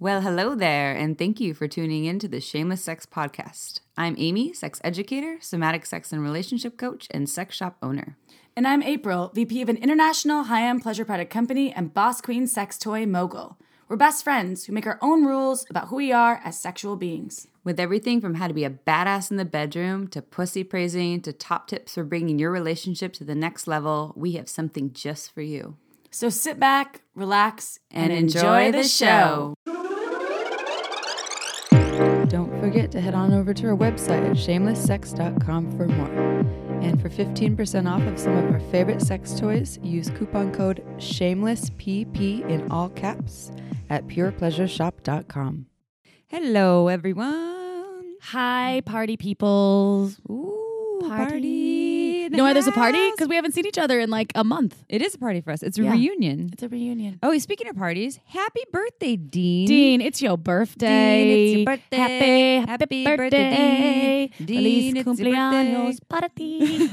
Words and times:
Well, 0.00 0.22
hello 0.22 0.56
there, 0.56 0.92
and 0.92 1.16
thank 1.16 1.38
you 1.38 1.54
for 1.54 1.68
tuning 1.68 2.04
in 2.04 2.18
to 2.18 2.26
the 2.26 2.40
Shameless 2.40 2.82
Sex 2.82 3.06
Podcast. 3.06 3.78
I'm 3.96 4.16
Amy, 4.18 4.52
sex 4.52 4.80
educator, 4.82 5.36
somatic 5.40 5.86
sex 5.86 6.12
and 6.12 6.20
relationship 6.20 6.76
coach, 6.76 7.06
and 7.12 7.30
sex 7.30 7.54
shop 7.54 7.76
owner. 7.80 8.16
And 8.56 8.66
I'm 8.66 8.82
April, 8.82 9.30
VP 9.32 9.62
of 9.62 9.68
an 9.68 9.76
international 9.76 10.44
high 10.44 10.68
end 10.68 10.82
pleasure 10.82 11.04
product 11.04 11.30
company 11.30 11.72
and 11.72 11.94
boss 11.94 12.20
queen 12.20 12.48
sex 12.48 12.76
toy 12.76 13.06
mogul. 13.06 13.56
We're 13.88 13.94
best 13.96 14.24
friends 14.24 14.64
who 14.64 14.72
make 14.72 14.86
our 14.86 14.98
own 15.00 15.26
rules 15.26 15.64
about 15.70 15.88
who 15.88 15.96
we 15.96 16.10
are 16.10 16.40
as 16.44 16.58
sexual 16.58 16.96
beings. 16.96 17.46
With 17.62 17.78
everything 17.78 18.20
from 18.20 18.34
how 18.34 18.48
to 18.48 18.54
be 18.54 18.64
a 18.64 18.70
badass 18.70 19.30
in 19.30 19.36
the 19.36 19.44
bedroom 19.44 20.08
to 20.08 20.20
pussy 20.20 20.64
praising 20.64 21.20
to 21.22 21.32
top 21.32 21.68
tips 21.68 21.94
for 21.94 22.02
bringing 22.02 22.40
your 22.40 22.50
relationship 22.50 23.12
to 23.14 23.24
the 23.24 23.36
next 23.36 23.68
level, 23.68 24.12
we 24.16 24.32
have 24.32 24.48
something 24.48 24.92
just 24.92 25.32
for 25.32 25.42
you. 25.42 25.76
So 26.14 26.28
sit 26.28 26.60
back, 26.60 27.02
relax, 27.16 27.80
And 27.90 28.12
enjoy 28.12 28.70
the 28.70 28.84
show. 28.84 29.56
Forget 32.74 32.90
to 32.90 33.00
head 33.00 33.14
on 33.14 33.32
over 33.32 33.54
to 33.54 33.68
our 33.68 33.76
website 33.76 34.28
at 34.28 34.36
shamelesssex.com 34.36 35.76
for 35.76 35.86
more. 35.86 36.40
And 36.82 37.00
for 37.00 37.08
15% 37.08 37.88
off 37.88 38.02
of 38.02 38.18
some 38.18 38.36
of 38.36 38.50
our 38.52 38.58
favorite 38.72 39.00
sex 39.00 39.38
toys, 39.38 39.78
use 39.80 40.10
coupon 40.10 40.52
code 40.52 40.84
SHAMELESSPP 40.96 42.50
in 42.50 42.68
all 42.72 42.88
caps 42.88 43.52
at 43.90 44.08
purepleasureshop.com. 44.08 45.66
Hello, 46.26 46.88
everyone. 46.88 48.16
Hi, 48.22 48.82
party 48.84 49.16
people. 49.16 50.10
Ooh, 50.28 50.98
Party. 51.00 51.36
in 51.36 51.73
Why 52.42 52.52
there's 52.52 52.66
a 52.66 52.72
party? 52.72 53.10
Because 53.12 53.28
we 53.28 53.36
haven't 53.36 53.52
seen 53.52 53.66
each 53.66 53.78
other 53.78 54.00
in 54.00 54.10
like 54.10 54.32
a 54.34 54.44
month. 54.44 54.82
It 54.88 55.00
is 55.02 55.14
a 55.14 55.18
party 55.18 55.40
for 55.40 55.50
us. 55.52 55.62
It's 55.62 55.78
a 55.78 55.82
Yeah. 55.82 55.92
reunion. 55.92 56.50
It's 56.52 56.62
a 56.62 56.68
reunion. 56.68 57.18
Oh, 57.22 57.36
speaking 57.38 57.68
of 57.68 57.76
parties, 57.76 58.18
happy 58.26 58.62
birthday, 58.72 59.16
Dean. 59.16 59.66
Dean, 59.66 60.00
it's 60.00 60.20
your 60.20 60.36
birthday. 60.36 61.24
Dean, 61.24 61.38
it's 61.38 61.56
your 61.56 61.64
birthday. 61.64 61.96
Happy, 61.96 62.66
Happy 62.66 62.70
happy 62.70 63.04
birthday, 63.04 63.16
birthday. 63.16 64.30
Dean. 64.38 64.46
Dean, 64.46 64.56
Feliz 64.56 64.94
it's 65.06 65.20
your 65.20 65.34
cumpleaños 65.34 65.98
para 66.08 66.28
ti. 66.34 66.88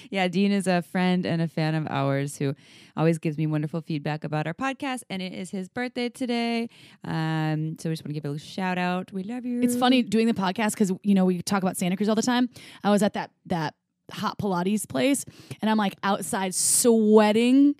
yeah, 0.10 0.28
Dean 0.28 0.52
is 0.52 0.66
a 0.66 0.82
friend 0.82 1.24
and 1.26 1.40
a 1.42 1.48
fan 1.48 1.74
of 1.74 1.86
ours 1.88 2.36
who 2.36 2.54
always 2.96 3.18
gives 3.18 3.36
me 3.36 3.46
wonderful 3.46 3.80
feedback 3.82 4.24
about 4.24 4.46
our 4.46 4.54
podcast, 4.54 5.02
and 5.10 5.20
it 5.20 5.32
is 5.32 5.50
his 5.50 5.68
birthday 5.68 6.08
today. 6.08 6.68
Um, 7.04 7.76
so 7.78 7.88
we 7.88 7.92
just 7.94 8.02
want 8.04 8.08
to 8.10 8.14
give 8.14 8.24
a 8.24 8.28
little 8.28 8.38
shout 8.38 8.78
out. 8.78 9.12
We 9.12 9.22
love 9.22 9.44
you. 9.44 9.60
It's 9.62 9.76
funny 9.76 10.02
doing 10.02 10.26
the 10.26 10.34
podcast 10.34 10.70
because 10.72 10.92
you 11.02 11.14
know 11.14 11.24
we 11.24 11.42
talk 11.42 11.62
about 11.62 11.76
Santa 11.76 11.96
Cruz 11.96 12.08
all 12.08 12.14
the 12.14 12.22
time. 12.22 12.48
I 12.82 12.90
was 12.90 13.02
at 13.02 13.12
that 13.14 13.30
that 13.46 13.74
hot 14.12 14.38
Pilates 14.38 14.88
place, 14.88 15.24
and 15.60 15.70
I'm 15.70 15.76
like 15.78 15.94
outside 16.02 16.54
sweating, 16.54 17.74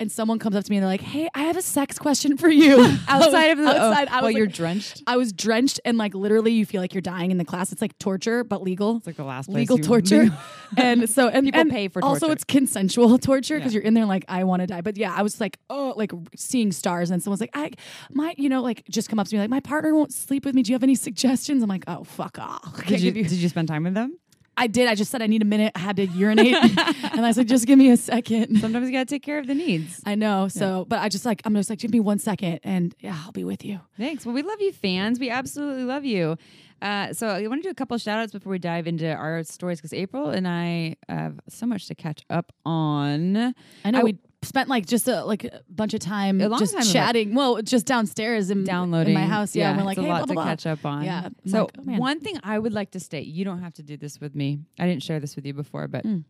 and 0.00 0.12
someone 0.12 0.38
comes 0.38 0.54
up 0.54 0.62
to 0.64 0.70
me 0.70 0.76
and 0.76 0.82
they're 0.84 0.90
like, 0.92 1.00
"Hey, 1.00 1.28
I 1.34 1.42
have 1.44 1.56
a 1.56 1.62
sex 1.62 1.98
question 1.98 2.36
for 2.36 2.48
you." 2.48 2.78
outside 3.08 3.46
of 3.50 3.58
the 3.58 3.66
outside. 3.66 4.08
oh, 4.08 4.12
I 4.12 4.16
was 4.16 4.22
while 4.22 4.30
you're 4.30 4.46
like- 4.46 4.54
drenched. 4.54 5.02
I 5.08 5.16
was 5.16 5.32
drenched 5.32 5.80
and 5.84 5.98
like 5.98 6.14
literally, 6.14 6.52
you 6.52 6.64
feel 6.64 6.80
like 6.80 6.94
you're 6.94 7.00
dying 7.00 7.30
in 7.32 7.38
the 7.38 7.44
class. 7.44 7.72
It's 7.72 7.82
like 7.82 7.98
torture, 7.98 8.44
but 8.44 8.62
legal. 8.62 8.98
It's 8.98 9.06
like 9.08 9.16
the 9.16 9.24
last 9.24 9.48
legal 9.48 9.76
torture, 9.76 10.28
and 10.76 11.10
so 11.10 11.28
and 11.28 11.44
People 11.46 11.60
and 11.60 11.70
pay 11.70 11.88
for 11.88 12.02
Also, 12.04 12.26
torture. 12.26 12.32
it's 12.34 12.44
consensual 12.44 13.18
torture 13.18 13.56
because 13.56 13.72
Yeah. 13.74 13.78
you're 13.78 13.86
in 13.86 13.94
there 13.94 14.06
like 14.06 14.24
I 14.28 14.44
want 14.44 14.60
to 14.60 14.66
die. 14.68 14.82
But 14.82 14.96
yeah, 14.96 15.12
I 15.16 15.22
was 15.22 15.40
like, 15.40 15.58
oh, 15.68 15.94
like 15.96 16.12
seeing 16.36 16.70
stars, 16.70 17.10
and 17.10 17.20
someone's 17.22 17.40
like, 17.40 17.50
I, 17.54 17.72
my, 18.12 18.34
you 18.38 18.48
know, 18.48 18.62
like 18.62 18.84
just 18.88 19.08
come 19.08 19.18
up 19.18 19.26
to 19.26 19.34
me 19.34 19.40
like, 19.40 19.50
my 19.50 19.60
partner 19.60 19.94
won't 19.94 20.12
sleep 20.12 20.44
with 20.44 20.54
me. 20.54 20.62
Do 20.62 20.70
you 20.70 20.74
have 20.76 20.84
any 20.84 20.94
suggestions? 20.94 21.62
I'm 21.62 21.68
like, 21.68 21.84
oh, 21.88 22.04
fuck 22.04 22.38
off. 22.38 22.86
Did 22.86 23.00
you, 23.00 23.10
you- 23.12 23.24
did 23.24 23.32
you 23.32 23.48
spend 23.48 23.66
time 23.68 23.82
with 23.84 23.94
them? 23.94 24.16
I 24.58 24.66
did. 24.66 24.88
I 24.88 24.94
just 24.94 25.10
said 25.10 25.22
I 25.22 25.26
need 25.26 25.40
a 25.42 25.46
minute. 25.46 25.72
I 25.74 25.78
had 25.78 25.96
to 25.96 26.06
urinate, 26.06 26.54
and 26.54 26.78
I 27.24 27.28
was 27.28 27.36
like, 27.38 27.46
just 27.46 27.66
give 27.66 27.78
me 27.78 27.90
a 27.90 27.96
second. 27.96 28.58
Sometimes 28.60 28.86
you 28.86 28.92
got 28.92 29.06
to 29.08 29.14
take 29.14 29.22
care 29.22 29.38
of 29.38 29.46
the 29.46 29.54
needs. 29.54 30.00
I 30.04 30.14
know. 30.14 30.48
So, 30.48 30.84
but 30.88 30.98
I 31.00 31.08
just 31.08 31.24
like 31.24 31.40
I'm 31.44 31.54
just 31.54 31.70
like, 31.70 31.78
give 31.78 31.90
me 31.92 32.00
one 32.00 32.18
second, 32.18 32.60
and 32.64 32.94
yeah, 33.00 33.16
I'll 33.24 33.32
be 33.32 33.44
with 33.44 33.64
you. 33.64 33.80
Thanks. 33.96 34.26
Well, 34.26 34.34
we 34.34 34.42
love 34.42 34.60
you, 34.60 34.72
fans. 34.72 35.18
We 35.18 35.30
absolutely 35.30 35.84
love 35.84 36.04
you. 36.04 36.36
Uh, 36.80 37.12
so 37.12 37.26
I 37.28 37.44
want 37.48 37.62
to 37.62 37.66
do 37.68 37.70
a 37.70 37.74
couple 37.74 37.94
of 37.96 38.00
shout 38.00 38.20
outs 38.20 38.32
before 38.32 38.50
we 38.52 38.58
dive 38.60 38.86
into 38.86 39.12
our 39.12 39.42
stories 39.42 39.78
because 39.78 39.92
April 39.92 40.30
and 40.30 40.46
I 40.46 40.94
have 41.08 41.40
so 41.48 41.66
much 41.66 41.86
to 41.88 41.94
catch 41.96 42.22
up 42.30 42.52
on. 42.64 43.36
I 43.84 43.90
know 43.90 44.00
I- 44.00 44.04
we 44.04 44.18
spent 44.42 44.68
like 44.68 44.86
just 44.86 45.08
a 45.08 45.24
like 45.24 45.44
a 45.44 45.62
bunch 45.68 45.94
of 45.94 46.00
time 46.00 46.38
just 46.58 46.74
time 46.74 46.84
chatting. 46.84 47.34
Well, 47.34 47.60
just 47.62 47.86
downstairs 47.86 48.50
in, 48.50 48.64
downloading 48.64 49.14
in 49.14 49.20
my 49.20 49.26
house. 49.26 49.54
Yeah, 49.56 49.70
and 49.70 49.78
we're 49.78 49.84
like, 49.84 49.98
it's 49.98 50.04
a 50.04 50.06
hey, 50.06 50.12
lot 50.12 50.18
blah, 50.20 50.26
to 50.26 50.32
blah, 50.34 50.42
blah. 50.44 50.50
catch 50.52 50.66
up 50.66 50.84
on. 50.86 51.04
Yeah, 51.04 51.24
I'm 51.26 51.34
So 51.50 51.62
like, 51.62 51.70
oh, 51.78 51.98
one 51.98 52.20
thing 52.20 52.38
I 52.44 52.58
would 52.58 52.72
like 52.72 52.92
to 52.92 53.00
state, 53.00 53.26
you 53.26 53.44
don't 53.44 53.60
have 53.62 53.74
to 53.74 53.82
do 53.82 53.96
this 53.96 54.20
with 54.20 54.34
me. 54.34 54.60
I 54.78 54.86
didn't 54.86 55.02
share 55.02 55.18
this 55.20 55.34
with 55.36 55.44
you 55.46 55.54
before, 55.54 55.88
but 55.88 56.04
Mm. 56.04 56.24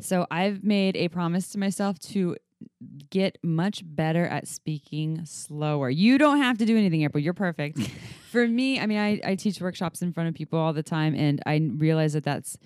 so 0.00 0.26
I've 0.30 0.62
made 0.62 0.96
a 0.96 1.08
promise 1.08 1.48
to 1.48 1.58
myself 1.58 1.98
to 2.00 2.36
get 3.10 3.38
much 3.42 3.82
better 3.84 4.24
at 4.26 4.46
speaking 4.48 5.24
slower. 5.24 5.90
You 5.90 6.18
don't 6.18 6.38
have 6.38 6.58
to 6.58 6.66
do 6.66 6.76
anything, 6.76 7.02
April. 7.02 7.22
You're 7.22 7.34
perfect. 7.34 7.78
For 8.30 8.46
me, 8.46 8.78
I 8.78 8.86
mean, 8.86 8.98
I, 8.98 9.20
I 9.24 9.34
teach 9.36 9.60
workshops 9.60 10.02
in 10.02 10.12
front 10.12 10.28
of 10.28 10.34
people 10.34 10.58
all 10.58 10.72
the 10.72 10.82
time, 10.82 11.14
and 11.14 11.40
I 11.46 11.60
realize 11.76 12.12
that 12.12 12.24
that's 12.24 12.58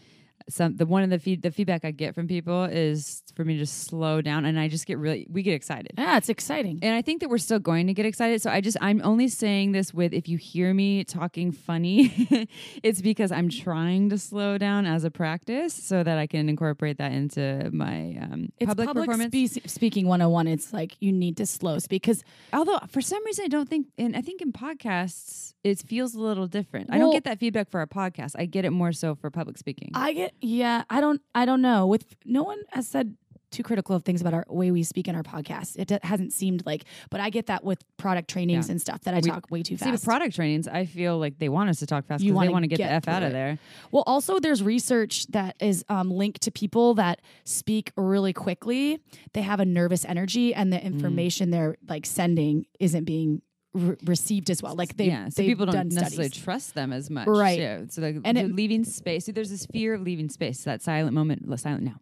some 0.49 0.77
the 0.77 0.87
one 0.87 1.03
of 1.03 1.11
the 1.11 1.19
feed 1.19 1.43
the 1.43 1.51
feedback 1.51 1.85
I 1.85 1.91
get 1.91 2.15
from 2.15 2.27
people 2.29 2.65
is 2.65 3.23
for 3.35 3.45
me 3.45 3.55
to 3.55 3.61
just 3.61 3.85
slow 3.85 4.21
down, 4.21 4.45
and 4.45 4.59
I 4.59 4.69
just 4.69 4.87
get 4.87 4.99
really 4.99 5.27
we 5.31 5.43
get 5.43 5.55
excited. 5.55 5.93
Yeah, 5.97 6.17
it's 6.17 6.29
exciting. 6.29 6.79
And 6.83 6.95
I 6.95 7.03
think 7.03 7.21
that 7.21 7.29
we're 7.29 7.39
still 7.39 7.59
going 7.59 7.87
to 7.87 7.95
get 7.95 8.07
excited. 8.07 8.43
So 8.43 8.51
I 8.51 8.61
just, 8.61 8.77
I'm 8.81 9.01
only 9.05 9.29
saying 9.29 9.73
this 9.73 9.93
with 9.95 10.13
if 10.13 10.29
you 10.29 10.39
hear 10.39 10.75
me 10.75 11.05
talking 11.05 11.53
funny, 11.53 12.49
it's 12.83 13.01
because 13.01 13.33
I'm 13.33 13.49
trying 13.49 14.11
to 14.11 14.19
slow 14.19 14.59
down 14.59 14.87
as 14.87 15.05
a 15.05 15.11
practice 15.11 15.75
so 15.75 16.03
that 16.03 16.19
I 16.19 16.27
can 16.27 16.49
incorporate 16.49 16.99
that 16.99 17.13
into 17.13 17.71
my 17.73 18.17
um, 18.21 18.49
It's 18.59 18.69
public, 18.69 18.89
public, 18.89 19.07
performance. 19.07 19.53
spe- 19.53 19.69
speaking 19.69 20.07
101. 20.07 20.47
It's 20.49 20.73
like 20.73 20.97
you 21.01 21.13
need 21.13 21.37
to 21.39 21.47
slow 21.47 21.79
speak 21.79 22.03
because 22.03 22.25
Although 22.53 22.79
for 22.89 23.01
some 23.01 23.25
reason 23.25 23.45
I 23.45 23.49
don't 23.49 23.69
think, 23.69 23.89
and 23.99 24.17
I 24.17 24.21
think 24.21 24.41
in 24.43 24.53
podcasts 24.53 25.55
it 25.65 25.79
feels 25.79 26.15
a 26.15 26.21
little 26.21 26.47
different. 26.47 26.91
I 26.93 26.99
don't 26.99 27.13
get 27.13 27.25
that 27.25 27.39
feedback 27.39 27.71
for 27.71 27.83
a 27.83 27.87
podcast. 27.87 28.35
I 28.37 28.47
get 28.47 28.65
it 28.65 28.71
more 28.71 28.93
so 28.93 29.15
for 29.15 29.31
public 29.31 29.59
speaking. 29.59 29.91
I 29.95 30.13
get 30.13 30.32
yeah. 30.41 30.85
I 30.91 31.01
don't 31.01 31.21
I 31.35 31.45
don't 31.45 31.63
know. 31.63 31.87
With 31.87 32.05
no 32.25 32.43
one 32.43 32.59
has 32.71 32.89
said 32.89 33.17
too 33.51 33.63
critical 33.63 33.95
of 33.95 34.03
things 34.03 34.23
about 34.23 34.33
our 34.33 34.47
way 34.49 34.71
we 34.71 34.83
speak 34.83 35.07
in 35.09 35.15
our 35.15 35.23
podcast. 35.23 35.79
It 35.79 35.89
d- 35.89 35.99
hasn't 36.03 36.33
seemed 36.33 36.65
like, 36.65 36.85
but 37.11 37.21
I 37.21 37.29
get 37.29 37.49
that 37.49 37.63
with 37.63 37.85
product 37.99 38.31
trainings 38.31 38.69
Yeah. 38.69 38.73
and 38.73 38.81
stuff 38.81 39.03
that 39.03 39.13
I 39.13 39.19
We- 39.23 39.29
talk 39.29 39.51
way 39.51 39.63
too 39.63 39.77
fast. 39.77 39.85
See, 39.85 39.93
with 39.93 40.03
product 40.03 40.35
trainings, 40.35 40.67
I 40.67 40.87
feel 40.87 41.19
like 41.19 41.39
they 41.39 41.51
want 41.51 41.69
us 41.69 41.79
to 41.81 41.87
talk 41.87 42.07
fast 42.07 42.25
You 42.25 42.33
because 42.33 42.35
they 42.45 42.49
wanna 42.49 42.53
want 42.53 42.63
to 42.63 42.69
get, 42.69 42.79
get 42.79 42.89
the 42.89 42.93
F 42.95 43.09
out 43.09 43.19
through 43.19 43.27
of 43.27 43.33
there. 43.35 43.59
Well, 43.91 44.05
also 44.07 44.41
there's 44.41 44.63
research 44.63 45.27
that 45.33 45.57
is 45.61 45.85
um, 45.91 46.11
linked 46.11 46.41
to 46.45 46.51
people 46.51 46.95
that 46.95 47.21
speak 47.45 47.93
really 47.95 48.33
quickly. 48.33 49.01
They 49.35 49.43
have 49.43 49.61
a 49.61 49.67
nervous 49.67 50.07
energy, 50.07 50.55
and 50.55 50.73
the 50.73 50.79
Mm. 50.79 50.85
information 50.85 51.51
they're 51.51 51.77
like 51.87 52.07
sending 52.07 52.65
isn't 52.81 53.05
being 53.05 53.43
re- 53.75 53.97
received 54.05 54.51
as 54.51 54.63
well. 54.63 54.75
Like 54.75 54.97
they, 54.97 55.07
yeah, 55.07 55.29
so 55.29 55.43
people 55.43 55.67
don't 55.67 55.93
necessarily 55.93 56.29
studies. 56.29 56.43
trust 56.45 56.75
them 56.75 56.93
as 56.93 57.11
much, 57.11 57.27
Right. 57.27 57.59
Yeah, 57.59 57.85
so 57.89 58.03
And 58.25 58.39
it- 58.39 58.55
leaving 58.55 58.85
space. 58.85 59.25
See, 59.27 59.33
there's 59.33 59.51
this 59.51 59.67
fear 59.67 59.95
of 59.95 60.03
leaving 60.03 60.29
space. 60.29 60.65
That 60.65 60.83
silent 60.83 61.15
moment, 61.15 61.49
le- 61.49 61.59
silent 61.59 61.85
now. 61.85 62.01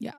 Yeah. 0.00 0.12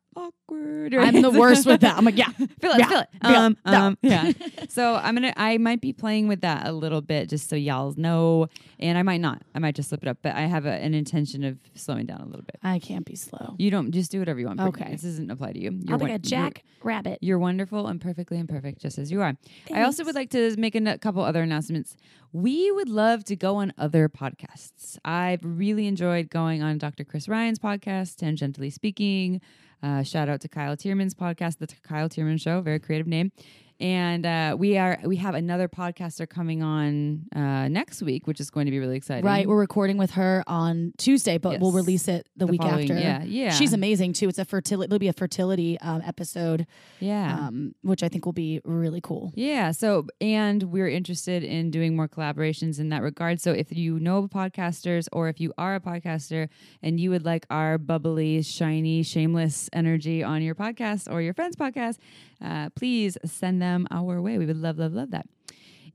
Awkward. 0.54 0.94
I'm 0.96 1.22
the 1.22 1.32
worst 1.32 1.66
with 1.66 1.82
that. 1.82 1.98
I'm 1.98 2.06
like, 2.06 2.18
yeah, 2.18 2.30
feel 2.62 2.72
it, 2.72 2.80
yeah, 2.80 2.88
feel 2.88 3.00
it. 3.00 3.10
feel 3.22 3.32
it, 3.32 3.36
Um, 3.36 3.58
um, 3.66 3.98
yeah. 4.02 4.32
So 4.70 4.96
I'm 4.96 5.16
gonna, 5.16 5.34
I 5.36 5.58
might 5.58 5.82
be 5.82 5.94
playing 5.94 6.28
with 6.28 6.42
that 6.42 6.68
a 6.68 6.72
little 6.72 7.02
bit, 7.02 7.28
just 7.30 7.50
so 7.50 7.56
y'all 7.56 7.94
know, 7.98 8.48
and 8.80 8.98
I 8.98 9.04
might 9.04 9.20
not. 9.22 9.42
I 9.56 9.60
might 9.60 9.76
just 9.76 9.90
slip 9.90 10.04
it 10.04 10.08
up, 10.08 10.20
but 10.22 10.36
I 10.36 10.42
have 10.42 10.66
a, 10.66 10.72
an 10.72 10.94
intention 10.94 11.44
of 11.44 11.58
slowing 11.74 12.06
down 12.06 12.22
a 12.22 12.26
little 12.26 12.44
bit. 12.44 12.58
I 12.64 12.80
can't 12.80 13.06
be 13.06 13.16
slow. 13.16 13.56
You 13.58 13.72
don't 13.72 13.92
just 13.92 14.12
do 14.12 14.20
whatever 14.20 14.40
you 14.40 14.46
want. 14.48 14.62
Okay. 14.62 14.92
this 14.92 15.02
doesn't 15.02 15.32
apply 15.32 15.54
to 15.54 15.60
you. 15.60 15.72
You're 15.72 15.94
I'll 15.94 15.98
be 15.98 16.04
won- 16.04 16.10
a 16.12 16.14
you're- 16.14 16.20
jack 16.20 16.64
rabbit. 16.84 17.18
You're 17.22 17.40
wonderful 17.40 17.88
and 17.88 18.00
perfectly 18.00 18.38
imperfect, 18.38 18.80
just 18.80 18.98
as 19.00 19.12
you 19.12 19.22
are. 19.22 19.36
I 19.74 19.84
also 19.84 20.04
would 20.06 20.16
like 20.16 20.30
to 20.31 20.56
make 20.58 20.76
a 20.76 20.98
couple 21.00 21.24
other 21.24 21.42
announcements. 21.42 21.96
We 22.31 22.72
would 22.72 22.90
love 22.90 23.24
to 23.26 23.36
go 23.36 23.56
on 23.58 23.74
other 23.78 24.08
podcasts. 24.08 24.98
I've 25.04 25.40
really 25.44 25.88
enjoyed 25.88 26.30
going 26.30 26.62
on 26.62 26.78
Dr. 26.78 27.04
Chris 27.04 27.28
Ryan's 27.28 27.58
podcast, 27.60 28.18
Tangentially 28.18 28.72
Speaking. 28.72 29.42
Uh, 29.81 30.03
shout 30.03 30.29
out 30.29 30.41
to 30.41 30.50
Kyle 30.50 30.75
Tierman's 30.75 31.13
podcast, 31.13 31.57
The 31.59 31.67
Kyle 31.84 32.09
Tierman 32.09 32.40
Show, 32.40 32.62
very 32.62 32.79
creative 32.79 33.07
name. 33.07 33.31
And 33.79 34.25
uh, 34.25 34.56
we 34.59 34.78
are 34.78 35.00
we 35.06 35.16
have 35.17 35.35
another 35.35 35.69
podcaster 35.69 36.27
coming 36.27 36.62
on 36.62 37.27
uh, 37.33 37.69
next 37.69 38.01
week, 38.01 38.27
which 38.27 38.42
is 38.42 38.50
going 38.50 38.65
to 38.65 38.71
be 38.71 38.80
really 38.80 38.98
exciting. 38.98 39.24
Right, 39.24 39.48
we're 39.48 39.57
recording 39.59 39.98
with 39.98 40.12
her 40.12 40.44
on 40.48 40.92
Tuesday, 40.98 41.38
but 41.38 41.62
we'll 41.62 41.71
release 41.71 42.09
it 42.09 42.27
the, 42.36 42.45
The 42.45 42.51
week 42.51 42.62
following- 42.62 42.92
after. 42.92 43.00
yeah, 43.01 43.24
yeah. 43.24 43.51
She's 43.51 43.71
amazing 43.71 44.13
too. 44.13 44.27
It's 44.27 44.38
a 44.38 44.44
fertility. 44.44 44.86
It'll 44.89 45.00
be 45.00 45.07
a 45.07 45.13
fertility 45.13 45.80
um, 45.80 46.01
episode, 46.06 46.68
yeah. 47.00 47.48
um, 47.48 47.74
which 47.81 48.04
I 48.04 48.09
think 48.09 48.25
will 48.25 48.33
be 48.33 48.59
really 48.65 49.00
cool. 49.01 49.31
Yeah. 49.36 49.71
So, 49.71 50.07
and 50.19 50.63
we're 50.63 50.89
interested 50.89 51.44
in 51.45 51.71
doing 51.71 51.95
more 51.95 52.09
collaborations 52.09 52.80
in 52.80 52.89
that 52.89 53.01
regard. 53.01 53.39
So, 53.39 53.54
if 53.54 53.71
you 53.71 53.98
know 54.00 54.27
podcasters 54.27 55.07
or 55.13 55.30
if 55.30 55.39
you 55.39 55.54
are 55.57 55.75
a 55.75 55.80
podcaster 55.80 56.50
and 56.83 57.00
you 57.00 57.12
would 57.12 57.24
like 57.24 57.45
our 57.50 57.77
bubbly, 57.77 58.42
shiny, 58.42 59.04
shameless 59.04 59.69
energy 59.71 60.21
on 60.21 60.42
your 60.42 60.56
podcast 60.56 61.09
or 61.09 61.21
your 61.21 61.33
friend's 61.33 61.56
podcast, 61.56 61.98
uh, 62.44 62.69
please 62.71 63.18
send 63.25 63.62
them 63.62 63.88
our 63.91 64.21
way. 64.21 64.38
We 64.38 64.45
would 64.45 64.57
love, 64.57 64.77
love, 64.77 64.94
love 64.94 65.12
that. 65.12 65.25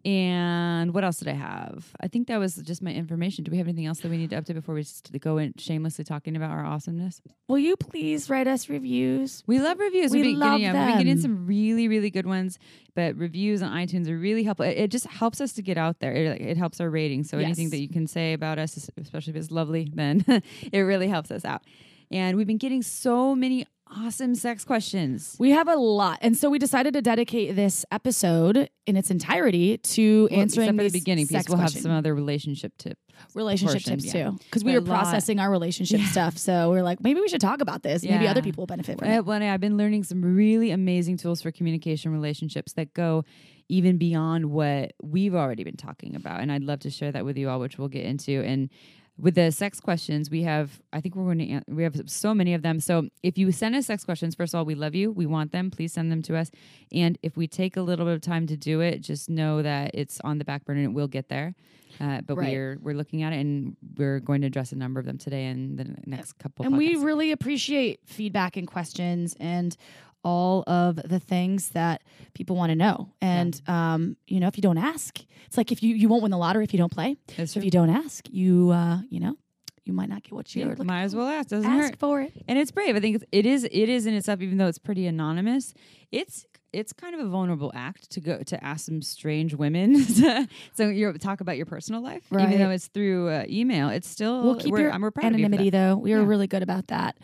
And 0.05 0.93
what 0.93 1.02
else 1.02 1.19
did 1.19 1.29
I 1.29 1.32
have? 1.32 1.94
I 1.99 2.08
think 2.08 2.29
that 2.29 2.37
was 2.37 2.56
just 2.56 2.82
my 2.82 2.93
information. 2.93 3.43
Do 3.43 3.50
we 3.50 3.56
have 3.56 3.67
anything 3.67 3.87
else 3.87 4.00
that 4.00 4.11
we 4.11 4.19
need 4.19 4.31
to 4.31 4.37
update 4.37 4.55
before 4.55 4.75
we 4.75 4.82
just 4.82 5.11
go 5.20 5.38
in 5.38 5.55
shamelessly 5.56 6.05
talking 6.05 6.37
about 6.37 6.50
our 6.50 6.62
awesomeness? 6.62 7.23
Will 7.49 7.58
you 7.58 7.75
please 7.76 8.29
write 8.29 8.46
us 8.46 8.69
reviews? 8.69 9.43
We 9.46 9.61
love 9.61 9.79
reviews. 9.79 10.12
We 10.12 10.19
We've 10.19 10.32
been 10.32 10.41
love 10.41 10.58
getting, 10.58 10.75
yeah, 10.75 10.87
we've 10.87 10.96
been 10.96 11.06
getting 11.06 11.23
some 11.23 11.46
really, 11.46 11.88
really 11.88 12.11
good 12.11 12.26
ones. 12.26 12.58
But 12.94 13.17
reviews 13.17 13.62
on 13.62 13.73
iTunes 13.73 14.06
are 14.08 14.19
really 14.19 14.43
helpful. 14.43 14.67
It, 14.67 14.76
it 14.76 14.90
just 14.90 15.06
helps 15.06 15.40
us 15.40 15.55
to 15.55 15.62
get 15.62 15.79
out 15.79 16.00
there. 16.00 16.12
It, 16.12 16.38
it 16.38 16.56
helps 16.58 16.82
our 16.82 16.90
ratings. 16.90 17.31
So 17.31 17.38
anything 17.38 17.70
that 17.70 17.79
you 17.79 17.88
can 17.88 18.06
say 18.06 18.35
about 18.35 18.58
us, 18.58 18.90
especially 18.99 19.31
if 19.31 19.37
it's 19.37 19.50
lovely, 19.50 19.90
then 19.94 20.23
it 20.70 20.81
really 20.81 21.08
helps 21.08 21.31
us 21.31 21.47
out. 21.47 21.62
And 22.11 22.37
we've 22.37 22.47
been 22.47 22.58
getting 22.58 22.82
so 22.82 23.35
many 23.35 23.67
awesome 23.96 24.35
sex 24.35 24.64
questions. 24.64 25.37
We 25.38 25.50
have 25.50 25.69
a 25.69 25.76
lot, 25.76 26.19
and 26.23 26.37
so 26.37 26.50
we 26.50 26.58
decided 26.58 26.94
to 26.94 27.02
dedicate 27.02 27.55
this 27.56 27.85
episode 27.91 28.69
in 28.87 28.96
its 28.96 29.11
entirety 29.11 29.79
to 29.79 30.29
Well, 30.31 30.41
answering 30.41 30.76
the 30.76 30.91
beginning 30.91 31.26
piece. 31.26 31.49
We'll 31.49 31.58
have 31.58 31.70
some 31.70 31.93
other 31.93 32.14
relationship 32.14 32.76
tips. 32.79 33.00
relationship 33.35 33.75
portion, 33.85 33.99
tips 34.00 34.14
yeah. 34.14 34.31
too, 34.31 34.38
because 34.44 34.64
we 34.64 34.73
were 34.73 34.81
lot- 34.81 35.02
processing 35.02 35.38
our 35.38 35.50
relationship 35.50 36.00
Yeah. 36.00 36.06
stuff. 36.08 36.37
So 36.37 36.73
we 36.73 36.79
are 36.79 36.82
like, 36.82 37.00
maybe 37.02 37.20
we 37.20 37.29
should 37.29 37.41
talk 37.41 37.61
about 37.61 37.82
this. 37.82 38.02
Maybe 38.05 38.26
other 38.26 38.43
people 38.43 38.62
will 38.62 38.67
benefit 38.67 38.99
from 38.99 39.08
it. 39.08 39.25
Well, 39.25 39.43
I've 39.43 39.61
been 39.61 39.76
learning 39.76 40.02
some 40.05 40.23
really 40.23 40.70
amazing 40.73 41.17
tools 41.17 41.40
for 41.40 41.52
communication 41.52 42.11
relationships 42.12 42.73
that 42.73 42.93
go 42.93 43.25
even 43.69 43.97
beyond 43.99 44.47
what 44.50 44.93
we've 45.02 45.35
already 45.35 45.64
been 45.64 45.76
talking 45.76 46.17
about. 46.17 46.40
And 46.40 46.50
I'd 46.52 46.64
love 46.64 46.81
to 46.81 46.90
share 46.90 47.12
that 47.12 47.25
with 47.25 47.38
you 47.38 47.49
all, 47.49 47.61
which 47.61 47.79
we'll 47.79 47.88
get 47.88 48.05
into. 48.05 48.43
And 48.43 48.69
with 49.16 49.37
the 49.37 49.52
sex 49.52 49.81
questions, 49.81 50.28
we 50.31 50.43
have, 50.43 50.81
I 50.93 51.00
think 51.00 51.14
we're 51.14 51.25
going 51.25 51.38
to, 51.38 51.49
an- 51.50 51.64
we 51.69 51.84
have 51.84 52.00
so 52.11 52.34
many 52.34 52.52
of 52.55 52.62
them. 52.62 52.81
So 52.81 53.08
if 53.22 53.38
you 53.38 53.52
send 53.52 53.76
us 53.76 53.87
sex 53.87 54.05
questions, 54.05 54.34
first 54.34 54.55
of 54.55 54.58
all, 54.58 54.64
we 54.64 54.75
love 54.75 54.94
you. 54.94 55.12
We 55.12 55.25
want 55.26 55.52
them. 55.52 55.70
Please 55.70 55.93
send 55.93 56.11
them 56.11 56.20
to 56.22 56.37
us. 56.37 56.50
And 56.93 57.16
if 57.22 57.37
we 57.37 57.46
take 57.46 57.76
a 57.76 57.82
little 57.82 58.05
bit 58.06 58.14
of 58.14 58.20
time 58.22 58.46
to 58.49 58.56
do 58.56 58.81
it, 58.81 59.00
just 59.02 59.31
know 59.31 59.62
that 59.62 59.93
it's 59.94 60.20
on 60.22 60.38
the 60.38 60.44
back 60.44 60.64
burner 60.64 60.81
and 60.81 60.90
it 60.90 60.94
will 60.94 61.06
get 61.08 61.28
there. 61.28 61.55
Uh, 62.00 62.22
but 62.22 62.37
Right. 62.37 62.49
we're 62.50 62.78
we're 62.82 62.94
looking 62.96 63.22
at 63.22 63.32
it 63.32 63.37
and 63.38 63.76
we're 63.96 64.19
going 64.19 64.40
to 64.40 64.49
address 64.49 64.72
a 64.72 64.76
number 64.76 64.99
of 64.99 65.06
them 65.06 65.16
today 65.16 65.46
and 65.46 65.78
the 65.78 65.94
next 66.06 66.32
couple. 66.40 66.64
and 66.64 66.76
we 66.76 66.96
really 66.96 67.31
appreciate 67.31 68.00
feedback 68.05 68.56
and 68.56 68.66
questions 68.66 69.37
and 69.38 69.76
all 70.25 70.65
of 70.67 70.97
the 70.97 71.21
things 71.21 71.69
that 71.71 72.03
people 72.35 72.56
want 72.56 72.71
to 72.71 72.76
know. 72.76 73.12
And 73.21 73.61
um, 73.69 74.17
you 74.26 74.41
know, 74.41 74.49
if 74.49 74.56
you 74.56 74.62
don't 74.62 74.79
ask, 74.79 75.21
it's 75.47 75.56
like 75.56 75.71
if 75.71 75.82
you 75.82 75.94
you 75.94 76.09
won't 76.09 76.23
win 76.23 76.31
the 76.31 76.38
lottery 76.38 76.65
if 76.65 76.73
you 76.73 76.79
don't 76.79 76.93
play. 76.93 77.17
That's 77.37 77.53
So 77.53 77.55
true. 77.55 77.61
if 77.61 77.65
you 77.67 77.71
don't 77.71 77.91
ask, 77.91 78.26
you 78.31 78.71
uh, 78.71 78.99
you 79.11 79.21
know, 79.21 79.37
you 79.85 79.93
might 79.93 80.09
not 80.09 80.23
get 80.23 80.32
what 80.32 80.55
Yeah, 80.56 80.67
looking 80.67 80.87
might 80.87 81.03
as 81.03 81.15
well 81.15 81.29
ask. 81.29 81.49
Doesn't 81.50 81.71
ask 81.71 81.91
hurt. 81.91 81.99
for 81.99 82.23
it. 82.23 82.32
and 82.49 82.59
it's 82.59 82.71
brave. 82.71 82.97
I 82.97 83.00
think 83.00 83.23
it 83.31 83.47
is 83.47 83.65
it 83.65 83.88
is 83.88 84.06
in 84.06 84.15
itself, 84.15 84.41
even 84.41 84.59
though 84.59 84.67
it's 84.69 84.79
pretty 84.79 85.06
anonymous. 85.06 85.75
It's 86.11 86.47
it's 86.75 86.93
kind 86.93 87.15
of 87.15 87.21
a 87.21 87.29
vulnerable 87.29 87.71
act 87.75 88.11
to 88.11 88.21
go 88.21 88.43
to 88.43 88.65
ask 88.65 88.87
some 88.87 89.00
strange 89.03 89.55
women. 89.55 90.05
to- 90.17 90.49
so 90.75 90.88
you 90.88 91.12
talk 91.15 91.41
about 91.41 91.56
your 91.56 91.67
personal 91.67 92.03
life, 92.03 92.23
Right. 92.31 92.47
even 92.49 92.59
though 92.59 92.71
it's 92.71 92.88
through 92.88 93.29
uh, 93.29 93.44
email. 93.49 93.88
It's 93.88 94.09
still 94.09 94.43
We'll 94.43 94.56
keep 94.56 94.73
we're, 94.73 94.81
your 94.81 94.93
I'm- 94.93 95.03
we're 95.03 95.09
of 95.09 95.38
you 95.38 95.44
anonymity 95.47 95.71
though. 95.71 95.97
We 95.97 96.12
are 96.12 96.21
Yeah. 96.21 96.26
really 96.26 96.47
good 96.47 96.62
about 96.62 96.88
that. 96.88 97.17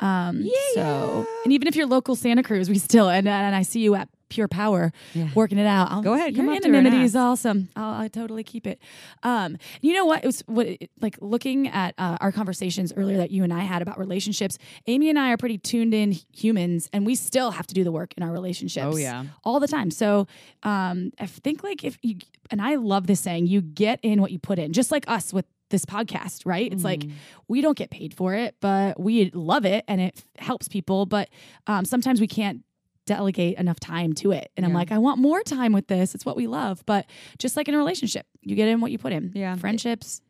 Um, 0.00 0.40
Yeah. 0.42 0.52
so 0.74 1.26
and 1.44 1.52
even 1.52 1.68
if 1.68 1.76
you're 1.76 1.86
local 1.86 2.16
Santa 2.16 2.42
Cruz, 2.42 2.68
we 2.68 2.78
still 2.78 3.08
and, 3.08 3.28
and 3.28 3.54
I 3.54 3.62
see 3.62 3.80
you 3.80 3.94
at 3.94 4.08
Pure 4.28 4.48
Power 4.48 4.92
Yeah. 5.12 5.28
working 5.34 5.58
it 5.58 5.66
out. 5.66 5.90
I'll, 5.90 6.02
Go 6.02 6.14
ahead, 6.14 6.34
Your 6.36 6.44
come 6.44 6.54
up 6.54 6.62
to 6.62 6.68
her 6.68 6.74
and 6.74 6.76
anonymity 6.86 7.04
is 7.04 7.14
awesome. 7.16 7.68
I'll, 7.76 8.00
I 8.02 8.08
totally 8.08 8.42
keep 8.44 8.66
it. 8.66 8.80
Um, 9.22 9.56
you 9.80 9.92
know 9.94 10.04
what? 10.04 10.24
It 10.24 10.26
was 10.26 10.42
what 10.46 10.66
it- 10.66 10.90
like 11.00 11.16
looking 11.20 11.68
at 11.68 11.94
uh, 11.98 12.16
our 12.20 12.32
conversations 12.32 12.92
earlier 12.96 13.16
that 13.18 13.30
you 13.30 13.44
and 13.44 13.52
I 13.52 13.60
had 13.60 13.82
about 13.82 13.98
relationships. 13.98 14.58
Amy 14.86 15.08
and 15.10 15.18
I 15.18 15.30
are 15.32 15.36
pretty 15.36 15.58
tuned 15.58 15.94
in 15.94 16.12
humans, 16.32 16.88
and 16.92 17.04
we 17.06 17.14
still 17.14 17.50
have 17.52 17.66
to 17.68 17.74
do 17.74 17.84
the 17.84 17.92
work 17.92 18.14
in 18.16 18.22
our 18.22 18.32
relationships. 18.32 18.86
Oh, 18.86 18.96
yeah. 18.96 19.24
all 19.44 19.60
the 19.60 19.68
time. 19.68 19.90
So 19.90 20.26
um, 20.62 21.10
I 21.20 21.26
think 21.26 21.62
like 21.62 21.84
if 21.84 21.98
you 22.02 22.16
and 22.50 22.60
I 22.60 22.74
love 22.76 23.06
this 23.06 23.20
saying, 23.20 23.46
you 23.46 23.60
get 23.60 24.00
in 24.02 24.20
what 24.20 24.30
you 24.32 24.38
put 24.38 24.58
in, 24.58 24.72
just 24.72 24.90
like 24.92 25.04
us 25.08 25.32
with 25.32 25.46
this 25.70 25.84
podcast, 25.84 26.42
right? 26.44 26.72
It's 26.72 26.84
like 26.84 27.00
Mm-hmm. 27.00 27.16
we 27.48 27.60
don't 27.60 27.76
get 27.76 27.90
paid 27.90 28.14
for 28.14 28.34
it, 28.34 28.54
but 28.60 29.00
we 29.00 29.30
love 29.32 29.64
it 29.64 29.84
and 29.88 30.00
it 30.00 30.14
f- 30.38 30.44
helps 30.46 30.68
people. 30.68 31.06
But 31.06 31.28
um, 31.66 31.84
sometimes 31.84 32.20
we 32.20 32.26
can't 32.28 32.60
delegate 33.06 33.58
enough 33.58 33.80
time 33.80 34.12
to 34.14 34.32
it. 34.32 34.50
And 34.56 34.64
I'm 34.64 34.72
like, 34.72 34.90
I 34.92 34.98
want 34.98 35.18
more 35.18 35.42
time 35.42 35.72
with 35.72 35.86
this. 35.88 36.14
It's 36.14 36.24
what 36.24 36.36
we 36.36 36.46
love. 36.46 36.82
But 36.86 37.06
just 37.38 37.56
like 37.56 37.68
in 37.68 37.74
a 37.74 37.78
relationship, 37.78 38.26
you 38.42 38.56
get 38.56 38.68
in 38.68 38.80
what 38.80 38.90
you 38.90 38.98
put 38.98 39.12
in. 39.12 39.32
Yeah. 39.34 39.56
Friendships. 39.56 40.20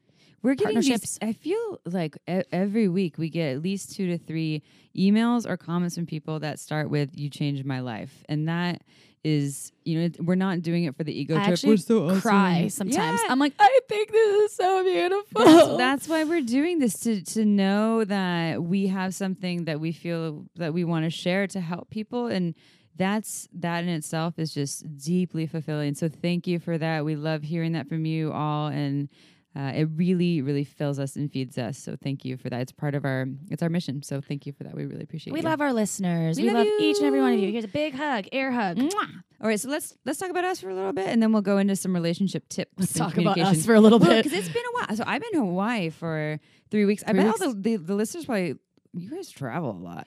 We're 0.45 0.55
getting 0.55 0.79
these. 0.79 1.19
I 1.23 1.33
feel 1.33 1.81
like 1.87 2.19
e- 2.29 2.43
every 2.53 2.87
week 2.87 3.17
we 3.17 3.31
get 3.31 3.57
at 3.57 3.63
least 3.63 3.97
two 3.97 4.07
to 4.09 4.19
three 4.19 4.63
emails 4.95 5.49
or 5.49 5.57
comments 5.57 5.95
from 5.95 6.05
people 6.05 6.39
that 6.41 6.61
start 6.61 6.91
with 6.91 7.19
"You 7.19 7.31
changed 7.31 7.65
my 7.65 7.81
life," 7.81 8.23
and 8.29 8.47
that 8.47 8.83
is, 9.25 9.73
you 9.87 9.99
know, 9.99 10.09
we're 10.21 10.35
not 10.35 10.61
doing 10.61 10.85
it 10.85 10.95
for 10.95 11.03
the 11.03 11.19
ego 11.19 11.39
I 11.39 11.47
trip. 11.47 11.61
We're 11.65 11.79
so 11.79 12.09
awesome. 12.09 12.21
cry 12.21 12.69
sometimes. 12.69 13.21
Yeah. 13.25 13.33
I'm 13.33 13.39
like, 13.39 13.55
I 13.59 13.81
think 13.89 14.13
this 14.13 14.51
is 14.51 14.57
so 14.57 14.85
beautiful. 14.85 15.45
that's, 15.45 15.77
that's 15.79 16.09
why 16.09 16.25
we're 16.25 16.43
doing 16.43 16.79
this 16.79 17.01
to 17.01 17.23
to 17.23 17.47
know 17.47 18.05
that 18.05 18.63
we 18.63 18.89
have 18.89 19.15
something 19.15 19.65
that 19.65 19.81
we 19.81 19.93
feel 19.93 20.45
that 20.57 20.75
we 20.75 20.85
want 20.85 21.07
to 21.07 21.11
share 21.11 21.47
to 21.47 21.61
help 21.61 21.89
people 21.89 22.27
and 22.27 22.55
that's 22.97 23.49
that 23.53 23.83
in 23.83 23.89
itself 23.91 24.39
is 24.39 24.55
just 24.55 24.85
deeply 24.99 25.47
fulfilling 25.49 25.95
so 25.95 26.09
thank 26.09 26.47
you 26.47 26.61
for 26.61 26.79
that 26.79 27.05
we 27.05 27.17
love 27.17 27.43
hearing 27.43 27.73
that 27.73 27.89
from 27.89 28.05
you 28.07 28.31
all 28.31 28.69
and 28.69 29.09
uh, 29.57 29.73
it 29.75 29.89
really 29.95 30.43
really 30.43 30.65
fills 30.65 30.99
us 30.99 31.15
and 31.17 31.31
feeds 31.31 31.57
us 31.59 31.79
so 31.79 31.97
thank 32.03 32.25
you 32.25 32.37
for 32.37 32.51
that 32.51 32.61
it's 32.61 32.73
part 32.73 32.95
of 32.95 33.05
our 33.05 33.27
it's 33.51 33.63
our 33.63 33.69
mission 33.69 34.03
so 34.03 34.21
thank 34.21 34.47
you 34.47 34.53
for 34.53 34.65
that 34.65 34.75
we 34.75 34.85
really 34.85 35.03
appreciate 35.05 35.31
it. 35.31 35.35
we 35.35 35.41
you. 35.41 35.45
love 35.49 35.61
our 35.61 35.73
listeners. 35.73 36.37
We 36.39 36.45
We, 36.45 36.51
love 36.51 36.67
love, 36.67 36.81
each 36.81 36.97
and 36.99 37.07
every 37.07 37.21
one 37.21 37.33
of 37.35 37.39
you. 37.39 37.51
Here's 37.53 37.65
a 37.65 37.69
big 37.69 37.95
hug, 37.95 38.27
air 38.33 38.51
hug. 38.51 38.77
Mwah. 38.79 39.23
all 39.41 39.49
right 39.49 39.61
so 39.61 39.69
let's 39.69 39.97
let's 40.05 40.19
talk 40.19 40.31
about 40.31 40.45
us 40.45 40.61
for 40.61 40.71
a 40.71 40.75
little 40.75 40.93
bit 40.93 41.07
and 41.09 41.23
then 41.23 41.33
we'll 41.33 41.43
go 41.43 41.59
into 41.59 41.77
some 41.77 41.95
relationship 41.95 42.49
tips 42.49 42.73
Let's 42.79 42.93
talk 42.95 43.17
about 43.17 43.39
us 43.39 43.65
for 43.65 43.75
a 43.75 43.81
little 43.81 43.99
bit. 43.99 44.25
because 44.25 44.37
it's 44.39 44.49
been 44.53 44.63
a 44.65 44.73
while. 44.87 44.97
So 44.97 45.05
I've 45.07 45.23
been 45.23 45.31
in 45.35 45.41
Hawaii 45.47 45.91
for 45.91 46.41
three 46.71 46.85
weeks. 46.85 47.05
I 47.07 47.13
bet 47.13 47.27
weeks? 47.27 47.41
all 47.41 47.53
the, 47.55 47.61
the 47.61 47.77
the 47.77 47.95
listeners 47.95 48.25
probably 48.25 48.57
you 48.97 49.11
guys 49.11 49.31
travel 49.31 49.71
a 49.71 49.81
lot. 49.83 50.07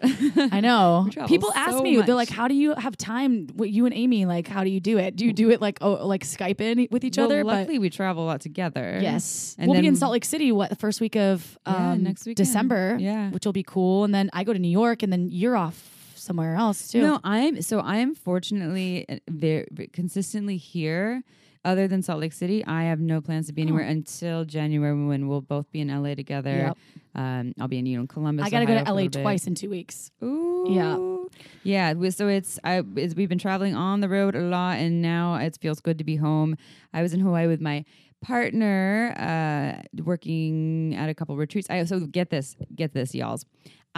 I 0.51 0.59
know. 0.67 1.09
People 1.27 1.51
ask 1.55 1.71
so 1.77 1.81
me, 1.81 2.01
they're 2.01 2.15
like, 2.15 2.29
"How 2.29 2.47
do 2.47 2.53
you 2.55 2.73
have 2.75 2.95
time? 2.97 3.47
What 3.55 3.69
you 3.69 3.85
and 3.85 3.93
Amy 3.93 4.25
like? 4.25 4.47
How 4.47 4.63
do 4.63 4.69
you 4.69 4.79
do 4.79 4.97
it? 4.97 5.15
Do 5.15 5.25
you 5.25 5.33
do 5.33 5.49
it 5.51 5.61
like 5.61 5.77
oh, 5.81 6.05
like 6.07 6.23
Skype 6.23 6.61
in 6.61 6.87
with 6.89 7.03
each 7.03 7.17
well, 7.17 7.25
other?" 7.27 7.43
But 7.43 7.47
luckily 7.47 7.79
we 7.79 7.89
travel 7.89 8.23
a 8.23 8.27
lot 8.27 8.41
together. 8.41 8.99
yes, 9.01 9.55
And 9.59 9.69
we'll 9.69 9.81
be 9.81 9.87
in 9.87 9.95
Salt 9.95 10.13
Lake 10.13 10.25
City. 10.25 10.51
What 10.51 10.69
the 10.69 10.75
first 10.75 11.01
week 11.01 11.15
of 11.15 11.57
Yeah, 11.67 11.91
um, 11.91 12.03
next 12.03 12.25
weekend. 12.25 12.45
December? 12.47 12.97
Yeah. 12.99 13.29
which 13.31 13.45
will 13.45 13.53
be 13.53 13.63
cool. 13.63 14.03
And 14.05 14.13
then 14.15 14.29
I 14.33 14.43
go 14.43 14.53
to 14.53 14.59
New 14.59 14.69
York, 14.71 15.03
and 15.03 15.11
then 15.11 15.29
you're 15.29 15.57
off 15.57 15.93
somewhere 16.15 16.55
else 16.55 16.89
too. 16.89 17.01
No, 17.01 17.19
I'm 17.23 17.61
so 17.61 17.79
I 17.79 17.97
am 17.97 18.15
fortunately 18.15 19.05
very, 19.29 19.67
very 19.71 19.87
consistently 19.87 20.57
here. 20.57 21.23
Other 21.67 21.89
than 21.89 22.01
Salt 22.01 22.21
Lake 22.21 22.31
City, 22.31 22.65
I 22.65 22.83
have 22.83 23.01
no 23.01 23.19
plans 23.19 23.47
to 23.47 23.53
be 23.53 23.61
anywhere 23.61 23.83
until 23.95 24.45
January 24.45 25.05
when 25.05 25.27
we'll 25.27 25.41
both 25.41 25.69
be 25.69 25.81
in 25.81 25.89
LA 25.89 26.15
together. 26.15 26.49
Yep. 26.49 26.77
Um, 27.13 27.53
I'll 27.59 27.67
be 27.67 27.77
in 27.77 27.85
you 27.85 27.99
know 27.99 28.07
Columbus. 28.07 28.45
I 28.45 28.49
got 28.49 28.59
to 28.61 28.65
go 28.65 28.81
to 28.81 28.89
LA 28.89 29.09
bit. 29.09 29.21
twice 29.21 29.47
in 29.47 29.53
two 29.53 29.69
weeks. 29.69 30.09
Ooh. 30.23 30.65
Yeah. 30.69 31.93
Yeah. 31.93 32.09
So 32.11 32.29
it's 32.29 32.57
I 32.63 32.83
it's, 32.95 33.15
we've 33.15 33.27
been 33.27 33.37
traveling 33.37 33.75
on 33.75 33.99
the 33.99 34.07
road 34.07 34.33
a 34.33 34.41
lot, 34.41 34.77
and 34.77 35.01
now 35.01 35.35
it 35.35 35.57
feels 35.59 35.81
good 35.81 35.97
to 35.97 36.05
be 36.05 36.15
home. 36.15 36.55
I 36.93 37.01
was 37.01 37.13
in 37.13 37.19
Hawaii 37.19 37.47
with 37.47 37.59
my 37.59 37.83
partner, 38.21 39.13
uh, 39.17 40.01
working 40.03 40.95
at 40.95 41.09
a 41.09 41.13
couple 41.13 41.35
retreats. 41.35 41.69
I 41.69 41.83
so 41.83 41.99
get 41.99 42.29
this, 42.29 42.55
get 42.73 42.93
this, 42.93 43.13
y'all's. 43.13 43.45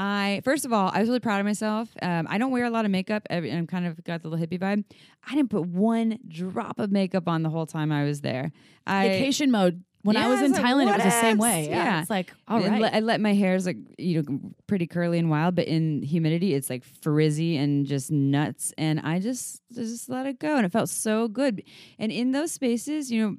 I 0.01 0.39
first 0.45 0.63
of 0.65 0.71
all, 0.71 0.89
I 0.93 0.99
was 1.01 1.09
really 1.09 1.19
proud 1.19 1.39
of 1.41 1.45
myself. 1.45 1.89
Um, 2.01 2.25
I 2.29 2.37
don't 2.37 2.51
wear 2.51 2.63
a 2.63 2.69
lot 2.69 2.85
of 2.85 2.91
makeup. 2.91 3.27
I'm 3.29 3.67
kind 3.67 3.85
of 3.85 4.01
got 4.05 4.21
the 4.21 4.29
little 4.29 4.45
hippie 4.47 4.57
vibe. 4.59 4.85
I 5.29 5.35
didn't 5.35 5.49
put 5.49 5.65
one 5.65 6.19
drop 6.25 6.79
of 6.79 6.89
makeup 6.89 7.27
on 7.27 7.43
the 7.43 7.49
whole 7.49 7.65
time 7.65 7.91
I 7.91 8.05
was 8.05 8.21
there. 8.21 8.53
I, 8.87 9.09
Vacation 9.09 9.51
mode. 9.51 9.83
When 10.03 10.15
I 10.15 10.29
was 10.29 10.41
in 10.41 10.53
like, 10.53 10.63
Thailand, 10.63 10.83
it 10.91 10.95
was 10.95 11.03
the 11.03 11.21
same 11.21 11.37
way. 11.37 11.67
Yeah, 11.69 11.83
Yeah. 11.83 11.99
it's 12.01 12.09
like 12.09 12.33
all 12.47 12.61
right. 12.61 12.79
let- 12.79 12.93
I 12.93 13.01
let 13.01 13.19
my 13.19 13.33
hair's 13.33 13.65
like 13.65 13.75
you 13.97 14.21
know 14.23 14.39
pretty 14.67 14.87
curly 14.87 15.19
and 15.19 15.29
wild, 15.29 15.55
but 15.55 15.67
in 15.67 16.01
humidity 16.01 16.53
it's 16.53 16.69
like 16.69 16.85
frizzy 16.85 17.57
and 17.57 17.85
just 17.85 18.09
nuts. 18.09 18.73
And 18.77 19.01
I 19.01 19.19
just 19.19 19.61
just 19.73 20.07
let 20.07 20.25
it 20.25 20.39
go, 20.39 20.55
and 20.55 20.65
it 20.65 20.71
felt 20.71 20.87
so 20.87 21.27
good. 21.27 21.61
And 21.99 22.13
in 22.13 22.31
those 22.31 22.53
spaces, 22.53 23.11
you 23.11 23.21
know, 23.27 23.35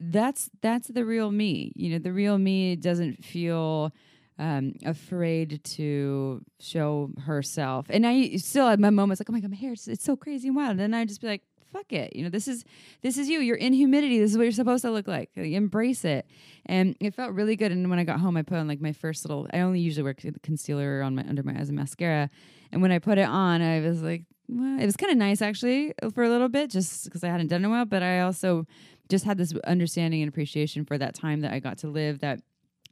that's 0.00 0.50
that's 0.60 0.88
the 0.88 1.04
real 1.04 1.30
me. 1.30 1.72
You 1.76 1.90
know, 1.92 1.98
the 2.00 2.12
real 2.12 2.36
me 2.36 2.74
doesn't 2.74 3.24
feel 3.24 3.92
um, 4.38 4.74
afraid 4.84 5.62
to 5.64 6.42
show 6.60 7.10
herself. 7.24 7.86
And 7.90 8.06
I 8.06 8.36
still 8.36 8.68
have 8.68 8.80
my 8.80 8.90
moments 8.90 9.20
like, 9.20 9.30
oh 9.30 9.32
my 9.32 9.40
god, 9.40 9.50
my 9.50 9.56
hair 9.56 9.72
is 9.72 9.88
it's 9.88 10.04
so 10.04 10.16
crazy 10.16 10.48
and 10.48 10.56
wild. 10.56 10.72
And 10.72 10.80
then 10.80 10.94
I'd 10.94 11.08
just 11.08 11.20
be 11.20 11.28
like, 11.28 11.42
fuck 11.74 11.92
it. 11.92 12.14
You 12.14 12.24
know, 12.24 12.30
this 12.30 12.48
is 12.48 12.64
this 13.02 13.18
is 13.18 13.28
you. 13.28 13.40
You're 13.40 13.56
in 13.56 13.72
humidity. 13.72 14.18
This 14.18 14.30
is 14.30 14.36
what 14.36 14.44
you're 14.44 14.52
supposed 14.52 14.82
to 14.82 14.90
look 14.90 15.08
like. 15.08 15.30
Like, 15.36 15.52
embrace 15.52 16.04
it. 16.04 16.26
And 16.66 16.96
it 17.00 17.14
felt 17.14 17.32
really 17.32 17.56
good. 17.56 17.72
And 17.72 17.90
when 17.90 17.98
I 17.98 18.04
got 18.04 18.20
home, 18.20 18.36
I 18.36 18.42
put 18.42 18.58
on 18.58 18.68
like 18.68 18.80
my 18.80 18.92
first 18.92 19.24
little. 19.24 19.46
I 19.52 19.60
only 19.60 19.80
usually 19.80 20.04
wear 20.04 20.14
concealer 20.42 21.02
on 21.02 21.14
my 21.16 21.24
under 21.28 21.42
my 21.42 21.58
eyes 21.58 21.68
and 21.68 21.76
mascara. 21.76 22.30
And 22.72 22.80
when 22.80 22.92
I 22.92 22.98
put 22.98 23.18
it 23.18 23.28
on, 23.28 23.60
I 23.60 23.80
was 23.80 24.02
like, 24.02 24.24
well, 24.48 24.80
it 24.80 24.86
was 24.86 24.96
kind 24.96 25.12
of 25.12 25.18
nice 25.18 25.42
actually 25.42 25.94
for 26.14 26.24
a 26.24 26.28
little 26.28 26.48
bit, 26.48 26.70
just 26.70 27.04
because 27.04 27.24
I 27.24 27.28
hadn't 27.28 27.48
done 27.48 27.62
it 27.62 27.66
in 27.66 27.70
a 27.70 27.74
while. 27.74 27.84
But 27.84 28.02
I 28.02 28.20
also 28.20 28.66
just 29.08 29.24
had 29.24 29.36
this 29.36 29.52
understanding 29.64 30.22
and 30.22 30.28
appreciation 30.28 30.84
for 30.84 30.96
that 30.98 31.14
time 31.14 31.40
that 31.42 31.52
I 31.52 31.58
got 31.58 31.78
to 31.78 31.88
live. 31.88 32.20
That 32.20 32.40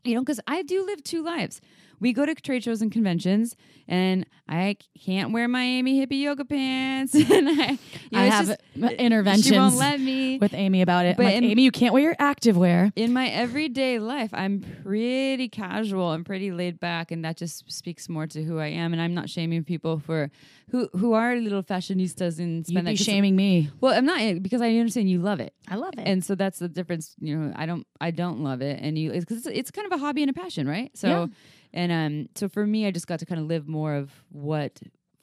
you 0.05 0.15
know, 0.15 0.21
because 0.21 0.41
I 0.47 0.63
do 0.63 0.85
live 0.85 1.03
two 1.03 1.23
lives. 1.23 1.61
We 2.03 2.13
go 2.13 2.27
to 2.27 2.35
trade 2.35 2.65
shows 2.65 2.83
and 2.83 2.91
conventions, 2.93 3.55
and 3.89 4.27
I 4.49 4.77
can't 5.07 5.33
wear 5.33 5.47
my 5.49 5.63
Amy 5.63 6.05
hippie 6.05 6.21
yoga 6.21 6.45
pants, 6.45 7.15
and 7.37 7.49
I, 7.49 7.53
you 7.53 7.79
know, 8.13 8.19
I 8.19 8.25
have 8.25 8.47
just- 8.49 8.61
interventions 8.99 9.47
She 9.47 9.57
won't 9.57 9.77
let 9.77 10.01
me. 10.01 10.37
with 10.39 10.53
Amy 10.53 10.83
about 10.83 11.07
it. 11.07 11.17
But 11.17 11.27
like, 11.27 11.35
in- 11.37 11.45
Amy, 11.45 11.63
you 11.63 11.71
can't 11.71 11.95
wear 11.95 12.03
your 12.03 12.17
active 12.19 12.57
wear. 12.57 12.93
in 12.97 13.13
my 13.13 13.29
everyday 13.29 13.99
life, 14.01 14.31
I'm 14.35 14.65
pretty 14.83 15.49
casual 15.49 16.13
and 16.13 16.27
pretty 16.27 16.51
laid 16.51 16.81
back, 16.81 17.11
and 17.13 17.25
that 17.25 17.37
just 17.37 17.71
speaks 17.73 18.09
more 18.09 18.27
to 18.27 18.43
who 18.43 18.59
I 18.59 18.67
am. 18.67 18.93
And 18.93 19.01
I'm 19.01 19.15
not 19.15 19.31
shaming 19.31 19.63
people 19.65 20.01
for 20.01 20.31
who 20.71 20.89
who 20.97 21.13
are 21.13 21.37
little 21.37 21.63
fashionistas 21.63 22.39
and 22.41 22.67
spend 22.67 22.87
You'd 22.89 22.97
that 22.97 22.99
be 22.99 23.05
shaming 23.05 23.37
me. 23.37 23.71
Well, 23.81 23.97
I'm 23.97 24.05
not 24.07 24.21
eh, 24.21 24.39
because 24.41 24.61
I 24.61 24.71
understand 24.71 25.09
you 25.09 25.21
love 25.21 25.39
it, 25.41 25.55
I 25.69 25.77
love 25.77 25.95
it. 25.99 26.03
and 26.05 26.25
so 26.25 26.35
that's 26.35 26.59
the 26.59 26.69
difference. 26.69 27.15
You 27.21 27.37
know, 27.37 27.53
I 27.55 27.65
don't 27.67 27.87
I 28.01 28.11
don't 28.11 28.41
love 28.43 28.61
it, 28.61 28.81
and 28.83 28.99
you 28.99 29.13
because 29.13 29.39
it's, 29.39 29.47
it's 29.47 29.71
kind 29.71 29.87
of 29.87 29.93
a 29.93 29.99
hobby 30.03 30.23
and 30.23 30.31
a 30.31 30.35
passion, 30.35 30.67
right? 30.69 30.91
So, 30.97 31.09
Yeah. 31.09 31.27
And 31.73 31.93
um, 31.93 32.29
so 32.35 32.49
for 32.49 32.67
me, 32.67 32.87
I 32.87 32.91
just 32.91 33.07
got 33.07 33.19
to 33.21 33.27
kind 33.27 33.41
of 33.41 33.47
live 33.47 33.69
more 33.69 33.95
of 33.95 34.11
what 34.31 34.81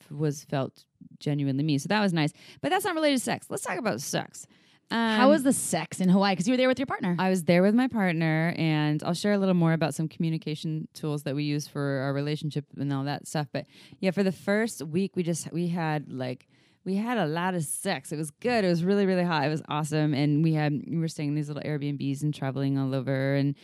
was 0.10 0.44
felt 0.44 0.86
genuinely 1.20 1.64
me. 1.64 1.78
So 1.78 1.88
that 1.90 2.02
was 2.02 2.14
nice, 2.14 2.32
but 2.62 2.70
that's 2.70 2.86
not 2.86 2.96
related 2.96 3.18
to 3.18 3.24
sex. 3.24 3.48
Let's 3.50 3.64
talk 3.64 3.78
about 3.78 4.02
sex. 4.02 4.48
Um, 4.92 5.18
How 5.18 5.30
was 5.30 5.44
the 5.44 5.54
sex 5.54 6.02
in 6.02 6.10
Hawaii? 6.10 6.32
Because 6.34 6.48
you 6.48 6.54
were 6.54 6.58
there 6.58 6.68
with 6.68 6.80
your 6.80 6.88
partner. 6.88 7.16
I 7.20 7.30
was 7.30 7.44
there 7.44 7.62
with 7.62 7.76
my 7.76 7.88
partner, 7.88 8.56
and 8.58 9.04
I'll 9.04 9.14
share 9.14 9.34
a 9.34 9.38
little 9.38 9.54
more 9.54 9.74
about 9.74 9.94
some 9.94 10.08
communication 10.08 10.88
tools 10.94 11.24
that 11.24 11.36
we 11.36 11.44
use 11.44 11.68
for 11.68 12.00
our 12.00 12.14
relationship 12.14 12.66
and 12.78 12.92
all 12.92 13.04
that 13.04 13.28
stuff. 13.28 13.48
But 13.52 13.68
yeah, 14.00 14.12
for 14.12 14.24
the 14.24 14.32
first 14.32 14.82
week, 14.82 15.16
we 15.16 15.22
just 15.22 15.52
we 15.52 15.68
had 15.68 16.12
like 16.12 16.48
we 16.86 16.96
had 16.96 17.20
a 17.20 17.28
lot 17.28 17.54
of 17.54 17.64
sex. 17.64 18.12
It 18.12 18.18
was 18.18 18.32
good. 18.32 18.66
It 18.66 18.68
was 18.68 18.84
really 18.84 19.06
really 19.06 19.24
hot. 19.24 19.46
It 19.46 19.50
was 19.50 19.62
awesome, 19.70 20.16
and 20.16 20.44
we 20.44 20.54
had 20.54 20.82
we 20.88 20.98
were 20.98 21.08
staying 21.08 21.30
in 21.30 21.36
these 21.36 21.50
little 21.50 21.64
Airbnbs 21.64 22.24
and 22.24 22.34
traveling 22.34 22.78
all 22.78 22.96
over 22.96 23.36
and. 23.36 23.56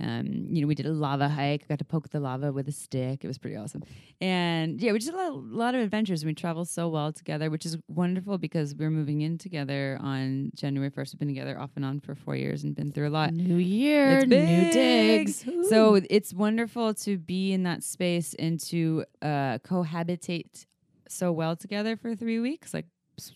Um, 0.00 0.46
you 0.48 0.62
know, 0.62 0.66
we 0.66 0.74
did 0.74 0.86
a 0.86 0.92
lava 0.92 1.28
hike. 1.28 1.68
Got 1.68 1.78
to 1.78 1.84
poke 1.84 2.08
the 2.08 2.20
lava 2.20 2.52
with 2.52 2.68
a 2.68 2.72
stick. 2.72 3.24
It 3.24 3.26
was 3.26 3.38
pretty 3.38 3.56
awesome. 3.56 3.82
And 4.20 4.80
yeah, 4.80 4.92
we 4.92 4.98
just 4.98 5.10
had 5.12 5.20
a 5.20 5.30
lot, 5.30 5.44
lot 5.44 5.74
of 5.74 5.80
adventures. 5.82 6.22
And 6.22 6.30
we 6.30 6.34
traveled 6.34 6.68
so 6.68 6.88
well 6.88 7.12
together, 7.12 7.50
which 7.50 7.66
is 7.66 7.76
wonderful 7.88 8.38
because 8.38 8.74
we're 8.74 8.90
moving 8.90 9.20
in 9.20 9.38
together 9.38 9.98
on 10.00 10.50
January 10.54 10.90
first. 10.90 11.12
We've 11.14 11.18
been 11.20 11.28
together 11.28 11.58
off 11.58 11.70
and 11.76 11.84
on 11.84 12.00
for 12.00 12.14
four 12.14 12.36
years 12.36 12.64
and 12.64 12.74
been 12.74 12.90
through 12.90 13.08
a 13.08 13.10
lot. 13.10 13.34
New 13.34 13.56
year, 13.56 14.20
It's 14.20 14.26
new 14.26 14.72
digs. 14.72 15.44
So 15.68 16.00
it's 16.08 16.32
wonderful 16.32 16.94
to 16.94 17.18
be 17.18 17.52
in 17.52 17.64
that 17.64 17.82
space 17.82 18.34
and 18.38 18.58
to 18.68 19.04
uh, 19.20 19.58
cohabitate 19.58 20.66
so 21.08 21.32
well 21.32 21.54
together 21.56 21.96
for 21.96 22.14
three 22.16 22.40
weeks, 22.40 22.72
like 22.72 22.86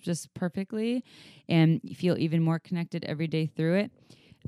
just 0.00 0.32
perfectly, 0.34 1.04
and 1.48 1.80
feel 1.94 2.16
even 2.18 2.42
more 2.42 2.58
connected 2.58 3.04
every 3.04 3.26
day 3.26 3.46
through 3.46 3.74
it. 3.76 3.90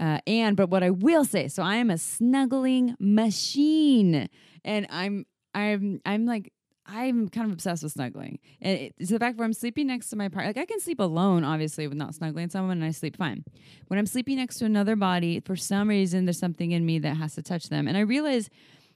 Uh, 0.01 0.19
and 0.27 0.57
but 0.57 0.71
what 0.71 0.83
I 0.83 0.91
will 0.91 1.25
say, 1.25 1.49
so 1.49 1.63
I 1.63 1.77
am 1.77 1.91
a 1.91 1.99
snuggling 1.99 2.95
machine, 3.01 4.29
and 4.65 4.87
I'm 4.91 5.27
I'm 5.55 6.01
I'm 6.07 6.27
like 6.27 6.53
I'm 6.87 7.29
kind 7.29 7.47
of 7.47 7.53
obsessed 7.53 7.83
with 7.83 7.93
snuggling, 7.93 8.39
and 8.63 8.79
it- 8.79 8.95
it's 8.99 9.11
the 9.11 9.19
fact 9.19 9.37
where 9.39 9.45
I'm 9.45 9.53
sleeping 9.53 9.87
next 9.89 10.09
to 10.11 10.17
my 10.17 10.29
partner. 10.29 10.49
Like 10.51 10.59
I 10.59 10.65
can 10.65 10.81
sleep 10.81 11.01
alone, 11.01 11.45
obviously, 11.45 11.87
with 11.87 11.99
not 11.99 12.15
snuggling 12.15 12.49
someone, 12.49 12.79
and 12.79 12.85
I 12.85 12.93
sleep 12.93 13.17
fine. 13.17 13.45
When 13.89 13.99
I'm 13.99 14.07
sleeping 14.07 14.37
next 14.37 14.57
to 14.59 14.65
another 14.65 14.97
body, 14.97 15.41
for 15.41 15.57
some 15.57 15.89
reason, 15.89 16.25
there's 16.25 16.39
something 16.39 16.71
in 16.71 16.87
me 16.87 16.99
that 17.01 17.17
has 17.17 17.35
to 17.35 17.43
touch 17.43 17.69
them, 17.69 17.87
and 17.89 17.97
I 17.97 18.01
realize 18.01 18.49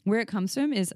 where 0.05 0.21
it 0.21 0.27
comes 0.29 0.55
from 0.55 0.73
is 0.73 0.93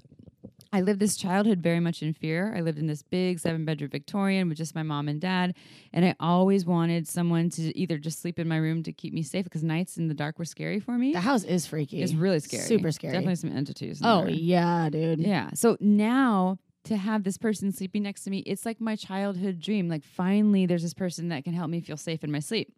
I 0.73 0.81
lived 0.81 0.99
this 0.99 1.15
childhood 1.15 1.59
very 1.59 1.79
much 1.79 2.01
in 2.03 2.13
fear. 2.13 2.53
I 2.55 2.61
lived 2.61 2.77
in 2.77 2.87
this 2.87 3.01
big 3.01 3.39
seven 3.39 3.65
bedroom 3.65 3.89
Victorian 3.89 4.49
with 4.49 4.57
just 4.57 4.75
my 4.75 4.83
mom 4.83 5.07
and 5.07 5.19
dad. 5.21 5.55
And 5.93 6.03
I 6.05 6.15
always 6.19 6.65
wanted 6.65 7.07
someone 7.07 7.49
to 7.51 7.77
either 7.77 7.97
just 7.97 8.21
sleep 8.21 8.37
in 8.39 8.47
my 8.47 8.57
room 8.57 8.83
to 8.83 8.91
keep 8.91 9.13
me 9.13 9.23
safe 9.23 9.45
because 9.45 9.63
nights 9.63 9.97
in 9.97 10.07
the 10.07 10.13
dark 10.13 10.37
were 10.39 10.45
scary 10.45 10.79
for 10.79 10.97
me. 10.97 11.13
the 11.13 11.21
house 11.21 11.43
is 11.43 11.65
freaky. 11.65 12.01
It's 12.01 12.13
really 12.13 12.39
scary. 12.39 12.63
Super 12.63 12.91
scary. 12.91 13.13
Definitely 13.13 13.35
some 13.35 13.51
entities. 13.55 14.01
in 14.01 14.05
Oh 14.07 14.21
there. 14.21 14.29
yeah, 14.31 14.89
dude. 14.89 15.19
Yeah. 15.19 15.51
So 15.53 15.77
now 15.79 16.59
to 16.87 16.97
have 16.97 17.23
this 17.23 17.37
person 17.37 17.71
sleeping 17.71 18.03
next 18.03 18.23
to 18.23 18.29
me, 18.29 18.39
it's 18.39 18.65
like 18.65 18.81
my 18.81 18.95
childhood 18.95 19.59
dream. 19.59 19.87
Like 19.87 20.03
finally 20.03 20.65
there's 20.65 20.83
this 20.83 20.93
person 20.93 21.29
that 21.29 21.43
can 21.43 21.53
help 21.53 21.69
me 21.69 21.79
feel 21.81 21.97
safe 21.97 22.23
in 22.23 22.31
my 22.31 22.39
sleep. 22.39 22.73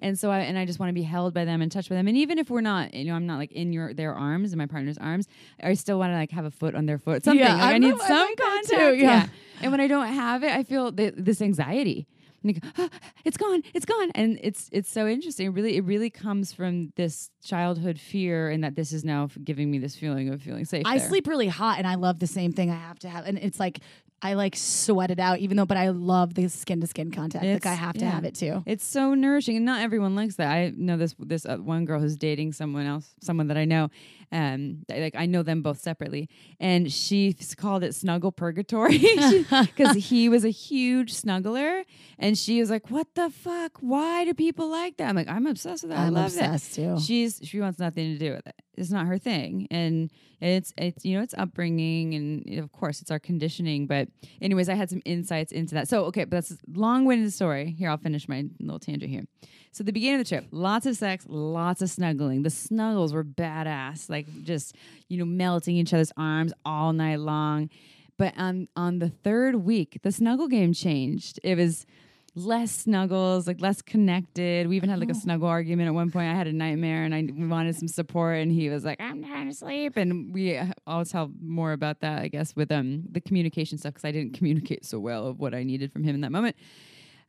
And 0.00 0.16
so 0.16 0.30
I 0.30 0.40
and 0.40 0.56
I 0.56 0.64
just 0.64 0.78
want 0.78 0.90
to 0.90 0.94
be 0.94 1.02
held 1.02 1.34
by 1.34 1.44
them 1.44 1.60
and 1.60 1.72
touched 1.72 1.88
by 1.88 1.96
them. 1.96 2.06
And 2.06 2.16
even 2.16 2.38
if 2.38 2.50
we're 2.50 2.60
not, 2.60 2.94
you 2.94 3.06
know, 3.06 3.14
I'm 3.14 3.26
not 3.26 3.38
like 3.38 3.50
in 3.52 3.72
your 3.72 3.92
their 3.92 4.14
arms, 4.14 4.52
in 4.52 4.58
my 4.58 4.66
partner's 4.66 4.96
arms, 4.98 5.26
I 5.60 5.74
still 5.74 5.98
want 5.98 6.12
to 6.12 6.16
like 6.16 6.30
have 6.30 6.44
a 6.44 6.52
foot 6.52 6.76
on 6.76 6.86
their 6.86 6.98
foot. 6.98 7.24
Something. 7.24 7.44
Yeah, 7.44 7.54
like 7.54 7.62
I 7.64 7.74
I'm 7.74 7.80
need 7.82 7.94
I 7.94 8.06
some 8.06 8.28
like 8.28 8.36
contact. 8.36 8.68
too, 8.80 8.94
yeah. 8.94 9.26
And 9.60 9.72
when 9.72 9.80
I 9.80 9.88
don't 9.88 10.06
have 10.06 10.44
it, 10.44 10.52
I 10.52 10.62
feel 10.62 10.92
th- 10.92 11.14
this 11.16 11.42
anxiety. 11.42 12.06
And 12.48 12.56
I 12.56 12.68
go, 12.68 12.68
"Ah, 12.78 12.88
it's 13.24 13.36
gone, 13.36 13.62
it's 13.74 13.86
gone, 13.86 14.10
and 14.14 14.38
it's 14.42 14.68
it's 14.72 14.90
so 14.90 15.06
interesting. 15.06 15.46
It 15.46 15.50
really, 15.50 15.76
it 15.76 15.84
really 15.84 16.10
comes 16.10 16.52
from 16.52 16.92
this 16.96 17.30
childhood 17.44 17.98
fear, 17.98 18.50
and 18.50 18.62
that 18.64 18.74
this 18.76 18.92
is 18.92 19.04
now 19.04 19.28
giving 19.44 19.70
me 19.70 19.78
this 19.78 19.96
feeling 19.96 20.28
of 20.28 20.42
feeling 20.42 20.64
safe. 20.64 20.82
I 20.86 20.98
there. 20.98 21.08
sleep 21.08 21.26
really 21.26 21.48
hot, 21.48 21.78
and 21.78 21.86
I 21.86 21.94
love 21.96 22.18
the 22.18 22.26
same 22.26 22.52
thing 22.52 22.70
I 22.70 22.76
have 22.76 22.98
to 23.00 23.08
have, 23.08 23.26
and 23.26 23.38
it's 23.38 23.60
like 23.60 23.80
I 24.20 24.34
like 24.34 24.56
sweat 24.56 25.10
it 25.12 25.20
out, 25.20 25.38
even 25.38 25.56
though. 25.56 25.64
But 25.66 25.76
I 25.76 25.90
love 25.90 26.34
the 26.34 26.48
skin 26.48 26.80
to 26.80 26.86
skin 26.88 27.10
contact. 27.12 27.44
like 27.44 27.52
I 27.66 27.72
It's- 27.74 27.78
have 27.78 27.94
to 27.94 28.00
yeah. 28.04 28.10
have 28.10 28.24
it 28.24 28.34
too. 28.34 28.62
It's 28.66 28.84
so 28.84 29.14
nourishing, 29.14 29.56
and 29.56 29.64
not 29.64 29.80
everyone 29.80 30.16
likes 30.16 30.36
that. 30.36 30.50
I 30.50 30.72
know 30.76 30.96
this 30.96 31.14
this 31.20 31.46
uh, 31.46 31.56
one 31.58 31.84
girl 31.84 32.00
who's 32.00 32.16
dating 32.16 32.52
someone 32.54 32.84
else, 32.86 33.14
someone 33.20 33.46
that 33.48 33.56
I 33.56 33.64
know. 33.64 33.90
Um, 34.30 34.84
like 34.90 35.14
I 35.16 35.24
know 35.26 35.42
them 35.42 35.62
both 35.62 35.78
separately, 35.80 36.28
and 36.60 36.92
she 36.92 37.34
called 37.56 37.82
it 37.84 37.94
snuggle 37.94 38.32
purgatory 38.32 38.98
because 39.48 39.96
he 40.10 40.28
was 40.28 40.44
a 40.44 40.50
huge 40.50 41.14
snuggler, 41.14 41.84
and 42.18 42.36
she 42.36 42.60
was 42.60 42.70
like, 42.70 42.90
"What 42.90 43.06
the 43.14 43.30
fuck? 43.30 43.78
Why 43.80 44.24
do 44.24 44.34
people 44.34 44.68
like 44.68 44.96
that?" 44.98 45.08
I'm 45.08 45.16
like, 45.16 45.28
"I'm 45.28 45.46
obsessed 45.46 45.84
with 45.84 45.92
that. 45.92 45.98
I 46.00 46.06
I'm 46.08 46.12
love 46.14 46.34
that." 46.34 46.54
obsessed 46.54 46.74
too. 46.74 46.98
She's 47.00 47.40
she 47.42 47.60
wants 47.60 47.78
nothing 47.78 48.12
to 48.12 48.18
do 48.18 48.32
with 48.32 48.46
it. 48.46 48.56
It's 48.78 48.90
not 48.90 49.06
her 49.06 49.18
thing, 49.18 49.66
and 49.70 50.10
it's 50.40 50.72
it's 50.78 51.04
you 51.04 51.16
know 51.16 51.22
it's 51.22 51.34
upbringing, 51.36 52.14
and 52.14 52.58
of 52.58 52.72
course 52.72 53.00
it's 53.00 53.10
our 53.10 53.18
conditioning. 53.18 53.86
But 53.86 54.08
anyways, 54.40 54.68
I 54.68 54.74
had 54.74 54.90
some 54.90 55.02
insights 55.04 55.52
into 55.52 55.74
that. 55.74 55.88
So 55.88 56.04
okay, 56.06 56.24
but 56.24 56.36
that's 56.36 56.52
a 56.52 56.56
long-winded 56.72 57.32
story. 57.32 57.74
Here, 57.78 57.90
I'll 57.90 57.98
finish 57.98 58.28
my 58.28 58.44
little 58.60 58.78
tangent 58.78 59.10
here. 59.10 59.24
So 59.72 59.84
the 59.84 59.92
beginning 59.92 60.20
of 60.20 60.26
the 60.26 60.28
trip, 60.28 60.46
lots 60.50 60.86
of 60.86 60.96
sex, 60.96 61.26
lots 61.28 61.82
of 61.82 61.90
snuggling. 61.90 62.42
The 62.42 62.50
snuggles 62.50 63.12
were 63.12 63.24
badass, 63.24 64.08
like 64.08 64.26
just 64.42 64.74
you 65.08 65.18
know 65.18 65.24
melting 65.24 65.76
each 65.76 65.92
other's 65.92 66.12
arms 66.16 66.52
all 66.64 66.92
night 66.92 67.20
long. 67.20 67.70
But 68.16 68.34
on 68.36 68.68
on 68.76 68.98
the 68.98 69.10
third 69.10 69.56
week, 69.56 70.00
the 70.02 70.12
snuggle 70.12 70.48
game 70.48 70.72
changed. 70.72 71.38
It 71.42 71.56
was 71.56 71.86
less 72.38 72.70
snuggles, 72.70 73.46
like 73.46 73.60
less 73.60 73.82
connected. 73.82 74.66
We 74.66 74.76
even 74.76 74.88
had 74.88 75.00
like 75.00 75.10
a 75.10 75.14
snuggle 75.14 75.48
argument 75.48 75.88
at 75.88 75.94
one 75.94 76.10
point. 76.10 76.28
I 76.28 76.34
had 76.34 76.46
a 76.46 76.52
nightmare 76.52 77.04
and 77.04 77.14
I 77.14 77.22
we 77.22 77.46
wanted 77.46 77.76
some 77.76 77.88
support, 77.88 78.38
and 78.38 78.50
he 78.52 78.68
was 78.70 78.84
like, 78.84 79.00
"I'm 79.00 79.22
trying 79.24 79.48
to 79.48 79.54
sleep." 79.54 79.96
And 79.96 80.32
we 80.32 80.56
uh, 80.56 80.66
I'll 80.86 81.04
tell 81.04 81.30
more 81.42 81.72
about 81.72 82.00
that, 82.00 82.22
I 82.22 82.28
guess, 82.28 82.54
with 82.56 82.72
um 82.72 83.02
the 83.10 83.20
communication 83.20 83.78
stuff 83.78 83.94
because 83.94 84.04
I 84.04 84.12
didn't 84.12 84.34
communicate 84.34 84.84
so 84.84 84.98
well 84.98 85.26
of 85.26 85.38
what 85.38 85.54
I 85.54 85.62
needed 85.62 85.92
from 85.92 86.04
him 86.04 86.14
in 86.14 86.20
that 86.22 86.32
moment. 86.32 86.56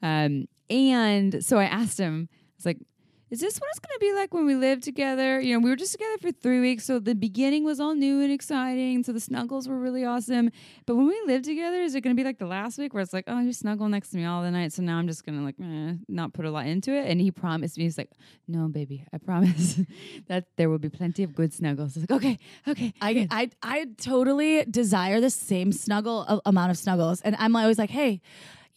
Um, 0.01 0.47
and 0.69 1.43
so 1.43 1.57
I 1.57 1.65
asked 1.65 1.99
him, 1.99 2.29
I 2.31 2.35
was 2.57 2.65
like, 2.65 2.77
is 3.31 3.39
this 3.39 3.59
what 3.59 3.69
it's 3.69 3.79
going 3.79 3.93
to 3.93 3.99
be 3.99 4.13
like 4.13 4.33
when 4.33 4.45
we 4.45 4.55
live 4.55 4.81
together? 4.81 5.39
You 5.39 5.53
know, 5.53 5.59
we 5.59 5.69
were 5.69 5.75
just 5.75 5.91
together 5.91 6.17
for 6.19 6.31
three 6.31 6.59
weeks. 6.59 6.85
So 6.85 6.99
the 6.99 7.13
beginning 7.13 7.63
was 7.63 7.79
all 7.79 7.93
new 7.93 8.21
and 8.21 8.31
exciting. 8.31 9.03
So 9.03 9.11
the 9.11 9.19
snuggles 9.19 9.67
were 9.67 9.77
really 9.79 10.03
awesome. 10.03 10.49
But 10.85 10.95
when 10.95 11.07
we 11.07 11.21
live 11.27 11.43
together, 11.43 11.81
is 11.81 11.93
it 11.93 12.01
going 12.01 12.15
to 12.15 12.19
be 12.19 12.25
like 12.25 12.39
the 12.39 12.47
last 12.47 12.77
week 12.79 12.93
where 12.93 13.03
it's 13.03 13.13
like, 13.13 13.25
oh, 13.27 13.39
you 13.39 13.53
snuggle 13.53 13.87
next 13.87 14.09
to 14.09 14.17
me 14.17 14.25
all 14.25 14.41
the 14.41 14.49
night. 14.49 14.73
So 14.73 14.81
now 14.81 14.97
I'm 14.97 15.07
just 15.07 15.25
going 15.25 15.37
to 15.37 15.43
like 15.43 15.55
eh, 15.61 15.93
not 16.07 16.33
put 16.33 16.45
a 16.45 16.51
lot 16.51 16.65
into 16.65 16.91
it. 16.91 17.07
And 17.07 17.21
he 17.21 17.29
promised 17.29 17.77
me, 17.77 17.83
he's 17.83 17.97
like, 17.97 18.09
no, 18.47 18.67
baby, 18.67 19.05
I 19.13 19.19
promise 19.19 19.79
that 20.27 20.45
there 20.57 20.69
will 20.69 20.79
be 20.79 20.89
plenty 20.89 21.23
of 21.23 21.35
good 21.35 21.53
snuggles. 21.53 21.95
I 21.97 22.01
was 22.01 22.09
like, 22.09 22.17
okay, 22.17 22.39
okay. 22.67 22.93
I, 23.01 23.13
good." 23.13 23.27
I 23.31 23.49
I 23.61 23.85
totally 24.01 24.65
desire 24.65 25.21
the 25.21 25.29
same 25.29 25.71
snuggle 25.71 26.21
a- 26.21 26.41
amount 26.45 26.71
of 26.71 26.77
snuggles, 26.77 27.21
and 27.21 27.35
I'm 27.37 27.55
always 27.55 27.77
like, 27.77 27.91
hey. 27.91 28.21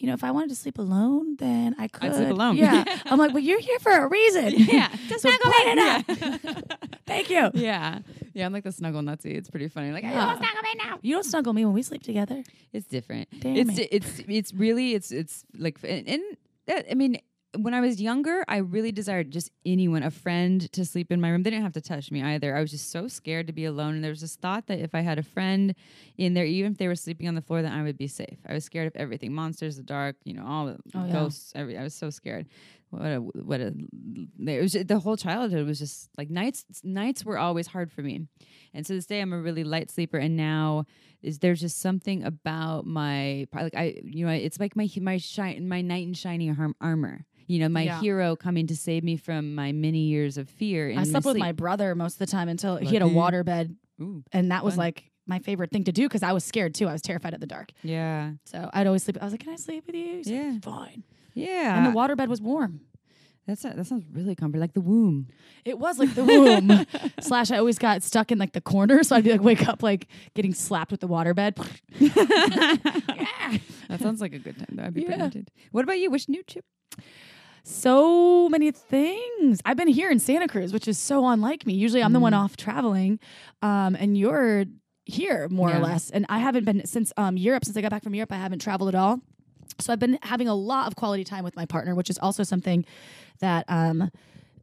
You 0.03 0.09
know, 0.09 0.15
if 0.15 0.25
I 0.25 0.33
wanted 0.33 0.49
to 0.49 0.57
sleep 0.57 0.79
alone, 0.79 1.37
then 1.39 1.77
I 1.79 1.87
could. 1.87 2.11
I'd 2.11 2.17
sleep 2.17 2.31
alone. 2.31 2.57
Yeah, 2.57 2.83
I'm 3.07 3.21
like, 3.21 3.33
well, 3.33 3.43
you're 3.43 3.61
here 3.61 3.79
for 3.79 3.93
a 3.93 4.09
reason. 4.09 4.53
yeah. 4.57 4.89
Just 5.09 5.23
So 5.23 5.29
me. 5.29 5.37
it 5.41 5.77
Yeah. 5.79 6.61
Thank 7.07 7.31
you. 7.31 7.51
yeah. 7.55 8.01
Yeah. 8.35 8.47
I'm 8.47 8.53
like 8.53 8.65
the 8.65 8.73
snuggle 8.73 9.01
nutsy. 9.03 9.37
It's 9.37 9.49
pretty 9.49 9.69
funny. 9.69 9.93
Like, 9.93 10.03
I 10.03 10.11
Yeah. 10.11 10.27
want 10.27 10.41
to 10.41 10.45
snuggle 10.45 10.63
me 10.63 10.75
now. 10.85 10.99
You 11.03 11.15
don't 11.15 11.23
snuggle 11.25 11.53
me 11.53 11.65
when 11.65 11.73
we 11.75 11.83
sleep 11.83 12.03
together. 12.03 12.43
It's 12.73 12.87
different. 12.89 13.29
Damn 13.39 13.55
it's 13.57 13.79
it. 13.79 13.89
it's 13.93 14.21
it's 14.27 14.53
really 14.53 14.95
it's 14.95 15.13
it's 15.13 15.45
like 15.57 15.79
and, 15.85 16.09
and 16.09 16.23
that, 16.67 16.87
I 16.91 16.95
mean 16.95 17.19
when 17.59 17.75
I 17.75 17.81
was 17.81 18.01
younger, 18.01 18.45
I 18.49 18.59
really 18.59 18.93
desired 18.93 19.31
just 19.31 19.51
anyone, 19.67 20.03
a 20.03 20.11
friend, 20.11 20.71
to 20.73 20.85
sleep 20.85 21.13
in 21.13 21.21
my 21.21 21.29
room. 21.31 21.43
They 21.43 21.51
didn't 21.51 21.65
have 21.65 21.73
to 21.75 21.81
touch 21.81 22.11
me 22.11 22.23
either. 22.23 22.57
I 22.57 22.61
was 22.61 22.71
just 22.71 22.91
so 22.91 23.09
scared 23.09 23.47
to 23.49 23.53
be 23.53 23.65
alone, 23.67 23.95
and 23.97 24.03
there 24.05 24.11
was 24.11 24.23
this 24.23 24.37
thought 24.37 24.67
that 24.69 24.79
if 24.79 24.95
I 24.95 25.01
had 25.01 25.19
a 25.19 25.23
friend 25.23 25.75
in 26.17 26.35
there, 26.35 26.45
even 26.45 26.73
if 26.73 26.79
they 26.79 26.89
were 26.89 26.95
sleeping 26.97 27.29
on 27.29 27.35
the 27.35 27.43
floor, 27.43 27.63
then 27.63 27.73
I 27.73 27.83
would 27.83 27.99
be 27.99 28.07
safe. 28.09 28.39
I 28.49 28.55
was 28.55 28.65
scared 28.65 28.87
of 28.87 28.97
everything: 28.97 29.33
monsters, 29.35 29.77
the 29.77 29.83
dark, 29.83 30.17
you 30.25 30.33
know, 30.35 30.47
all 30.47 30.67
the 30.67 30.79
Oh, 30.95 31.05
yeah. 31.05 31.13
ghosts. 31.13 31.53
Every 31.55 31.77
I 31.77 31.83
was 31.83 31.95
so 31.95 32.11
scared. 32.11 32.47
What 32.93 33.07
a 33.11 33.17
what 33.19 33.61
a 33.61 33.75
it 34.47 34.61
was 34.63 34.73
the 34.73 34.99
whole 34.99 35.17
childhood 35.17 35.67
was 35.67 35.79
just 35.79 36.09
like 36.19 36.29
nights 36.31 36.65
nights 36.85 37.25
were 37.25 37.39
always 37.39 37.67
hard 37.69 37.91
for 37.91 38.03
me 38.03 38.21
and 38.75 38.87
so 38.87 38.93
this 38.95 39.07
day 39.07 39.21
i'm 39.21 39.33
a 39.33 39.41
really 39.41 39.65
light 39.65 39.91
sleeper 39.91 40.19
and 40.19 40.37
now 40.37 40.85
is 41.23 41.39
there's 41.39 41.61
just 41.61 41.81
something 41.81 42.23
about 42.23 42.85
my 42.87 43.47
like 43.55 43.75
i 43.75 43.99
you 44.05 44.27
know 44.27 44.33
it's 44.33 44.61
like 44.61 44.77
my 44.77 44.89
my 45.01 45.17
shine 45.17 45.67
my 45.69 45.81
knight 45.81 46.07
in 46.07 46.13
shining 46.15 46.55
arm- 46.59 46.77
armor 46.81 47.25
you 47.47 47.59
know 47.59 47.69
my 47.69 47.83
Yeah. 47.85 48.01
hero 48.01 48.37
coming 48.37 48.67
to 48.69 48.77
save 48.77 49.03
me 49.03 49.17
from 49.17 49.55
my 49.55 49.73
many 49.73 50.05
years 50.07 50.37
of 50.39 50.49
fear 50.49 50.93
I 50.97 51.03
slept 51.05 51.25
with 51.27 51.39
my 51.39 51.53
brother 51.53 51.95
most 51.95 52.15
of 52.15 52.19
the 52.21 52.27
time 52.27 52.49
until 52.49 52.77
he 52.77 52.93
had 52.95 53.03
a 53.03 53.07
Lucky. 53.07 53.17
water 53.17 53.43
bed, 53.45 53.75
Ooh, 54.01 54.23
and 54.33 54.51
that 54.53 54.65
was 54.65 54.75
Fun. 54.75 54.85
like 54.87 55.11
my 55.27 55.39
favorite 55.39 55.71
thing 55.71 55.85
to 55.85 55.93
do 55.93 56.03
because 56.09 56.23
I 56.23 56.33
was 56.33 56.45
scared 56.45 56.75
too. 56.75 56.87
I 56.89 56.93
was 56.93 57.03
terrified 57.03 57.33
of 57.35 57.41
the 57.41 57.47
dark, 57.47 57.73
yeah 57.83 58.33
so 58.45 58.69
I'd 58.73 58.87
always 58.87 59.03
sleep. 59.05 59.19
I 59.21 59.25
was 59.25 59.33
like, 59.33 59.41
"Can 59.41 59.53
I 59.53 59.57
sleep 59.57 59.87
with 59.87 59.95
you?" 59.97 60.17
He's 60.19 60.27
like, 60.27 60.35
Yeah. 60.37 60.59
fine. 60.63 61.05
Yeah 61.35 61.77
And 61.79 61.87
the 61.87 61.91
water 61.91 62.15
bed 62.17 62.29
was 62.29 62.41
warm. 62.41 62.81
that's 63.47 63.63
that 63.63 63.87
sounds 63.87 64.05
really 64.13 64.35
comforting 64.35 64.61
like 64.61 64.73
the 64.75 64.81
womb 64.81 65.29
It 65.65 65.79
was 65.79 65.99
like 65.99 66.15
the 66.15 66.25
womb. 66.25 66.87
Slash, 67.21 67.51
I 67.51 67.59
always 67.59 67.79
got 67.79 68.03
stuck 68.03 68.31
in 68.33 68.39
like 68.39 68.53
the 68.53 68.61
corner, 68.61 69.03
so 69.03 69.17
I'd 69.17 69.25
be 69.25 69.33
like 69.33 69.43
wake 69.43 69.69
up 69.69 69.83
like 69.83 70.09
getting 70.35 70.55
slapped 70.55 70.91
with 70.91 71.01
the 71.01 71.07
water 71.07 71.35
bed. 71.35 71.57
that 72.01 73.99
sounds 74.01 74.21
like 74.21 74.33
a 74.33 74.39
good 74.39 74.57
time 74.59 74.69
though 74.73 74.85
i'd 74.85 74.95
be 74.95 75.03
Yeah. 75.03 75.17
tempted. 75.17 75.51
what 75.71 75.85
about 75.85 75.99
you 75.99 76.11
which 76.11 76.29
new 76.29 76.43
chip 76.45 76.65
so 77.65 78.49
many 78.49 78.73
things. 78.73 79.61
I've 79.65 79.77
been 79.77 79.87
here 79.87 80.11
in 80.11 80.19
Santa 80.19 80.49
Cruz, 80.49 80.73
which 80.73 80.89
is 80.89 80.99
so 80.99 81.25
unlike 81.29 81.65
me. 81.65 81.75
Usually, 81.75 82.03
I'm 82.03 82.13
the 82.13 82.19
one 82.19 82.33
Mm. 82.33 82.39
off 82.41 82.57
traveling, 82.57 83.21
um, 83.63 83.95
and 83.95 84.19
you're 84.19 84.65
here 85.05 85.49
more 85.49 85.69
Yeah. 85.69 85.77
or 85.79 85.81
less. 85.81 86.11
And 86.11 86.27
I 86.29 86.39
haven't 86.41 86.65
been 86.65 86.85
since 86.87 87.13
um, 87.17 87.37
Europe. 87.37 87.65
Since 87.65 87.77
I 87.77 87.81
got 87.81 87.93
back 87.93 88.03
from 88.03 88.17
Europe, 88.17 88.33
I 88.33 88.37
haven't 88.39 88.59
traveled 88.63 88.89
at 88.89 88.97
all. 88.97 89.21
So 89.79 89.93
I've 89.93 89.99
been 89.99 90.19
having 90.23 90.49
a 90.49 90.55
lot 90.55 90.87
of 90.87 90.97
quality 90.97 91.25
time 91.25 91.45
with 91.45 91.57
my 91.57 91.67
partner, 91.67 91.95
which 91.95 92.11
is 92.11 92.19
also 92.19 92.43
something 92.43 92.85
that 93.41 93.65
um, 93.69 94.11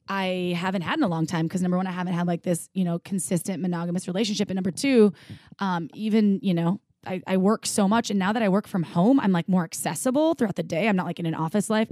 I 0.08 0.56
haven't 0.58 0.82
had 0.82 0.98
in 0.98 1.04
a 1.04 1.08
long 1.08 1.26
time. 1.26 1.46
Because 1.48 1.62
number 1.62 1.78
one, 1.78 1.88
I 1.88 1.92
haven't 1.92 2.14
had 2.14 2.28
like 2.28 2.44
this, 2.44 2.70
you 2.74 2.84
know, 2.84 3.00
consistent 3.00 3.62
monogamous 3.62 4.08
relationship, 4.08 4.50
and 4.50 4.56
number 4.56 4.72
two, 4.72 5.14
um, 5.60 5.90
even 5.94 6.40
you 6.42 6.54
know. 6.54 6.80
I, 7.06 7.22
I 7.26 7.38
work 7.38 7.66
so 7.66 7.88
much, 7.88 8.10
and 8.10 8.20
now 8.20 8.34
that 8.34 8.44
I 8.44 8.50
work 8.50 8.68
from 8.68 8.84
home, 8.84 9.22
I'm 9.22 9.32
like 9.32 9.48
more 9.48 9.64
accessible 9.64 10.34
throughout 10.34 10.58
the 10.58 10.64
day. 10.64 10.90
I'm 10.90 10.98
not 10.98 11.06
like 11.06 11.18
in 11.18 11.26
an 11.26 11.34
office 11.34 11.70
life. 11.70 11.88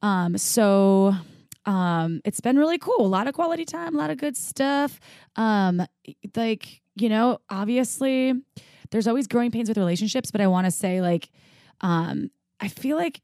Um, 0.00 0.38
so 0.38 1.14
um, 1.66 2.22
it's 2.24 2.40
been 2.40 2.56
really 2.56 2.78
cool. 2.78 3.04
A 3.04 3.06
lot 3.06 3.26
of 3.26 3.34
quality 3.34 3.66
time, 3.66 3.94
a 3.94 3.98
lot 3.98 4.08
of 4.10 4.16
good 4.16 4.36
stuff. 4.36 4.98
Um, 5.36 5.82
like, 6.34 6.80
you 6.96 7.10
know, 7.10 7.38
obviously 7.50 8.32
there's 8.90 9.06
always 9.06 9.26
growing 9.26 9.50
pains 9.50 9.68
with 9.68 9.76
relationships, 9.76 10.30
but 10.30 10.40
I 10.40 10.46
want 10.46 10.64
to 10.64 10.70
say, 10.70 11.02
like, 11.02 11.28
um, 11.82 12.30
I 12.60 12.68
feel 12.68 12.96
like 12.96 13.22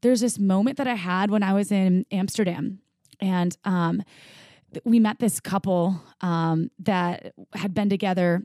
there's 0.00 0.20
this 0.20 0.38
moment 0.38 0.78
that 0.78 0.86
I 0.86 0.94
had 0.94 1.30
when 1.30 1.42
I 1.42 1.52
was 1.52 1.70
in 1.72 2.06
Amsterdam 2.10 2.80
and 3.20 3.56
um, 3.64 4.02
we 4.84 4.98
met 4.98 5.18
this 5.18 5.40
couple 5.40 6.00
um, 6.20 6.70
that 6.80 7.34
had 7.54 7.74
been 7.74 7.88
together 7.88 8.44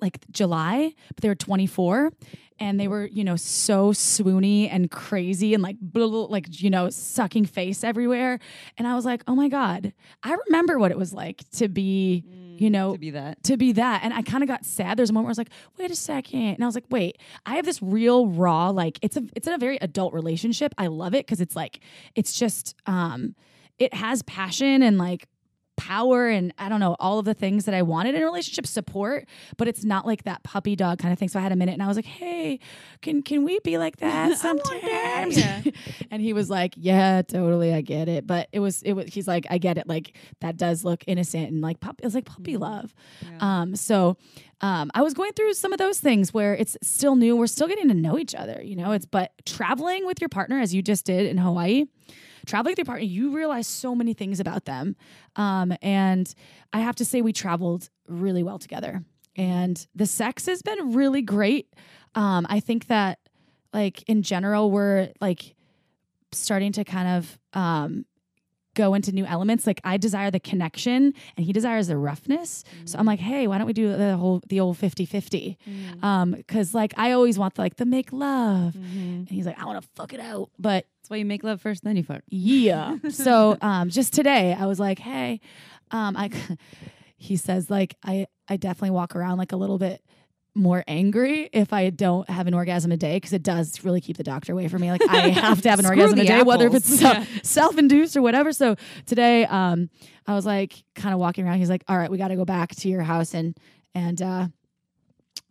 like 0.00 0.18
July, 0.30 0.94
but 1.08 1.22
they 1.22 1.28
were 1.28 1.34
24 1.34 2.12
and 2.60 2.78
they 2.78 2.88
were, 2.88 3.06
you 3.06 3.24
know, 3.24 3.36
so 3.36 3.90
swoony 3.92 4.68
and 4.70 4.90
crazy 4.90 5.54
and 5.54 5.62
like, 5.62 5.76
blah, 5.80 6.06
blah, 6.08 6.24
like, 6.24 6.60
you 6.60 6.68
know, 6.68 6.90
sucking 6.90 7.46
face 7.46 7.82
everywhere. 7.82 8.38
And 8.76 8.86
I 8.86 8.94
was 8.94 9.06
like, 9.06 9.22
oh 9.26 9.34
my 9.34 9.48
God, 9.48 9.94
I 10.22 10.36
remember 10.46 10.78
what 10.78 10.90
it 10.90 10.98
was 10.98 11.14
like 11.14 11.48
to 11.52 11.68
be, 11.68 12.22
you 12.58 12.68
know, 12.68 12.92
to 12.92 12.98
be 12.98 13.10
that 13.10 13.42
to 13.44 13.56
be 13.56 13.72
that. 13.72 14.02
And 14.04 14.12
I 14.12 14.20
kind 14.20 14.42
of 14.42 14.48
got 14.48 14.66
sad. 14.66 14.98
There's 14.98 15.08
a 15.08 15.12
moment 15.14 15.24
where 15.24 15.30
I 15.30 15.32
was 15.32 15.38
like, 15.38 15.50
wait 15.78 15.90
a 15.90 15.96
second. 15.96 16.54
And 16.54 16.62
I 16.62 16.66
was 16.66 16.74
like, 16.74 16.84
wait, 16.90 17.18
I 17.46 17.56
have 17.56 17.64
this 17.64 17.80
real 17.82 18.26
raw, 18.26 18.68
like 18.68 18.98
it's 19.00 19.16
a 19.16 19.22
it's 19.34 19.46
in 19.46 19.54
a 19.54 19.58
very 19.58 19.78
adult 19.78 20.12
relationship. 20.12 20.74
I 20.76 20.88
love 20.88 21.14
it 21.14 21.26
because 21.26 21.40
it's 21.40 21.56
like, 21.56 21.80
it's 22.14 22.38
just 22.38 22.74
um 22.86 23.34
it 23.78 23.94
has 23.94 24.22
passion 24.22 24.82
and 24.82 24.98
like 24.98 25.26
power 25.80 26.28
and 26.28 26.52
I 26.58 26.68
don't 26.68 26.78
know, 26.78 26.94
all 27.00 27.18
of 27.18 27.24
the 27.24 27.32
things 27.32 27.64
that 27.64 27.74
I 27.74 27.80
wanted 27.80 28.14
in 28.14 28.20
a 28.20 28.24
relationship, 28.26 28.66
support, 28.66 29.26
but 29.56 29.66
it's 29.66 29.82
not 29.82 30.04
like 30.06 30.24
that 30.24 30.42
puppy 30.42 30.76
dog 30.76 30.98
kind 30.98 31.10
of 31.10 31.18
thing. 31.18 31.28
So 31.28 31.38
I 31.38 31.42
had 31.42 31.52
a 31.52 31.56
minute 31.56 31.72
and 31.72 31.82
I 31.82 31.86
was 31.86 31.96
like, 31.96 32.04
hey, 32.04 32.60
can 33.00 33.22
can 33.22 33.44
we 33.44 33.58
be 33.64 33.78
like 33.78 33.96
that 33.96 34.36
sometimes? 34.38 35.38
Yeah. 35.38 35.62
and 36.10 36.20
he 36.20 36.34
was 36.34 36.50
like, 36.50 36.74
Yeah, 36.76 37.22
totally, 37.22 37.72
I 37.72 37.80
get 37.80 38.08
it. 38.08 38.26
But 38.26 38.48
it 38.52 38.60
was 38.60 38.82
it 38.82 38.92
was 38.92 39.06
he's 39.06 39.26
like, 39.26 39.46
I 39.48 39.56
get 39.56 39.78
it. 39.78 39.88
Like 39.88 40.14
that 40.42 40.58
does 40.58 40.84
look 40.84 41.02
innocent 41.06 41.50
and 41.50 41.62
like 41.62 41.80
puppy, 41.80 42.00
it 42.02 42.06
was 42.06 42.14
like 42.14 42.26
puppy 42.26 42.58
love. 42.58 42.94
Um, 43.40 43.74
so 43.74 44.18
um, 44.60 44.90
I 44.94 45.00
was 45.00 45.14
going 45.14 45.32
through 45.32 45.54
some 45.54 45.72
of 45.72 45.78
those 45.78 45.98
things 45.98 46.34
where 46.34 46.54
it's 46.54 46.76
still 46.82 47.16
new. 47.16 47.36
We're 47.36 47.46
still 47.46 47.68
getting 47.68 47.88
to 47.88 47.94
know 47.94 48.18
each 48.18 48.34
other, 48.34 48.60
you 48.62 48.76
know. 48.76 48.92
It's 48.92 49.06
but 49.06 49.32
traveling 49.46 50.04
with 50.04 50.20
your 50.20 50.28
partner, 50.28 50.60
as 50.60 50.74
you 50.74 50.82
just 50.82 51.06
did 51.06 51.26
in 51.26 51.38
Hawaii, 51.38 51.86
traveling 52.46 52.72
with 52.72 52.78
your 52.78 52.84
partner, 52.84 53.04
you 53.04 53.34
realize 53.34 53.66
so 53.66 53.94
many 53.94 54.14
things 54.14 54.40
about 54.40 54.64
them. 54.64 54.96
Um, 55.36 55.72
and 55.82 56.32
I 56.72 56.80
have 56.80 56.96
to 56.96 57.04
say, 57.04 57.20
we 57.20 57.32
traveled 57.32 57.88
really 58.08 58.42
well 58.42 58.58
together, 58.58 59.02
and 59.36 59.86
the 59.94 60.06
sex 60.06 60.46
has 60.46 60.62
been 60.62 60.92
really 60.92 61.22
great. 61.22 61.72
Um, 62.14 62.46
I 62.48 62.60
think 62.60 62.86
that, 62.86 63.18
like 63.72 64.02
in 64.08 64.22
general, 64.22 64.70
we're 64.70 65.10
like 65.20 65.54
starting 66.32 66.72
to 66.72 66.84
kind 66.84 67.08
of 67.08 67.38
um, 67.52 68.04
go 68.74 68.94
into 68.94 69.12
new 69.12 69.24
elements. 69.24 69.66
Like 69.66 69.80
I 69.84 69.96
desire 69.96 70.30
the 70.30 70.40
connection 70.40 71.12
and 71.36 71.46
he 71.46 71.52
desires 71.52 71.88
the 71.88 71.96
roughness. 71.96 72.64
So 72.84 72.98
I'm 72.98 73.06
like, 73.06 73.20
hey, 73.20 73.46
why 73.46 73.58
don't 73.58 73.66
we 73.66 73.72
do 73.72 73.96
the 73.96 74.16
whole 74.16 74.42
the 74.48 74.60
old 74.60 74.78
50-50? 74.78 75.56
Um, 76.02 76.36
cause 76.46 76.74
like 76.74 76.94
I 76.96 77.12
always 77.12 77.38
want 77.38 77.54
the 77.54 77.62
like 77.62 77.76
the 77.76 77.86
make 77.86 78.12
love. 78.12 78.74
And 78.76 79.28
he's 79.28 79.46
like, 79.46 79.58
I 79.60 79.64
want 79.66 79.82
to 79.82 79.88
fuck 79.96 80.12
it 80.12 80.20
out. 80.20 80.50
But 80.58 80.86
That's 81.02 81.10
why 81.10 81.16
you 81.16 81.24
make 81.24 81.42
love 81.44 81.60
first, 81.60 81.82
then 81.84 81.96
you 81.96 82.02
fuck. 82.04 82.22
yeah. 82.28 82.96
so 83.10 83.56
um 83.60 83.90
just 83.90 84.12
today 84.12 84.54
I 84.58 84.66
was 84.66 84.78
like, 84.80 84.98
hey, 84.98 85.40
um 85.90 86.16
I 86.16 86.30
he 87.16 87.36
says 87.36 87.70
like 87.70 87.96
I 88.04 88.26
I 88.48 88.56
definitely 88.56 88.90
walk 88.90 89.14
around 89.16 89.38
like 89.38 89.52
a 89.52 89.56
little 89.56 89.78
bit 89.78 90.02
more 90.54 90.82
angry 90.88 91.48
if 91.52 91.72
I 91.72 91.90
don't 91.90 92.28
have 92.28 92.46
an 92.46 92.54
orgasm 92.54 92.90
a 92.92 92.96
day 92.96 93.16
because 93.16 93.32
it 93.32 93.42
does 93.42 93.84
really 93.84 94.00
keep 94.00 94.16
the 94.16 94.24
doctor 94.24 94.52
away 94.52 94.68
from 94.68 94.80
me. 94.82 94.90
Like 94.90 95.02
I 95.08 95.28
have 95.28 95.62
to 95.62 95.70
have 95.70 95.78
an 95.78 95.86
orgasm 95.90 96.18
a 96.18 96.24
day, 96.24 96.42
whether 96.42 96.66
if 96.66 96.74
it's 96.74 96.98
self, 96.98 97.28
self-induced 97.44 98.16
or 98.16 98.22
whatever. 98.22 98.52
So 98.52 98.76
today, 99.06 99.46
um, 99.46 99.90
I 100.26 100.34
was 100.34 100.46
like 100.46 100.82
kind 100.94 101.14
of 101.14 101.20
walking 101.20 101.46
around. 101.46 101.58
He's 101.58 101.70
like, 101.70 101.84
"All 101.88 101.96
right, 101.96 102.10
we 102.10 102.18
got 102.18 102.28
to 102.28 102.36
go 102.36 102.44
back 102.44 102.74
to 102.76 102.88
your 102.88 103.02
house 103.02 103.34
and 103.34 103.56
and 103.94 104.20
uh, 104.20 104.48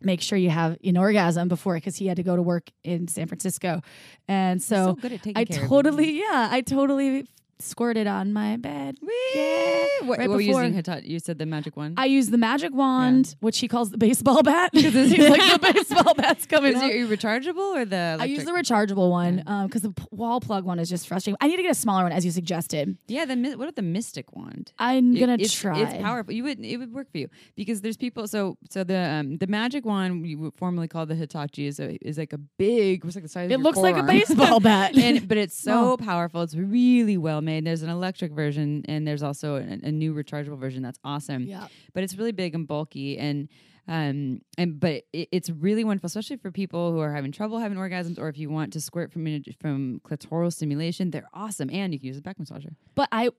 make 0.00 0.20
sure 0.20 0.38
you 0.38 0.50
have 0.50 0.76
an 0.84 0.96
orgasm 0.96 1.48
before 1.48 1.74
because 1.74 1.96
he 1.96 2.06
had 2.06 2.16
to 2.16 2.22
go 2.22 2.36
to 2.36 2.42
work 2.42 2.70
in 2.84 3.08
San 3.08 3.26
Francisco, 3.26 3.82
and 4.28 4.62
so, 4.62 4.96
so 5.00 5.08
I 5.34 5.44
totally, 5.44 6.18
yeah, 6.18 6.48
I 6.50 6.60
totally 6.60 7.26
squirted 7.58 8.06
on 8.06 8.32
my 8.32 8.56
bed. 8.56 8.96
Yeah. 9.34 9.79
What, 10.02 10.18
right 10.18 10.28
what 10.28 10.36
were 10.36 10.40
you 10.40 10.56
using? 10.58 10.74
Hitat- 10.74 11.06
You 11.06 11.18
said 11.18 11.38
the 11.38 11.46
magic 11.46 11.76
wand. 11.76 11.94
I 11.98 12.06
use 12.06 12.30
the 12.30 12.38
magic 12.38 12.72
wand, 12.74 13.36
which 13.40 13.58
he 13.58 13.68
calls 13.68 13.90
the 13.90 13.98
baseball 13.98 14.42
bat. 14.42 14.70
Because 14.72 15.10
he's 15.10 15.28
like 15.36 15.60
the 15.60 15.72
baseball 15.72 16.14
bat's 16.14 16.46
coming 16.46 16.74
Is 16.76 16.82
it 16.82 17.08
rechargeable 17.08 17.76
or 17.76 17.84
the? 17.84 18.16
I 18.20 18.24
use 18.24 18.44
the 18.44 18.52
rechargeable 18.52 19.10
one 19.10 19.36
because 19.66 19.82
the 19.82 19.90
p- 19.92 20.04
wall 20.10 20.40
plug 20.40 20.64
one 20.64 20.78
is 20.78 20.88
just 20.88 21.06
frustrating. 21.08 21.36
I 21.40 21.48
need 21.48 21.56
to 21.56 21.62
get 21.62 21.72
a 21.72 21.74
smaller 21.74 22.02
one, 22.04 22.12
as 22.12 22.24
you 22.24 22.30
suggested. 22.30 22.96
Yeah, 23.08 23.24
the 23.24 23.36
what 23.56 23.64
about 23.64 23.76
the 23.76 23.82
mystic 23.82 24.34
wand? 24.34 24.72
I'm 24.78 25.16
It- 25.16 25.20
gonna 25.20 25.36
it's, 25.38 25.54
try. 25.54 25.78
It's 25.80 26.02
powerful. 26.02 26.32
You 26.34 26.44
would 26.44 26.64
it 26.64 26.76
would 26.78 26.92
work 26.92 27.10
for 27.12 27.18
you 27.18 27.28
because 27.56 27.80
there's 27.80 27.96
people. 27.96 28.26
So 28.28 28.56
so 28.70 28.84
the 28.84 28.98
um, 28.98 29.38
the 29.38 29.46
magic 29.46 29.84
wand 29.84 30.22
we 30.22 30.34
would 30.36 30.54
formerly 30.56 30.88
call 30.88 31.06
the 31.06 31.14
Hitachi 31.14 31.66
is 31.66 31.78
a, 31.80 31.96
is 32.06 32.18
like 32.18 32.32
a 32.32 32.38
big. 32.38 33.04
It's 33.04 33.14
like 33.14 33.24
the 33.24 33.28
size. 33.28 33.46
of 33.46 33.52
It 33.52 33.60
looks 33.60 33.78
like 33.78 33.96
a 33.96 34.02
baseball 34.02 34.60
bat. 34.70 34.96
and 34.96 35.26
but 35.28 35.36
it's 35.36 35.56
so 35.58 35.92
Oh. 35.92 35.96
powerful. 35.96 36.42
It's 36.42 36.54
really 36.54 37.16
well 37.16 37.40
made. 37.40 37.64
There's 37.64 37.82
an 37.82 37.90
electric 37.90 38.32
version 38.32 38.82
and 38.86 39.06
there's 39.06 39.22
also 39.22 39.56
a, 39.56 39.60
a 39.90 39.96
new 39.98 40.14
rechargeable 40.14 40.58
version 40.58 40.82
that's 40.82 40.98
awesome. 41.04 41.42
yeah. 41.44 41.66
But 41.94 42.02
it's 42.04 42.14
really 42.16 42.32
big 42.32 42.54
and 42.54 42.66
bulky 42.66 43.18
and 43.18 43.48
um 43.88 44.40
and 44.58 44.78
but 44.78 45.02
it, 45.12 45.28
it's 45.32 45.50
really 45.50 45.84
wonderful, 45.84 46.06
especially 46.06 46.36
for 46.36 46.50
people 46.50 46.92
who 46.92 47.00
are 47.00 47.12
having 47.12 47.32
trouble 47.32 47.58
having 47.58 47.78
orgasms 47.78 48.18
or 48.18 48.28
if 48.28 48.38
you 48.38 48.48
want 48.50 48.72
to 48.74 48.80
squirt 48.80 49.10
from 49.12 49.24
from 49.60 50.00
clitoral 50.04 50.52
stimulation. 50.52 51.10
They're 51.10 51.28
awesome, 51.34 51.70
and 51.70 51.92
you 51.92 51.98
can 51.98 52.06
use 52.08 52.18
a 52.18 52.22
back 52.22 52.38
massager. 52.38 52.74
But 52.94 53.08
I, 53.10 53.30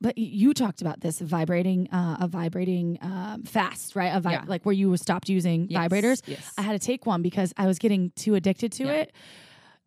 but 0.00 0.16
you 0.16 0.54
talked 0.54 0.80
about 0.80 1.00
this 1.02 1.20
vibrating, 1.20 1.88
uh, 1.92 2.16
a 2.20 2.28
vibrating 2.28 2.98
um, 3.02 3.42
fast, 3.42 3.94
right? 3.94 4.14
A 4.16 4.20
vi- 4.20 4.32
Yeah. 4.32 4.44
like 4.46 4.64
where 4.64 4.72
you 4.72 4.96
stopped 4.96 5.28
using 5.28 5.66
Yes, 5.68 5.80
vibrators. 5.88 6.22
Yes. 6.26 6.50
I 6.56 6.62
had 6.62 6.80
to 6.80 6.84
take 6.86 7.04
one 7.04 7.20
because 7.20 7.52
I 7.58 7.66
was 7.66 7.78
getting 7.78 8.10
too 8.16 8.34
addicted 8.34 8.72
to 8.72 8.84
Yeah. 8.84 8.92
it, 9.02 9.12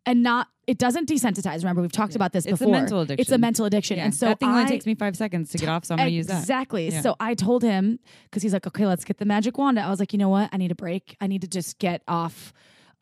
and 0.06 0.22
not. 0.22 0.48
It 0.66 0.78
doesn't 0.78 1.08
desensitize. 1.10 1.58
Remember, 1.58 1.82
we've 1.82 1.92
talked 1.92 2.12
Yeah. 2.14 2.16
about 2.18 2.32
this 2.32 2.46
It's 2.46 2.52
a 2.60 2.64
before. 2.64 2.72
mental 2.72 3.00
It's 3.10 3.30
a 3.30 3.36
mental 3.36 3.66
addiction, 3.66 3.98
yeah. 3.98 4.04
and 4.04 4.14
so 4.14 4.26
that 4.26 4.40
thing 4.40 4.48
I, 4.48 4.60
only 4.60 4.70
takes 4.70 4.86
me 4.86 4.94
five 4.94 5.14
seconds 5.14 5.50
to 5.50 5.58
get 5.58 5.68
off, 5.68 5.84
so 5.84 5.92
I'm 5.94 5.98
gonna 5.98 6.10
use 6.10 6.26
that. 6.28 6.40
Exactly. 6.40 6.88
Yeah. 6.90 7.02
So 7.02 7.16
I 7.20 7.34
told 7.34 7.62
him 7.62 7.98
because 8.24 8.42
he's 8.42 8.54
like, 8.54 8.66
okay, 8.66 8.86
let's 8.86 9.04
get 9.04 9.18
the 9.18 9.26
magic 9.26 9.58
wand. 9.58 9.78
I 9.78 9.90
was 9.90 10.00
like, 10.00 10.12
you 10.14 10.18
know 10.18 10.30
what? 10.30 10.48
I 10.52 10.56
need 10.56 10.70
a 10.70 10.74
break. 10.74 11.16
I 11.20 11.26
need 11.26 11.42
to 11.42 11.48
just 11.48 11.78
get 11.78 12.02
off 12.08 12.54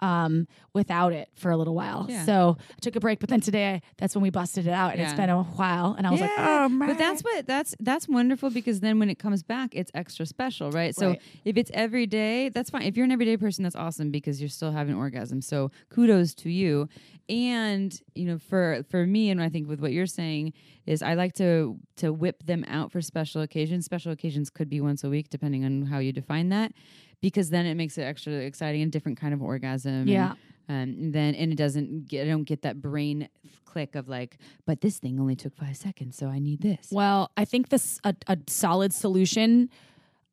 um, 0.02 0.46
without 0.74 1.12
it 1.14 1.28
for 1.34 1.50
a 1.50 1.56
little 1.56 1.74
while. 1.74 2.06
Yeah. 2.08 2.26
So 2.26 2.56
I 2.70 2.74
took 2.82 2.96
a 2.96 3.00
break, 3.00 3.20
but 3.20 3.30
then 3.30 3.40
today 3.40 3.80
that's 3.96 4.14
when 4.14 4.22
we 4.22 4.28
busted 4.30 4.66
it 4.66 4.72
out, 4.72 4.92
and 4.92 5.00
it's 5.00 5.14
been 5.14 5.30
a 5.30 5.42
while. 5.42 5.94
And 5.96 6.06
I 6.06 6.10
was 6.10 6.20
like, 6.20 6.30
oh 6.36 6.68
man, 6.68 6.88
But 6.88 6.98
that's 6.98 7.22
what 7.22 7.46
that's 7.46 7.74
that's 7.80 8.08
wonderful 8.08 8.50
because 8.50 8.80
then 8.80 8.98
when 8.98 9.08
it 9.08 9.18
comes 9.18 9.42
back, 9.42 9.70
it's 9.74 9.90
extra 9.94 10.26
special, 10.26 10.70
right? 10.72 10.94
So 10.94 11.10
Right. 11.10 11.22
if 11.44 11.56
it's 11.56 11.70
every 11.72 12.06
day, 12.06 12.48
that's 12.50 12.68
fine. 12.70 12.82
If 12.82 12.96
you're 12.96 13.04
an 13.04 13.12
everyday 13.12 13.36
person, 13.36 13.62
that's 13.62 13.76
awesome 13.76 14.10
because 14.10 14.40
you're 14.40 14.48
still 14.50 14.72
having 14.72 14.94
orgasm. 14.94 15.40
So 15.40 15.70
kudos 15.88 16.34
to 16.34 16.50
you. 16.50 16.88
And 17.28 17.98
you 18.14 18.26
know, 18.26 18.38
for 18.38 18.82
for 18.90 19.06
me, 19.06 19.30
and 19.30 19.40
I 19.40 19.48
think 19.48 19.68
with 19.68 19.80
what 19.80 19.92
you're 19.92 20.06
saying 20.06 20.52
is, 20.84 21.02
I 21.02 21.14
like 21.14 21.34
to 21.34 21.78
to 21.96 22.12
whip 22.12 22.42
them 22.44 22.64
out 22.66 22.90
for 22.90 23.00
special 23.00 23.40
occasions. 23.42 23.84
Special 23.84 24.10
occasions 24.12 24.50
could 24.50 24.68
be 24.68 24.80
once 24.80 25.04
a 25.04 25.08
week, 25.08 25.30
depending 25.30 25.64
on 25.64 25.82
how 25.86 25.98
you 26.00 26.12
define 26.12 26.48
that, 26.48 26.72
because 27.22 27.48
then 27.48 27.64
it 27.64 27.74
makes 27.76 27.96
it 27.96 28.02
extra 28.02 28.34
exciting 28.34 28.82
and 28.82 28.92
different 28.92 29.18
kind 29.18 29.32
of 29.32 29.40
orgasm. 29.42 29.92
and- 29.92 30.08
Yeah. 30.10 30.32
um, 30.68 30.76
and 30.76 31.12
then 31.14 31.34
and 31.34 31.50
it 31.52 31.56
doesn't 31.56 32.08
get 32.08 32.26
I 32.26 32.30
don't 32.30 32.44
get 32.44 32.60
that 32.62 32.82
brain 32.82 33.28
click 33.64 33.94
of 33.94 34.06
like, 34.08 34.36
but 34.66 34.82
this 34.82 34.98
thing 34.98 35.18
only 35.18 35.34
took 35.36 35.56
five 35.56 35.76
seconds, 35.78 36.16
so 36.18 36.26
I 36.28 36.38
need 36.38 36.60
this. 36.60 36.88
Well, 36.92 37.30
I 37.38 37.46
think 37.46 37.70
this 37.70 37.98
a, 38.04 38.14
a 38.26 38.36
solid 38.48 38.92
solution. 38.92 39.70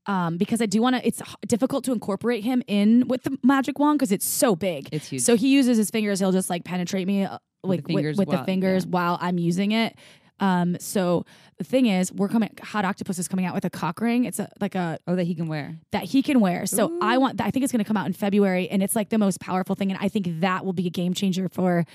Um, 0.05 0.37
because 0.37 0.59
I 0.59 0.65
do 0.65 0.81
want 0.81 0.95
to, 0.95 1.05
it's 1.05 1.21
h- 1.21 1.35
difficult 1.45 1.83
to 1.83 1.91
incorporate 1.91 2.43
him 2.43 2.63
in 2.65 3.07
with 3.07 3.23
the 3.23 3.37
magic 3.43 3.77
wand 3.77 3.99
because 3.99 4.11
it's 4.11 4.25
so 4.25 4.55
big. 4.55 4.89
It's 4.91 5.07
huge. 5.09 5.21
So 5.21 5.35
he 5.35 5.49
uses 5.49 5.77
his 5.77 5.91
fingers. 5.91 6.19
He'll 6.19 6.31
just 6.31 6.49
like 6.49 6.63
penetrate 6.63 7.05
me 7.05 7.25
uh, 7.25 7.37
like 7.63 7.85
the 7.85 7.93
with, 7.93 7.97
fingers 7.99 8.17
with 8.17 8.29
the 8.29 8.37
while- 8.37 8.45
fingers 8.45 8.85
yeah. 8.85 8.89
while 8.89 9.17
I'm 9.21 9.37
using 9.37 9.71
it. 9.71 9.95
Um, 10.39 10.77
so 10.79 11.25
the 11.57 11.63
thing 11.63 11.85
is, 11.87 12.11
we're 12.11 12.29
coming. 12.29 12.49
Hot 12.61 12.85
Octopus 12.85 13.19
is 13.19 13.27
coming 13.27 13.45
out 13.45 13.53
with 13.53 13.65
a 13.65 13.69
cock 13.69 13.99
ring. 14.01 14.25
It's 14.25 14.39
a 14.39 14.49
like 14.61 14.75
a 14.75 14.97
oh, 15.07 15.15
that 15.15 15.25
he 15.25 15.35
can 15.35 15.47
wear. 15.47 15.77
that 15.91 16.03
he 16.03 16.21
can 16.21 16.39
wear. 16.39 16.65
So 16.65 16.97
I 17.01 17.17
want. 17.17 17.41
I 17.41 17.51
think 17.51 17.63
it's 17.63 17.71
going 17.71 17.83
to 17.83 17.87
come 17.87 17.97
out 17.97 18.07
in 18.07 18.13
February, 18.13 18.69
and 18.69 18.81
it's 18.81 18.95
like 18.95 19.09
the 19.09 19.17
most 19.17 19.39
powerful 19.39 19.75
thing. 19.75 19.91
And 19.91 19.99
I 20.01 20.07
think 20.09 20.27
that 20.41 20.65
will 20.65 20.73
be 20.73 20.87
a 20.87 20.89
game 20.89 21.13
changer 21.13 21.49
for, 21.49 21.85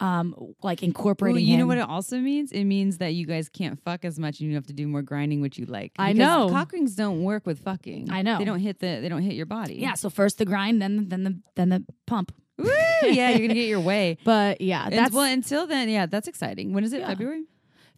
um, 0.00 0.34
like 0.62 0.82
Ooh, 0.82 0.86
incorporating. 0.86 1.44
you 1.46 1.56
know 1.56 1.66
what 1.66 1.78
it 1.78 1.88
also 1.88 2.18
means? 2.18 2.50
It 2.50 2.64
means 2.64 2.98
that 2.98 3.14
you 3.14 3.26
guys 3.26 3.48
can't 3.48 3.78
fuck 3.84 4.04
as 4.04 4.18
much, 4.18 4.40
and 4.40 4.48
you 4.48 4.56
have 4.56 4.66
to 4.66 4.72
do 4.72 4.86
more 4.88 5.02
grinding, 5.02 5.40
which 5.40 5.58
you 5.58 5.66
like. 5.66 5.92
I 5.98 6.12
know. 6.12 6.48
cock 6.50 6.72
rings 6.72 6.96
don't 6.96 7.22
work 7.22 7.46
with 7.46 7.60
fucking. 7.60 8.10
I 8.10 8.22
know. 8.22 8.38
they 8.38 8.44
don't 8.44 8.58
hit 8.60 8.80
the 8.80 8.98
they 9.00 9.08
don't 9.08 9.22
hit 9.22 9.34
your 9.34 9.46
body. 9.46 9.76
Yeah. 9.76 9.94
So 9.94 10.10
first 10.10 10.38
the 10.38 10.44
grind, 10.44 10.82
then 10.82 11.08
then 11.08 11.22
the 11.24 11.38
then 11.54 11.68
the 11.68 11.84
pump. 12.06 12.32
Woo, 12.58 12.68
yeah, 13.04 13.30
you're 13.30 13.46
gonna 13.48 13.54
get 13.54 13.68
your 13.68 13.80
way. 13.92 14.18
But 14.24 14.60
yeah, 14.60 14.84
And- 14.84 14.92
that's 14.92 15.14
well 15.14 15.30
until 15.30 15.66
then. 15.66 15.88
Yeah, 15.88 16.06
that's 16.06 16.26
exciting. 16.28 16.72
When 16.72 16.82
is 16.84 16.92
it? 16.92 17.00
Yeah. 17.00 17.08
February. 17.08 17.44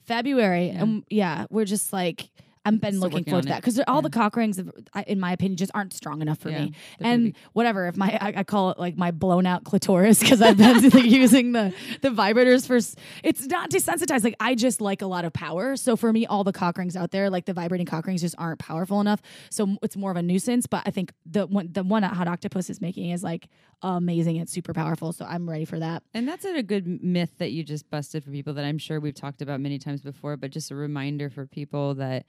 February, 0.04 0.66
Yeah. 0.68 0.82
and 0.82 1.04
yeah, 1.10 1.46
we're 1.50 1.64
just 1.64 1.92
like. 1.92 2.30
I've 2.64 2.80
been 2.80 2.94
Still 2.94 3.10
looking 3.10 3.24
forward 3.24 3.42
to 3.42 3.48
that 3.48 3.60
because 3.60 3.78
all 3.86 3.96
Yeah. 3.96 4.00
the 4.02 4.10
cock 4.10 4.36
rings, 4.36 4.60
in 5.06 5.20
my 5.20 5.32
opinion, 5.32 5.56
just 5.56 5.70
aren't 5.74 5.92
strong 5.92 6.22
enough 6.22 6.38
for 6.38 6.50
Yeah, 6.50 6.64
me. 6.66 6.72
And 7.00 7.34
whatever, 7.52 7.86
if 7.88 7.96
my 7.96 8.16
I, 8.20 8.32
I 8.38 8.44
call 8.44 8.70
it 8.70 8.78
like 8.78 8.96
my 8.96 9.10
blown 9.10 9.46
out 9.46 9.64
clitoris 9.64 10.20
because 10.20 10.40
I've 10.40 10.56
been 10.56 10.82
using 11.04 11.52
the 11.52 11.74
the 12.00 12.08
vibrators 12.10 12.66
for. 12.66 12.76
It's 13.22 13.46
not 13.46 13.70
desensitized. 13.70 14.24
Like 14.24 14.36
I 14.40 14.54
just 14.54 14.80
like 14.80 15.02
a 15.02 15.06
lot 15.06 15.24
of 15.24 15.32
power. 15.32 15.76
So 15.76 15.96
for 15.96 16.12
me, 16.12 16.26
all 16.26 16.44
the 16.44 16.52
cock 16.52 16.78
rings 16.78 16.96
out 16.96 17.10
there, 17.10 17.28
like 17.30 17.44
the 17.44 17.52
vibrating 17.52 17.86
cock 17.86 18.06
rings, 18.06 18.20
just 18.22 18.34
aren't 18.38 18.58
powerful 18.60 19.00
enough. 19.00 19.20
So 19.50 19.76
it's 19.82 19.96
more 19.96 20.10
of 20.10 20.16
a 20.16 20.22
nuisance. 20.22 20.66
But 20.66 20.82
I 20.86 20.90
think 20.90 21.12
the 21.26 21.46
one 21.46 21.68
the 21.72 21.82
one 21.84 22.02
that 22.02 22.12
Hot 22.14 22.28
Octopus 22.28 22.70
is 22.70 22.80
making 22.80 23.10
is 23.10 23.22
like 23.22 23.48
amazing. 23.82 24.36
It's 24.36 24.52
super 24.52 24.72
powerful. 24.72 25.12
So 25.12 25.24
I'm 25.26 25.48
ready 25.48 25.64
for 25.64 25.78
that. 25.78 26.02
And 26.14 26.26
that's 26.26 26.44
a 26.44 26.62
good 26.62 27.02
myth 27.02 27.32
that 27.38 27.52
you 27.52 27.62
just 27.62 27.90
busted 27.90 28.24
for 28.24 28.30
people 28.30 28.54
that 28.54 28.64
I'm 28.64 28.78
sure 28.78 29.00
we've 29.00 29.14
talked 29.14 29.42
about 29.42 29.60
many 29.60 29.78
times 29.78 30.00
before, 30.00 30.36
but 30.36 30.50
just 30.50 30.70
a 30.70 30.74
reminder 30.74 31.28
for 31.28 31.46
people 31.46 31.94
that 31.96 32.24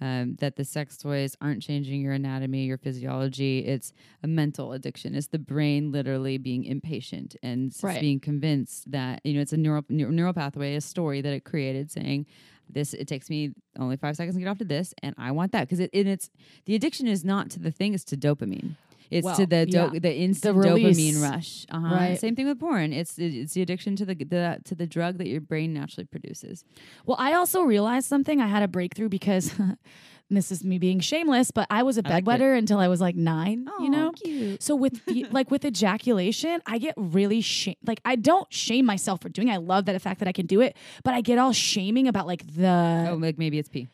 um, 0.00 0.36
that 0.40 0.56
the 0.56 0.64
sex 0.64 0.96
toys 0.98 1.36
aren't 1.40 1.62
changing 1.62 2.00
your 2.02 2.12
anatomy, 2.12 2.64
your 2.64 2.76
physiology. 2.78 3.60
It's 3.60 3.92
a 4.22 4.26
mental 4.26 4.72
addiction. 4.72 5.14
It's 5.14 5.28
the 5.28 5.38
brain 5.38 5.90
literally 5.92 6.36
being 6.38 6.64
impatient 6.64 7.34
and 7.42 7.72
Right. 7.82 8.00
being 8.00 8.20
convinced 8.20 8.90
that 8.90 9.20
you 9.24 9.34
know 9.34 9.40
it's 9.40 9.52
a 9.52 9.56
neural 9.56 9.82
neur- 9.84 10.10
neural 10.10 10.32
pathway, 10.34 10.74
a 10.74 10.80
story 10.80 11.20
that 11.22 11.32
it 11.32 11.44
created 11.44 11.90
saying. 11.90 12.26
This 12.68 12.94
it 12.94 13.06
takes 13.06 13.30
me 13.30 13.52
only 13.78 13.96
five 13.96 14.16
seconds 14.16 14.34
to 14.34 14.40
get 14.40 14.48
off 14.48 14.58
to 14.58 14.64
this, 14.64 14.92
and 15.00 15.14
I 15.16 15.30
want 15.30 15.52
that 15.52 15.60
because 15.68 15.78
it, 15.78 15.90
it's 15.92 16.30
the 16.64 16.74
addiction 16.74 17.06
is 17.06 17.24
not 17.24 17.48
to 17.50 17.60
the 17.60 17.70
thing; 17.70 17.94
it's 17.94 18.02
to 18.06 18.16
dopamine. 18.16 18.74
It's 19.10 19.24
Well, 19.24 19.36
to 19.36 19.46
the 19.46 19.66
do- 19.66 19.90
yeah. 19.92 19.98
the 20.00 20.14
instant 20.14 20.56
release. 20.56 20.98
dopamine 20.98 21.22
rush. 21.22 21.66
Uh-huh. 21.70 21.94
Right. 21.94 22.18
Same 22.18 22.34
thing 22.36 22.46
with 22.46 22.58
porn. 22.60 22.92
It's 22.92 23.18
it's 23.18 23.54
the 23.54 23.62
addiction 23.62 23.96
to 23.96 24.04
the, 24.04 24.14
the 24.14 24.58
to 24.64 24.74
the 24.74 24.86
drug 24.86 25.18
that 25.18 25.28
your 25.28 25.40
brain 25.40 25.72
naturally 25.72 26.06
produces. 26.06 26.64
Well, 27.04 27.16
I 27.20 27.34
also 27.34 27.62
realized 27.62 28.06
something. 28.08 28.40
I 28.40 28.46
had 28.46 28.62
a 28.62 28.68
breakthrough 28.68 29.08
because 29.08 29.52
this 30.30 30.50
is 30.50 30.64
me 30.64 30.78
being 30.78 30.98
shameless, 30.98 31.52
but 31.52 31.66
I 31.70 31.84
was 31.84 31.98
a 31.98 32.02
I 32.04 32.20
bedwetter 32.20 32.58
until 32.58 32.78
I 32.80 32.88
was 32.88 33.00
like 33.00 33.14
nine. 33.14 33.68
you 33.80 33.88
know, 33.90 34.10
cute. 34.12 34.60
so 34.62 34.74
with 34.74 35.04
the, 35.06 35.24
like 35.30 35.50
with 35.52 35.64
ejaculation, 35.64 36.60
I 36.66 36.78
get 36.78 36.94
really 36.96 37.40
shame. 37.40 37.76
Like 37.86 38.00
I 38.04 38.16
don't 38.16 38.52
shame 38.52 38.86
myself 38.86 39.20
for 39.22 39.28
doing. 39.28 39.48
it. 39.48 39.52
I 39.52 39.56
love 39.58 39.84
that 39.86 39.92
the 39.92 40.00
fact 40.00 40.18
that 40.18 40.28
I 40.28 40.32
can 40.32 40.46
do 40.46 40.60
it, 40.60 40.76
but 41.04 41.14
I 41.14 41.20
get 41.20 41.38
all 41.38 41.52
shaming 41.52 42.08
about 42.08 42.26
like 42.26 42.44
the. 42.54 43.08
Oh, 43.10 43.14
like 43.14 43.38
maybe 43.38 43.58
it's 43.58 43.68
pee. 43.68 43.88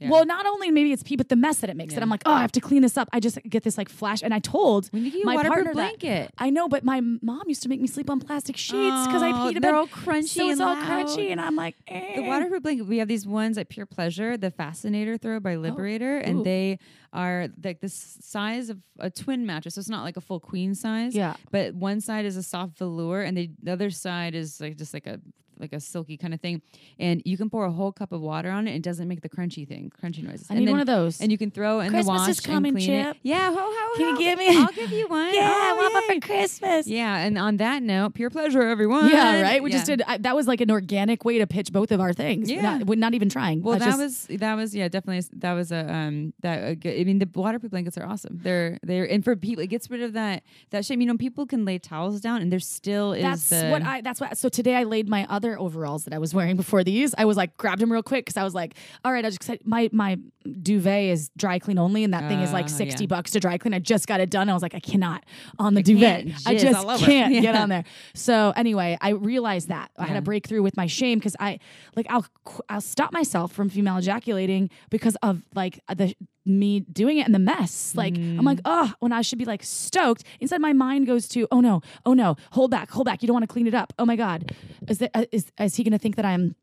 Yeah. 0.00 0.08
Well, 0.10 0.24
not 0.24 0.46
only 0.46 0.70
maybe 0.70 0.92
it's 0.92 1.02
pee, 1.02 1.16
but 1.16 1.28
the 1.28 1.36
mess 1.36 1.58
that 1.58 1.70
it 1.70 1.76
makes. 1.76 1.94
That 1.94 2.02
I'm 2.02 2.08
like, 2.08 2.22
oh, 2.26 2.32
I 2.32 2.40
have 2.40 2.52
to 2.52 2.60
clean 2.60 2.82
this 2.82 2.96
up. 2.96 3.08
I 3.12 3.20
just 3.20 3.38
get 3.48 3.62
this 3.64 3.76
like 3.78 3.88
flash, 3.88 4.22
and 4.22 4.32
I 4.32 4.38
told 4.38 4.88
When 4.92 5.04
you 5.04 5.10
get 5.10 5.22
a 5.22 5.26
my 5.26 5.34
waterproof 5.36 5.54
partner 5.64 5.74
that- 5.74 5.98
blanket. 6.00 6.30
I 6.38 6.50
know, 6.50 6.68
but 6.68 6.84
my 6.84 7.00
mom 7.00 7.42
used 7.46 7.62
to 7.64 7.68
make 7.68 7.80
me 7.80 7.86
sleep 7.86 8.08
on 8.10 8.20
plastic 8.20 8.56
sheets 8.56 9.06
because 9.06 9.22
I 9.22 9.30
Oh, 9.30 9.34
peed 9.50 9.52
they're 9.54 9.72
bed. 9.72 9.74
all 9.74 9.86
crunchy 9.86 10.28
so 10.28 10.48
it's 10.50 10.60
and 10.60 10.62
all 10.68 10.76
crunchy, 10.76 11.30
and 11.30 11.40
I'm 11.40 11.56
like, 11.56 11.76
The 11.86 11.94
eh. 11.94 12.26
waterproof 12.26 12.62
blanket. 12.62 12.82
We 12.86 12.98
have 12.98 13.08
these 13.08 13.26
ones 13.26 13.58
at 13.58 13.68
Pure 13.68 13.86
Pleasure, 13.86 14.36
the 14.36 14.50
Fascinator 14.50 15.16
throw 15.18 15.40
by 15.40 15.56
Liberator, 15.56 16.18
and 16.18 16.38
Oh, 16.38 16.40
Ooh. 16.40 16.44
they 16.44 16.78
are 17.12 17.48
like 17.62 17.80
the 17.80 17.88
size 17.88 18.70
of 18.70 18.78
a 18.98 19.08
twin 19.10 19.46
mattress. 19.46 19.74
So 19.74 19.78
it's 19.78 19.88
not 19.88 20.02
like 20.02 20.16
a 20.16 20.20
full 20.20 20.40
queen 20.40 20.74
size. 20.74 21.14
Yeah. 21.14 21.36
But 21.52 21.74
one 21.74 22.00
side 22.00 22.24
is 22.24 22.36
a 22.36 22.42
soft 22.42 22.78
velour, 22.78 23.22
and 23.22 23.36
the, 23.36 23.50
the 23.62 23.72
other 23.72 23.90
side 23.90 24.34
is 24.34 24.60
like 24.60 24.76
just 24.76 24.92
like 24.94 25.06
a 25.06 25.20
like 25.58 25.72
a 25.72 25.80
silky 25.80 26.16
kind 26.16 26.34
of 26.34 26.40
thing. 26.40 26.62
And 26.98 27.22
you 27.24 27.36
can 27.36 27.50
pour 27.50 27.64
a 27.64 27.70
whole 27.70 27.92
cup 27.92 28.12
of 28.12 28.20
water 28.20 28.50
on 28.50 28.66
it. 28.66 28.70
And 28.70 28.78
it 28.78 28.82
doesn't 28.82 29.08
make 29.08 29.20
the 29.22 29.28
crunchy 29.28 29.66
thing, 29.66 29.90
crunchy 30.02 30.22
noises. 30.22 30.46
I 30.50 30.54
and 30.54 30.60
need 30.60 30.66
then, 30.68 30.74
one 30.74 30.80
of 30.80 30.86
those. 30.86 31.20
And 31.20 31.30
you 31.32 31.38
can 31.38 31.50
throw 31.50 31.80
in 31.80 31.90
Christmas 31.90 32.06
the 32.06 32.10
wash 32.10 32.28
is 32.28 32.40
coming, 32.40 32.70
and 32.70 32.76
clean 32.78 32.86
Chip. 33.04 33.16
it. 33.16 33.20
Yeah, 33.22 33.48
ho 33.52 33.56
ho. 33.58 33.96
Can 33.96 34.08
you 34.08 34.18
give 34.18 34.38
me- 34.38 34.56
I'll 34.58 34.72
give 34.72 34.90
you 34.90 35.06
one. 35.08 35.24
Yeah, 35.34 35.48
I 35.50 35.70
Oh, 35.72 35.76
want 35.76 35.94
one 35.94 36.20
for 36.20 36.26
Christmas. 36.26 36.86
Yeah, 36.86 37.16
and 37.18 37.38
on 37.38 37.56
that 37.58 37.82
note, 37.82 38.14
pure 38.14 38.30
pleasure, 38.30 38.62
everyone. 38.62 39.08
Yeah, 39.10 39.40
right. 39.42 39.62
We 39.62 39.70
just 39.70 39.86
did. 39.86 40.02
I, 40.06 40.18
that 40.18 40.34
was 40.36 40.46
like 40.46 40.60
an 40.60 40.70
organic 40.70 41.24
way 41.24 41.38
to 41.38 41.46
pitch 41.46 41.72
both 41.72 41.90
of 41.92 42.00
our 42.00 42.12
things. 42.12 42.50
Yeah. 42.50 42.62
not, 42.78 42.86
we're 42.86 42.98
not 42.98 43.14
even 43.14 43.28
trying. 43.28 43.62
Well, 43.62 43.74
I 43.76 43.78
that 43.78 43.84
just- 43.98 44.28
was 44.30 44.38
that 44.40 44.54
was 44.54 44.74
yeah, 44.74 44.88
definitely 44.88 45.26
that 45.40 45.52
was 45.54 45.72
a 45.72 45.92
um 45.92 46.32
that 46.40 46.68
a 46.68 46.74
good, 46.76 47.00
I 47.00 47.04
mean 47.04 47.18
the 47.18 47.28
waterproof 47.34 47.70
blankets 47.70 47.98
are 47.98 48.06
awesome. 48.06 48.38
They're 48.42 48.78
they're 48.82 49.04
and 49.10 49.24
for 49.24 49.34
people 49.36 49.62
it 49.64 49.68
gets 49.68 49.90
rid 49.90 50.02
of 50.02 50.12
that 50.14 50.42
that 50.70 50.84
shame. 50.84 51.00
You 51.00 51.06
know, 51.08 51.16
people 51.16 51.46
can 51.46 51.64
lay 51.64 51.78
towels 51.78 52.20
down 52.20 52.40
and 52.42 52.52
there 52.52 52.60
still 52.60 53.12
is 53.12 53.22
That's 53.22 53.48
the 53.50 53.68
what 53.70 53.82
I. 53.82 54.00
That's 54.00 54.20
what. 54.20 54.38
So 54.38 54.48
today 54.48 54.76
I 54.76 54.84
laid 54.84 55.08
my 55.08 55.26
other 55.28 55.43
overalls 55.58 56.04
that 56.04 56.14
I 56.14 56.18
was 56.18 56.32
wearing 56.34 56.56
before 56.56 56.82
these. 56.82 57.14
I 57.18 57.24
was 57.26 57.36
like 57.36 57.56
grabbed 57.56 57.80
them 57.82 57.92
real 57.92 58.02
quick 58.02 58.24
because 58.24 58.36
I 58.38 58.44
was 58.44 58.54
like, 58.54 58.74
all 59.04 59.12
right, 59.12 59.24
I 59.24 59.28
just 59.30 59.48
I- 59.50 59.58
my 59.64 59.90
my 59.92 60.16
duvet 60.62 61.04
is 61.10 61.30
dry 61.36 61.58
clean 61.58 61.78
only, 61.78 62.04
and 62.04 62.12
that 62.14 62.28
thing 62.28 62.40
is 62.40 62.52
like 62.52 62.64
Ah, 62.64 62.68
sixty 62.68 63.04
yeah. 63.04 63.08
bucks 63.08 63.30
to 63.32 63.40
dry 63.40 63.58
clean. 63.58 63.74
I 63.74 63.78
just 63.78 64.06
got 64.06 64.20
it 64.20 64.30
done. 64.30 64.48
I 64.48 64.54
was 64.54 64.62
like, 64.62 64.74
I 64.74 64.80
cannot 64.80 65.24
on 65.58 65.74
the 65.74 65.82
can't 65.82 66.26
duvet. 66.26 66.42
I 66.46 66.56
just 66.56 67.04
can't 67.04 67.32
get 67.32 67.42
Yeah. 67.42 67.62
on 67.62 67.68
there. 67.68 67.84
So 68.14 68.52
anyway, 68.56 68.96
I 69.00 69.10
realized 69.10 69.68
that 69.68 69.90
I 69.98 70.06
had 70.06 70.16
a 70.16 70.22
breakthrough 70.22 70.62
with 70.62 70.76
my 70.76 70.86
shame 70.86 71.18
because 71.18 71.36
I 71.38 71.58
like 71.96 72.06
I'll 72.08 72.26
I'll 72.68 72.80
stop 72.80 73.12
myself 73.12 73.52
from 73.52 73.68
female 73.68 73.98
ejaculating 73.98 74.70
because 74.90 75.16
of 75.22 75.42
like 75.54 75.80
the 75.94 76.14
me 76.46 76.80
doing 76.80 77.18
it 77.18 77.26
and 77.26 77.34
the 77.34 77.38
mess. 77.38 77.94
Like 77.94 78.16
I'm 78.16 78.44
like, 78.44 78.60
oh, 78.64 78.92
when 79.00 79.12
I 79.12 79.22
should 79.22 79.38
be 79.38 79.44
like 79.44 79.62
stoked. 79.62 80.24
Instead, 80.40 80.60
my 80.60 80.72
mind 80.72 81.06
goes 81.06 81.26
to, 81.28 81.48
oh 81.50 81.60
no, 81.60 81.80
oh 82.04 82.12
no, 82.14 82.36
hold 82.52 82.70
back, 82.70 82.90
hold 82.90 83.06
back. 83.06 83.22
You 83.22 83.26
don't 83.26 83.34
want 83.34 83.44
to 83.48 83.52
clean 83.52 83.66
it 83.66 83.74
up. 83.74 83.92
Oh 83.98 84.04
my 84.04 84.16
god, 84.16 84.52
is 84.88 84.98
that 84.98 85.10
uh, 85.14 85.24
is 85.32 85.50
is 85.58 85.76
he 85.76 85.84
going 85.84 85.92
to 85.92 85.98
think 85.98 86.16
that 86.16 86.24
I'm 86.24 86.54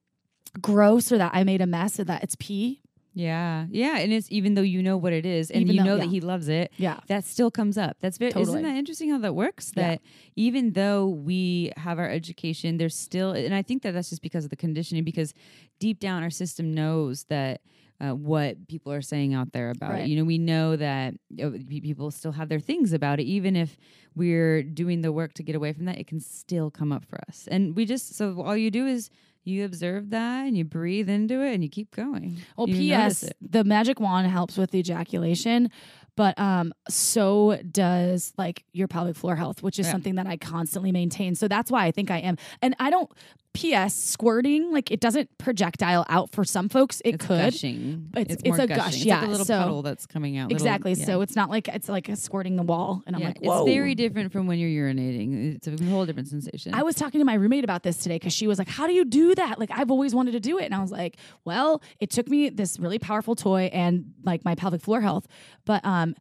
gross 0.61 1.11
or 1.11 1.17
that 1.17 1.31
I 1.33 1.43
made 1.43 1.61
a 1.61 1.67
mess 1.67 1.99
or 1.99 2.03
that 2.05 2.23
it's 2.23 2.35
pee? 2.39 2.81
Yeah, 3.13 3.65
yeah, 3.69 3.97
and 3.97 4.13
it's 4.13 4.31
even 4.31 4.53
though 4.53 4.61
you 4.61 4.81
know 4.81 4.95
what 4.95 5.11
it 5.11 5.25
is 5.25 5.51
and 5.51 5.63
Even 5.63 5.75
you 5.75 5.81
though- 5.81 5.85
know 5.89 5.95
yeah. 5.95 6.03
that 6.05 6.09
he 6.11 6.21
loves 6.21 6.47
it, 6.47 6.71
Yeah. 6.77 7.01
that 7.07 7.25
still 7.25 7.51
comes 7.51 7.77
up. 7.77 7.97
That's 7.99 8.17
very 8.17 8.31
Totally. 8.31 8.59
isn't 8.59 8.63
that 8.63 8.77
interesting 8.77 9.09
how 9.09 9.17
that 9.17 9.35
works? 9.35 9.73
Yeah. 9.75 9.89
That 9.89 10.01
even 10.37 10.71
though 10.71 11.07
we 11.09 11.73
have 11.75 11.99
our 11.99 12.09
education, 12.09 12.77
there's 12.77 12.95
still, 12.95 13.31
and 13.33 13.53
I 13.53 13.63
think 13.63 13.81
that 13.83 13.91
that's 13.93 14.11
just 14.11 14.21
because 14.21 14.45
of 14.45 14.49
the 14.49 14.55
conditioning. 14.55 15.03
Because 15.03 15.33
deep 15.77 15.99
down, 15.99 16.23
our 16.23 16.29
system 16.29 16.73
knows 16.73 17.25
that. 17.25 17.59
Uh, 18.01 18.15
what 18.15 18.67
people 18.67 18.91
are 18.91 19.01
saying 19.01 19.33
out 19.35 19.51
there 19.51 19.69
about 19.69 19.91
Right. 19.91 20.01
it. 20.05 20.07
You 20.09 20.17
know, 20.17 20.23
we 20.23 20.39
know 20.39 20.75
that 20.75 21.13
uh, 21.41 21.51
people 21.67 22.09
still 22.09 22.31
have 22.31 22.49
their 22.49 22.59
things 22.59 22.93
about 22.93 23.19
it. 23.19 23.23
Even 23.25 23.55
if 23.55 23.77
we're 24.15 24.63
doing 24.63 25.01
the 25.01 25.11
work 25.11 25.33
to 25.35 25.43
get 25.43 25.55
away 25.55 25.71
from 25.71 25.85
that, 25.85 25.99
it 25.99 26.07
can 26.07 26.19
still 26.19 26.71
come 26.71 26.91
up 26.91 27.05
for 27.05 27.19
us. 27.27 27.47
And 27.51 27.75
we 27.75 27.85
just, 27.85 28.15
so 28.15 28.41
all 28.41 28.57
you 28.57 28.71
do 28.71 28.87
is 28.87 29.11
you 29.43 29.65
observe 29.65 30.09
that 30.09 30.47
and 30.47 30.57
you 30.57 30.63
breathe 30.65 31.09
into 31.09 31.41
it 31.41 31.53
and 31.53 31.63
you 31.63 31.69
keep 31.69 31.95
going. 31.95 32.37
Well, 32.57 32.67
You 32.67 32.75
P.S. 32.75 33.23
The 33.39 33.63
magic 33.63 33.99
wand 33.99 34.25
helps 34.27 34.57
with 34.57 34.71
the 34.71 34.79
ejaculation, 34.79 35.69
but 36.15 36.37
um, 36.39 36.73
so 36.89 37.59
does 37.71 38.33
like 38.37 38.63
your 38.73 38.87
pelvic 38.87 39.15
floor 39.15 39.35
health, 39.35 39.61
which 39.61 39.77
is 39.79 39.85
Yeah. 39.85 39.91
something 39.91 40.15
that 40.15 40.25
I 40.27 40.37
constantly 40.37 40.91
maintain. 40.91 41.35
So 41.35 41.47
that's 41.47 41.69
why 41.71 41.85
I 41.85 41.91
think 41.91 42.09
I 42.09 42.17
am. 42.17 42.37
And 42.63 42.75
I 42.79 42.89
don't. 42.89 43.11
P.S. 43.53 43.93
Squirting, 43.93 44.71
like 44.71 44.91
it 44.91 44.99
doesn't 45.01 45.29
projectile 45.37 46.05
out 46.07 46.31
for 46.31 46.43
some 46.45 46.69
folks. 46.69 47.01
It 47.03 47.15
It's 47.15 47.25
could. 47.25 47.51
gushing. 47.53 48.09
It's- 48.15 48.33
it's 48.35 48.43
it's 48.45 48.57
more 48.57 48.63
a 48.63 48.67
gush, 48.67 48.77
gushing. 48.77 48.93
It's 48.99 49.05
yeah, 49.05 49.19
like 49.19 49.27
a 49.27 49.31
little 49.31 49.45
so- 49.45 49.59
puddle 49.59 49.81
that's 49.81 50.05
coming 50.05 50.37
out. 50.37 50.49
little- 50.51 50.65
Exactly. 50.65 50.93
yeah. 50.93 51.05
So 51.05 51.21
it's 51.21 51.35
not 51.35 51.49
like 51.49 51.67
it's 51.67 51.89
like 51.89 52.07
a 52.07 52.15
squirting 52.15 52.55
the 52.55 52.63
wall, 52.63 53.03
and 53.05 53.15
I'm 53.15 53.21
Yeah, 53.21 53.27
like, 53.29 53.39
whoa. 53.41 53.65
it's 53.65 53.73
very 53.75 53.93
different 53.93 54.31
from 54.31 54.47
when 54.47 54.57
you're 54.57 54.69
urinating. 54.87 55.55
It's 55.55 55.67
a 55.67 55.83
whole 55.85 56.05
different 56.05 56.29
sensation. 56.29 56.73
I 56.73 56.83
was 56.83 56.95
talking 56.95 57.19
to 57.19 57.25
my 57.25 57.33
roommate 57.33 57.63
about 57.65 57.83
this 57.83 57.97
today 57.97 58.15
because 58.15 58.33
she 58.33 58.47
was 58.47 58.57
like, 58.57 58.69
How 58.69 58.87
do 58.87 58.93
you 58.93 59.03
do 59.05 59.35
that? 59.35 59.59
Like, 59.59 59.71
I've 59.71 59.91
always 59.91 60.15
wanted 60.15 60.31
to 60.31 60.39
do 60.39 60.57
it. 60.57 60.63
And 60.65 60.73
I 60.73 60.79
was 60.81 60.91
like, 60.91 61.17
Well, 61.43 61.81
it 61.99 62.09
took 62.09 62.29
me 62.29 62.49
this 62.49 62.79
really 62.79 62.99
powerful 62.99 63.35
toy 63.35 63.69
and 63.73 64.13
like 64.23 64.45
my 64.45 64.55
pelvic 64.55 64.81
floor 64.81 65.01
health. 65.01 65.27
But 65.65 65.83
um, 65.85 66.15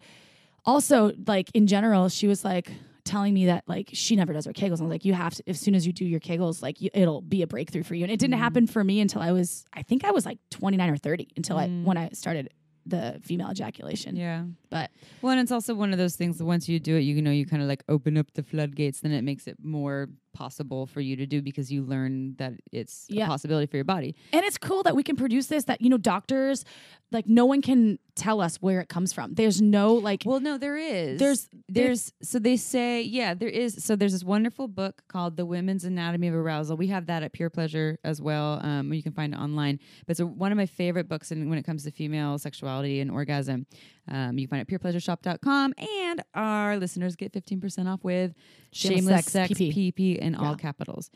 also, 0.64 1.12
like, 1.26 1.50
in 1.54 1.66
general, 1.66 2.08
she 2.08 2.26
was 2.26 2.44
like, 2.44 2.72
telling 3.10 3.34
me 3.34 3.46
that 3.46 3.64
like 3.66 3.90
she 3.92 4.16
never 4.16 4.32
does 4.32 4.46
her 4.46 4.52
kegels. 4.52 4.78
And 4.78 4.82
I 4.82 4.84
was 4.84 4.90
like 4.90 5.04
you 5.04 5.14
have 5.14 5.34
to 5.34 5.42
as 5.48 5.60
soon 5.60 5.74
as 5.74 5.86
you 5.86 5.92
do 5.92 6.04
your 6.04 6.20
kegels 6.20 6.62
like 6.62 6.80
you, 6.80 6.90
it'll 6.94 7.20
be 7.20 7.42
a 7.42 7.46
breakthrough 7.46 7.82
for 7.82 7.94
you. 7.94 8.04
And 8.04 8.12
it 8.12 8.18
didn't 8.18 8.36
mm. 8.36 8.40
happen 8.40 8.66
for 8.66 8.84
me 8.84 9.00
until 9.00 9.20
I 9.20 9.32
was 9.32 9.64
I 9.72 9.82
think 9.82 10.04
I 10.04 10.12
was 10.12 10.24
like 10.24 10.38
29 10.50 10.90
or 10.90 10.96
30 10.96 11.28
until 11.36 11.56
I 11.56 11.66
mm. 11.66 11.84
when 11.84 11.96
I 11.96 12.10
started 12.10 12.50
the 12.86 13.20
female 13.22 13.50
ejaculation. 13.50 14.16
Yeah. 14.16 14.44
but 14.70 14.90
Well, 15.22 15.32
and 15.32 15.40
it's 15.40 15.52
also 15.52 15.74
one 15.74 15.92
of 15.92 15.98
those 15.98 16.16
things 16.16 16.38
that 16.38 16.44
once 16.44 16.68
you 16.68 16.80
do 16.80 16.96
it, 16.96 17.00
you 17.00 17.20
know, 17.20 17.30
you 17.30 17.46
kind 17.46 17.62
of 17.62 17.68
like 17.68 17.84
open 17.88 18.16
up 18.16 18.32
the 18.34 18.42
floodgates, 18.42 19.00
then 19.00 19.12
it 19.12 19.22
makes 19.22 19.46
it 19.46 19.56
more 19.62 20.08
possible 20.32 20.86
for 20.86 21.00
you 21.00 21.16
to 21.16 21.26
do 21.26 21.42
because 21.42 21.70
you 21.72 21.82
learn 21.82 22.34
that 22.36 22.54
it's 22.72 23.06
Yeah. 23.08 23.24
a 23.24 23.28
possibility 23.28 23.66
for 23.66 23.76
your 23.76 23.84
body. 23.84 24.14
And 24.32 24.44
it's 24.44 24.58
cool 24.58 24.82
that 24.84 24.94
we 24.96 25.02
can 25.02 25.16
produce 25.16 25.46
this, 25.46 25.64
that, 25.64 25.80
you 25.80 25.88
know, 25.88 25.98
doctors, 25.98 26.64
like, 27.12 27.26
no 27.28 27.44
one 27.44 27.60
can 27.60 27.98
tell 28.14 28.40
us 28.40 28.56
where 28.62 28.80
it 28.80 28.88
comes 28.88 29.12
from. 29.12 29.34
There's 29.34 29.60
no, 29.60 29.94
like, 29.94 30.22
Well, 30.24 30.38
no, 30.40 30.58
there 30.58 30.76
is. 30.76 31.18
There's- 31.18 31.48
there's 31.68 32.12
so 32.22 32.38
they 32.38 32.56
say, 32.56 33.02
yeah, 33.02 33.34
there 33.34 33.48
is. 33.48 33.82
So 33.82 33.96
there's 33.96 34.12
this 34.12 34.22
wonderful 34.24 34.68
book 34.68 35.02
called 35.08 35.36
The 35.36 35.44
Women's 35.46 35.84
Anatomy 35.84 36.28
of 36.28 36.34
Arousal. 36.34 36.76
We 36.76 36.86
have 36.88 37.06
that 37.06 37.22
at 37.22 37.32
Pure 37.32 37.50
Pleasure 37.50 37.98
as 38.04 38.20
well. 38.22 38.60
Um, 38.64 38.92
you 38.92 39.02
can 39.02 39.12
find 39.12 39.34
it 39.34 39.38
online. 39.38 39.80
But 40.06 40.12
it's 40.12 40.20
a, 40.20 40.26
one 40.26 40.52
of 40.52 40.56
my 40.56 40.66
favorite 40.66 41.08
books 41.08 41.32
in, 41.32 41.48
when 41.48 41.58
it 41.58 41.64
comes 41.64 41.82
to 41.84 41.90
female 41.90 42.38
sexuality 42.38 43.00
and 43.00 43.10
orgasm. 43.10 43.66
Um, 44.08 44.38
you 44.38 44.46
can 44.46 44.56
find 44.56 44.68
it 44.68 44.72
at 44.72 44.80
purepleasureshop.com. 44.80 45.74
And 45.78 46.22
our 46.34 46.76
listeners 46.76 47.16
get 47.16 47.32
15% 47.32 47.86
off 47.86 48.02
with 48.02 48.34
Shameless 48.72 48.98
Shameless, 48.98 49.24
Sex, 49.26 49.32
Sex, 49.32 49.52
PP. 49.52 49.94
PP, 49.94 50.16
in 50.18 50.34
all 50.34 50.56
capitals. 50.56 51.10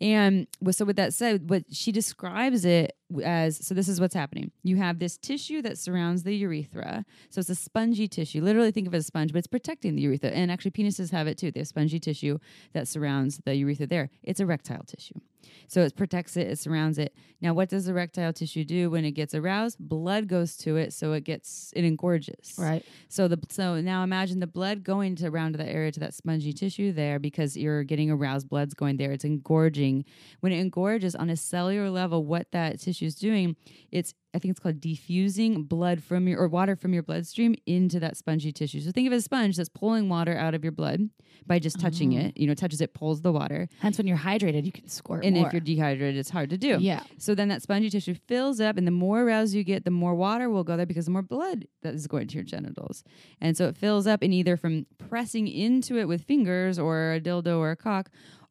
And 0.00 0.46
so, 0.70 0.86
with 0.86 0.96
that 0.96 1.12
said, 1.12 1.50
what 1.50 1.64
she 1.70 1.92
describes 1.92 2.64
it 2.64 2.96
as 3.22 3.64
so, 3.66 3.74
this 3.74 3.86
is 3.86 4.00
what's 4.00 4.14
happening. 4.14 4.50
You 4.62 4.76
have 4.76 4.98
this 4.98 5.18
tissue 5.18 5.60
that 5.60 5.76
surrounds 5.76 6.22
the 6.22 6.34
urethra. 6.34 7.04
So, 7.28 7.40
it's 7.40 7.50
a 7.50 7.54
spongy 7.54 8.08
tissue. 8.08 8.40
Literally, 8.40 8.70
think 8.70 8.86
of 8.86 8.94
it 8.94 8.96
as 8.96 9.04
a 9.04 9.06
sponge, 9.06 9.32
but 9.32 9.40
it's 9.40 9.46
protecting 9.46 9.96
the 9.96 10.02
urethra. 10.02 10.30
And 10.30 10.50
actually, 10.50 10.70
penises 10.70 11.10
have 11.10 11.26
it 11.26 11.36
too. 11.36 11.50
They 11.50 11.60
have 11.60 11.68
spongy 11.68 12.00
tissue 12.00 12.38
that 12.72 12.88
surrounds 12.88 13.42
the 13.44 13.54
urethra 13.54 13.86
there. 13.86 14.08
It's 14.22 14.40
erectile 14.40 14.84
tissue. 14.84 15.20
So, 15.68 15.82
it 15.82 15.96
protects 15.96 16.36
it, 16.36 16.46
it 16.48 16.58
surrounds 16.58 16.98
it. 16.98 17.14
Now, 17.40 17.54
what 17.54 17.68
does 17.70 17.88
erectile 17.88 18.32
tissue 18.32 18.64
do 18.64 18.90
when 18.90 19.04
it 19.04 19.12
gets 19.12 19.34
aroused? 19.34 19.78
Blood 19.78 20.28
goes 20.28 20.56
to 20.58 20.76
it, 20.76 20.92
so 20.92 21.12
it 21.12 21.24
gets, 21.24 21.72
it 21.74 21.84
engorges. 21.84 22.54
right. 22.58 22.84
So 23.08 23.28
the 23.28 23.38
so 23.48 23.80
now 23.80 24.04
imagine 24.04 24.40
the 24.40 24.46
blood 24.46 24.84
going 24.84 25.16
to 25.16 25.26
around 25.28 25.52
to 25.52 25.58
that 25.58 25.68
area 25.68 25.90
to 25.92 26.00
that 26.00 26.14
spongy 26.14 26.52
tissue 26.52 26.92
there 26.92 27.18
because 27.18 27.56
you're 27.56 27.82
getting 27.82 28.10
aroused. 28.10 28.48
Blood's 28.48 28.74
going 28.74 28.98
there. 28.98 29.12
It's 29.12 29.24
engorging. 29.24 30.04
When 30.40 30.52
it 30.52 30.60
engorges 30.60 31.14
on 31.14 31.30
a 31.30 31.36
cellular 31.36 31.90
level, 31.90 32.24
what 32.24 32.52
that 32.52 32.80
tissue 32.80 33.06
is 33.06 33.14
doing, 33.14 33.56
it's 33.90 34.14
I 34.32 34.38
think 34.38 34.52
it's 34.52 34.60
called 34.60 34.80
diffusing 34.80 35.64
blood 35.64 36.02
from 36.02 36.28
your 36.28 36.40
or 36.40 36.48
water 36.48 36.76
from 36.76 36.94
your 36.94 37.02
bloodstream 37.02 37.56
into 37.66 37.98
that 38.00 38.16
spongy 38.16 38.52
tissue. 38.52 38.80
So 38.80 38.92
think 38.92 39.06
of 39.06 39.12
a 39.12 39.20
sponge 39.20 39.56
that's 39.56 39.68
pulling 39.68 40.08
water 40.08 40.36
out 40.36 40.54
of 40.54 40.62
your 40.62 40.72
blood 40.72 41.10
by 41.46 41.58
just 41.58 41.80
touching 41.80 42.16
oh. 42.16 42.26
it. 42.26 42.36
You 42.36 42.46
know, 42.46 42.54
touches 42.54 42.80
it, 42.80 42.94
pulls 42.94 43.22
the 43.22 43.32
water. 43.32 43.68
Hence, 43.80 43.98
when 43.98 44.06
you're 44.06 44.16
hydrated, 44.16 44.64
you 44.64 44.72
can 44.72 44.88
squirt 44.88 45.24
And 45.24 45.36
more. 45.36 45.46
if 45.46 45.52
you're 45.52 45.60
dehydrated, 45.60 46.16
it's 46.16 46.30
hard 46.30 46.50
to 46.50 46.58
do. 46.58 46.78
Yeah. 46.80 47.02
So 47.18 47.34
then 47.34 47.48
that 47.48 47.62
spongy 47.62 47.90
tissue 47.90 48.14
fills 48.28 48.60
up, 48.60 48.76
and 48.76 48.86
the 48.86 48.92
more 48.92 49.22
aroused 49.22 49.54
you 49.54 49.64
get, 49.64 49.84
the 49.84 49.90
more 49.90 50.14
water 50.14 50.48
will 50.48 50.64
go 50.64 50.76
there 50.76 50.86
because 50.86 51.06
the 51.06 51.10
more 51.10 51.22
blood 51.22 51.66
that 51.82 51.94
is 51.94 52.06
going 52.06 52.28
to 52.28 52.34
your 52.36 52.44
genitals. 52.44 53.02
And 53.40 53.56
so 53.56 53.66
it 53.66 53.76
fills 53.76 54.06
up, 54.06 54.22
and 54.22 54.32
either 54.32 54.56
from 54.56 54.86
pressing 54.98 55.48
into 55.48 55.98
it 55.98 56.06
with 56.06 56.22
fingers 56.22 56.78
or 56.78 57.14
a 57.14 57.20
dildo 57.20 57.58
or 57.58 57.72
a 57.72 57.76
cock, 57.76 58.10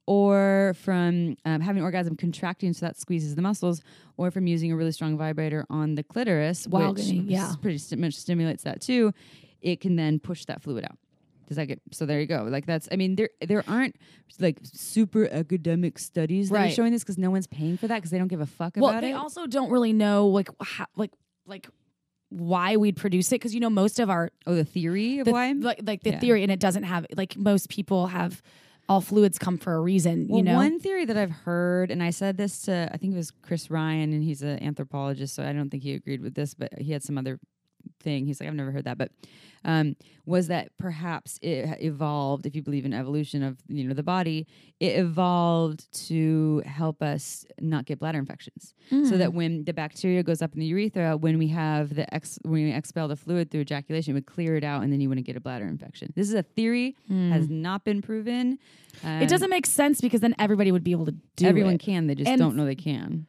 or 0.10 0.74
from 0.82 1.38
um, 1.46 1.62
having 1.62 1.84
orgasm 1.84 2.16
contracting 2.16 2.74
so 2.74 2.84
that 2.84 2.98
squeezes 2.98 3.36
the 3.36 3.44
muscles, 3.44 3.84
or 4.18 4.32
from 4.32 4.48
using 4.48 4.72
a 4.72 4.76
really 4.76 4.92
strong 4.92 5.16
vibrator 5.16 5.68
on 5.70 5.94
the 5.94 6.02
clitoris, 6.02 6.66
While 6.66 6.94
which 6.96 7.06
getting- 7.06 7.30
yeah. 7.30 7.54
pretty 7.62 7.78
sti- 7.78 7.98
much 7.98 8.16
stimulates 8.16 8.64
that 8.64 8.82
too, 8.82 9.14
it 9.62 9.82
can 9.82 9.98
then 9.98 10.18
push 10.18 10.46
that 10.46 10.64
fluid 10.64 10.84
out. 10.84 10.98
Does 11.48 11.58
that 11.58 11.68
get 11.68 11.80
so? 11.92 12.08
There 12.08 12.20
you 12.20 12.26
go. 12.26 12.48
Like 12.50 12.66
that's. 12.66 12.88
I 12.92 12.96
mean, 12.96 13.18
there 13.18 13.30
there 13.48 13.64
aren't 13.68 13.98
like 14.40 14.60
super 14.64 15.28
academic 15.32 16.00
studies 16.00 16.50
that 16.50 16.68
are 16.68 16.72
showing 16.72 16.92
this 16.92 17.04
because 17.04 17.20
no 17.20 17.30
one's 17.30 17.46
paying 17.48 17.78
for 17.78 17.88
that 17.88 17.96
because 17.98 18.10
they 18.10 18.18
don't 18.18 18.28
give 18.30 18.42
a 18.42 18.46
fuck 18.48 18.74
well, 18.78 18.90
about 18.90 19.04
it. 19.04 19.08
Well, 19.08 19.14
they 19.14 19.22
also 19.22 19.46
don't 19.46 19.70
really 19.72 19.94
know, 19.94 20.28
like, 20.28 20.50
how, 20.60 20.86
like, 20.96 21.12
like, 21.46 21.68
why 22.30 22.78
we'd 22.78 22.96
produce 22.96 23.32
it 23.32 23.36
because 23.36 23.54
you 23.54 23.60
know 23.60 23.70
most 23.70 24.00
of 24.00 24.10
our 24.10 24.32
oh, 24.48 24.56
the 24.56 24.64
theory 24.64 25.20
of 25.20 25.26
the, 25.26 25.32
why. 25.32 25.52
like 25.52 25.82
like 25.84 26.02
the 26.02 26.12
Yeah. 26.12 26.20
theory 26.20 26.42
and 26.44 26.52
it 26.52 26.60
doesn't 26.60 26.84
have 26.84 27.06
like 27.16 27.36
most 27.38 27.70
people 27.70 28.08
have 28.08 28.42
all 28.90 29.02
fluids 29.02 29.38
come 29.38 29.58
for 29.58 29.76
a 29.76 29.80
reason 29.80 30.28
Well, 30.28 30.40
you 30.40 30.44
know? 30.44 30.56
one 30.56 30.80
theory 30.80 31.06
that 31.06 31.16
I've 31.16 31.32
heard, 31.32 31.92
and 31.92 32.02
I 32.04 32.10
said 32.10 32.36
this 32.38 32.64
to 32.64 32.90
I 32.92 32.98
think 32.98 33.14
it 33.14 33.18
was 33.18 33.32
Chris 33.32 33.70
Ryan, 33.70 34.12
and 34.12 34.24
he's 34.24 34.42
an 34.42 34.62
anthropologist, 34.62 35.36
so 35.36 35.44
I 35.44 35.54
don't 35.54 35.70
think 35.70 35.84
he 35.84 35.94
agreed 35.94 36.22
with 36.22 36.34
this, 36.34 36.54
but 36.56 36.74
he 36.78 36.92
had 36.92 37.04
some 37.04 37.18
other 37.18 37.40
thing. 38.00 38.26
He's 38.26 38.40
like, 38.40 38.50
I've 38.50 38.56
never 38.56 38.72
heard 38.72 38.86
that, 38.86 38.98
but 38.98 39.12
um, 39.66 39.96
was 40.26 40.48
that 40.48 40.70
perhaps 40.78 41.38
it 41.42 41.68
evolved, 41.82 42.46
if 42.46 42.56
you 42.56 42.62
believe 42.62 42.86
in 42.86 42.94
evolution 42.94 43.44
of 43.44 43.58
you 43.68 43.84
know 43.84 43.94
the 43.94 44.04
body, 44.04 44.48
it 44.80 44.98
evolved 44.98 45.92
to 46.08 46.62
help 46.66 47.02
us 47.04 47.46
not 47.60 47.86
get 47.86 48.00
bladder 48.00 48.20
infections, 48.20 48.74
so 48.90 48.96
Mm. 48.96 49.18
that 49.18 49.34
when 49.34 49.66
the 49.66 49.74
bacteria 49.74 50.24
goes 50.24 50.42
up 50.42 50.54
in 50.54 50.62
the 50.62 50.66
urethra, 50.68 51.18
when 51.18 51.38
we 51.38 51.48
have 51.50 51.94
the 51.96 52.12
ex, 52.14 52.40
when 52.44 52.64
we 52.64 52.72
expel 52.72 53.10
the 53.10 53.18
fluid 53.18 53.52
through 53.52 53.62
ejaculation, 53.62 54.12
it 54.12 54.14
would 54.16 54.28
clear 54.28 54.56
it 54.56 54.64
out, 54.64 54.82
and 54.84 54.94
then 54.94 55.02
you 55.02 55.10
wouldn't 55.10 55.28
get 55.28 55.36
a 55.36 55.42
bladder 55.42 55.66
infection. 55.68 56.14
This 56.16 56.30
is 56.30 56.36
a 56.36 56.44
theory, 56.44 56.96
has 57.10 57.50
not 57.50 57.84
been 57.84 58.02
proven. 58.02 58.60
it 59.04 59.28
doesn't 59.30 59.50
make 59.50 59.66
sense 59.66 60.00
because 60.00 60.22
then 60.22 60.36
everybody 60.40 60.72
would 60.72 60.84
be 60.86 60.92
able 60.92 61.06
to 61.06 61.16
do 61.36 61.46
Everyone 61.48 61.76
it. 61.76 61.80
can, 61.82 62.08
they 62.08 62.16
just 62.16 62.30
And- 62.30 62.40
don't 62.40 62.56
know 62.56 62.66
they 62.66 62.76
can. 62.76 63.28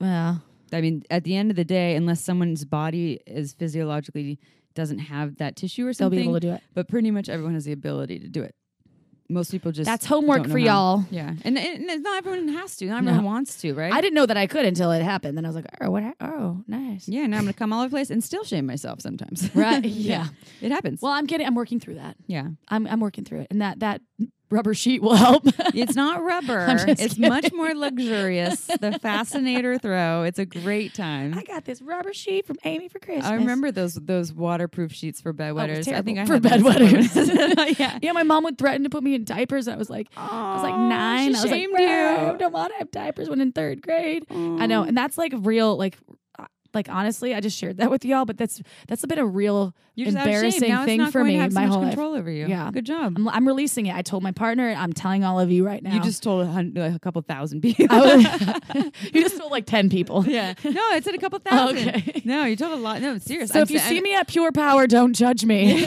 yeah 0.00 0.36
I 0.74 0.80
mean, 0.80 1.02
at 1.10 1.24
the 1.24 1.36
end 1.36 1.50
of 1.50 1.56
the 1.56 1.64
day, 1.64 1.96
unless 1.96 2.20
someone's 2.22 2.64
body 2.64 3.20
is 3.26 3.52
physiologically 3.54 4.38
doesn't 4.74 4.98
have 4.98 5.36
that 5.36 5.54
tissue 5.56 5.86
or 5.86 5.92
something, 5.92 6.18
they'll 6.18 6.24
be 6.24 6.28
able 6.30 6.40
to 6.40 6.46
do 6.48 6.52
it 6.54 6.62
but 6.74 6.88
pretty 6.88 7.10
much 7.10 7.28
everyone 7.28 7.54
has 7.54 7.64
the 7.64 7.72
ability 7.72 8.18
to 8.18 8.28
do 8.28 8.42
it. 8.42 8.54
Most 9.30 9.50
people 9.52 9.72
just 9.72 9.86
that's 9.86 10.04
homework 10.04 10.42
for 10.48 10.58
how. 10.58 10.64
y'all 10.66 11.04
Yeah, 11.10 11.28
and, 11.44 11.56
and 11.56 11.88
it's 11.90 12.02
not 12.02 12.18
everyone 12.18 12.48
has 12.48 12.76
to. 12.76 12.84
Not 12.86 12.98
everyone 12.98 13.20
No. 13.22 13.26
wants 13.26 13.58
to, 13.62 13.72
right? 13.72 13.90
I 13.90 14.02
didn't 14.02 14.14
know 14.14 14.26
that 14.26 14.36
I 14.36 14.46
could 14.46 14.66
until 14.66 14.92
it 14.92 15.02
happened. 15.02 15.38
Then 15.38 15.46
I 15.46 15.48
was 15.48 15.56
like, 15.56 15.64
oh, 15.80 15.90
what? 15.90 16.02
hap- 16.02 16.16
Oh, 16.20 16.62
nice. 16.68 17.08
yeah, 17.08 17.26
now 17.26 17.38
I'm 17.38 17.44
gonna 17.44 17.52
come 17.62 17.72
all 17.72 17.80
over 17.80 17.88
the 17.88 17.94
place 17.94 18.10
and 18.10 18.22
still 18.22 18.44
shame 18.44 18.66
myself 18.66 19.00
sometimes. 19.00 19.48
Right, 19.54 19.82
yeah. 19.84 20.26
it 20.60 20.70
happens. 20.72 21.00
Well, 21.00 21.12
I'm 21.12 21.24
getting. 21.24 21.46
I'm 21.46 21.54
working 21.54 21.80
through 21.80 21.94
that. 21.94 22.16
yeah, 22.26 22.48
I'm 22.68 22.86
I'm 22.86 23.00
working 23.00 23.24
through 23.24 23.40
it, 23.40 23.46
and 23.50 23.62
that 23.62 23.80
that 23.80 24.02
rubber 24.54 24.74
sheet 24.74 25.02
will 25.02 25.14
help. 25.16 25.42
it's 25.74 25.96
not 25.96 26.22
rubber. 26.22 26.66
It's 26.86 27.14
kidding. 27.14 27.28
much 27.28 27.52
more 27.52 27.74
luxurious. 27.74 28.66
the 28.66 28.98
Fascinator 29.00 29.78
throw. 29.78 30.22
It's 30.22 30.38
a 30.38 30.46
great 30.46 30.94
time. 30.94 31.36
I 31.36 31.42
got 31.42 31.64
this 31.64 31.82
rubber 31.82 32.12
sheet 32.12 32.46
from 32.46 32.56
Amy 32.64 32.88
for 32.88 33.00
Christmas. 33.00 33.26
I 33.26 33.34
remember 33.34 33.72
those 33.72 33.94
those 33.94 34.32
waterproof 34.32 34.92
sheets 34.92 35.20
for 35.20 35.30
oh, 35.30 35.32
bedwetters. 35.32 35.92
I 35.92 36.02
think 36.02 36.18
I 36.18 36.26
For 36.26 36.38
bedwetters. 36.38 37.14
yeah. 37.78 37.98
Yeah, 38.04 38.12
my 38.12 38.22
mom 38.22 38.44
would 38.44 38.58
threaten 38.58 38.82
to 38.84 38.90
put 38.90 39.02
me 39.02 39.14
in 39.14 39.24
diapers. 39.24 39.66
And 39.66 39.74
I 39.74 39.78
was 39.78 39.88
like, 39.88 40.08
I 40.16 40.54
was 40.54 40.62
like 40.62 40.76
nine. 40.76 41.34
I 41.34 41.42
was 41.42 41.50
like, 41.50 41.62
you." 41.62 41.76
I 41.76 42.36
don't 42.38 42.52
want 42.52 42.72
to 42.72 42.78
have 42.78 42.90
diapers 42.90 43.30
when 43.30 43.40
in 43.40 43.52
third 43.52 43.82
grade. 43.82 44.26
I 44.30 44.66
know, 44.66 44.82
and 44.82 44.96
that's 44.96 45.16
like 45.16 45.32
real, 45.38 45.76
like, 45.76 45.96
like 46.74 46.88
honestly, 46.88 47.34
I 47.34 47.40
just 47.40 47.56
shared 47.58 47.76
that 47.78 47.90
with 47.90 48.04
y'all. 48.04 48.24
But 48.24 48.36
that's 48.38 48.60
that's 48.88 49.04
a 49.04 49.06
bit 49.06 49.18
of 49.18 49.34
real 49.34 49.74
You're 49.94 50.06
just 50.06 50.16
out 50.16 50.26
of 50.26 50.32
shape. 50.32 50.62
embarrassing 50.62 50.84
thing 50.84 51.10
for 51.10 51.22
me 51.24 51.34
have 51.34 51.52
so 51.52 51.60
my 51.60 51.66
much 51.66 51.72
whole 51.72 51.82
life. 51.82 51.90
control 51.90 52.14
over 52.16 52.30
you. 52.30 52.46
Yeah. 52.46 52.70
good 52.72 52.84
job. 52.86 53.14
I'm, 53.16 53.28
I'm 53.28 53.46
releasing 53.46 53.86
it. 53.86 53.94
I 53.94 54.02
told 54.02 54.22
my 54.22 54.32
partner. 54.32 54.74
I'm 54.76 54.92
telling 54.92 55.24
all 55.24 55.38
of 55.40 55.50
you 55.50 55.64
right 55.66 55.82
now. 55.82 55.94
You 55.94 56.00
just 56.02 56.22
told 56.22 56.42
a, 56.42 56.46
hun- 56.50 56.72
like 56.74 56.94
a 56.94 56.98
couple 56.98 57.22
thousand 57.22 57.60
people. 57.62 57.86
Was- 57.98 58.24
you 59.12 59.22
just 59.22 59.38
told 59.38 59.50
like 59.52 59.66
ten 59.66 59.88
people. 59.90 60.24
yeah, 60.26 60.54
no, 60.64 60.80
I 60.90 61.00
said 61.00 61.14
a 61.14 61.18
couple 61.18 61.38
thousand. 61.38 61.88
Okay. 61.88 62.22
No, 62.24 62.44
you 62.44 62.56
told 62.56 62.72
a 62.72 62.82
lot. 62.82 63.00
No, 63.00 63.18
serious. 63.18 63.50
So 63.50 63.60
if 63.60 63.70
you 63.70 63.78
see 63.78 64.00
me 64.00 64.14
at 64.14 64.28
Pure 64.28 64.52
Power, 64.52 64.86
don't 64.86 65.12
judge 65.14 65.44
me. 65.44 65.86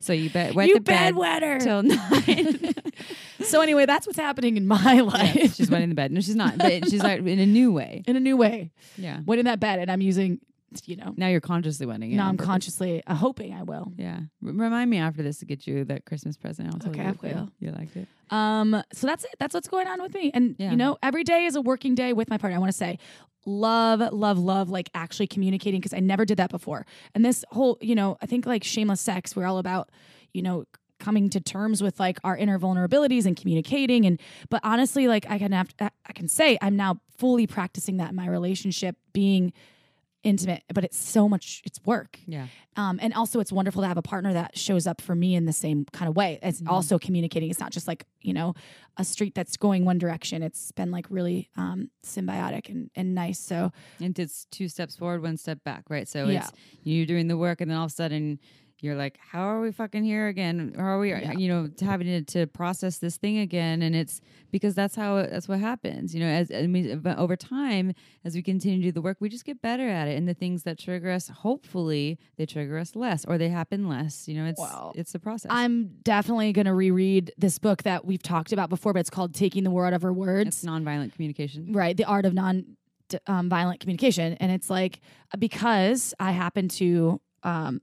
so 0.00 0.12
you 0.12 0.30
bet 0.30 0.54
wet 0.54 0.68
you 0.68 0.80
bedwetter. 0.80 1.60
till 1.62 1.82
nine. 1.82 2.74
So 3.44 3.60
anyway, 3.60 3.86
that's 3.86 4.06
what's 4.06 4.18
happening 4.18 4.56
in 4.56 4.66
my 4.66 5.00
life. 5.00 5.34
Yeah, 5.34 5.46
she's 5.48 5.70
wetting 5.70 5.88
the 5.88 5.94
bed. 5.94 6.12
No, 6.12 6.20
she's 6.20 6.36
not. 6.36 6.58
But 6.58 6.84
she's 6.90 7.02
like 7.02 7.20
in 7.20 7.38
a 7.38 7.46
new 7.46 7.72
way. 7.72 8.02
in 8.06 8.16
a 8.16 8.20
new 8.20 8.36
way. 8.36 8.72
Yeah. 8.96 9.20
Went 9.26 9.38
in 9.38 9.46
that 9.46 9.60
bed, 9.60 9.78
and 9.78 9.90
I'm 9.90 10.00
using, 10.00 10.40
you 10.84 10.96
know, 10.96 11.14
Now 11.16 11.28
you're 11.28 11.40
consciously 11.40 11.86
wetting 11.86 12.12
it. 12.12 12.16
now 12.16 12.28
I'm 12.28 12.36
purpose. 12.36 12.46
consciously 12.46 13.02
uh, 13.06 13.14
hoping 13.14 13.54
I 13.54 13.62
will. 13.62 13.92
Yeah. 13.96 14.16
R- 14.18 14.52
remind 14.52 14.90
me 14.90 14.98
after 14.98 15.22
this 15.22 15.38
to 15.38 15.44
get 15.46 15.66
you 15.66 15.84
that 15.86 16.04
Christmas 16.04 16.36
present. 16.36 16.68
I'll 16.72 16.78
tell 16.78 16.90
Okay, 16.92 17.02
you 17.02 17.08
I 17.08 17.34
will. 17.34 17.48
You 17.60 17.70
liked 17.72 17.96
it. 17.96 18.06
Um, 18.30 18.82
so 18.92 19.06
that's 19.06 19.24
it. 19.24 19.34
That's 19.38 19.54
what's 19.54 19.68
going 19.68 19.88
on 19.88 20.00
with 20.02 20.14
me. 20.14 20.30
And 20.32 20.54
Yeah. 20.58 20.70
you 20.70 20.76
know, 20.76 20.98
every 21.02 21.24
day 21.24 21.46
is 21.46 21.56
a 21.56 21.60
working 21.62 21.94
day 21.94 22.12
with 22.12 22.30
my 22.30 22.38
partner. 22.38 22.56
I 22.56 22.60
want 22.60 22.70
to 22.72 22.76
say, 22.78 22.98
love, 23.46 24.00
love, 24.12 24.38
love, 24.38 24.68
like 24.70 24.90
actually 24.94 25.26
communicating 25.26 25.80
because 25.80 25.94
I 25.94 26.00
never 26.00 26.24
did 26.24 26.36
that 26.36 26.50
before. 26.50 26.86
And 27.14 27.24
this 27.24 27.44
whole, 27.50 27.78
you 27.80 27.94
know, 27.94 28.16
I 28.22 28.26
think 28.26 28.46
like 28.46 28.62
shameless 28.64 29.00
sex, 29.00 29.34
we're 29.34 29.46
all 29.46 29.58
about, 29.58 29.90
you 30.32 30.42
know, 30.42 30.64
coming 31.00 31.28
to 31.30 31.40
terms 31.40 31.82
with 31.82 31.98
like 31.98 32.18
our 32.22 32.36
inner 32.36 32.58
vulnerabilities 32.58 33.26
and 33.26 33.36
communicating 33.36 34.04
and 34.06 34.20
but 34.50 34.60
honestly 34.62 35.08
like 35.08 35.26
I 35.28 35.38
can 35.38 35.52
have 35.52 35.70
I 35.80 36.12
can 36.12 36.28
say 36.28 36.58
I'm 36.62 36.76
now 36.76 37.00
fully 37.18 37.46
practicing 37.46 37.96
that 37.96 38.10
in 38.10 38.16
my 38.16 38.26
relationship 38.28 38.96
being 39.12 39.52
intimate 40.22 40.62
but 40.74 40.84
it's 40.84 40.98
so 40.98 41.26
much 41.30 41.62
it's 41.64 41.80
work 41.86 42.18
Yeah. 42.26 42.46
um, 42.76 42.98
and 43.00 43.14
also 43.14 43.40
it's 43.40 43.50
wonderful 43.50 43.80
to 43.80 43.88
have 43.88 43.96
a 43.96 44.02
partner 44.02 44.34
that 44.34 44.56
shows 44.58 44.86
up 44.86 45.00
for 45.00 45.14
me 45.14 45.34
in 45.34 45.46
the 45.46 45.52
same 45.52 45.86
kind 45.94 46.10
of 46.10 46.14
way 46.14 46.38
it's 46.42 46.60
Mhm. 46.60 46.68
also 46.68 46.98
communicating 46.98 47.48
it's 47.48 47.58
not 47.58 47.72
just 47.72 47.88
like 47.88 48.04
you 48.20 48.34
know 48.34 48.52
a 48.98 49.04
street 49.04 49.34
that's 49.34 49.56
going 49.56 49.86
one 49.86 49.96
direction 49.96 50.42
it's 50.42 50.72
been 50.72 50.90
like 50.90 51.06
really 51.08 51.48
um, 51.56 51.88
symbiotic 52.04 52.68
and, 52.68 52.90
and 52.94 53.14
nice 53.14 53.38
so 53.38 53.72
And 53.98 54.18
it's 54.18 54.44
two 54.50 54.68
steps 54.68 54.94
forward, 54.94 55.22
one 55.22 55.38
step 55.38 55.64
back, 55.64 55.84
right? 55.88 56.06
So 56.06 56.26
Yeah. 56.28 56.40
it's 56.40 56.52
you're 56.82 57.06
doing 57.06 57.28
the 57.28 57.38
work, 57.38 57.62
and 57.62 57.70
then 57.70 57.78
all 57.78 57.86
of 57.86 57.90
a 57.90 57.94
sudden 57.94 58.38
you're 58.82 58.94
like, 58.96 59.18
"How 59.18 59.42
are 59.42 59.60
we 59.60 59.72
fucking 59.72 60.04
here 60.04 60.28
again? 60.28 60.74
How 60.76 60.82
are 60.84 60.98
we, 60.98 61.10
Yeah. 61.10 61.32
you 61.32 61.48
know, 61.48 61.68
having 61.80 62.06
to, 62.06 62.22
to 62.38 62.46
process 62.46 62.98
this 62.98 63.16
thing 63.16 63.38
again?" 63.38 63.82
And 63.82 63.94
it's 63.94 64.20
because 64.50 64.74
that's 64.74 64.96
how 64.96 65.16
that's 65.22 65.48
what 65.48 65.60
happens, 65.60 66.14
you 66.14 66.20
know. 66.20 66.26
As 66.26 66.50
I 66.50 66.66
mean, 66.66 67.00
but 67.00 67.18
over 67.18 67.36
time, 67.36 67.92
as 68.24 68.34
we 68.34 68.42
continue 68.42 68.78
to 68.78 68.84
do 68.84 68.92
the 68.92 69.02
work, 69.02 69.18
we 69.20 69.28
just 69.28 69.44
get 69.44 69.60
better 69.62 69.88
at 69.88 70.08
it, 70.08 70.16
and 70.16 70.26
the 70.28 70.34
things 70.34 70.62
that 70.64 70.78
trigger 70.78 71.10
us, 71.10 71.28
hopefully, 71.28 72.18
they 72.36 72.46
trigger 72.46 72.78
us 72.78 72.94
less, 72.96 73.24
or 73.24 73.38
they 73.38 73.48
happen 73.48 73.88
less. 73.88 74.26
You 74.28 74.34
know, 74.36 74.46
it's 74.46 74.60
Wow. 74.60 74.92
it's 74.94 75.12
the 75.12 75.18
process. 75.18 75.50
i'm 75.52 75.88
definitely 76.02 76.52
going 76.52 76.66
to 76.66 76.74
reread 76.74 77.32
this 77.38 77.58
book 77.58 77.82
that 77.84 78.04
we've 78.04 78.22
talked 78.22 78.52
about 78.52 78.68
before 78.68 78.92
but 78.92 79.00
it's 79.00 79.10
called 79.10 79.34
taking 79.34 79.64
the 79.64 79.70
war 79.70 79.86
out 79.86 79.92
of 79.92 80.04
our 80.04 80.12
words 80.12 80.48
it's 80.48 80.64
nonviolent 80.64 81.12
communication. 81.14 81.72
right 81.72 81.96
the 81.96 82.04
art 82.04 82.24
of 82.24 82.34
non 82.34 82.64
um, 83.26 83.48
violent 83.48 83.80
communication 83.80 84.34
and 84.34 84.52
it's 84.52 84.70
like 84.70 85.00
because 85.38 86.14
i 86.20 86.30
happen 86.32 86.68
to 86.68 87.20
um, 87.42 87.80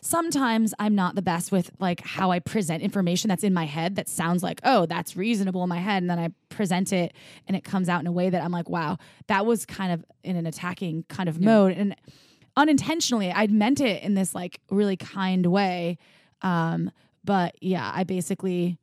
sometimes 0.00 0.74
i'm 0.78 0.94
not 0.94 1.14
the 1.14 1.22
best 1.22 1.50
with 1.52 1.70
like 1.78 2.00
how 2.00 2.30
i 2.30 2.38
present 2.38 2.82
information 2.82 3.28
that's 3.28 3.44
in 3.44 3.54
my 3.54 3.64
head 3.64 3.96
that 3.96 4.08
sounds 4.08 4.42
like 4.42 4.60
oh 4.64 4.86
that's 4.86 5.16
reasonable 5.16 5.62
in 5.62 5.68
my 5.68 5.78
head 5.78 6.02
and 6.02 6.10
then 6.10 6.18
i 6.18 6.28
present 6.48 6.92
it 6.92 7.12
and 7.46 7.56
it 7.56 7.64
comes 7.64 7.88
out 7.88 8.00
in 8.00 8.06
a 8.06 8.12
way 8.12 8.28
that 8.30 8.42
i'm 8.42 8.52
like 8.52 8.68
wow 8.68 8.96
that 9.28 9.46
was 9.46 9.64
kind 9.66 9.92
of 9.92 10.04
in 10.24 10.36
an 10.36 10.46
attacking 10.46 11.04
kind 11.08 11.28
of 11.28 11.38
Yeah. 11.38 11.46
mode 11.46 11.72
and 11.72 11.96
unintentionally 12.56 13.32
i'd 13.32 13.50
meant 13.50 13.80
it 13.80 14.02
in 14.02 14.14
this 14.14 14.34
like 14.34 14.60
really 14.70 14.96
kind 14.96 15.46
way 15.46 15.98
um 16.42 16.90
but 17.24 17.54
yeah 17.62 17.90
i 17.94 18.04
basically 18.04 18.76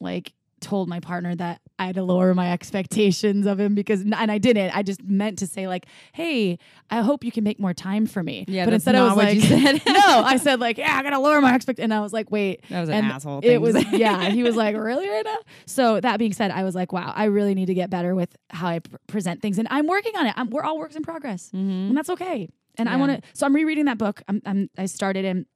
like 0.00 0.32
told 0.60 0.88
my 0.88 1.00
partner 1.00 1.34
that 1.34 1.60
I 1.80 1.86
had 1.86 1.94
to 1.94 2.02
lower 2.02 2.34
my 2.34 2.52
expectations 2.52 3.46
of 3.46 3.58
him 3.58 3.74
because 3.74 4.02
and 4.02 4.14
I 4.14 4.36
didn't. 4.36 4.76
I 4.76 4.82
just 4.82 5.02
meant 5.02 5.38
to 5.38 5.46
say 5.46 5.66
like, 5.66 5.86
"Hey, 6.12 6.58
I 6.90 7.00
hope 7.00 7.24
you 7.24 7.32
can 7.32 7.42
make 7.42 7.58
more 7.58 7.72
time 7.72 8.06
for 8.06 8.22
me." 8.22 8.44
Yeah, 8.48 8.66
but 8.66 8.74
instead 8.74 8.94
I 8.94 9.02
was 9.04 9.16
like. 9.16 9.38
"No," 9.86 10.22
I 10.22 10.36
said 10.46 10.60
like, 10.60 10.76
"Yeah, 10.76 10.94
I 10.94 11.02
gotta 11.02 11.18
lower 11.18 11.40
my 11.40 11.54
expect." 11.54 11.78
And 11.80 11.94
I 11.94 12.00
was 12.00 12.12
like, 12.12 12.30
"Wait." 12.30 12.62
That 12.68 12.80
was 12.80 12.90
an 12.90 12.96
and 12.96 13.06
asshole. 13.06 13.40
It 13.42 13.58
was 13.58 13.82
yeah. 13.92 14.28
He 14.28 14.42
was 14.42 14.56
like, 14.56 14.76
"Really, 14.76 15.08
right 15.08 15.24
now?" 15.24 15.38
So 15.64 16.00
that 16.00 16.18
being 16.18 16.34
said, 16.34 16.50
I 16.50 16.64
was 16.64 16.74
like, 16.74 16.92
"Wow, 16.92 17.14
I 17.16 17.24
really 17.24 17.54
need 17.54 17.66
to 17.66 17.74
get 17.74 17.88
better 17.88 18.14
with 18.14 18.36
how 18.50 18.68
I 18.68 18.80
pr- 18.80 18.96
present 19.06 19.40
things," 19.40 19.58
and 19.58 19.66
I'm 19.70 19.86
working 19.86 20.14
on 20.16 20.26
it. 20.26 20.34
I'm, 20.36 20.50
we're 20.50 20.62
all 20.62 20.78
works 20.78 20.96
in 20.96 21.02
progress, 21.02 21.50
Mhm. 21.54 21.88
and 21.88 21.96
that's 21.96 22.10
okay. 22.10 22.48
And 22.76 22.90
I 22.90 22.96
want 22.96 23.12
to. 23.22 23.28
So 23.32 23.46
I'm 23.46 23.54
rereading 23.54 23.86
that 23.86 23.96
book. 23.96 24.22
I'm, 24.28 24.42
I'm 24.44 24.68
I 24.76 24.84
started 24.84 25.24
and 25.24 25.46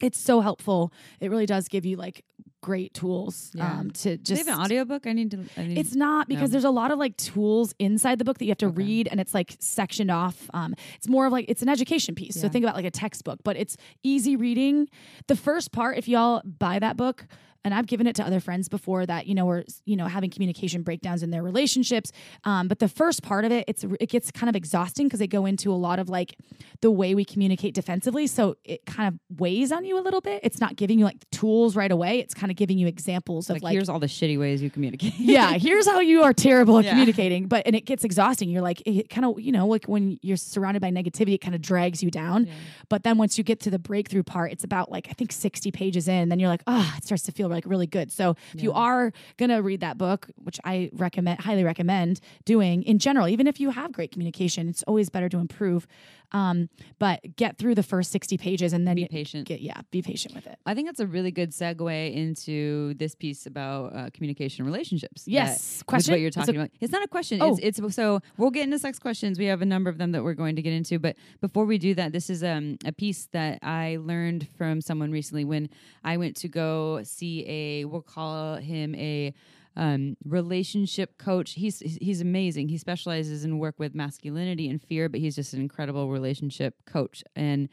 it's 0.00 0.18
so 0.18 0.40
helpful. 0.40 0.92
It 1.20 1.30
really 1.30 1.46
does 1.46 1.68
give 1.68 1.84
you 1.86 1.96
like 1.96 2.24
great 2.62 2.94
tools 2.94 3.52
Yeah. 3.54 3.78
um, 3.80 3.90
to 3.92 4.16
Do 4.16 4.34
they 4.34 4.36
just 4.36 4.48
have 4.48 4.58
an 4.58 4.64
audiobook? 4.64 5.06
I 5.06 5.12
need 5.12 5.30
to. 5.32 5.44
I 5.56 5.66
need 5.66 5.78
it's 5.78 5.94
not 5.94 6.26
because 6.28 6.50
No. 6.50 6.52
there's 6.52 6.64
a 6.64 6.70
lot 6.70 6.90
of 6.90 6.98
like 6.98 7.16
tools 7.16 7.74
inside 7.78 8.18
the 8.18 8.24
book 8.24 8.38
that 8.38 8.44
you 8.44 8.50
have 8.50 8.58
to 8.58 8.66
Okay. 8.66 8.76
read 8.76 9.08
and 9.08 9.20
it's 9.20 9.34
like 9.34 9.56
sectioned 9.60 10.10
off. 10.10 10.48
Um, 10.54 10.74
it's 10.96 11.08
more 11.08 11.26
of 11.26 11.32
like 11.32 11.44
it's 11.48 11.62
an 11.62 11.68
education 11.68 12.14
piece. 12.14 12.34
So 12.40 12.48
think 12.48 12.64
about 12.64 12.74
like 12.74 12.84
a 12.84 12.90
textbook, 12.90 13.38
but 13.44 13.56
it's 13.56 13.76
easy 14.02 14.36
reading. 14.36 14.88
The 15.28 15.36
first 15.36 15.70
part, 15.72 15.98
if 15.98 16.08
y'all 16.08 16.42
buy 16.44 16.78
that 16.78 16.96
book, 16.96 17.26
and 17.66 17.74
I've 17.74 17.86
given 17.86 18.06
it 18.06 18.14
to 18.16 18.24
other 18.24 18.38
friends 18.40 18.68
before 18.68 19.04
that 19.06 19.26
you 19.26 19.34
know 19.34 19.44
were 19.44 19.64
you 19.84 19.96
know 19.96 20.06
having 20.06 20.30
communication 20.30 20.82
breakdowns 20.82 21.22
in 21.22 21.30
their 21.30 21.42
relationships. 21.42 22.12
Um, 22.44 22.68
but 22.68 22.78
the 22.78 22.88
first 22.88 23.22
part 23.22 23.44
of 23.44 23.52
it, 23.52 23.64
it's 23.68 23.84
it 24.00 24.08
gets 24.08 24.30
kind 24.30 24.48
of 24.48 24.56
exhausting 24.56 25.06
because 25.06 25.18
they 25.18 25.26
go 25.26 25.44
into 25.46 25.72
a 25.72 25.74
lot 25.76 25.98
of 25.98 26.08
like 26.08 26.36
the 26.80 26.90
way 26.90 27.14
we 27.14 27.24
communicate 27.24 27.74
defensively. 27.74 28.26
So 28.26 28.56
it 28.64 28.86
kind 28.86 29.08
of 29.08 29.38
weighs 29.40 29.72
on 29.72 29.84
you 29.84 29.98
a 29.98 30.04
little 30.06 30.20
bit. 30.20 30.40
It's 30.44 30.60
not 30.60 30.76
giving 30.76 30.98
you 30.98 31.04
like 31.04 31.28
tools 31.30 31.74
right 31.74 31.90
away. 31.90 32.20
It's 32.20 32.34
kind 32.34 32.50
of 32.50 32.56
giving 32.56 32.78
you 32.78 32.86
examples 32.86 33.50
of 33.50 33.54
like, 33.56 33.62
like 33.64 33.72
here's 33.72 33.88
all 33.88 33.98
the 33.98 34.06
shitty 34.06 34.38
ways 34.38 34.62
you 34.62 34.70
communicate. 34.70 35.14
yeah, 35.18 35.52
here's 35.58 35.86
how 35.86 35.98
you 36.00 36.22
are 36.22 36.32
terrible 36.32 36.78
at 36.78 36.84
Yeah. 36.84 36.90
communicating. 36.92 37.48
But 37.48 37.66
and 37.66 37.74
it 37.74 37.84
gets 37.84 38.04
exhausting. 38.04 38.48
You're 38.48 38.62
like 38.62 38.80
it 38.86 39.10
kind 39.10 39.24
of 39.26 39.40
you 39.40 39.50
know 39.50 39.66
like 39.66 39.86
when 39.86 40.18
you're 40.22 40.36
surrounded 40.36 40.80
by 40.80 40.90
negativity, 40.92 41.34
it 41.34 41.40
kind 41.40 41.54
of 41.56 41.60
drags 41.62 42.02
you 42.02 42.10
down. 42.12 42.46
Yeah. 42.46 42.52
But 42.88 43.02
then 43.02 43.18
once 43.18 43.38
you 43.38 43.42
get 43.44 43.58
to 43.60 43.70
the 43.70 43.78
breakthrough 43.80 44.22
part, 44.22 44.52
it's 44.52 44.62
about 44.64 44.92
like 44.92 45.08
I 45.10 45.12
think 45.14 45.32
60 45.32 45.72
pages 45.72 46.06
in. 46.06 46.28
Then 46.28 46.38
you're 46.38 46.48
like, 46.48 46.62
ah, 46.68 46.94
it 46.98 47.04
starts 47.04 47.24
to 47.24 47.32
feel 47.32 47.48
like 47.56 47.66
really 47.66 47.86
good. 47.86 48.12
So 48.12 48.36
if 48.54 48.62
you 48.62 48.72
are 48.72 49.12
gonna 49.36 49.62
read 49.62 49.80
that 49.80 49.98
book, 49.98 50.28
which 50.44 50.60
I 50.64 50.90
recommend, 50.92 51.40
highly 51.40 51.64
recommend 51.64 52.20
doing 52.44 52.82
in 52.84 52.98
general, 52.98 53.28
even 53.28 53.46
if 53.46 53.58
you 53.58 53.70
have 53.70 53.92
great 53.92 54.12
communication, 54.12 54.68
it's 54.68 54.82
always 54.84 55.10
better 55.10 55.28
to 55.30 55.38
improve. 55.38 55.86
Um, 56.32 56.68
but 56.98 57.20
get 57.36 57.58
through 57.58 57.74
the 57.74 57.82
first 57.82 58.10
60 58.12 58.36
pages 58.38 58.72
and 58.72 58.86
then 58.86 58.96
Be 58.96 59.06
patient. 59.06 59.46
get 59.46 59.60
yeah, 59.60 59.80
be 59.90 60.02
patient 60.02 60.34
with 60.34 60.46
it. 60.46 60.58
I 60.66 60.74
think 60.74 60.88
that's 60.88 61.00
a 61.00 61.06
really 61.06 61.30
good 61.30 61.50
segue 61.50 62.14
into 62.14 62.94
this 62.94 63.14
piece 63.14 63.46
about 63.46 63.94
uh, 63.94 64.10
communication 64.12 64.64
relationships. 64.64 65.24
Yes, 65.26 65.82
question. 65.84 66.12
what 66.12 66.20
you're 66.20 66.28
It's 66.28 66.36
a- 66.36 66.40
talking 66.40 66.56
about. 66.56 66.70
It's 66.80 66.92
not 66.92 67.02
a 67.04 67.08
question. 67.08 67.40
Oh. 67.40 67.56
It's, 67.60 67.78
it's 67.80 67.94
so 67.94 68.20
we'll 68.36 68.50
get 68.50 68.64
into 68.64 68.78
sex 68.78 68.98
questions. 68.98 69.38
We 69.38 69.46
have 69.46 69.62
a 69.62 69.66
number 69.66 69.88
of 69.90 69.98
them 69.98 70.12
that 70.12 70.24
we're 70.24 70.34
going 70.34 70.56
to 70.56 70.62
get 70.62 70.72
into. 70.72 70.98
But 70.98 71.16
before 71.40 71.64
we 71.64 71.78
do 71.78 71.94
that, 71.94 72.12
this 72.12 72.28
is 72.30 72.42
um, 72.42 72.78
a 72.84 72.92
piece 72.92 73.26
that 73.32 73.58
I 73.62 73.98
learned 74.00 74.48
from 74.56 74.80
someone 74.80 75.10
recently 75.10 75.44
when 75.44 75.68
I 76.04 76.16
went 76.16 76.36
to 76.36 76.48
go 76.48 77.00
see 77.04 77.44
a. 77.48 77.84
We'll 77.84 78.02
call 78.02 78.56
him 78.56 78.94
a. 78.94 79.32
Um, 79.76 80.16
relationship 80.24 81.18
coach. 81.18 81.52
He's 81.52 81.80
he's 81.80 82.22
amazing. 82.22 82.68
He 82.68 82.78
specializes 82.78 83.44
in 83.44 83.58
work 83.58 83.74
with 83.78 83.94
masculinity 83.94 84.70
and 84.70 84.82
fear, 84.82 85.08
but 85.10 85.20
he's 85.20 85.36
just 85.36 85.52
an 85.52 85.60
incredible 85.60 86.10
relationship 86.10 86.74
coach. 86.86 87.22
And 87.34 87.68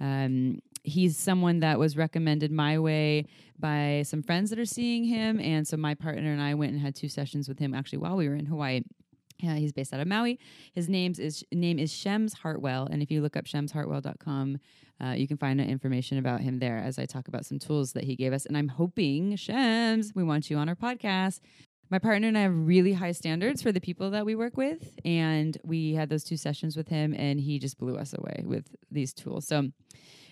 um, 0.00 0.60
he's 0.82 1.16
someone 1.16 1.60
that 1.60 1.78
was 1.78 1.96
recommended 1.96 2.50
my 2.50 2.78
way 2.78 3.26
by 3.58 4.02
some 4.04 4.22
friends 4.22 4.50
that 4.50 4.58
are 4.58 4.64
seeing 4.64 5.04
him. 5.04 5.38
And 5.40 5.66
so 5.66 5.76
my 5.76 5.94
partner 5.94 6.32
and 6.32 6.42
I 6.42 6.54
went 6.54 6.72
and 6.72 6.80
had 6.80 6.94
two 6.94 7.08
sessions 7.08 7.48
with 7.48 7.58
him 7.58 7.74
actually 7.74 7.98
while 7.98 8.16
we 8.16 8.28
were 8.28 8.34
in 8.34 8.46
Hawaii. 8.46 8.82
Yeah, 9.42 9.56
he's 9.56 9.72
based 9.72 9.92
out 9.92 10.00
of 10.00 10.06
Maui. 10.06 10.38
His 10.72 10.88
name's 10.88 11.18
is 11.18 11.44
name 11.52 11.78
is 11.78 11.92
Shems 11.92 12.36
Heartwell, 12.36 12.88
and 12.90 13.02
if 13.02 13.10
you 13.10 13.20
look 13.20 13.36
up 13.36 13.44
shemsheartwell.com, 13.44 14.58
uh, 15.02 15.10
you 15.10 15.26
can 15.26 15.36
find 15.36 15.60
information 15.60 16.18
about 16.18 16.40
him 16.40 16.60
there 16.60 16.78
as 16.78 16.96
I 16.98 17.06
talk 17.06 17.26
about 17.26 17.44
some 17.44 17.58
tools 17.58 17.92
that 17.94 18.04
he 18.04 18.14
gave 18.14 18.32
us. 18.32 18.46
And 18.46 18.56
I'm 18.56 18.68
hoping 18.68 19.34
Shems, 19.34 20.12
we 20.14 20.22
want 20.22 20.48
you 20.48 20.56
on 20.58 20.68
our 20.68 20.76
podcast. 20.76 21.40
My 21.90 21.98
partner 21.98 22.28
and 22.28 22.38
I 22.38 22.42
have 22.42 22.54
really 22.54 22.92
high 22.92 23.12
standards 23.12 23.60
for 23.62 23.72
the 23.72 23.80
people 23.80 24.10
that 24.12 24.24
we 24.24 24.36
work 24.36 24.56
with, 24.56 24.96
and 25.04 25.58
we 25.64 25.94
had 25.94 26.08
those 26.08 26.24
two 26.24 26.36
sessions 26.36 26.76
with 26.76 26.88
him, 26.88 27.12
and 27.12 27.40
he 27.40 27.58
just 27.58 27.78
blew 27.78 27.96
us 27.96 28.14
away 28.14 28.44
with 28.46 28.64
these 28.90 29.12
tools. 29.12 29.46
So. 29.46 29.70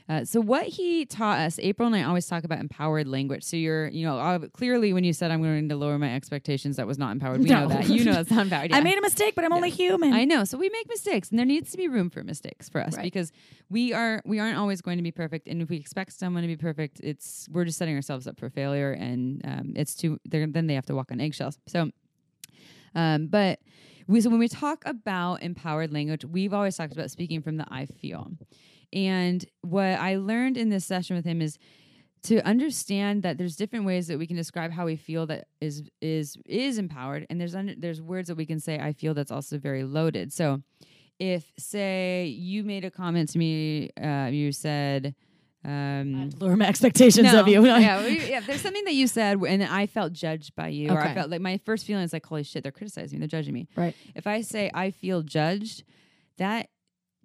Uh, 0.08 0.24
so 0.24 0.40
what 0.40 0.66
he 0.66 1.04
taught 1.06 1.38
us, 1.38 1.58
April 1.60 1.86
and 1.86 1.94
I 1.94 2.02
always 2.02 2.26
talk 2.26 2.42
about 2.44 2.58
empowered 2.58 3.06
language. 3.06 3.44
So 3.44 3.56
you're, 3.56 3.88
you 3.88 4.04
know, 4.04 4.18
uh, 4.18 4.38
clearly 4.48 4.92
when 4.92 5.04
you 5.04 5.12
said 5.12 5.30
I'm 5.30 5.40
going 5.42 5.68
to 5.68 5.76
lower 5.76 5.98
my 5.98 6.12
expectations, 6.14 6.76
that 6.76 6.86
was 6.86 6.98
not 6.98 7.12
empowered. 7.12 7.40
We 7.42 7.48
No. 7.48 7.60
know 7.62 7.68
that. 7.68 7.88
You 7.88 8.04
know 8.04 8.18
it's 8.20 8.30
not 8.30 8.42
empowered. 8.46 8.72
I 8.72 8.80
made 8.80 8.98
a 8.98 9.00
mistake, 9.02 9.34
but 9.36 9.44
I'm 9.44 9.52
Yeah. 9.52 9.56
only 9.56 9.70
human. 9.70 10.12
I 10.12 10.24
know. 10.24 10.44
So 10.44 10.58
we 10.58 10.68
make 10.70 10.88
mistakes, 10.88 11.30
and 11.30 11.38
there 11.38 11.46
needs 11.46 11.70
to 11.70 11.76
be 11.76 11.86
room 11.88 12.10
for 12.10 12.24
mistakes 12.24 12.68
for 12.68 12.80
us 12.80 12.94
Right. 12.96 13.02
because 13.04 13.30
we 13.68 13.92
are 13.92 14.20
we 14.24 14.38
aren't 14.40 14.58
always 14.58 14.80
going 14.80 14.96
to 14.96 15.02
be 15.02 15.12
perfect. 15.12 15.46
And 15.46 15.62
if 15.62 15.68
we 15.70 15.76
expect 15.76 16.12
someone 16.12 16.42
to 16.42 16.48
be 16.48 16.56
perfect, 16.56 17.00
it's 17.04 17.48
we're 17.52 17.64
just 17.64 17.78
setting 17.78 17.94
ourselves 17.94 18.26
up 18.26 18.38
for 18.38 18.50
failure, 18.50 18.92
and 18.92 19.40
um, 19.44 19.72
it's 19.76 19.94
too. 19.94 20.18
Then 20.28 20.66
they 20.66 20.74
have 20.74 20.86
to 20.86 20.94
walk 20.94 21.12
on 21.12 21.20
eggshells. 21.20 21.58
So, 21.68 21.90
um, 22.94 23.28
but 23.28 23.60
we 24.08 24.20
so 24.20 24.30
when 24.30 24.40
we 24.40 24.48
talk 24.48 24.82
about 24.86 25.42
empowered 25.42 25.92
language, 25.92 26.24
we've 26.24 26.52
always 26.52 26.76
talked 26.76 26.92
about 26.92 27.10
speaking 27.10 27.42
from 27.42 27.58
the 27.58 27.66
I 27.70 27.86
feel, 27.86 28.32
and 28.92 29.44
what 29.62 29.84
I 29.98 30.16
learned 30.16 30.56
in 30.56 30.68
this 30.68 30.84
session 30.84 31.16
with 31.16 31.24
him 31.24 31.40
is 31.40 31.58
to 32.24 32.44
understand 32.46 33.22
that 33.22 33.38
there's 33.38 33.56
different 33.56 33.86
ways 33.86 34.08
that 34.08 34.18
we 34.18 34.26
can 34.26 34.36
describe 34.36 34.72
how 34.72 34.84
we 34.84 34.96
feel 34.96 35.26
that 35.26 35.46
is 35.60 35.82
is 36.00 36.36
is 36.46 36.76
empowered 36.78 37.26
and 37.30 37.40
there's 37.40 37.54
under, 37.54 37.74
there's 37.76 38.02
words 38.02 38.28
that 38.28 38.34
we 38.36 38.46
can 38.46 38.60
say 38.60 38.78
I 38.78 38.92
feel 38.92 39.14
that's 39.14 39.30
also 39.30 39.58
very 39.58 39.84
loaded. 39.84 40.32
So 40.32 40.62
if 41.18 41.50
say 41.58 42.26
you 42.26 42.62
made 42.64 42.84
a 42.84 42.90
comment 42.90 43.30
to 43.30 43.38
me 43.38 43.90
uh, 44.02 44.28
you 44.32 44.52
said 44.52 45.14
um 45.64 46.30
lower 46.40 46.56
my 46.56 46.66
expectations 46.66 47.30
no, 47.32 47.40
of 47.40 47.48
you. 47.48 47.64
yeah, 47.66 48.06
yeah, 48.06 48.40
there's 48.40 48.62
something 48.62 48.84
that 48.84 48.94
you 48.94 49.06
said 49.06 49.38
and 49.46 49.62
I 49.62 49.86
felt 49.86 50.12
judged 50.14 50.56
by 50.56 50.68
you 50.68 50.90
or 50.90 50.98
I 50.98 51.04
Okay. 51.06 51.14
felt 51.14 51.30
like 51.30 51.42
my 51.42 51.58
first 51.58 51.86
feeling 51.86 52.02
is 52.04 52.12
like 52.14 52.24
holy 52.24 52.42
shit 52.42 52.62
they're 52.62 52.72
criticizing 52.72 53.18
me, 53.18 53.26
they're 53.26 53.40
judging 53.40 53.52
me. 53.54 53.68
Right. 53.76 53.94
If 54.14 54.26
I 54.26 54.40
say 54.40 54.70
I 54.72 54.90
feel 54.90 55.22
judged, 55.22 55.84
that 56.38 56.69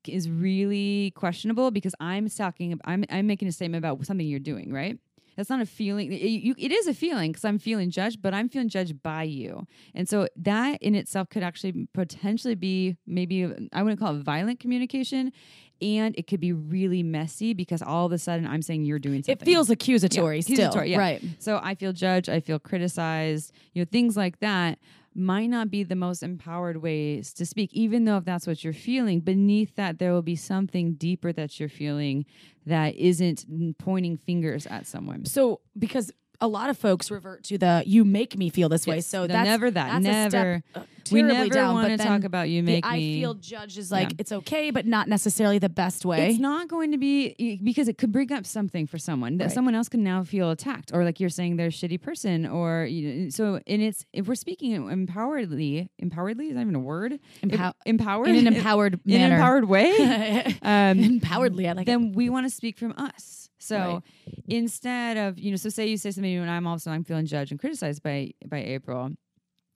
is 0.09 0.29
really 0.29 1.11
questionable 1.15 1.71
because 1.71 1.95
I'm 1.99 2.29
talking. 2.29 2.79
I'm 2.85 3.03
I'm 3.09 3.27
making 3.27 3.47
a 3.47 3.51
statement 3.51 3.83
about 3.83 4.05
something 4.05 4.25
you're 4.27 4.39
doing, 4.39 4.71
right? 4.73 4.97
That's 5.37 5.49
not 5.49 5.59
a 5.59 5.65
feeling. 5.65 6.13
It, 6.13 6.17
you, 6.21 6.55
it 6.57 6.71
is 6.71 6.87
a 6.87 6.93
feeling 6.93 7.33
because 7.33 7.43
I'm 7.43 7.59
feeling 7.59 7.89
judged, 7.89 8.21
but 8.21 8.33
I'm 8.33 8.47
feeling 8.47 8.69
judged 8.69 9.03
by 9.03 9.23
you, 9.23 9.67
and 9.93 10.07
so 10.07 10.27
that 10.37 10.81
in 10.81 10.95
itself 10.95 11.29
could 11.29 11.43
actually 11.43 11.87
potentially 11.93 12.55
be 12.55 12.95
maybe 13.05 13.43
I 13.73 13.83
wouldn't 13.83 13.99
call 13.99 14.15
it 14.15 14.21
violent 14.23 14.61
communication, 14.61 15.33
and 15.81 16.15
it 16.17 16.27
could 16.27 16.39
be 16.39 16.53
really 16.53 17.03
messy 17.03 17.53
because 17.53 17.81
all 17.81 18.05
of 18.05 18.13
a 18.13 18.17
sudden 18.17 18.47
I'm 18.47 18.61
saying 18.61 18.85
you're 18.85 18.97
doing 18.99 19.23
something. 19.23 19.33
It 19.41 19.43
feels 19.43 19.69
accusatory 19.69 20.37
Yeah, 20.37 20.41
still. 20.41 20.53
accusatory, 20.55 20.91
yeah. 20.91 20.97
Right. 20.99 21.21
So 21.39 21.59
I 21.61 21.75
feel 21.75 21.91
judged, 21.91 22.29
I 22.29 22.39
feel 22.39 22.57
criticized, 22.59 23.51
you 23.73 23.81
know, 23.81 23.87
things 23.91 24.15
like 24.15 24.39
that 24.39 24.79
might 25.15 25.47
not 25.47 25.71
be 25.71 25.83
the 25.83 25.95
most 25.95 26.21
empowered 26.21 26.77
ways 26.81 27.33
to 27.33 27.45
speak, 27.45 27.73
even 27.73 28.05
though 28.05 28.17
if 28.17 28.25
that's 28.25 28.45
what 28.45 28.63
you're 28.63 28.73
feeling. 28.73 29.21
Beneath 29.21 29.75
that, 29.75 29.97
there 29.97 30.11
will 30.11 30.21
be 30.21 30.35
something 30.35 30.93
deeper 30.93 31.31
that 31.31 31.59
you're 31.59 31.69
feeling 31.69 32.25
that 32.65 32.95
isn't 32.95 33.45
pointing 33.77 34.17
fingers 34.17 34.67
at 34.67 34.85
someone. 34.85 35.25
So 35.25 35.61
because 35.77 36.11
a 36.45 36.47
lot 36.47 36.69
of 36.69 36.77
folks 36.77 37.11
revert 37.11 37.43
to 37.45 37.57
the 37.57 37.83
"you 37.85 38.05
make 38.05 38.37
me 38.37 38.49
feel 38.49 38.69
this 38.69 38.85
way," 38.87 38.95
Yes. 38.97 39.07
so 39.07 39.21
No, 39.21 39.27
that's 39.27 39.45
never 39.47 39.69
that. 39.71 40.01
that's 40.01 40.27
a 40.27 40.29
step, 40.29 40.33
Never. 40.33 40.63
uh, 40.75 40.81
We 41.11 41.21
never 41.21 41.49
down, 41.49 41.73
want 41.75 41.89
to 41.89 41.97
talk 41.97 42.23
about 42.23 42.49
you 42.49 42.63
make 42.63 42.85
I 42.85 42.97
me. 42.97 43.19
feel 43.21 43.33
judged 43.35 43.77
is 43.77 43.91
like 43.91 44.09
Yeah. 44.09 44.15
it's 44.19 44.31
okay, 44.31 44.71
but 44.71 44.85
not 44.87 45.07
necessarily 45.07 45.59
the 45.59 45.69
best 45.69 46.05
way. 46.05 46.29
It's 46.29 46.39
not 46.39 46.67
going 46.67 46.91
to 46.93 46.97
be 46.97 47.59
because 47.63 47.87
it 47.87 47.97
could 47.97 48.11
bring 48.11 48.31
up 48.31 48.45
something 48.45 48.87
for 48.87 48.97
someone 48.97 49.37
that 49.37 49.45
Right. 49.45 49.53
someone 49.53 49.75
else 49.75 49.89
can 49.89 50.03
now 50.03 50.23
feel 50.23 50.49
attacked, 50.51 50.91
or 50.93 51.03
like 51.03 51.19
you're 51.19 51.29
saying 51.29 51.57
they're 51.57 51.67
a 51.67 51.69
shitty 51.69 52.01
person, 52.01 52.45
or 52.47 52.85
you 52.85 53.01
know. 53.25 53.29
So, 53.29 53.59
and 53.67 53.81
it's 53.81 54.05
if 54.13 54.27
we're 54.27 54.35
speaking 54.35 54.73
empoweredly, 54.73 55.89
empoweredly 55.99 56.47
is 56.49 56.55
that 56.55 56.61
even 56.61 56.75
a 56.75 56.79
word? 56.79 57.19
Empow- 57.43 57.73
Em- 57.85 57.97
empowered 57.97 58.27
in 58.29 58.47
an 58.47 58.47
empowered 58.55 58.93
in 59.05 59.13
an 59.13 59.19
manner. 59.21 59.35
empowered 59.35 59.65
way. 59.69 59.95
um, 60.61 60.99
Empoweredly, 60.99 61.67
I 61.67 61.73
like 61.73 61.83
it. 61.83 61.91
then 61.91 62.13
we 62.13 62.29
want 62.29 62.45
to 62.45 62.49
speak 62.49 62.77
from 62.77 62.93
us. 62.97 63.44
So 63.65 63.77
Right. 63.77 64.03
instead 64.47 65.17
of 65.17 65.37
you 65.39 65.51
know, 65.51 65.57
so 65.57 65.69
say 65.69 65.87
you 65.87 65.97
say 65.97 66.11
something 66.11 66.35
and 66.37 66.49
I'm 66.49 66.67
also 66.67 66.91
I'm 66.91 67.03
feeling 67.03 67.25
judged 67.25 67.51
and 67.51 67.59
criticized 67.59 68.03
by 68.03 68.31
by 68.45 68.59
April. 68.59 69.11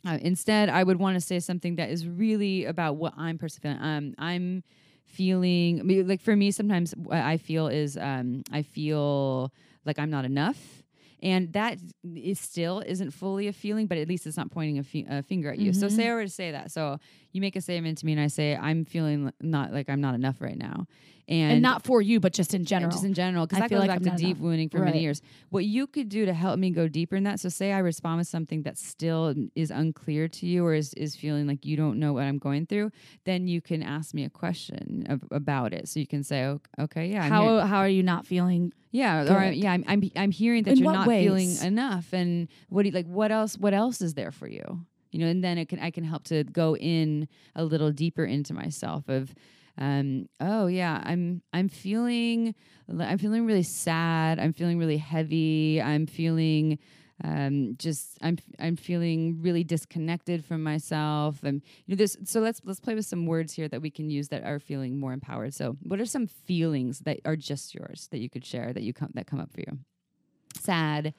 Uh, 0.07 0.17
instead, 0.21 0.69
I 0.69 0.83
would 0.83 0.99
want 0.99 1.15
to 1.15 1.21
say 1.21 1.39
something 1.39 1.75
that 1.75 1.89
is 1.89 2.07
really 2.07 2.65
about 2.65 2.95
what 2.97 3.13
I'm 3.17 3.37
personally 3.37 3.75
feeling. 3.75 3.83
Um, 3.83 4.15
I'm 4.17 4.63
feeling 5.05 5.79
I 5.79 5.83
mean, 5.83 6.07
like 6.07 6.21
for 6.21 6.35
me, 6.35 6.51
sometimes 6.51 6.93
what 6.95 7.17
I 7.19 7.37
feel 7.37 7.67
is 7.67 7.97
um, 7.97 8.43
I 8.51 8.61
feel 8.61 9.51
like 9.85 9.99
I'm 9.99 10.09
not 10.09 10.25
enough. 10.25 10.83
And 11.21 11.51
that 11.53 11.79
is 12.15 12.39
still 12.39 12.81
isn't 12.85 13.11
fully 13.11 13.47
a 13.47 13.53
feeling, 13.53 13.87
but 13.87 13.97
at 13.97 14.07
least 14.07 14.25
it's 14.25 14.37
not 14.37 14.51
pointing 14.51 14.79
a, 14.79 14.83
fi- 14.83 15.05
a 15.09 15.21
finger 15.21 15.51
at 15.51 15.59
you. 15.59 15.73
So 15.73 15.87
Mhm. 15.87 15.91
say 15.95 16.07
I 16.09 16.13
were 16.13 16.23
to 16.23 16.29
say 16.29 16.51
that. 16.51 16.71
So 16.71 16.97
you 17.31 17.41
make 17.41 17.55
a 17.55 17.61
statement 17.61 17.97
to 17.99 18.05
me, 18.05 18.13
and 18.13 18.21
I 18.21 18.27
say 18.27 18.55
I'm 18.55 18.85
feeling 18.85 19.31
not 19.41 19.71
like 19.71 19.89
I'm 19.89 20.01
not 20.01 20.15
enough 20.15 20.41
right 20.41 20.57
now, 20.57 20.87
and, 21.27 21.53
and 21.53 21.61
not 21.61 21.83
for 21.83 22.01
you, 22.01 22.19
but 22.19 22.33
just 22.33 22.53
in 22.55 22.65
general. 22.65 22.91
just 22.91 23.03
in 23.05 23.13
general, 23.13 23.45
because 23.45 23.61
I 23.61 23.67
feel 23.67 23.77
like 23.79 23.89
back 23.89 23.97
I'm 23.97 24.03
to 24.05 24.15
deep 24.17 24.37
enough. 24.37 24.39
wounding 24.43 24.69
for 24.69 24.79
Right. 24.79 24.85
many 24.85 25.01
years. 25.01 25.21
What 25.49 25.63
you 25.65 25.85
could 25.85 26.09
do 26.09 26.25
to 26.25 26.33
help 26.33 26.57
me 26.57 26.71
go 26.71 26.87
deeper 26.87 27.15
in 27.15 27.23
that. 27.25 27.39
So, 27.39 27.49
say 27.49 27.71
I 27.71 27.77
respond 27.79 28.17
with 28.17 28.27
something 28.27 28.63
that 28.63 28.77
still 28.79 29.35
is 29.55 29.69
unclear 29.69 30.27
to 30.27 30.45
you, 30.47 30.65
or 30.65 30.73
is 30.73 30.93
is 30.95 31.15
feeling 31.15 31.45
like 31.47 31.65
you 31.65 31.77
don't 31.77 31.99
know 31.99 32.13
what 32.13 32.23
I'm 32.23 32.39
going 32.39 32.65
through. 32.65 32.91
Then 33.25 33.47
you 33.47 33.61
can 33.61 33.83
ask 33.83 34.13
me 34.15 34.23
a 34.25 34.29
question 34.29 35.05
of, 35.09 35.21
about 35.31 35.73
it. 35.73 35.87
So 35.87 35.99
you 35.99 36.07
can 36.07 36.23
say, 36.23 36.45
"Ok- 36.45 36.67
"Okay, 36.79 37.07
yeah, 37.11 37.23
I'm 37.25 37.31
how 37.31 37.59
how 37.59 37.77
are 37.77 37.89
you 37.89 38.01
not 38.03 38.25
feeling? 38.25 38.73
yeah, 38.91 39.31
or 39.31 39.37
I, 39.37 39.49
good. 39.49 39.57
yeah, 39.57 39.71
I'm, 39.73 39.83
I'm 39.87 40.01
I'm 40.15 40.31
hearing 40.31 40.63
that 40.63 40.71
In 40.71 40.77
you're 40.79 40.91
not 40.91 41.07
feeling 41.07 41.55
enough, 41.57 42.11
and 42.11 42.47
what 42.69 42.81
do 42.83 42.89
you, 42.89 42.95
like 42.95 43.05
what 43.05 43.31
else 43.31 43.55
what 43.55 43.75
else 43.75 44.01
is 44.01 44.15
there 44.15 44.31
for 44.31 44.47
you? 44.47 44.85
You 45.11 45.19
know, 45.19 45.27
and 45.27 45.43
then 45.43 45.57
it 45.57 45.69
can 45.69 45.79
I 45.79 45.91
can 45.91 46.03
help 46.03 46.23
to 46.25 46.43
go 46.43 46.75
in 46.75 47.27
a 47.55 47.63
little 47.63 47.91
deeper 47.91 48.25
into 48.25 48.53
myself 48.53 49.09
of 49.09 49.33
um 49.77 50.27
oh 50.41 50.67
yeah 50.67 51.01
i'm 51.05 51.41
i'm 51.53 51.69
feeling 51.69 52.53
i'm 52.99 53.17
feeling 53.17 53.45
really 53.45 53.63
sad. 53.63 54.39
I'm 54.39 54.53
feeling 54.53 54.77
really 54.77 54.97
heavy. 54.97 55.81
I'm 55.81 56.05
feeling 56.05 56.79
um 57.21 57.75
just 57.77 58.17
i'm 58.21 58.37
i'm 58.59 58.77
feeling 58.77 59.41
really 59.41 59.63
disconnected 59.63 60.43
from 60.43 60.63
myself. 60.63 61.43
And 61.43 61.61
you 61.85 61.95
know 61.95 61.97
this 61.97 62.17
so 62.25 62.39
let's 62.39 62.61
let's 62.65 62.79
play 62.79 62.95
with 62.95 63.05
some 63.05 63.25
words 63.25 63.53
here 63.53 63.67
that 63.67 63.81
we 63.81 63.89
can 63.89 64.09
use 64.09 64.29
that 64.29 64.43
are 64.43 64.59
feeling 64.59 64.99
more 64.99 65.13
empowered. 65.13 65.53
So 65.53 65.77
what 65.83 65.99
are 65.99 66.05
some 66.05 66.27
feelings 66.27 66.99
that 66.99 67.19
are 67.25 67.35
just 67.35 67.73
yours 67.73 68.07
that 68.11 68.19
you 68.19 68.29
could 68.29 68.45
share 68.45 68.73
that 68.73 68.83
you 68.83 68.93
come 68.93 69.11
that 69.13 69.27
come 69.27 69.39
up 69.39 69.51
for 69.53 69.61
you? 69.61 69.79
Sad 70.59 71.13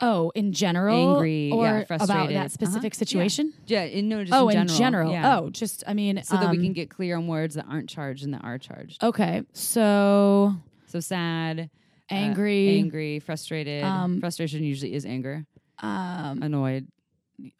Oh, 0.00 0.30
in 0.34 0.52
general, 0.52 0.94
Angry, 0.94 1.50
or 1.52 1.64
yeah, 1.64 1.78
about 1.78 1.86
frustrated. 1.86 2.36
that 2.36 2.50
specific 2.52 2.92
Uh-huh. 2.92 2.98
situation. 2.98 3.52
yeah 3.66 3.84
in, 3.84 4.08
no 4.10 4.22
just 4.24 4.36
Oh, 4.38 4.48
in 4.50 4.58
in 4.58 4.66
general, 4.68 4.78
general. 4.78 5.12
yeah. 5.12 5.38
Oh, 5.38 5.50
just 5.50 5.84
I 5.86 5.94
mean, 5.94 6.22
so 6.22 6.36
that 6.36 6.50
we 6.50 6.58
um, 6.58 6.62
can 6.62 6.72
get 6.74 6.90
clear 6.90 7.16
on 7.16 7.26
words 7.28 7.54
that 7.54 7.64
aren't 7.68 7.88
charged 7.88 8.22
and 8.24 8.34
that 8.34 8.44
are 8.44 8.58
charged 8.58 9.02
Okay, 9.02 9.42
so 9.54 10.54
so 10.86 11.00
sad 11.00 11.70
uh, 12.10 12.14
angry. 12.14 12.78
angry, 12.78 13.20
frustrated. 13.20 13.84
Um, 13.84 14.20
Frustration 14.20 14.62
usually 14.62 14.92
is 14.94 15.06
anger, 15.06 15.46
Um. 15.80 16.42
annoyed, 16.42 16.88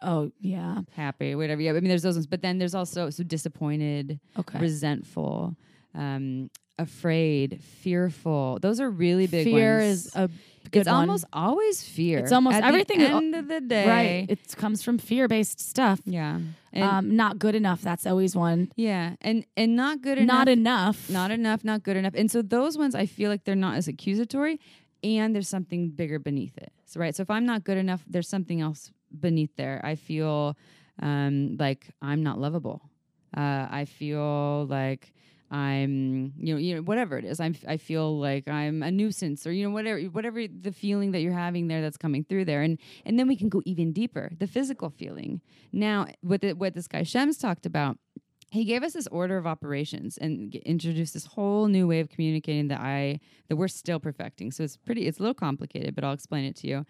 Oh 0.03 0.31
yeah. 0.41 0.81
happy, 0.93 1.35
whatever. 1.35 1.61
Yeah, 1.63 1.71
I 1.71 1.75
mean, 1.75 1.85
there's 1.89 2.03
those 2.03 2.17
ones, 2.17 2.27
but 2.27 2.43
then 2.43 2.59
there's 2.59 2.75
also 2.75 3.09
so 3.11 3.23
disappointed, 3.25 4.21
Okay. 4.39 4.59
resentful, 4.59 5.57
um, 5.95 6.51
afraid, 6.79 7.61
fearful. 7.63 8.59
Those 8.61 8.79
are 8.81 8.91
really 8.91 9.27
big 9.27 9.45
Fear 9.45 9.79
ones. 9.79 10.07
is 10.07 10.11
a 10.15 10.29
good 10.71 10.81
it's 10.81 10.89
one. 10.89 10.97
almost 11.01 11.25
always 11.33 11.83
fear. 11.83 12.19
It's 12.19 12.33
almost 12.33 12.57
At 12.57 12.65
everything 12.65 12.99
The 13.01 13.09
end 13.09 13.35
of 13.35 13.49
the 13.49 13.61
day, 13.77 13.89
right. 13.89 14.27
It 14.31 14.57
comes 14.57 14.83
from 14.83 14.99
fear 14.99 15.29
based 15.29 15.61
stuff. 15.61 16.01
Yeah, 16.05 16.41
and, 16.73 16.83
um, 16.85 17.17
not 17.17 17.39
good 17.39 17.55
enough. 17.55 17.81
That's 17.83 18.07
always 18.07 18.35
one. 18.37 18.73
yeah, 18.77 19.17
and 19.21 19.45
and 19.57 19.77
not 19.77 20.03
good 20.03 20.19
enough. 20.19 20.37
Not 20.37 20.49
enough. 20.49 21.11
not 21.11 21.31
enough, 21.31 21.65
not 21.65 21.83
good 21.83 21.97
enough. 21.97 22.15
And 22.15 22.31
so 22.31 22.43
those 22.43 22.77
ones 22.79 22.95
I 22.95 23.07
feel 23.07 23.31
like 23.31 23.45
they're 23.45 23.55
not 23.55 23.77
as 23.77 23.89
accusatory 23.89 24.61
and 25.03 25.35
there's 25.35 25.49
something 25.49 25.91
bigger 25.91 26.19
beneath 26.19 26.57
it. 26.59 26.73
So 26.87 27.01
right. 27.01 27.15
So 27.15 27.23
if 27.23 27.31
I'm 27.31 27.47
not 27.47 27.65
good 27.65 27.79
enough, 27.79 28.03
there's 28.09 28.29
something 28.29 28.61
else 28.61 28.91
beneath 29.21 29.55
there. 29.57 29.81
I 29.85 29.95
feel 29.95 30.57
um 31.03 31.57
like 31.59 31.87
I'm 32.03 32.23
not 32.23 32.39
lovable. 32.41 32.81
Uh 33.37 33.67
I 33.71 33.85
feel 33.85 34.67
like 34.67 35.13
I'm 35.51 36.33
you 36.39 36.55
know 36.55 36.59
you 36.59 36.75
know 36.77 36.83
whatever 36.83 37.19
it 37.19 37.25
is 37.25 37.39
I'm 37.39 37.55
I 37.69 37.77
feel 37.77 38.19
like 38.19 38.49
I'm 38.49 38.83
a 38.83 38.91
nuisance 38.91 39.47
or 39.47 39.53
you 39.53 39.67
know 39.67 39.73
whatever 39.73 40.01
whatever 40.01 40.47
the 40.47 40.73
feeling 40.73 41.13
that 41.13 41.21
you're 41.21 41.33
having 41.33 41.69
there 41.69 41.81
that's 41.81 41.97
coming 41.97 42.25
through 42.25 42.47
there 42.47 42.63
and 42.63 42.79
and 43.05 43.19
then 43.19 43.29
we 43.29 43.37
can 43.37 43.49
go 43.49 43.63
even 43.65 43.93
deeper 43.93 44.33
the 44.39 44.49
physical 44.49 44.91
feeling 44.91 45.41
now 45.73 46.07
what 46.21 46.41
the, 46.41 46.53
what 46.55 46.75
this 46.75 46.89
guy 46.89 47.05
Shems 47.05 47.39
talked 47.39 47.65
about 47.65 47.97
he 48.51 48.65
gave 48.65 48.83
us 48.83 48.93
this 48.93 49.07
order 49.09 49.37
of 49.37 49.47
operations 49.47 50.19
and 50.19 50.53
g- 50.53 50.63
introduced 50.65 51.15
this 51.15 51.27
whole 51.27 51.67
new 51.67 51.87
way 51.87 52.01
of 52.01 52.09
communicating 52.09 52.69
that 52.69 52.81
I 52.81 53.21
that 53.49 53.57
we're 53.57 53.69
still 53.69 53.99
perfecting. 53.99 54.53
So 54.53 54.63
it's 54.63 54.77
pretty 54.77 55.07
it's 55.07 55.19
a 55.19 55.23
little 55.23 55.35
complicated, 55.35 55.95
but 55.95 56.05
I'll 56.05 56.13
explain 56.13 56.45
it 56.45 56.57
to 56.57 56.69
you. 56.69 56.87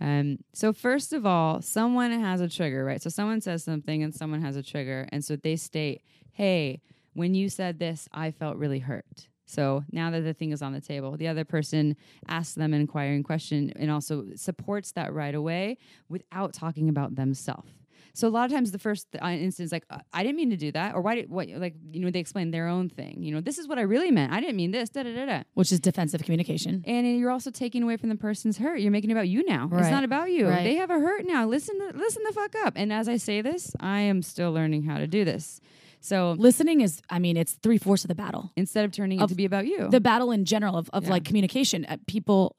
Um, 0.00 0.38
so 0.54 0.72
first 0.72 1.12
of 1.12 1.26
all, 1.26 1.60
someone 1.60 2.12
has 2.12 2.40
a 2.40 2.48
trigger, 2.48 2.84
right? 2.84 3.02
So 3.02 3.10
someone 3.10 3.40
says 3.40 3.64
something 3.64 4.02
and 4.02 4.14
someone 4.14 4.42
has 4.42 4.56
a 4.56 4.62
trigger, 4.62 5.08
and 5.10 5.24
so 5.24 5.36
they 5.36 5.56
state, 5.56 6.02
"Hey, 6.32 6.80
when 7.18 7.34
you 7.34 7.48
said 7.48 7.78
this, 7.78 8.08
I 8.12 8.30
felt 8.30 8.56
really 8.56 8.78
hurt." 8.78 9.28
So 9.48 9.82
now 9.90 10.10
that 10.10 10.20
the 10.20 10.34
thing 10.34 10.52
is 10.52 10.60
on 10.60 10.72
the 10.72 10.80
table, 10.80 11.16
the 11.16 11.28
other 11.28 11.44
person 11.44 11.96
asks 12.28 12.54
them 12.54 12.74
an 12.74 12.80
inquiring 12.80 13.22
question 13.22 13.72
and 13.76 13.90
also 13.90 14.26
supports 14.36 14.92
that 14.92 15.12
right 15.14 15.34
away 15.34 15.78
without 16.08 16.52
talking 16.52 16.90
about 16.90 17.14
themselves. 17.14 17.70
So 18.18 18.26
a 18.26 18.30
lot 18.30 18.46
of 18.46 18.50
times 18.50 18.72
the 18.72 18.80
first 18.80 19.06
uh, 19.22 19.28
instance, 19.28 19.70
like 19.70 19.84
uh, 19.90 19.98
I 20.12 20.24
didn't 20.24 20.36
mean 20.36 20.50
to 20.50 20.56
do 20.56 20.72
that, 20.72 20.94
or 20.94 21.00
why 21.00 21.14
did 21.14 21.30
what 21.30 21.48
like 21.50 21.74
you 21.92 22.00
know 22.00 22.10
they 22.10 22.18
explain 22.18 22.50
their 22.50 22.66
own 22.66 22.88
thing. 22.88 23.22
You 23.22 23.32
know, 23.32 23.40
this 23.40 23.58
is 23.58 23.68
what 23.68 23.78
I 23.78 23.82
really 23.82 24.10
meant. 24.10 24.32
I 24.32 24.40
didn't 24.40 24.56
mean 24.56 24.72
this. 24.72 24.90
Da 24.90 25.04
da 25.04 25.14
da 25.14 25.24
da. 25.24 25.42
which 25.54 25.70
is 25.70 25.78
defensive 25.78 26.22
communication. 26.24 26.82
And 26.84 27.18
you're 27.18 27.30
also 27.30 27.52
taking 27.52 27.82
away 27.82 27.96
from 27.96 28.08
the 28.08 28.16
person's 28.16 28.58
hurt. 28.58 28.80
You're 28.80 28.90
making 28.90 29.10
it 29.10 29.12
about 29.12 29.28
you 29.28 29.44
now. 29.44 29.70
It's 29.72 29.90
not 29.90 30.04
about 30.04 30.30
you. 30.32 30.48
Right. 30.48 30.64
They 30.64 30.74
have 30.74 30.90
a 30.90 30.98
hurt 30.98 31.26
now. 31.26 31.46
Listen, 31.46 31.78
listen 31.94 32.22
the 32.26 32.32
fuck 32.32 32.54
up. 32.66 32.72
And 32.76 32.92
as 32.92 33.08
I 33.08 33.18
say 33.18 33.40
this, 33.40 33.72
I 33.78 34.00
am 34.00 34.22
still 34.22 34.52
learning 34.52 34.82
how 34.82 34.98
to 34.98 35.06
do 35.06 35.24
this. 35.24 35.60
So 36.00 36.36
Listening 36.38 36.80
is, 36.80 37.00
I 37.10 37.18
mean, 37.18 37.36
it's 37.36 37.54
three 37.62 37.78
fourths 37.78 38.04
of 38.04 38.08
the 38.08 38.14
battle. 38.14 38.50
instead 38.56 38.84
of 38.84 38.92
turning 38.92 39.20
it 39.20 39.28
to 39.28 39.34
be 39.34 39.44
about 39.44 39.66
you, 39.66 39.88
The 39.90 40.00
battle 40.00 40.30
in 40.30 40.44
general 40.44 40.76
of, 40.76 40.88
of 40.92 41.04
Yeah. 41.04 41.10
like 41.10 41.24
communication. 41.24 41.84
Uh, 41.84 41.96
people, 42.06 42.56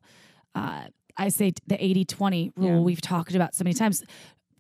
uh, 0.56 0.86
I 1.18 1.30
say 1.30 1.54
the 1.68 1.84
80 1.84 2.06
20 2.06 2.52
rule 2.56 2.70
Yeah. 2.70 2.80
we've 2.80 3.02
talked 3.02 3.36
about 3.36 3.56
so 3.56 3.64
many 3.64 3.74
times. 3.74 4.04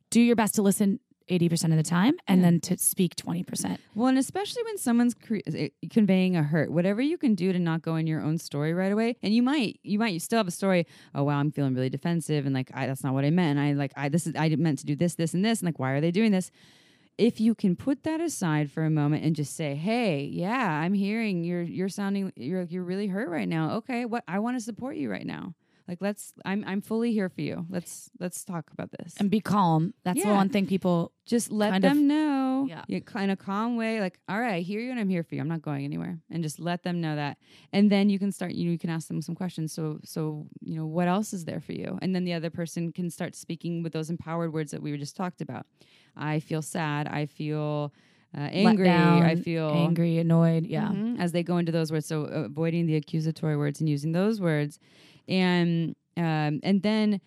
Do 0.10 0.22
your 0.22 0.36
best 0.36 0.56
to 0.56 0.62
listen 0.62 1.00
80% 1.30 1.66
of 1.72 1.78
the 1.78 1.84
time 1.84 2.16
and 2.28 2.42
Yeah. 2.42 2.48
then 2.48 2.60
to 2.62 2.78
speak 2.80 3.16
20%. 3.16 3.78
Well, 3.94 4.08
and 4.08 4.18
especially 4.18 4.64
when 4.64 4.78
someone's 4.80 5.14
cre- 5.14 5.38
conveying 5.92 6.36
a 6.36 6.42
hurt, 6.42 6.72
whatever 6.72 7.02
you 7.04 7.18
can 7.20 7.36
do 7.36 7.54
to 7.54 7.60
not 7.60 7.84
go 7.84 7.96
in 7.98 8.08
your 8.08 8.20
own 8.22 8.40
story 8.40 8.74
right 8.74 8.92
away, 8.92 9.16
and 9.22 9.32
you 9.34 9.44
might, 9.44 9.80
you 9.84 10.00
might, 10.00 10.14
you 10.14 10.20
still 10.20 10.38
have 10.38 10.48
a 10.48 10.52
story. 10.52 10.88
Oh 11.14 11.24
wow, 11.26 11.38
I'm 11.40 11.52
feeling 11.52 11.76
really 11.76 11.90
defensive, 11.90 12.46
and 12.48 12.56
like 12.56 12.72
I, 12.74 12.88
that's 12.88 13.04
not 13.04 13.14
what 13.14 13.26
I 13.26 13.30
meant. 13.30 13.60
And 13.60 13.68
I 13.68 13.74
like 13.74 13.92
I 13.96 14.10
this 14.10 14.26
is 14.26 14.34
I 14.36 14.50
meant 14.56 14.80
to 14.80 14.86
do 14.88 14.96
this, 14.96 15.14
this, 15.16 15.36
and 15.36 15.46
this, 15.46 15.60
and 15.60 15.68
like 15.68 15.78
why 15.78 15.92
are 15.92 16.02
they 16.02 16.10
doing 16.12 16.32
this? 16.32 16.50
If 17.20 17.41
you 17.41 17.53
can 17.53 17.76
put 17.76 18.03
that 18.03 18.22
aside 18.22 18.72
for 18.72 18.86
a 18.86 18.89
moment 18.89 19.26
and 19.26 19.36
just 19.36 19.53
say, 19.53 19.76
"Hey, 19.76 20.24
yeah, 20.24 20.80
I'm 20.82 20.93
hearing 20.93 21.43
you're 21.43 21.61
you're 21.61 21.89
sounding 21.89 22.32
you're 22.38 22.63
you're 22.63 22.84
really 22.84 23.07
hurt 23.07 23.30
right 23.30 23.47
now. 23.47 23.72
Okay, 23.78 24.05
what 24.05 24.24
I 24.26 24.39
want 24.39 24.55
to 24.57 24.61
support 24.63 24.95
you 24.95 25.11
right 25.11 25.26
now. 25.26 25.53
Like 25.90 26.02
let's 26.02 26.34
I'm 26.46 26.64
I'm 26.68 26.82
fully 26.82 27.12
here 27.14 27.30
for 27.30 27.42
you. 27.42 27.66
Let's 27.68 28.12
let's 28.20 28.46
talk 28.46 28.66
about 28.72 28.92
this 28.92 29.16
And 29.20 29.30
be 29.32 29.40
calm. 29.42 29.94
That's 30.04 30.22
the 30.24 30.30
one 30.42 30.50
thing 30.50 30.68
people, 30.68 31.12
just 31.26 31.52
let 31.52 31.72
kind 31.72 31.84
of- 31.84 31.90
them 31.92 32.08
know 32.08 32.68
Yeah. 32.70 32.84
yeah. 32.88 33.00
kind 33.00 33.32
of 33.32 33.38
calm 33.40 33.76
way 33.78 34.00
like 34.02 34.20
all 34.30 34.40
right 34.40 34.56
i 34.56 34.60
hear 34.60 34.82
you 34.82 34.92
and 34.92 35.00
i'm 35.00 35.08
here 35.10 35.24
for 35.24 35.34
you 35.36 35.42
i'm 35.42 35.48
not 35.48 35.62
going 35.62 35.86
anywhere 35.86 36.20
and 36.30 36.44
just 36.44 36.60
let 36.60 36.84
them 36.84 37.00
know 37.00 37.16
that 37.16 37.38
and 37.72 37.90
then 37.90 38.10
you 38.10 38.20
can 38.20 38.32
start 38.34 38.52
you 38.54 38.66
know 38.66 38.72
you 38.72 38.78
can 38.86 38.90
ask 38.90 39.08
them 39.08 39.22
some 39.22 39.34
questions 39.36 39.72
so 39.72 40.00
so 40.04 40.46
you 40.60 40.76
know 40.76 40.86
what 40.86 41.08
else 41.08 41.32
is 41.34 41.46
there 41.46 41.62
for 41.62 41.72
you 41.74 41.98
and 42.02 42.14
then 42.14 42.24
the 42.26 42.34
other 42.34 42.50
person 42.50 42.92
can 42.92 43.10
start 43.10 43.34
speaking 43.36 43.82
with 43.84 43.94
those 43.94 44.10
empowered 44.10 44.52
words 44.52 44.72
that 44.72 44.82
we 44.82 44.92
were 44.92 44.98
just 44.98 45.16
talked 45.16 45.40
about 45.42 45.66
i 46.18 46.40
feel 46.40 46.62
sad 46.62 47.08
i 47.08 47.26
feel 47.26 47.94
uh, 48.38 48.42
angry. 48.42 48.86
down, 48.86 49.24
I 49.24 49.36
feel 49.36 49.72
angry, 49.72 50.20
annoyed. 50.20 50.68
Yeah. 50.68 50.90
Mhm, 50.90 51.18
as 51.20 51.32
they 51.32 51.42
go 51.42 51.58
into 51.58 51.72
those 51.72 51.92
words. 51.92 52.06
So 52.06 52.26
avoiding 52.26 52.86
the 52.86 52.96
accusatory 52.96 53.58
words 53.58 53.80
and 53.80 53.90
using 53.90 54.12
those 54.12 54.40
words, 54.40 54.78
and 55.30 55.96
um, 56.18 56.60
and 56.64 56.82
then 56.84 57.22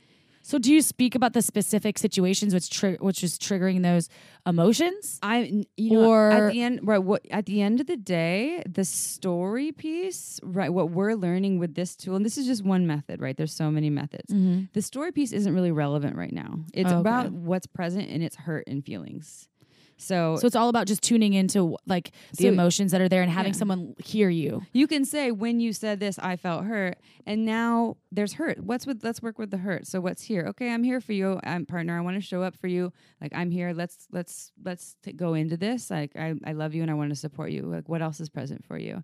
So 0.44 0.58
do 0.58 0.72
you 0.74 0.82
speak 0.82 1.14
about 1.14 1.32
the 1.34 1.40
specific 1.42 1.98
situations 1.98 2.52
which 2.52 2.68
tri- 2.68 2.98
which 3.00 3.22
is 3.22 3.38
triggering 3.38 3.82
those 3.84 4.08
emotions? 4.44 5.20
I, 5.22 5.64
you 5.76 5.90
know, 5.92 6.10
Or- 6.10 6.30
at 6.32 6.52
the 6.52 6.60
end, 6.62 6.80
right? 6.82 6.98
What 6.98 7.24
at 7.30 7.46
the 7.46 7.62
end 7.62 7.80
of 7.80 7.86
the 7.86 7.96
day, 7.96 8.62
the 8.68 8.84
story 8.84 9.70
piece, 9.70 10.40
right? 10.42 10.72
What 10.72 10.90
we're 10.90 11.14
learning 11.14 11.58
with 11.60 11.74
this 11.74 11.94
tool, 11.96 12.16
and 12.16 12.24
this 12.26 12.36
is 12.36 12.46
just 12.46 12.64
one 12.64 12.86
method, 12.88 13.20
right? 13.20 13.36
There's 13.36 13.54
so 13.54 13.70
many 13.70 13.88
methods. 13.88 14.32
Mm-hmm. 14.34 14.64
The 14.72 14.82
story 14.82 15.12
piece 15.12 15.32
isn't 15.32 15.54
really 15.54 15.70
relevant 15.72 16.16
right 16.16 16.32
now. 16.32 16.60
It's 16.74 16.90
Okay. 16.90 17.00
about 17.00 17.30
what's 17.32 17.68
present 17.68 18.10
and 18.10 18.22
its 18.22 18.34
hurt 18.36 18.64
and 18.66 18.84
feelings. 18.84 19.48
So, 19.96 20.36
So 20.36 20.46
it's 20.46 20.56
all 20.56 20.68
about 20.68 20.86
just 20.86 21.02
tuning 21.02 21.32
into 21.34 21.76
like 21.86 22.12
the 22.36 22.44
So- 22.44 22.48
emotions 22.48 22.92
that 22.92 23.00
are 23.00 23.08
there 23.08 23.22
and 23.22 23.30
having 23.30 23.52
Yeah. 23.52 23.58
someone 23.58 23.94
hear 24.04 24.28
you. 24.28 24.62
you 24.72 24.86
can 24.86 25.04
say 25.04 25.30
when 25.30 25.60
you 25.60 25.72
said 25.72 26.00
this, 26.00 26.18
I 26.18 26.36
felt 26.36 26.64
hurt, 26.64 26.98
and 27.26 27.44
now 27.44 27.96
there's 28.10 28.34
hurt. 28.34 28.58
What's 28.64 28.86
with? 28.86 29.04
Let's 29.04 29.22
work 29.22 29.38
with 29.38 29.50
the 29.50 29.58
hurt. 29.58 29.86
So 29.86 30.00
what's 30.00 30.22
here? 30.22 30.44
Okay, 30.48 30.72
I'm 30.72 30.82
here 30.84 31.00
for 31.00 31.12
you, 31.12 31.38
I'm 31.44 31.66
partner. 31.66 31.96
I 31.96 32.00
want 32.00 32.16
to 32.16 32.20
show 32.20 32.42
up 32.42 32.56
for 32.56 32.66
you. 32.66 32.92
Like 33.20 33.32
I'm 33.34 33.50
here. 33.50 33.72
Let's 33.72 34.06
let's 34.10 34.50
let's 34.64 34.96
t- 35.02 35.12
go 35.12 35.34
into 35.34 35.56
this. 35.56 35.90
Like 35.90 36.12
I 36.16 36.34
I 36.44 36.52
love 36.52 36.74
you 36.74 36.82
and 36.82 36.90
I 36.90 36.94
want 36.94 37.10
to 37.10 37.16
support 37.16 37.50
you. 37.52 37.62
Like 37.62 37.88
what 37.88 38.02
else 38.02 38.20
is 38.20 38.28
present 38.28 38.64
for 38.64 38.76
you? 38.78 39.02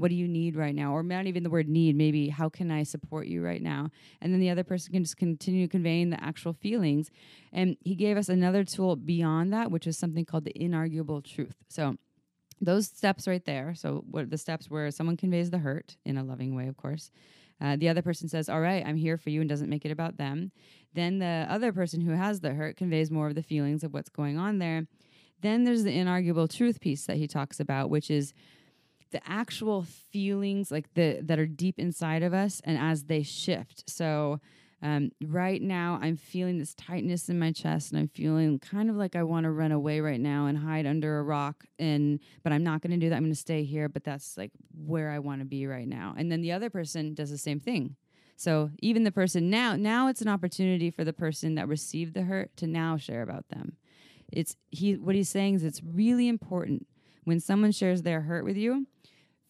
What 0.00 0.08
do 0.08 0.14
you 0.14 0.26
need 0.26 0.56
right 0.56 0.74
now? 0.74 0.92
Or 0.92 1.02
not 1.02 1.26
even 1.26 1.42
the 1.42 1.50
word 1.50 1.68
need. 1.68 1.96
Maybe 1.96 2.28
how 2.28 2.48
can 2.48 2.70
I 2.70 2.82
support 2.82 3.26
you 3.26 3.42
right 3.42 3.62
now? 3.62 3.90
And 4.20 4.32
then 4.32 4.40
the 4.40 4.50
other 4.50 4.64
person 4.64 4.92
can 4.92 5.04
just 5.04 5.16
continue 5.16 5.68
conveying 5.68 6.10
the 6.10 6.22
actual 6.22 6.52
feelings. 6.52 7.10
And 7.52 7.76
he 7.80 7.94
gave 7.94 8.16
us 8.16 8.28
another 8.28 8.64
tool 8.64 8.96
beyond 8.96 9.52
that, 9.52 9.70
which 9.70 9.86
is 9.86 9.98
something 9.98 10.24
called 10.24 10.44
the 10.44 10.54
inarguable 10.54 11.22
truth. 11.22 11.56
So 11.68 11.96
those 12.60 12.86
steps 12.86 13.26
right 13.26 13.44
there. 13.44 13.74
So, 13.74 14.04
what 14.10 14.24
are 14.24 14.26
the 14.26 14.38
steps 14.38 14.70
where 14.70 14.90
someone 14.90 15.16
conveys 15.16 15.50
the 15.50 15.58
hurt 15.58 15.96
in 16.04 16.16
a 16.18 16.24
loving 16.24 16.54
way, 16.54 16.68
of 16.68 16.76
course. 16.76 17.10
Uh, 17.60 17.76
the 17.76 17.88
other 17.88 18.02
person 18.02 18.28
says, 18.28 18.48
All 18.48 18.60
right, 18.60 18.84
I'm 18.86 18.96
here 18.96 19.16
for 19.16 19.30
you, 19.30 19.40
and 19.40 19.48
doesn't 19.48 19.68
make 19.68 19.84
it 19.84 19.90
about 19.90 20.16
them. 20.16 20.52
Then 20.94 21.18
the 21.18 21.46
other 21.48 21.72
person 21.72 22.00
who 22.00 22.12
has 22.12 22.40
the 22.40 22.54
hurt 22.54 22.76
conveys 22.76 23.10
more 23.10 23.28
of 23.28 23.34
the 23.34 23.42
feelings 23.42 23.84
of 23.84 23.92
what's 23.92 24.08
going 24.08 24.38
on 24.38 24.58
there. 24.58 24.86
Then 25.40 25.64
there's 25.64 25.84
the 25.84 25.96
inarguable 25.96 26.54
truth 26.54 26.80
piece 26.80 27.06
that 27.06 27.16
he 27.16 27.26
talks 27.26 27.60
about, 27.60 27.88
which 27.88 28.10
is 28.10 28.34
the 29.10 29.20
actual 29.28 29.82
feelings 29.82 30.70
like 30.70 30.92
the 30.94 31.20
that 31.22 31.38
are 31.38 31.46
deep 31.46 31.78
inside 31.78 32.22
of 32.22 32.32
us 32.32 32.60
and 32.64 32.78
as 32.78 33.04
they 33.04 33.22
shift. 33.22 33.88
So 33.88 34.40
um, 34.82 35.10
right 35.22 35.60
now, 35.60 35.98
I'm 36.00 36.16
feeling 36.16 36.58
this 36.58 36.74
tightness 36.74 37.28
in 37.28 37.38
my 37.38 37.52
chest, 37.52 37.92
and 37.92 38.00
I'm 38.00 38.08
feeling 38.08 38.58
kind 38.58 38.88
of 38.88 38.96
like 38.96 39.14
I 39.14 39.22
want 39.22 39.44
to 39.44 39.50
run 39.50 39.72
away 39.72 40.00
right 40.00 40.20
now 40.20 40.46
and 40.46 40.56
hide 40.56 40.86
under 40.86 41.18
a 41.18 41.22
rock. 41.22 41.64
And 41.78 42.18
but 42.42 42.52
I'm 42.52 42.64
not 42.64 42.80
going 42.80 42.92
to 42.92 42.96
do 42.96 43.10
that. 43.10 43.16
I'm 43.16 43.22
going 43.22 43.32
to 43.32 43.38
stay 43.38 43.64
here. 43.64 43.88
But 43.88 44.04
that's 44.04 44.38
like 44.38 44.52
where 44.86 45.10
I 45.10 45.18
want 45.18 45.40
to 45.40 45.44
be 45.44 45.66
right 45.66 45.86
now. 45.86 46.14
And 46.16 46.32
then 46.32 46.40
the 46.40 46.52
other 46.52 46.70
person 46.70 47.14
does 47.14 47.30
the 47.30 47.38
same 47.38 47.60
thing. 47.60 47.96
So 48.36 48.70
even 48.80 49.04
the 49.04 49.12
person 49.12 49.50
now, 49.50 49.76
now 49.76 50.08
it's 50.08 50.22
an 50.22 50.28
opportunity 50.28 50.90
for 50.90 51.04
the 51.04 51.12
person 51.12 51.56
that 51.56 51.68
received 51.68 52.14
the 52.14 52.22
hurt 52.22 52.56
to 52.56 52.66
now 52.66 52.96
share 52.96 53.20
about 53.20 53.48
them. 53.50 53.76
It's 54.32 54.56
he. 54.70 54.96
What 54.96 55.14
he's 55.14 55.28
saying 55.28 55.56
is 55.56 55.64
it's 55.64 55.82
really 55.82 56.26
important 56.26 56.86
when 57.24 57.38
someone 57.38 57.72
shares 57.72 58.00
their 58.00 58.22
hurt 58.22 58.46
with 58.46 58.56
you 58.56 58.86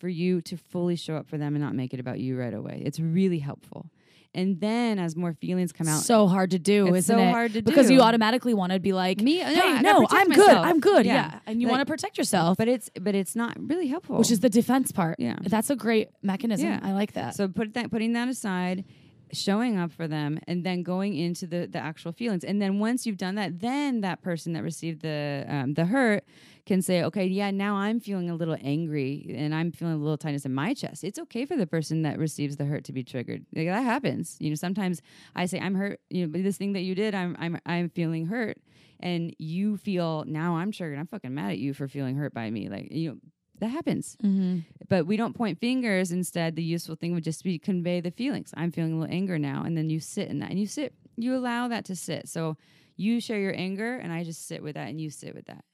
for 0.01 0.09
you 0.09 0.41
to 0.43 0.57
fully 0.57 0.97
show 0.97 1.15
up 1.17 1.29
for 1.29 1.39
them 1.39 1.55
and 1.55 1.63
not 1.63 1.75
make 1.75 1.93
it 1.95 2.01
about 2.01 2.19
you 2.19 2.37
right 2.39 2.55
away. 2.55 2.83
It's 2.85 2.99
really 2.99 3.39
helpful. 3.39 3.91
And 4.33 4.61
then 4.61 5.01
as 5.01 5.17
more 5.17 5.33
feelings 5.35 5.73
come 5.73 5.89
out, 5.89 6.03
So 6.05 6.29
hard 6.29 6.53
to 6.53 6.59
do, 6.61 6.87
It's 6.87 6.99
isn't 6.99 7.17
so 7.17 7.21
it? 7.23 7.31
hard 7.31 7.53
to 7.55 7.63
because 7.63 7.89
do. 7.89 7.95
you 7.95 8.01
automatically 8.01 8.55
want 8.55 8.73
to 8.73 8.79
be 8.79 8.93
like, 8.93 9.21
Me- 9.21 9.41
no, 9.41 9.47
hey, 9.47 9.81
no, 9.83 10.07
I'm 10.09 10.29
good. 10.29 10.49
I'm 10.49 10.79
good, 10.79 11.05
Yeah. 11.05 11.13
yeah, 11.15 11.39
and 11.47 11.61
you 11.61 11.67
Like- 11.67 11.73
want 11.73 11.81
to 11.87 11.91
protect 11.93 12.17
yourself, 12.17 12.57
but 12.57 12.69
it's 12.69 12.89
but 13.01 13.15
it's 13.17 13.35
not 13.35 13.57
really 13.61 13.89
helpful. 13.89 14.19
which 14.19 14.31
is 14.31 14.39
the 14.41 14.49
defense 14.49 14.93
part. 14.93 15.17
Yeah. 15.19 15.37
that's 15.43 15.69
a 15.69 15.75
great 15.77 16.09
mechanism. 16.23 16.69
Yeah. 16.69 16.81
I 16.83 16.93
like 16.93 17.13
that. 17.15 17.35
So 17.35 17.49
put 17.49 17.75
that 17.75 17.91
putting 17.91 18.13
that 18.13 18.29
aside, 18.29 18.85
showing 19.33 19.79
up 19.79 19.93
for 19.93 20.09
them, 20.09 20.39
and 20.47 20.65
then 20.65 20.83
going 20.83 21.15
into 21.17 21.47
the 21.47 21.67
the 21.67 21.79
actual 21.79 22.13
feelings. 22.13 22.45
And 22.45 22.61
then 22.61 22.79
once 22.79 23.07
you've 23.07 23.17
done 23.17 23.35
that, 23.37 23.61
then 23.61 24.01
that 24.01 24.23
person 24.23 24.53
that 24.55 24.63
received 24.63 25.03
the 25.03 25.45
um, 25.49 25.75
the 25.75 25.87
hurt 25.87 26.25
can 26.67 26.83
say, 26.83 27.03
okay, 27.03 27.27
yeah, 27.27 27.51
now 27.51 27.75
I'm 27.75 28.01
feeling 28.01 28.31
a 28.31 28.35
little 28.35 28.57
angry 28.61 29.35
and 29.37 29.55
I'm 29.55 29.73
feeling 29.73 29.95
a 29.95 29.99
little 29.99 30.19
tightness 30.19 30.45
in 30.45 30.55
my 30.55 30.75
chest. 30.75 31.03
It's 31.03 31.19
okay 31.19 31.45
for 31.45 31.57
the 31.57 31.67
person 31.67 32.03
that 32.03 32.19
receives 32.19 32.57
the 32.57 32.65
hurt 32.65 32.85
to 32.85 32.93
be 32.93 33.03
triggered. 33.03 33.45
Like, 33.55 33.67
that 33.67 33.83
happens. 33.83 34.37
You 34.41 34.51
know, 34.51 34.55
sometimes 34.55 35.03
I 35.35 35.47
say 35.47 35.59
I'm 35.59 35.75
hurt. 35.75 36.01
You 36.11 36.27
know, 36.27 36.43
this 36.43 36.59
thing 36.59 36.75
that 36.75 36.83
you 36.83 36.95
did, 36.95 37.15
I'm 37.15 37.37
I'm 37.39 37.59
I'm 37.67 37.89
feeling 37.89 38.27
hurt, 38.27 38.59
and 39.01 39.35
you 39.39 39.77
feel 39.77 40.25
now 40.27 40.57
I'm 40.57 40.71
triggered. 40.73 40.99
I'm 40.99 41.07
fucking 41.07 41.35
mad 41.35 41.53
at 41.53 41.59
you 41.59 41.75
for 41.75 41.89
feeling 41.89 42.17
hurt 42.17 42.35
by 42.35 42.51
me. 42.51 42.69
Like 42.69 42.89
you 42.91 43.11
know. 43.11 43.17
That 43.61 43.69
happens. 43.69 44.17
Mm-hmm. 44.25 44.61
but 44.89 45.07
we 45.07 45.17
don't 45.17 45.35
point 45.35 45.61
fingers. 45.61 46.13
Instead 46.13 46.57
the 46.57 46.63
useful 46.63 46.97
thing 46.97 47.15
would 47.15 47.25
just 47.25 47.45
be 47.45 47.59
convey 47.59 48.01
the 48.01 48.11
feelings. 48.11 48.53
I'm 48.57 48.73
feeling 48.73 48.95
a 48.95 48.99
little 48.99 49.15
anger 49.15 49.39
now 49.39 49.63
and 49.65 49.77
then 49.77 49.91
you 49.91 50.01
sit 50.01 50.29
in 50.29 50.39
that 50.41 50.51
and 50.51 50.59
you 50.59 50.67
sit 50.67 50.95
you 51.17 51.37
allow 51.37 51.69
that 51.69 51.85
to 51.87 51.97
sit. 51.97 52.29
So 52.29 52.57
you 52.97 53.21
share 53.21 53.39
your 53.39 53.55
anger 53.57 53.97
and 53.97 54.13
i 54.13 54.25
just 54.25 54.47
sit 54.47 54.63
with 54.63 54.75
that 54.75 54.89
and 54.89 55.01
you 55.01 55.11
sit 55.11 55.35
with 55.35 55.47
that 55.47 55.65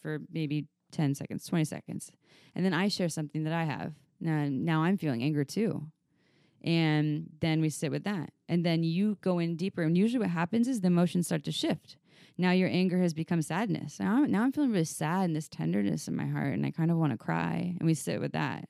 for 0.00 0.20
maybe 0.30 0.66
10 0.92 1.14
seconds 1.14 1.46
20 1.46 1.64
seconds. 1.64 2.10
And 2.54 2.64
then 2.64 2.74
i 2.74 2.88
share 2.88 3.08
something 3.08 3.44
that 3.44 3.52
i 3.52 3.64
have. 3.64 3.92
Now, 4.20 4.46
now 4.48 4.82
i'm 4.82 4.96
feeling 4.96 5.22
anger 5.22 5.44
too. 5.44 5.86
And 6.62 7.26
then 7.40 7.60
we 7.60 7.68
sit 7.68 7.90
with 7.90 8.04
that. 8.04 8.30
And 8.48 8.64
then 8.64 8.82
you 8.82 9.18
go 9.20 9.38
in 9.38 9.54
deeper. 9.54 9.82
And 9.82 9.98
usually 9.98 10.20
what 10.20 10.30
happens 10.30 10.66
is 10.66 10.80
the 10.80 10.86
emotions 10.86 11.26
start 11.26 11.44
to 11.44 11.52
shift 11.52 11.98
now 12.36 12.50
your 12.50 12.68
anger 12.68 12.98
has 13.00 13.14
become 13.14 13.42
sadness. 13.42 14.00
Now, 14.00 14.16
I'm- 14.16 14.30
now 14.30 14.42
i'm 14.42 14.52
feeling 14.52 14.72
really 14.72 14.84
sad 14.84 15.24
and 15.26 15.36
this 15.36 15.48
tenderness 15.48 16.08
in 16.08 16.16
my 16.16 16.26
heart 16.26 16.54
and 16.54 16.66
i 16.66 16.70
kind 16.70 16.90
of 16.90 16.96
want 16.96 17.12
to 17.12 17.16
cry 17.18 17.74
and 17.78 17.86
we 17.86 17.94
sit 17.94 18.20
with 18.20 18.32
that. 18.32 18.68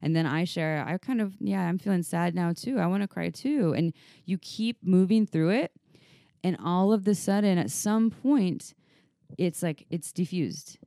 And 0.00 0.14
then 0.16 0.26
i 0.26 0.44
share 0.44 0.84
i 0.86 0.96
kind 0.98 1.20
of 1.20 1.34
yeah 1.40 1.62
i'm 1.68 1.78
feeling 1.78 2.02
sad 2.02 2.34
now 2.34 2.52
too. 2.52 2.78
I 2.78 2.86
want 2.86 3.02
to 3.02 3.08
cry 3.08 3.30
too. 3.30 3.74
And 3.76 3.92
you 4.24 4.38
keep 4.38 4.78
moving 4.82 5.26
through 5.26 5.50
it 5.50 5.72
and 6.44 6.56
all 6.62 6.92
of 6.92 7.04
the 7.04 7.14
sudden 7.14 7.58
at 7.58 7.70
some 7.70 8.10
point 8.10 8.74
it's 9.38 9.62
like 9.62 9.86
it's 9.90 10.12
diffused. 10.12 10.78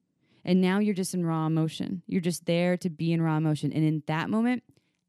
And 0.43 0.61
now 0.61 0.77
you're 0.79 0.93
just 0.93 1.15
in 1.15 1.25
raw 1.25 1.47
emotion. 1.47 2.03
You're 2.07 2.21
just 2.21 2.45
there 2.45 2.77
to 2.77 2.89
be 2.89 3.11
in 3.11 3.21
raw 3.21 3.37
emotion. 3.37 3.73
And 3.73 3.83
in 3.83 4.03
that 4.07 4.29
moment 4.29 4.63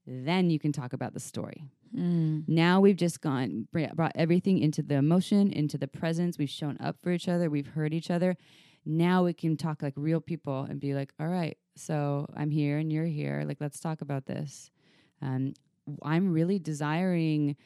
then 0.07 0.51
you 0.51 0.59
can 0.59 0.73
talk 0.73 0.93
about 0.93 1.15
the 1.15 1.21
story 1.21 1.65
Mm. 1.97 2.44
now 2.47 2.80
we've 2.80 2.97
just 2.97 3.20
gone 3.22 3.68
brought 3.72 4.12
everything 4.14 4.59
into 4.59 4.82
the 4.82 4.97
emotion 4.97 5.53
into 5.53 5.78
the 5.78 5.88
presence. 5.88 6.36
We've 6.38 6.51
shown 6.51 6.76
up 6.78 6.97
for 7.03 7.11
each 7.11 7.28
other. 7.28 7.49
We've 7.49 7.66
heard 7.66 7.94
each 7.94 8.11
other. 8.11 8.36
Now 8.84 9.24
we 9.24 9.32
can 9.32 9.57
talk 9.57 9.82
like 9.82 9.94
real 9.97 10.20
people 10.20 10.66
and 10.68 10.78
be 10.78 10.94
like 10.94 11.12
all 11.18 11.28
right 11.28 11.57
so 11.74 12.26
i'm 12.36 12.51
here 12.51 12.78
and 12.78 12.92
you're 12.92 13.05
here. 13.07 13.44
Like 13.47 13.59
let's 13.61 13.80
talk 13.80 14.01
about 14.01 14.26
this. 14.26 14.70
Um, 15.22 15.55
i'm 16.03 16.32
really 16.32 16.59
desiring 16.59 17.57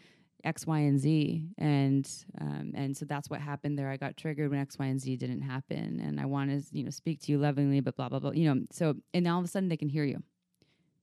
x 0.45 0.67
y 0.67 0.79
and 0.79 0.99
z. 0.99 1.49
And 1.59 2.09
um, 2.41 2.73
and 2.75 2.97
so 2.97 3.05
that's 3.05 3.29
what 3.29 3.41
happened 3.41 3.79
there. 3.79 3.91
I 3.91 3.97
got 3.97 4.17
triggered 4.17 4.51
when 4.51 4.61
x 4.61 4.79
y 4.79 4.87
and 4.87 5.01
z 5.01 5.17
didn't 5.17 5.43
happen. 5.43 6.01
And 6.01 6.21
i 6.21 6.25
want 6.27 6.51
to 6.51 6.63
you 6.77 6.85
know 6.85 6.91
speak 6.91 7.21
to 7.23 7.33
you 7.33 7.39
lovingly 7.39 7.81
but 7.81 7.97
blah 7.97 8.09
blah 8.09 8.21
blah 8.21 8.33
you 8.33 8.53
know 8.53 8.63
so 8.71 8.95
and 9.13 9.27
all 9.27 9.39
of 9.39 9.45
a 9.45 9.49
sudden 9.49 9.69
they 9.69 9.77
can 9.77 9.89
hear 9.89 10.05
you 10.05 10.23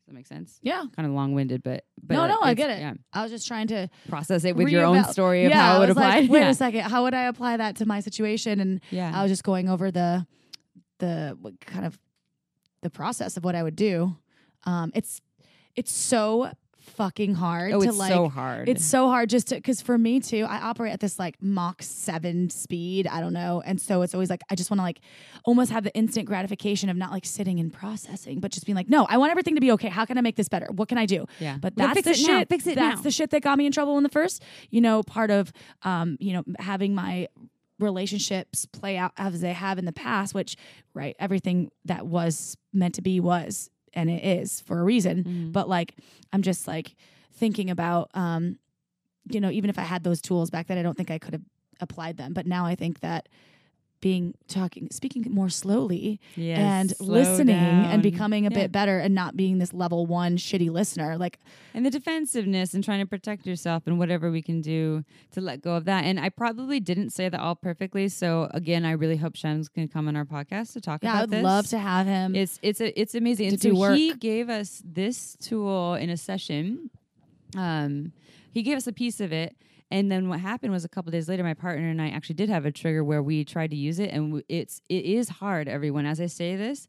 that 0.08 0.14
make 0.14 0.26
sense 0.28 0.60
Yeah. 0.64 0.84
kind 0.96 1.06
of 1.06 1.14
long-winded 1.14 1.62
but, 1.64 1.84
but 2.02 2.16
No, 2.16 2.28
no, 2.28 2.40
I 2.42 2.54
get 2.54 2.70
it. 2.70 2.80
yeah 2.80 2.94
I 3.14 3.22
was 3.24 3.32
just 3.32 3.48
trying 3.48 3.68
to 3.68 3.90
process 4.10 4.44
it 4.46 4.56
with 4.56 4.70
your 4.70 4.86
own 4.86 5.04
story 5.06 5.46
of 5.46 5.52
yeah, 5.52 5.62
how 5.62 5.76
it 5.78 5.80
would 5.80 5.90
was 5.90 5.98
like, 5.98 6.24
apply. 6.24 6.34
Wait 6.34 6.40
yeah. 6.42 6.50
a 6.50 6.54
second, 6.54 6.82
how 6.82 7.04
would 7.04 7.14
I 7.14 7.24
apply 7.24 7.58
that 7.58 7.76
to 7.78 7.86
my 7.86 8.00
situation? 8.00 8.60
And 8.60 8.82
yeah. 8.90 9.12
I 9.14 9.22
was 9.22 9.32
just 9.32 9.44
going 9.44 9.70
over 9.70 9.92
the 9.92 10.26
the 11.00 11.38
what 11.42 11.60
kind 11.62 11.86
of 11.86 12.00
the 12.82 12.90
process 12.90 13.38
of 13.38 13.44
what 13.44 13.54
I 13.56 13.64
would 13.64 13.76
do. 13.76 14.16
Um, 14.64 14.92
it's 14.96 15.22
it's 15.76 15.92
so 15.92 16.52
fucking 16.88 17.36
hard 17.36 17.74
oh, 17.74 17.82
to 17.82 17.90
it's 17.90 17.98
like 17.98 18.12
so 18.12 18.30
hard. 18.30 18.70
It's 18.70 18.86
so 18.86 19.08
hard 19.08 19.30
just 19.30 19.48
to 19.48 19.56
because 19.56 19.82
for 19.82 19.98
me 19.98 20.20
too, 20.20 20.46
I 20.48 20.60
operate 20.60 20.94
at 20.94 21.00
this 21.00 21.20
like 21.20 21.42
Mach 21.42 21.82
seven 21.82 22.50
speed. 22.50 23.08
I 23.08 23.20
don't 23.20 23.34
know, 23.34 23.62
and 23.66 23.80
so 23.80 24.02
it's 24.02 24.14
always 24.14 24.30
like 24.30 24.42
I 24.50 24.56
just 24.56 24.72
want 24.72 24.80
to 24.80 24.84
like 24.84 25.00
almost 25.44 25.72
have 25.72 25.84
the 25.84 25.94
instant 25.96 26.26
gratification 26.26 26.90
of 26.90 26.98
not 26.98 27.12
like 27.12 27.26
sitting 27.26 27.60
and 27.60 27.72
processing, 27.72 28.40
but 28.40 28.52
just 28.52 28.66
being 28.66 28.76
like, 28.76 28.90
no, 28.90 29.06
I 29.10 29.18
want 29.18 29.32
everything 29.32 29.56
to 29.56 29.62
be 29.62 29.72
okay. 29.74 29.90
How 29.90 30.06
can 30.06 30.18
I 30.18 30.22
make 30.22 30.36
this 30.36 30.50
better? 30.50 30.68
What 30.72 30.90
can 30.90 30.98
I 30.98 31.06
do? 31.06 31.26
yeah. 31.40 31.58
But 31.60 31.76
that's 31.76 32.02
the 32.02 32.12
it 32.12 32.20
now. 32.20 32.40
shit. 32.40 32.50
Fix 32.50 32.68
it 32.68 32.76
that's 32.76 32.98
now. 32.98 33.02
the 33.04 33.12
shit 33.12 33.30
that 33.32 33.42
got 33.42 33.58
me 33.58 33.66
in 33.66 33.72
trouble 33.72 33.98
in 33.98 34.04
the 34.04 34.10
first. 34.10 34.44
You 34.70 34.82
know, 34.82 35.04
part 35.04 35.32
of 35.32 35.52
um, 35.84 36.18
you 36.20 36.34
know, 36.34 36.44
having 36.60 36.96
my 36.96 37.28
relationships 37.80 38.66
play 38.66 38.98
out 38.98 39.12
as 39.18 39.42
they 39.42 39.54
have 39.54 39.78
in 39.78 39.86
the 39.86 39.94
past, 39.94 40.34
which 40.34 40.56
right, 40.94 41.16
everything 41.20 41.72
that 41.86 42.08
was 42.08 42.58
meant 42.74 42.96
to 42.96 43.02
be 43.02 43.20
was, 43.20 43.70
and 43.98 44.10
it 44.10 44.24
is 44.24 44.62
for 44.62 44.80
a 44.80 44.84
reason. 44.84 45.24
Mhm. 45.24 45.52
But 45.52 45.68
like, 45.68 45.96
I'm 46.32 46.42
just 46.44 46.68
like 46.68 46.96
thinking 47.34 47.70
about, 47.70 48.10
um, 48.14 48.58
you 49.30 49.42
know, 49.42 49.50
even 49.50 49.70
if 49.70 49.78
I 49.78 49.82
had 49.94 50.04
those 50.04 50.22
tools 50.22 50.50
back 50.50 50.68
then, 50.68 50.78
I 50.78 50.84
don't 50.84 50.96
think 50.96 51.12
I 51.12 51.20
could 51.20 51.34
have 51.34 51.44
applied 51.82 52.16
them. 52.18 52.34
But 52.34 52.46
now 52.48 52.66
I 52.66 52.76
think 52.76 53.00
that 53.02 53.28
being 54.00 54.36
talking 54.48 54.88
speaking 54.92 55.26
more 55.32 55.50
slowly 55.50 56.20
Yes, 56.36 56.60
and 56.60 56.92
slow 56.98 57.14
listening 57.16 57.56
down. 57.56 57.86
and 57.86 58.04
becoming 58.04 58.46
a 58.46 58.52
Yeah. 58.52 58.56
bit 58.64 58.72
better 58.72 59.00
and 59.00 59.16
not 59.16 59.36
being 59.36 59.58
this 59.58 59.74
level 59.74 60.06
one 60.06 60.38
shitty 60.38 60.70
listener 60.70 61.18
like 61.18 61.40
and 61.74 61.84
the 61.86 61.90
defensiveness 61.90 62.74
and 62.76 62.84
trying 62.84 63.00
to 63.00 63.06
protect 63.08 63.48
yourself 63.48 63.84
and 63.88 63.98
whatever 63.98 64.30
we 64.30 64.42
can 64.44 64.62
do 64.62 65.04
to 65.32 65.42
let 65.42 65.62
go 65.62 65.76
of 65.76 65.86
that. 65.86 66.04
And 66.06 66.20
I 66.20 66.30
probably 66.30 66.80
didn't 66.80 67.10
say 67.10 67.28
that 67.30 67.40
all 67.40 67.56
perfectly. 67.56 68.08
So 68.10 68.48
again, 68.52 68.86
I 68.86 68.92
really 68.92 69.18
hope 69.18 69.36
Shem's 69.36 69.68
going 69.68 69.88
to 69.88 69.94
come 69.94 70.08
on 70.08 70.16
our 70.16 70.26
podcast 70.26 70.74
to 70.74 70.82
talk 70.82 71.02
yeah 71.04 71.10
about 71.10 71.18
i 71.18 71.22
would 71.22 71.30
this. 71.32 71.44
love 71.44 71.68
to 71.68 71.80
have 71.80 72.06
him 72.06 72.36
It's 72.36 72.60
it's 72.62 72.80
a, 72.82 73.00
it's 73.00 73.16
amazing. 73.16 73.48
and 73.50 73.62
so 73.62 73.70
do 73.72 73.94
he 73.94 74.14
gave 74.14 74.50
us 74.50 74.82
this 74.86 75.36
tool 75.42 75.96
in 75.96 76.10
a 76.12 76.18
session. 76.18 76.92
Um, 77.56 78.12
he 78.52 78.62
gave 78.64 78.78
us 78.78 78.88
a 78.88 78.94
piece 78.94 79.20
of 79.20 79.32
it, 79.32 79.56
and 79.92 80.12
then 80.12 80.28
what 80.30 80.40
happened 80.40 80.72
was 80.74 80.84
a 80.86 80.90
couple 80.90 81.12
days 81.12 81.28
later, 81.30 81.44
my 81.44 81.54
partner 81.54 81.88
and 81.90 82.02
I 82.02 82.10
actually 82.10 82.36
did 82.36 82.50
have 82.50 82.66
a 82.66 82.72
trigger 82.72 83.04
where 83.04 83.22
we 83.24 83.44
tried 83.46 83.72
to 83.72 83.78
use 83.78 84.00
it, 84.00 84.10
and 84.12 84.44
it's 84.50 84.82
it 84.90 85.06
is 85.06 85.30
hard. 85.30 85.68
Everyone, 85.68 86.06
as 86.06 86.20
I 86.22 86.26
say 86.28 86.56
this. 86.56 86.88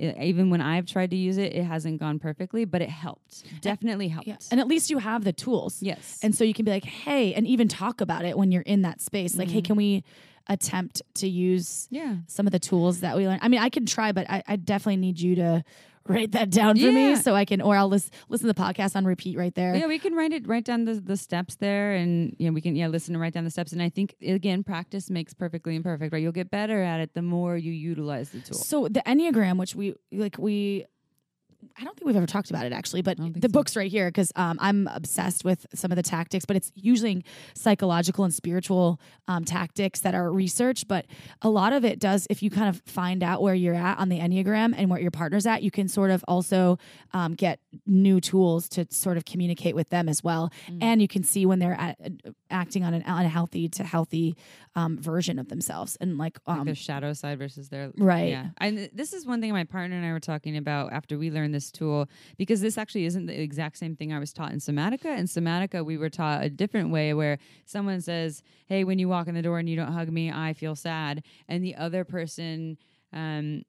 i- 0.00 0.16
even 0.24 0.50
when 0.50 0.60
I've 0.60 0.86
tried 0.86 1.10
to 1.10 1.16
use 1.16 1.38
it, 1.38 1.52
it 1.54 1.62
hasn't 1.64 2.00
gone 2.00 2.18
perfectly, 2.18 2.64
but 2.64 2.82
it 2.82 2.90
helped. 2.90 3.44
Definitely 3.60 4.08
helped. 4.08 4.26
yeah. 4.26 4.36
and 4.50 4.58
at 4.60 4.66
least 4.66 4.90
you 4.90 4.98
have 4.98 5.22
the 5.24 5.32
tools 5.32 5.80
yes. 5.82 6.18
And 6.22 6.34
so 6.34 6.42
you 6.42 6.52
can 6.52 6.64
be 6.64 6.72
like, 6.72 6.84
hey, 6.84 7.32
and 7.34 7.46
even 7.46 7.68
talk 7.68 8.00
about 8.00 8.24
it 8.24 8.36
when 8.36 8.50
you're 8.50 8.62
in 8.74 8.82
that 8.82 9.00
space. 9.00 9.36
Like, 9.36 9.48
hey, 9.50 9.58
Mm-hmm. 9.60 9.66
can 9.66 9.76
we 9.76 10.04
attempt 10.48 11.00
to 11.14 11.28
use 11.28 11.86
yeah. 11.90 12.16
some 12.26 12.46
of 12.46 12.52
the 12.52 12.58
tools 12.58 13.00
that 13.00 13.16
we 13.16 13.26
learned? 13.28 13.40
I 13.42 13.48
mean, 13.48 13.60
I 13.60 13.68
can 13.70 13.86
try, 13.86 14.12
but 14.12 14.28
I, 14.28 14.42
I 14.48 14.56
definitely 14.56 14.96
need 14.98 15.20
you 15.20 15.36
to 15.36 15.64
write 16.08 16.32
that 16.32 16.50
down 16.50 16.76
for 16.76 16.92
me 16.92 17.16
so 17.16 17.34
I 17.34 17.44
can, 17.44 17.60
or 17.60 17.76
I'll 17.76 17.88
lis- 17.88 18.10
listen 18.28 18.46
to 18.46 18.52
the 18.52 18.60
podcast 18.60 18.96
on 18.96 19.04
repeat 19.04 19.36
right 19.38 19.54
there. 19.54 19.74
Yeah, 19.74 19.86
we 19.86 19.98
can 19.98 20.14
write 20.14 20.32
it, 20.32 20.46
write 20.46 20.64
down 20.64 20.84
the, 20.84 20.94
the 20.94 21.16
steps 21.16 21.56
there, 21.56 21.92
and 21.94 22.34
you 22.38 22.46
know 22.46 22.52
we 22.52 22.60
can 22.60 22.76
yeah 22.76 22.88
listen 22.88 23.14
and 23.14 23.22
write 23.22 23.34
down 23.34 23.44
the 23.44 23.50
steps. 23.50 23.72
And 23.72 23.82
I 23.82 23.88
think 23.88 24.14
again, 24.22 24.62
practice 24.64 25.10
makes 25.10 25.34
perfectly 25.34 25.76
imperfect. 25.76 26.12
Right, 26.12 26.22
you'll 26.22 26.32
get 26.32 26.50
better 26.50 26.82
at 26.82 27.00
it 27.00 27.14
the 27.14 27.22
more 27.22 27.56
you 27.56 27.72
utilize 27.72 28.30
the 28.30 28.40
tool. 28.40 28.56
So 28.56 28.88
the 28.88 29.02
Enneagram, 29.06 29.58
which 29.58 29.74
we 29.74 29.94
like, 30.12 30.38
we. 30.38 30.86
I 31.76 31.84
don't 31.84 31.96
think 31.96 32.06
we've 32.06 32.16
ever 32.16 32.26
talked 32.26 32.50
about 32.50 32.66
it 32.66 32.72
actually, 32.72 33.02
but 33.02 33.16
the 33.18 33.40
so. 33.42 33.48
book's 33.48 33.76
right 33.76 33.90
here 33.90 34.08
because 34.08 34.32
um, 34.36 34.58
I'm 34.60 34.88
obsessed 34.88 35.44
with 35.44 35.66
some 35.74 35.92
of 35.92 35.96
the 35.96 36.02
tactics, 36.02 36.44
but 36.44 36.56
it's 36.56 36.70
usually 36.74 37.24
psychological 37.54 38.24
and 38.24 38.32
spiritual 38.32 39.00
um, 39.28 39.44
tactics 39.44 40.00
that 40.00 40.14
are 40.14 40.30
researched. 40.30 40.88
But 40.88 41.06
a 41.42 41.48
lot 41.48 41.72
of 41.72 41.84
it 41.84 41.98
does, 41.98 42.26
if 42.30 42.42
you 42.42 42.50
kind 42.50 42.68
of 42.68 42.82
find 42.86 43.22
out 43.22 43.42
where 43.42 43.54
you're 43.54 43.74
at 43.74 43.98
on 43.98 44.08
the 44.08 44.18
Enneagram 44.18 44.74
and 44.76 44.90
where 44.90 45.00
your 45.00 45.10
partner's 45.10 45.46
at, 45.46 45.62
you 45.62 45.70
can 45.70 45.88
sort 45.88 46.10
of 46.10 46.24
also 46.28 46.78
um, 47.12 47.34
get 47.34 47.60
new 47.86 48.20
tools 48.20 48.68
to 48.70 48.86
sort 48.90 49.16
of 49.16 49.24
communicate 49.24 49.74
with 49.74 49.90
them 49.90 50.08
as 50.08 50.22
well. 50.22 50.52
Mm. 50.68 50.78
And 50.82 51.02
you 51.02 51.08
can 51.08 51.24
see 51.24 51.46
when 51.46 51.58
they're 51.58 51.78
at, 51.78 51.98
acting 52.50 52.84
on 52.84 52.94
an 52.94 53.02
unhealthy 53.06 53.68
to 53.70 53.84
healthy 53.84 54.36
um, 54.74 54.98
version 54.98 55.38
of 55.38 55.48
themselves. 55.48 55.96
And 56.00 56.18
like, 56.18 56.38
like 56.46 56.58
um, 56.58 56.64
their 56.66 56.74
shadow 56.74 57.12
side 57.12 57.38
versus 57.38 57.68
their 57.68 57.92
Right. 57.96 58.30
Yeah, 58.30 58.48
and 58.58 58.90
this 58.92 59.12
is 59.12 59.26
one 59.26 59.40
thing 59.40 59.52
my 59.52 59.64
partner 59.64 59.96
and 59.96 60.04
I 60.04 60.12
were 60.12 60.20
talking 60.20 60.56
about 60.56 60.92
after 60.92 61.18
we 61.18 61.30
learned 61.30 61.53
this 61.54 61.70
tool 61.70 62.08
because 62.36 62.60
this 62.60 62.76
actually 62.76 63.06
isn't 63.06 63.26
the 63.26 63.40
exact 63.40 63.78
same 63.78 63.96
thing 63.96 64.12
I 64.12 64.18
was 64.18 64.32
taught 64.32 64.52
in 64.52 64.58
Somatica. 64.58 65.16
In 65.16 65.26
Somatica, 65.26 65.84
we 65.84 65.96
were 65.96 66.10
taught 66.10 66.44
a 66.44 66.50
different 66.50 66.90
way 66.90 67.14
where 67.14 67.38
someone 67.64 68.00
says, 68.00 68.42
"Hey, 68.66 68.84
when 68.84 68.98
you 68.98 69.08
walk 69.08 69.28
in 69.28 69.34
the 69.34 69.42
door 69.42 69.58
and 69.58 69.68
you 69.68 69.76
don't 69.76 69.92
hug 69.92 70.10
me, 70.10 70.30
I 70.30 70.52
feel 70.52 70.74
sad," 70.74 71.24
and 71.48 71.64
the 71.64 71.76
other 71.76 72.04
person. 72.04 72.76
Um, 73.12 73.64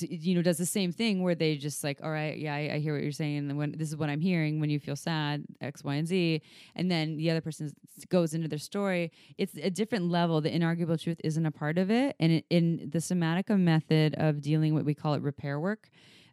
you 0.00 0.34
know, 0.34 0.42
does 0.42 0.58
the 0.58 0.66
same 0.66 0.92
thing 0.92 1.22
where 1.22 1.34
they 1.34 1.56
just 1.56 1.82
like, 1.84 1.98
all 2.02 2.10
right, 2.10 2.36
yeah, 2.38 2.54
I, 2.54 2.74
I 2.74 2.78
hear 2.78 2.94
what 2.94 3.02
you're 3.02 3.12
saying, 3.12 3.38
and 3.38 3.56
when 3.56 3.72
this 3.76 3.88
is 3.88 3.96
what 3.96 4.10
I'm 4.10 4.20
hearing 4.20 4.60
when 4.60 4.70
you 4.70 4.78
feel 4.78 4.96
sad, 4.96 5.44
X, 5.60 5.84
Y, 5.84 5.94
and 5.94 6.06
Z, 6.06 6.42
and 6.74 6.90
then 6.90 7.16
the 7.16 7.30
other 7.30 7.40
person 7.40 7.72
goes 8.08 8.34
into 8.34 8.48
their 8.48 8.58
story. 8.58 9.12
It's 9.38 9.54
a 9.56 9.70
different 9.70 10.10
level. 10.10 10.40
The 10.40 10.50
inarguable 10.50 11.00
truth 11.00 11.20
isn't 11.24 11.46
a 11.46 11.50
part 11.50 11.78
of 11.78 11.90
it, 11.90 12.16
and 12.18 12.32
it, 12.32 12.46
in 12.50 12.90
the 12.90 12.98
somatica 12.98 13.58
method 13.58 14.14
of 14.18 14.40
dealing, 14.40 14.74
what 14.74 14.84
we 14.84 14.94
call 14.94 15.14
it 15.14 15.22
repair 15.22 15.58
work, 15.60 15.88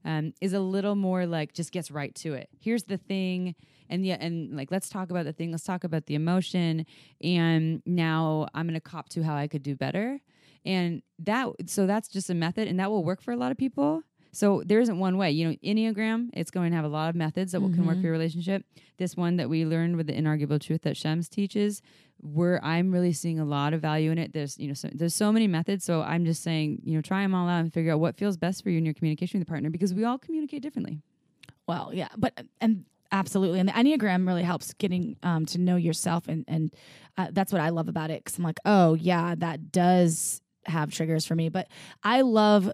um, 0.05 0.33
is 0.41 0.53
a 0.53 0.59
little 0.59 0.95
more 0.95 1.25
like 1.25 1.53
just 1.53 1.71
gets 1.71 1.91
right 1.91 2.13
to 2.15 2.33
it. 2.33 2.49
Here's 2.59 2.83
the 2.83 2.97
thing. 2.97 3.55
And 3.89 4.05
yeah, 4.05 4.17
and 4.19 4.55
like 4.55 4.71
let's 4.71 4.89
talk 4.89 5.09
about 5.09 5.25
the 5.25 5.33
thing. 5.33 5.51
Let's 5.51 5.63
talk 5.63 5.83
about 5.83 6.05
the 6.05 6.15
emotion. 6.15 6.85
And 7.21 7.81
now 7.85 8.47
I'm 8.53 8.67
gonna 8.67 8.79
cop 8.79 9.09
to 9.09 9.23
how 9.23 9.35
I 9.35 9.47
could 9.47 9.63
do 9.63 9.75
better. 9.75 10.19
And 10.65 11.01
that 11.19 11.47
so 11.67 11.85
that's 11.85 12.07
just 12.07 12.29
a 12.29 12.33
method, 12.33 12.67
and 12.67 12.79
that 12.79 12.89
will 12.89 13.03
work 13.03 13.21
for 13.21 13.31
a 13.31 13.37
lot 13.37 13.51
of 13.51 13.57
people. 13.57 14.03
So 14.33 14.63
there 14.65 14.79
isn't 14.79 14.97
one 14.97 15.17
way. 15.17 15.31
You 15.31 15.49
know, 15.49 15.55
Enneagram, 15.63 16.29
it's 16.33 16.49
going 16.49 16.71
to 16.71 16.75
have 16.75 16.85
a 16.85 16.89
lot 16.89 17.09
of 17.09 17.15
methods 17.15 17.51
that 17.51 17.61
will 17.61 17.69
can 17.69 17.85
work 17.85 17.97
for 17.97 18.01
your 18.01 18.11
relationship. 18.11 18.65
This 18.97 19.15
one 19.15 19.37
that 19.37 19.47
we 19.47 19.63
learned 19.63 19.95
with 19.95 20.07
the 20.07 20.13
inarguable 20.13 20.59
truth 20.59 20.81
that 20.81 20.97
Shems 20.97 21.29
teaches, 21.29 21.83
where 22.19 22.63
I'm 22.65 22.91
really 22.91 23.13
seeing 23.13 23.39
a 23.39 23.45
lot 23.45 23.73
of 23.73 23.81
value 23.81 24.09
in 24.09 24.17
it. 24.17 24.33
There's, 24.33 24.57
you 24.57 24.67
know, 24.67 24.73
so, 24.73 24.89
there's 24.91 25.13
so 25.13 25.31
many 25.31 25.45
methods. 25.45 25.85
So 25.85 26.01
I'm 26.01 26.25
just 26.25 26.41
saying, 26.41 26.81
you 26.83 26.95
know, 26.95 27.01
try 27.01 27.21
them 27.21 27.35
all 27.35 27.47
out 27.47 27.59
and 27.59 27.71
figure 27.71 27.93
out 27.93 27.99
what 27.99 28.17
feels 28.17 28.35
best 28.35 28.63
for 28.63 28.71
you 28.71 28.79
in 28.79 28.85
your 28.85 28.95
communication 28.95 29.39
with 29.39 29.47
the 29.47 29.51
partner 29.51 29.69
because 29.69 29.93
we 29.93 30.03
all 30.03 30.17
communicate 30.17 30.63
differently. 30.63 30.99
Well, 31.67 31.91
yeah, 31.93 32.09
but 32.17 32.41
and 32.59 32.85
absolutely, 33.11 33.59
and 33.59 33.69
the 33.69 33.73
Enneagram 33.73 34.27
really 34.27 34.43
helps 34.43 34.73
getting 34.73 35.15
um, 35.23 35.45
to 35.45 35.59
know 35.59 35.75
yourself, 35.75 36.27
and 36.27 36.43
and 36.47 36.73
uh, 37.17 37.27
that's 37.31 37.53
what 37.53 37.61
I 37.61 37.69
love 37.69 37.87
about 37.87 38.09
it 38.09 38.23
because 38.23 38.37
I'm 38.37 38.43
like, 38.43 38.59
oh 38.65 38.95
yeah, 38.95 39.35
that 39.37 39.71
does 39.71 40.41
have 40.65 40.91
triggers 40.91 41.25
for 41.25 41.35
me, 41.35 41.49
but 41.49 41.67
I 42.03 42.21
love 42.21 42.71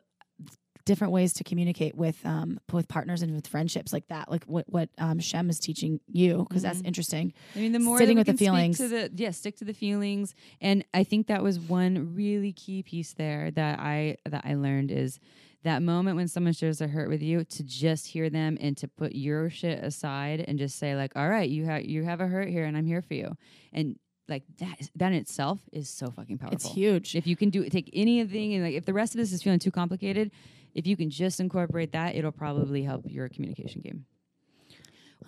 different 0.89 1.13
ways 1.13 1.31
to 1.33 1.43
communicate 1.43 1.93
with 1.95 2.17
um 2.25 2.59
with 2.73 2.87
partners 2.87 3.21
and 3.21 3.33
with 3.35 3.45
friendships 3.47 3.93
like 3.93 4.07
that 4.07 4.29
like 4.33 4.43
what 4.45 4.65
what 4.67 4.89
um 4.97 5.19
shem 5.19 5.49
is 5.49 5.59
teaching 5.59 5.99
you 6.07 6.45
because 6.49 6.63
that's 6.63 6.81
interesting. 6.81 7.31
I 7.55 7.59
mean, 7.59 7.71
the 7.71 7.79
more 7.79 7.97
Sitting 7.99 8.17
with 8.17 8.27
the 8.27 8.33
feelings. 8.33 8.77
to 8.79 8.87
the 8.87 9.11
yeah, 9.15 9.31
stick 9.31 9.55
to 9.57 9.65
the 9.65 9.73
feelings, 9.73 10.33
and 10.59 10.83
I 10.93 11.03
think 11.03 11.27
that 11.27 11.43
was 11.43 11.59
one 11.59 12.15
really 12.15 12.51
key 12.53 12.81
piece 12.83 13.13
there 13.13 13.51
that 13.51 13.79
I 13.79 14.17
that 14.33 14.43
I 14.45 14.55
learned 14.55 14.89
is 14.91 15.19
that 15.63 15.81
moment 15.83 16.15
when 16.15 16.27
someone 16.27 16.53
shares 16.53 16.77
their 16.79 16.87
hurt 16.87 17.09
with 17.09 17.21
you 17.21 17.43
to 17.43 17.63
just 17.63 18.07
hear 18.07 18.29
them 18.29 18.57
and 18.61 18.75
to 18.77 18.87
put 18.87 19.11
your 19.13 19.49
shit 19.49 19.83
aside 19.83 20.39
and 20.47 20.57
just 20.57 20.79
say 20.79 20.95
like, 20.95 21.11
all 21.15 21.29
right, 21.29 21.49
you 21.49 21.65
have 21.65 21.83
you 21.85 22.03
have 22.03 22.19
a 22.21 22.27
hurt 22.27 22.47
here, 22.49 22.65
and 22.65 22.75
I'm 22.77 22.85
here 22.85 23.01
for 23.01 23.13
you, 23.13 23.35
and 23.73 23.97
like 24.29 24.43
that 24.59 24.79
is- 24.79 24.91
that 24.95 25.11
in 25.11 25.17
itself 25.19 25.59
is 25.73 25.89
so 25.89 26.11
fucking 26.11 26.37
powerful. 26.37 26.55
it's 26.55 26.67
huge. 26.81 27.15
If 27.15 27.25
you 27.27 27.35
can 27.35 27.49
do 27.49 27.67
take 27.69 27.89
anything 27.93 28.53
and 28.53 28.63
like 28.63 28.75
if 28.75 28.85
the 28.85 28.93
rest 28.93 29.13
of 29.15 29.17
this 29.19 29.31
is 29.33 29.41
feeling 29.43 29.59
too 29.59 29.71
complicated, 29.71 30.31
if 30.73 30.87
you 30.87 30.95
can 30.95 31.09
just 31.09 31.39
incorporate 31.39 31.91
that, 31.93 32.15
it'll 32.15 32.31
probably 32.31 32.83
help 32.83 33.03
your 33.07 33.29
communication 33.29 33.81
game. 33.81 34.05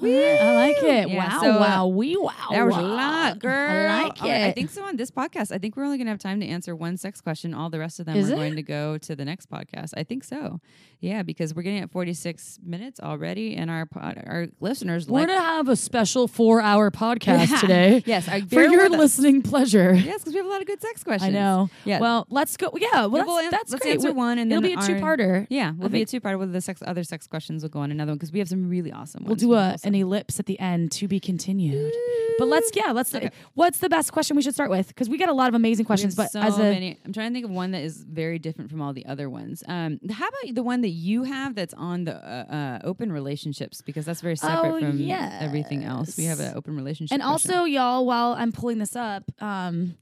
I 0.03 0.37
I 0.41 0.55
like 0.55 0.77
it. 0.83 1.09
Yeah, 1.09 1.29
wow, 1.29 1.39
so, 1.41 1.51
uh, 1.51 1.59
wow, 1.59 1.87
we 1.87 2.15
wow. 2.17 2.31
That 2.51 2.65
was 2.65 2.75
a 2.75 2.81
lot, 2.81 3.39
girl. 3.39 3.51
I 3.91 4.03
like 4.03 4.21
All 4.23 4.29
right, 4.29 4.41
it. 4.41 4.47
I 4.47 4.51
think 4.51 4.69
so 4.69 4.83
on 4.83 4.95
this 4.97 5.11
podcast. 5.11 5.51
I 5.51 5.57
think 5.57 5.75
we're 5.75 5.83
only 5.85 5.97
going 5.97 6.07
to 6.07 6.11
have 6.11 6.19
time 6.19 6.39
to 6.39 6.45
answer 6.47 6.75
one 6.75 6.97
sex 6.97 7.21
question. 7.21 7.53
All 7.53 7.69
the 7.69 7.79
rest 7.79 7.99
of 7.99 8.05
them 8.05 8.15
Is 8.15 8.29
are 8.29 8.33
it? 8.33 8.37
going 8.37 8.55
to 8.55 8.63
go 8.63 8.97
to 8.97 9.15
the 9.15 9.25
next 9.25 9.49
podcast. 9.49 9.91
I 9.95 10.03
think 10.03 10.23
so. 10.23 10.59
Yeah, 10.99 11.23
because 11.23 11.55
we're 11.55 11.63
getting 11.63 11.79
at 11.81 11.89
46 11.91 12.59
minutes 12.63 12.99
already, 12.99 13.55
and 13.55 13.71
our 13.71 13.87
pod, 13.87 14.23
our 14.27 14.47
listeners 14.59 15.07
We're 15.07 15.21
like 15.21 15.29
gonna 15.29 15.39
have 15.39 15.67
a 15.67 15.75
special 15.75 16.27
four-hour 16.27 16.91
podcast 16.91 17.49
Yeah. 17.49 17.57
today. 17.57 18.03
Yes, 18.11 18.27
I 18.27 18.41
for 18.41 18.61
your 18.63 18.87
listening 18.89 19.41
pleasure. 19.41 19.93
Yes, 19.95 20.19
because 20.19 20.33
we 20.33 20.37
have 20.37 20.45
a 20.45 20.49
lot 20.49 20.61
of 20.61 20.67
good 20.67 20.81
sex 20.81 21.03
questions. 21.03 21.29
I 21.29 21.39
know. 21.39 21.69
Yeah. 21.85 21.99
Well, 21.99 22.27
let's 22.29 22.55
go. 22.57 22.69
Yeah. 22.77 23.05
Well, 23.07 23.11
Yeah, 23.11 23.17
that's, 23.17 23.27
we'll 23.27 23.51
that's 23.51 23.71
let's 23.71 23.81
great. 23.83 23.93
answer 23.93 24.07
We'll- 24.09 24.15
one, 24.17 24.37
and 24.37 24.51
it'll 24.51 24.61
then 24.61 24.75
be 24.77 24.83
a 24.83 24.85
two-parter. 24.85 25.47
yeah, 25.49 25.71
we'll 25.75 25.87
I 25.87 25.89
be 25.89 26.01
a 26.03 26.05
two 26.05 26.21
parter 26.21 26.37
with 26.37 26.53
the 26.53 26.61
sex 26.61 26.83
other 26.85 27.03
sex 27.03 27.25
questions 27.27 27.63
will 27.63 27.69
go 27.69 27.79
on 27.79 27.89
another 27.91 28.11
one 28.11 28.17
because 28.17 28.31
we 28.31 28.37
have 28.39 28.47
some 28.49 28.69
really 28.69 28.91
awesome 28.91 29.23
We'll 29.25 29.35
do 29.35 29.53
a, 29.53 29.69
Tulsa. 29.69 29.87
An 29.93 29.99
ellipse 30.01 30.39
at 30.39 30.45
the 30.45 30.59
end 30.59 30.91
to 30.93 31.07
be 31.07 31.19
continued. 31.19 31.93
But 32.39 32.47
let's 32.47 32.71
yeah, 32.73 32.91
let's. 32.91 33.13
Okay. 33.13 33.29
What's 33.53 33.79
the 33.79 33.89
best 33.89 34.11
question 34.13 34.35
we 34.35 34.41
should 34.41 34.53
start 34.53 34.69
with? 34.69 34.87
Because 34.87 35.09
we 35.09 35.17
got 35.17 35.29
a 35.29 35.33
lot 35.33 35.49
of 35.49 35.53
amazing 35.53 35.85
questions. 35.85 36.15
But 36.15 36.31
so 36.31 36.39
as 36.39 36.57
a 36.57 36.61
many, 36.63 36.97
I'm 37.05 37.13
trying 37.13 37.29
to 37.29 37.33
think 37.33 37.45
of 37.45 37.51
one 37.51 37.71
that 37.71 37.83
is 37.83 38.03
very 38.03 38.39
different 38.39 38.71
from 38.71 38.81
all 38.81 38.93
the 38.93 39.05
other 39.05 39.29
ones. 39.29 39.63
Um, 39.67 39.99
how 40.09 40.27
about 40.27 40.55
the 40.55 40.63
one 40.63 40.81
that 40.81 40.89
you 40.89 41.23
have 41.23 41.53
that's 41.55 41.73
on 41.75 42.05
the 42.05 42.15
uh, 42.15 42.53
uh, 42.53 42.79
open 42.83 43.11
relationships 43.11 43.81
because 43.81 44.05
that's 44.05 44.21
very 44.21 44.37
separate 44.37 44.69
Oh, 44.71 44.79
from 44.79 45.11
everything 45.11 45.83
else. 45.83 46.17
We 46.17 46.23
have 46.25 46.39
an 46.39 46.55
open 46.55 46.75
relationship, 46.75 47.13
and 47.13 47.21
question. 47.21 47.51
also 47.51 47.65
y'all, 47.65 48.05
while 48.05 48.33
I'm 48.33 48.51
pulling 48.51 48.79
this 48.79 48.95
up, 48.95 49.23
um, 49.39 49.95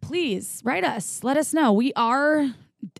please 0.00 0.60
write 0.64 0.84
us. 0.84 1.24
Let 1.24 1.36
us 1.36 1.52
know. 1.54 1.72
We 1.72 1.92
are 1.94 2.46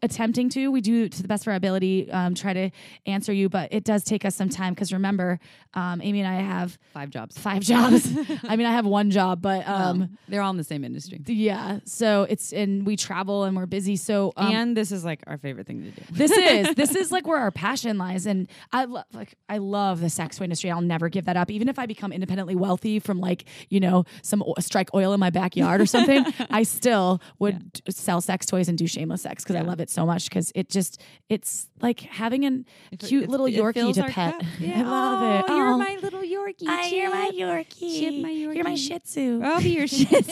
attempting 0.02 0.48
to 0.50 0.68
we 0.70 0.80
do 0.80 1.08
to 1.08 1.22
the 1.22 1.28
best 1.28 1.44
of 1.44 1.48
our 1.48 1.54
ability 1.54 2.10
um, 2.10 2.34
try 2.34 2.52
to 2.52 2.70
answer 3.06 3.32
you 3.32 3.48
but 3.48 3.72
it 3.72 3.84
does 3.84 4.04
take 4.04 4.24
us 4.24 4.34
some 4.34 4.48
time 4.48 4.74
because 4.74 4.92
remember 4.92 5.38
um, 5.74 6.00
amy 6.02 6.20
and 6.20 6.28
i 6.28 6.40
have 6.40 6.78
five 6.92 7.10
jobs. 7.10 7.38
five 7.38 7.62
jobs 7.62 8.08
i 8.44 8.56
mean 8.56 8.66
i 8.66 8.72
have 8.72 8.86
one 8.86 9.10
job 9.10 9.40
but 9.42 9.66
um, 9.68 10.02
Um, 10.02 10.18
they're 10.28 10.42
all 10.42 10.50
in 10.50 10.56
the 10.56 10.64
same 10.64 10.84
industry, 10.84 11.20
yeah 11.26 11.78
so 11.84 12.26
it's 12.28 12.52
and 12.52 12.86
we 12.86 12.96
travel 12.96 13.44
and 13.44 13.56
we're 13.56 13.66
busy 13.66 13.96
so 13.96 14.32
um, 14.36 14.52
and 14.52 14.76
this 14.76 14.92
is 14.92 15.04
like 15.04 15.20
our 15.26 15.38
favorite 15.38 15.66
thing 15.66 15.82
to 15.82 15.90
do. 15.90 16.02
this 16.12 16.30
is 16.68 16.74
this 16.74 16.94
is 16.94 17.10
like 17.12 17.26
where 17.26 17.38
our 17.38 17.50
passion 17.50 17.98
lies 17.98 18.26
and 18.26 18.48
i 18.72 18.84
love 18.84 19.04
like 19.12 19.34
i 19.48 19.58
love 19.58 20.00
the 20.00 20.10
sex 20.10 20.36
toy 20.38 20.44
industry 20.44 20.70
i'll 20.70 20.80
never 20.80 21.08
give 21.08 21.24
that 21.26 21.36
up 21.36 21.50
even 21.50 21.68
if 21.68 21.78
i 21.78 21.86
become 21.86 22.12
independently 22.12 22.54
wealthy 22.56 22.98
from 22.98 23.20
like 23.20 23.44
you 23.68 23.80
know 23.80 24.04
some 24.22 24.42
o- 24.42 24.54
strike 24.60 24.92
oil 24.94 25.12
in 25.12 25.20
my 25.20 25.30
backyard 25.30 25.80
or 25.80 25.86
something 25.86 26.24
i 26.50 26.62
still 26.62 27.20
would 27.38 27.72
d- 27.72 27.80
sell 27.90 28.20
sex 28.20 28.46
toys 28.46 28.68
and 28.68 28.78
do 28.78 28.86
shameless 28.86 29.22
sex 29.22 29.42
because 29.42 29.56
i 29.56 29.60
Yeah. 29.60 29.66
Love 29.74 29.80
it 29.80 29.90
so 29.90 30.06
much 30.06 30.28
because 30.28 30.52
it 30.54 30.68
just 30.68 31.00
it's 31.28 31.68
like 31.82 31.98
having 32.00 32.44
a 32.44 32.96
cute 32.96 33.24
it- 33.24 33.28
little 33.28 33.46
it 33.46 33.54
yorkie 33.54 33.92
to 33.92 34.02
pet 34.04 34.38
cup. 34.38 34.42
i 34.62 34.82
love 34.82 35.40
it 35.40 35.44
Oh, 35.48 35.56
you're 35.56 35.68
Oh. 35.68 35.78
my 35.78 35.98
little 36.00 36.22
Yorkie. 36.22 36.68
I- 36.68 36.86
you're 36.88 37.10
my 37.10 37.30
yorkie 37.34 37.98
Chip, 37.98 38.14
my 38.22 38.30
you're 38.30 38.62
my 38.62 38.74
Yorkie. 38.74 38.88
shih 38.88 38.98
tzu 39.00 39.40
I'll 39.42 39.60
be 39.60 39.70
your 39.70 39.86
shit. 39.98 40.26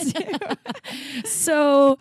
so 1.25 1.97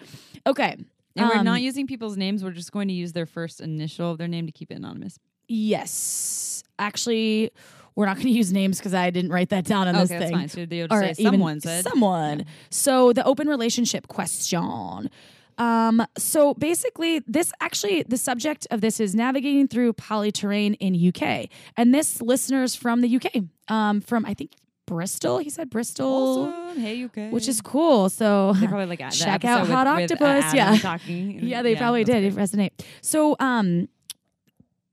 okay 0.46 0.76
And 1.16 1.28
we're 1.28 1.38
Um, 1.38 1.44
not 1.44 1.60
using 1.60 1.86
people's 1.86 2.16
names. 2.16 2.42
We're 2.44 2.52
just 2.52 2.72
going 2.72 2.88
to 2.88 2.94
use 2.94 3.12
their 3.12 3.26
first 3.26 3.60
initial 3.60 4.12
of 4.12 4.18
their 4.18 4.28
name 4.28 4.46
to 4.46 4.52
keep 4.52 4.70
it 4.70 4.76
anonymous. 4.76 5.18
Yes. 5.48 6.64
Actually, 6.78 7.50
we're 7.94 8.06
not 8.06 8.16
going 8.16 8.28
to 8.28 8.32
use 8.32 8.50
names 8.50 8.78
because 8.78 8.94
I 8.94 9.10
didn't 9.10 9.30
write 9.30 9.50
that 9.50 9.64
down 9.66 9.88
on 9.88 9.94
this 9.94 10.10
okay, 10.10 10.18
that's 10.18 10.30
thing. 10.30 10.38
fine. 10.38 10.88
So 10.88 10.94
Or 10.96 11.14
say 11.14 11.22
someone 11.22 11.60
said. 11.60 11.84
someone. 11.84 12.46
So 12.70 13.12
the 13.12 13.24
open 13.24 13.46
relationship 13.48 14.08
question. 14.08 15.10
Um, 15.58 16.04
so 16.16 16.54
basically, 16.54 17.20
this 17.26 17.52
actually 17.60 18.02
the 18.02 18.16
subject 18.16 18.66
of 18.70 18.80
this 18.80 19.00
is 19.00 19.14
navigating 19.14 19.68
through 19.68 19.92
poly 19.94 20.32
terrain 20.32 20.74
in 20.74 20.94
UK, 20.94 21.48
and 21.76 21.94
this 21.94 22.20
listeners 22.20 22.74
from 22.74 23.00
the 23.00 23.16
UK, 23.16 23.44
um, 23.68 24.00
from 24.00 24.24
I 24.24 24.34
think 24.34 24.52
Bristol. 24.86 25.38
He 25.38 25.50
said 25.50 25.70
Bristol, 25.70 26.52
Awesome. 26.52 26.80
Hey, 26.80 27.04
UK. 27.04 27.32
which 27.32 27.48
is 27.48 27.60
cool. 27.60 28.08
So 28.08 28.52
they 28.54 28.66
probably 28.66 28.86
like 28.86 29.10
Check 29.10 29.44
out 29.44 29.66
Hot 29.66 29.86
with, 29.86 30.10
with, 30.10 30.20
Octopus, 30.20 30.44
Adam 30.54 30.74
yeah. 30.74 30.78
talking. 30.80 31.38
yeah, 31.42 31.62
they 31.62 31.76
probably 31.76 32.04
did 32.04 32.34
great. 32.34 32.44
resonate. 32.44 32.70
So, 33.00 33.36
um, 33.40 33.88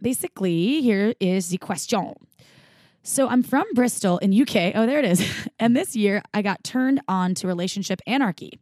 basically, 0.01 0.81
here 0.81 1.13
is 1.19 1.49
the 1.49 1.57
question. 1.57 2.13
So 3.03 3.27
I'm 3.27 3.43
from 3.43 3.65
Bristol 3.73 4.17
in 4.19 4.39
UK. 4.39 4.73
Oh, 4.75 4.85
there 4.85 4.99
it 4.99 5.05
is. 5.05 5.25
and 5.59 5.75
this 5.75 5.95
year, 5.95 6.21
I 6.33 6.41
got 6.41 6.63
turned 6.63 7.01
on 7.07 7.33
to 7.35 7.47
relationship 7.47 8.01
anarchy, 8.05 8.59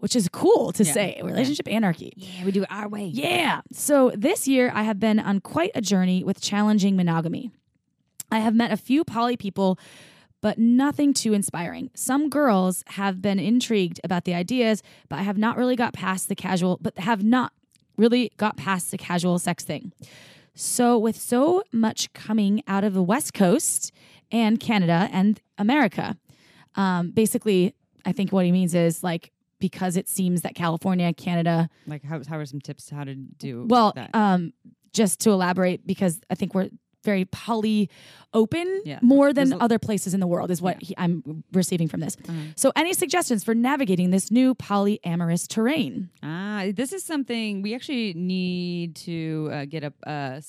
which 0.00 0.14
is 0.16 0.28
cool 0.32 0.72
to 0.72 0.84
Yeah. 0.84 0.92
say. 0.92 1.20
Relationship 1.22 1.68
anarchy. 1.70 2.12
Yeah, 2.16 2.44
we 2.44 2.52
do 2.52 2.62
it 2.62 2.68
our 2.70 2.88
way. 2.88 3.06
Yeah. 3.06 3.60
So 3.72 4.12
this 4.16 4.46
year, 4.48 4.70
I 4.74 4.82
have 4.84 4.98
been 5.00 5.18
on 5.18 5.40
quite 5.40 5.72
a 5.74 5.80
journey 5.80 6.22
with 6.24 6.40
challenging 6.40 6.96
monogamy. 6.96 7.50
I 8.30 8.40
have 8.40 8.54
met 8.54 8.70
a 8.72 8.76
few 8.76 9.04
poly 9.04 9.36
people, 9.36 9.78
but 10.40 10.58
nothing 10.58 11.14
too 11.14 11.32
inspiring. 11.32 11.90
Some 11.94 12.28
girls 12.28 12.84
have 12.88 13.20
been 13.22 13.38
intrigued 13.38 14.00
about 14.04 14.24
the 14.24 14.34
ideas, 14.34 14.82
but 15.08 15.18
I 15.18 15.22
have 15.22 15.38
not 15.38 15.56
really 15.56 15.76
got 15.76 15.94
past 15.94 16.28
the 16.28 16.36
casual, 16.36 16.78
but 16.80 16.96
have 16.98 17.24
not 17.24 17.52
really 17.96 18.30
got 18.36 18.56
past 18.56 18.90
the 18.90 18.98
casual 18.98 19.38
sex 19.38 19.64
thing. 19.64 19.92
So, 20.54 20.98
with 20.98 21.16
so 21.16 21.62
much 21.72 22.12
coming 22.12 22.62
out 22.66 22.84
of 22.84 22.92
the 22.94 23.02
West 23.02 23.32
Coast 23.32 23.92
and 24.30 24.58
Canada 24.60 25.08
and 25.12 25.40
America, 25.56 26.16
um, 26.74 27.10
basically, 27.12 27.74
I 28.04 28.12
think 28.12 28.32
what 28.32 28.44
he 28.44 28.52
means 28.52 28.74
is 28.74 29.02
like 29.02 29.32
because 29.58 29.96
it 29.96 30.08
seems 30.08 30.42
that 30.42 30.54
California, 30.54 31.12
Canada, 31.12 31.68
Like, 31.86 32.04
how, 32.04 32.20
how 32.28 32.38
are 32.38 32.46
some 32.46 32.60
tips 32.60 32.86
to 32.86 32.94
how 32.94 33.04
to 33.04 33.14
do 33.14 33.66
well, 33.68 33.92
that? 33.96 34.10
um, 34.14 34.52
just 34.92 35.20
to 35.20 35.30
elaborate, 35.30 35.86
because 35.86 36.20
I 36.30 36.34
think 36.34 36.54
we're 36.54 36.70
very 37.04 37.24
poly 37.26 37.88
open 38.34 38.82
Yeah. 38.84 38.98
more 39.02 39.32
than 39.32 39.52
a- 39.52 39.58
other 39.58 39.78
places 39.78 40.14
in 40.14 40.20
the 40.20 40.26
world, 40.26 40.50
is 40.50 40.60
what 40.60 40.82
Yeah. 40.82 40.88
he, 40.88 40.94
I'm 40.98 41.44
receiving 41.52 41.88
from 41.88 42.00
this. 42.00 42.16
Uh-huh. 42.28 42.38
So, 42.56 42.72
any 42.76 42.92
suggestions 42.92 43.44
for 43.44 43.54
navigating 43.54 44.10
this 44.10 44.30
new 44.30 44.54
polyamorous 44.54 45.46
terrain? 45.46 46.10
Ah, 46.22 46.66
this 46.74 46.92
is 46.92 47.04
something 47.04 47.62
we 47.62 47.74
actually 47.74 48.14
need 48.14 48.96
to 48.96 49.48
uh, 49.52 49.64
get 49.64 49.84
a 49.84 50.42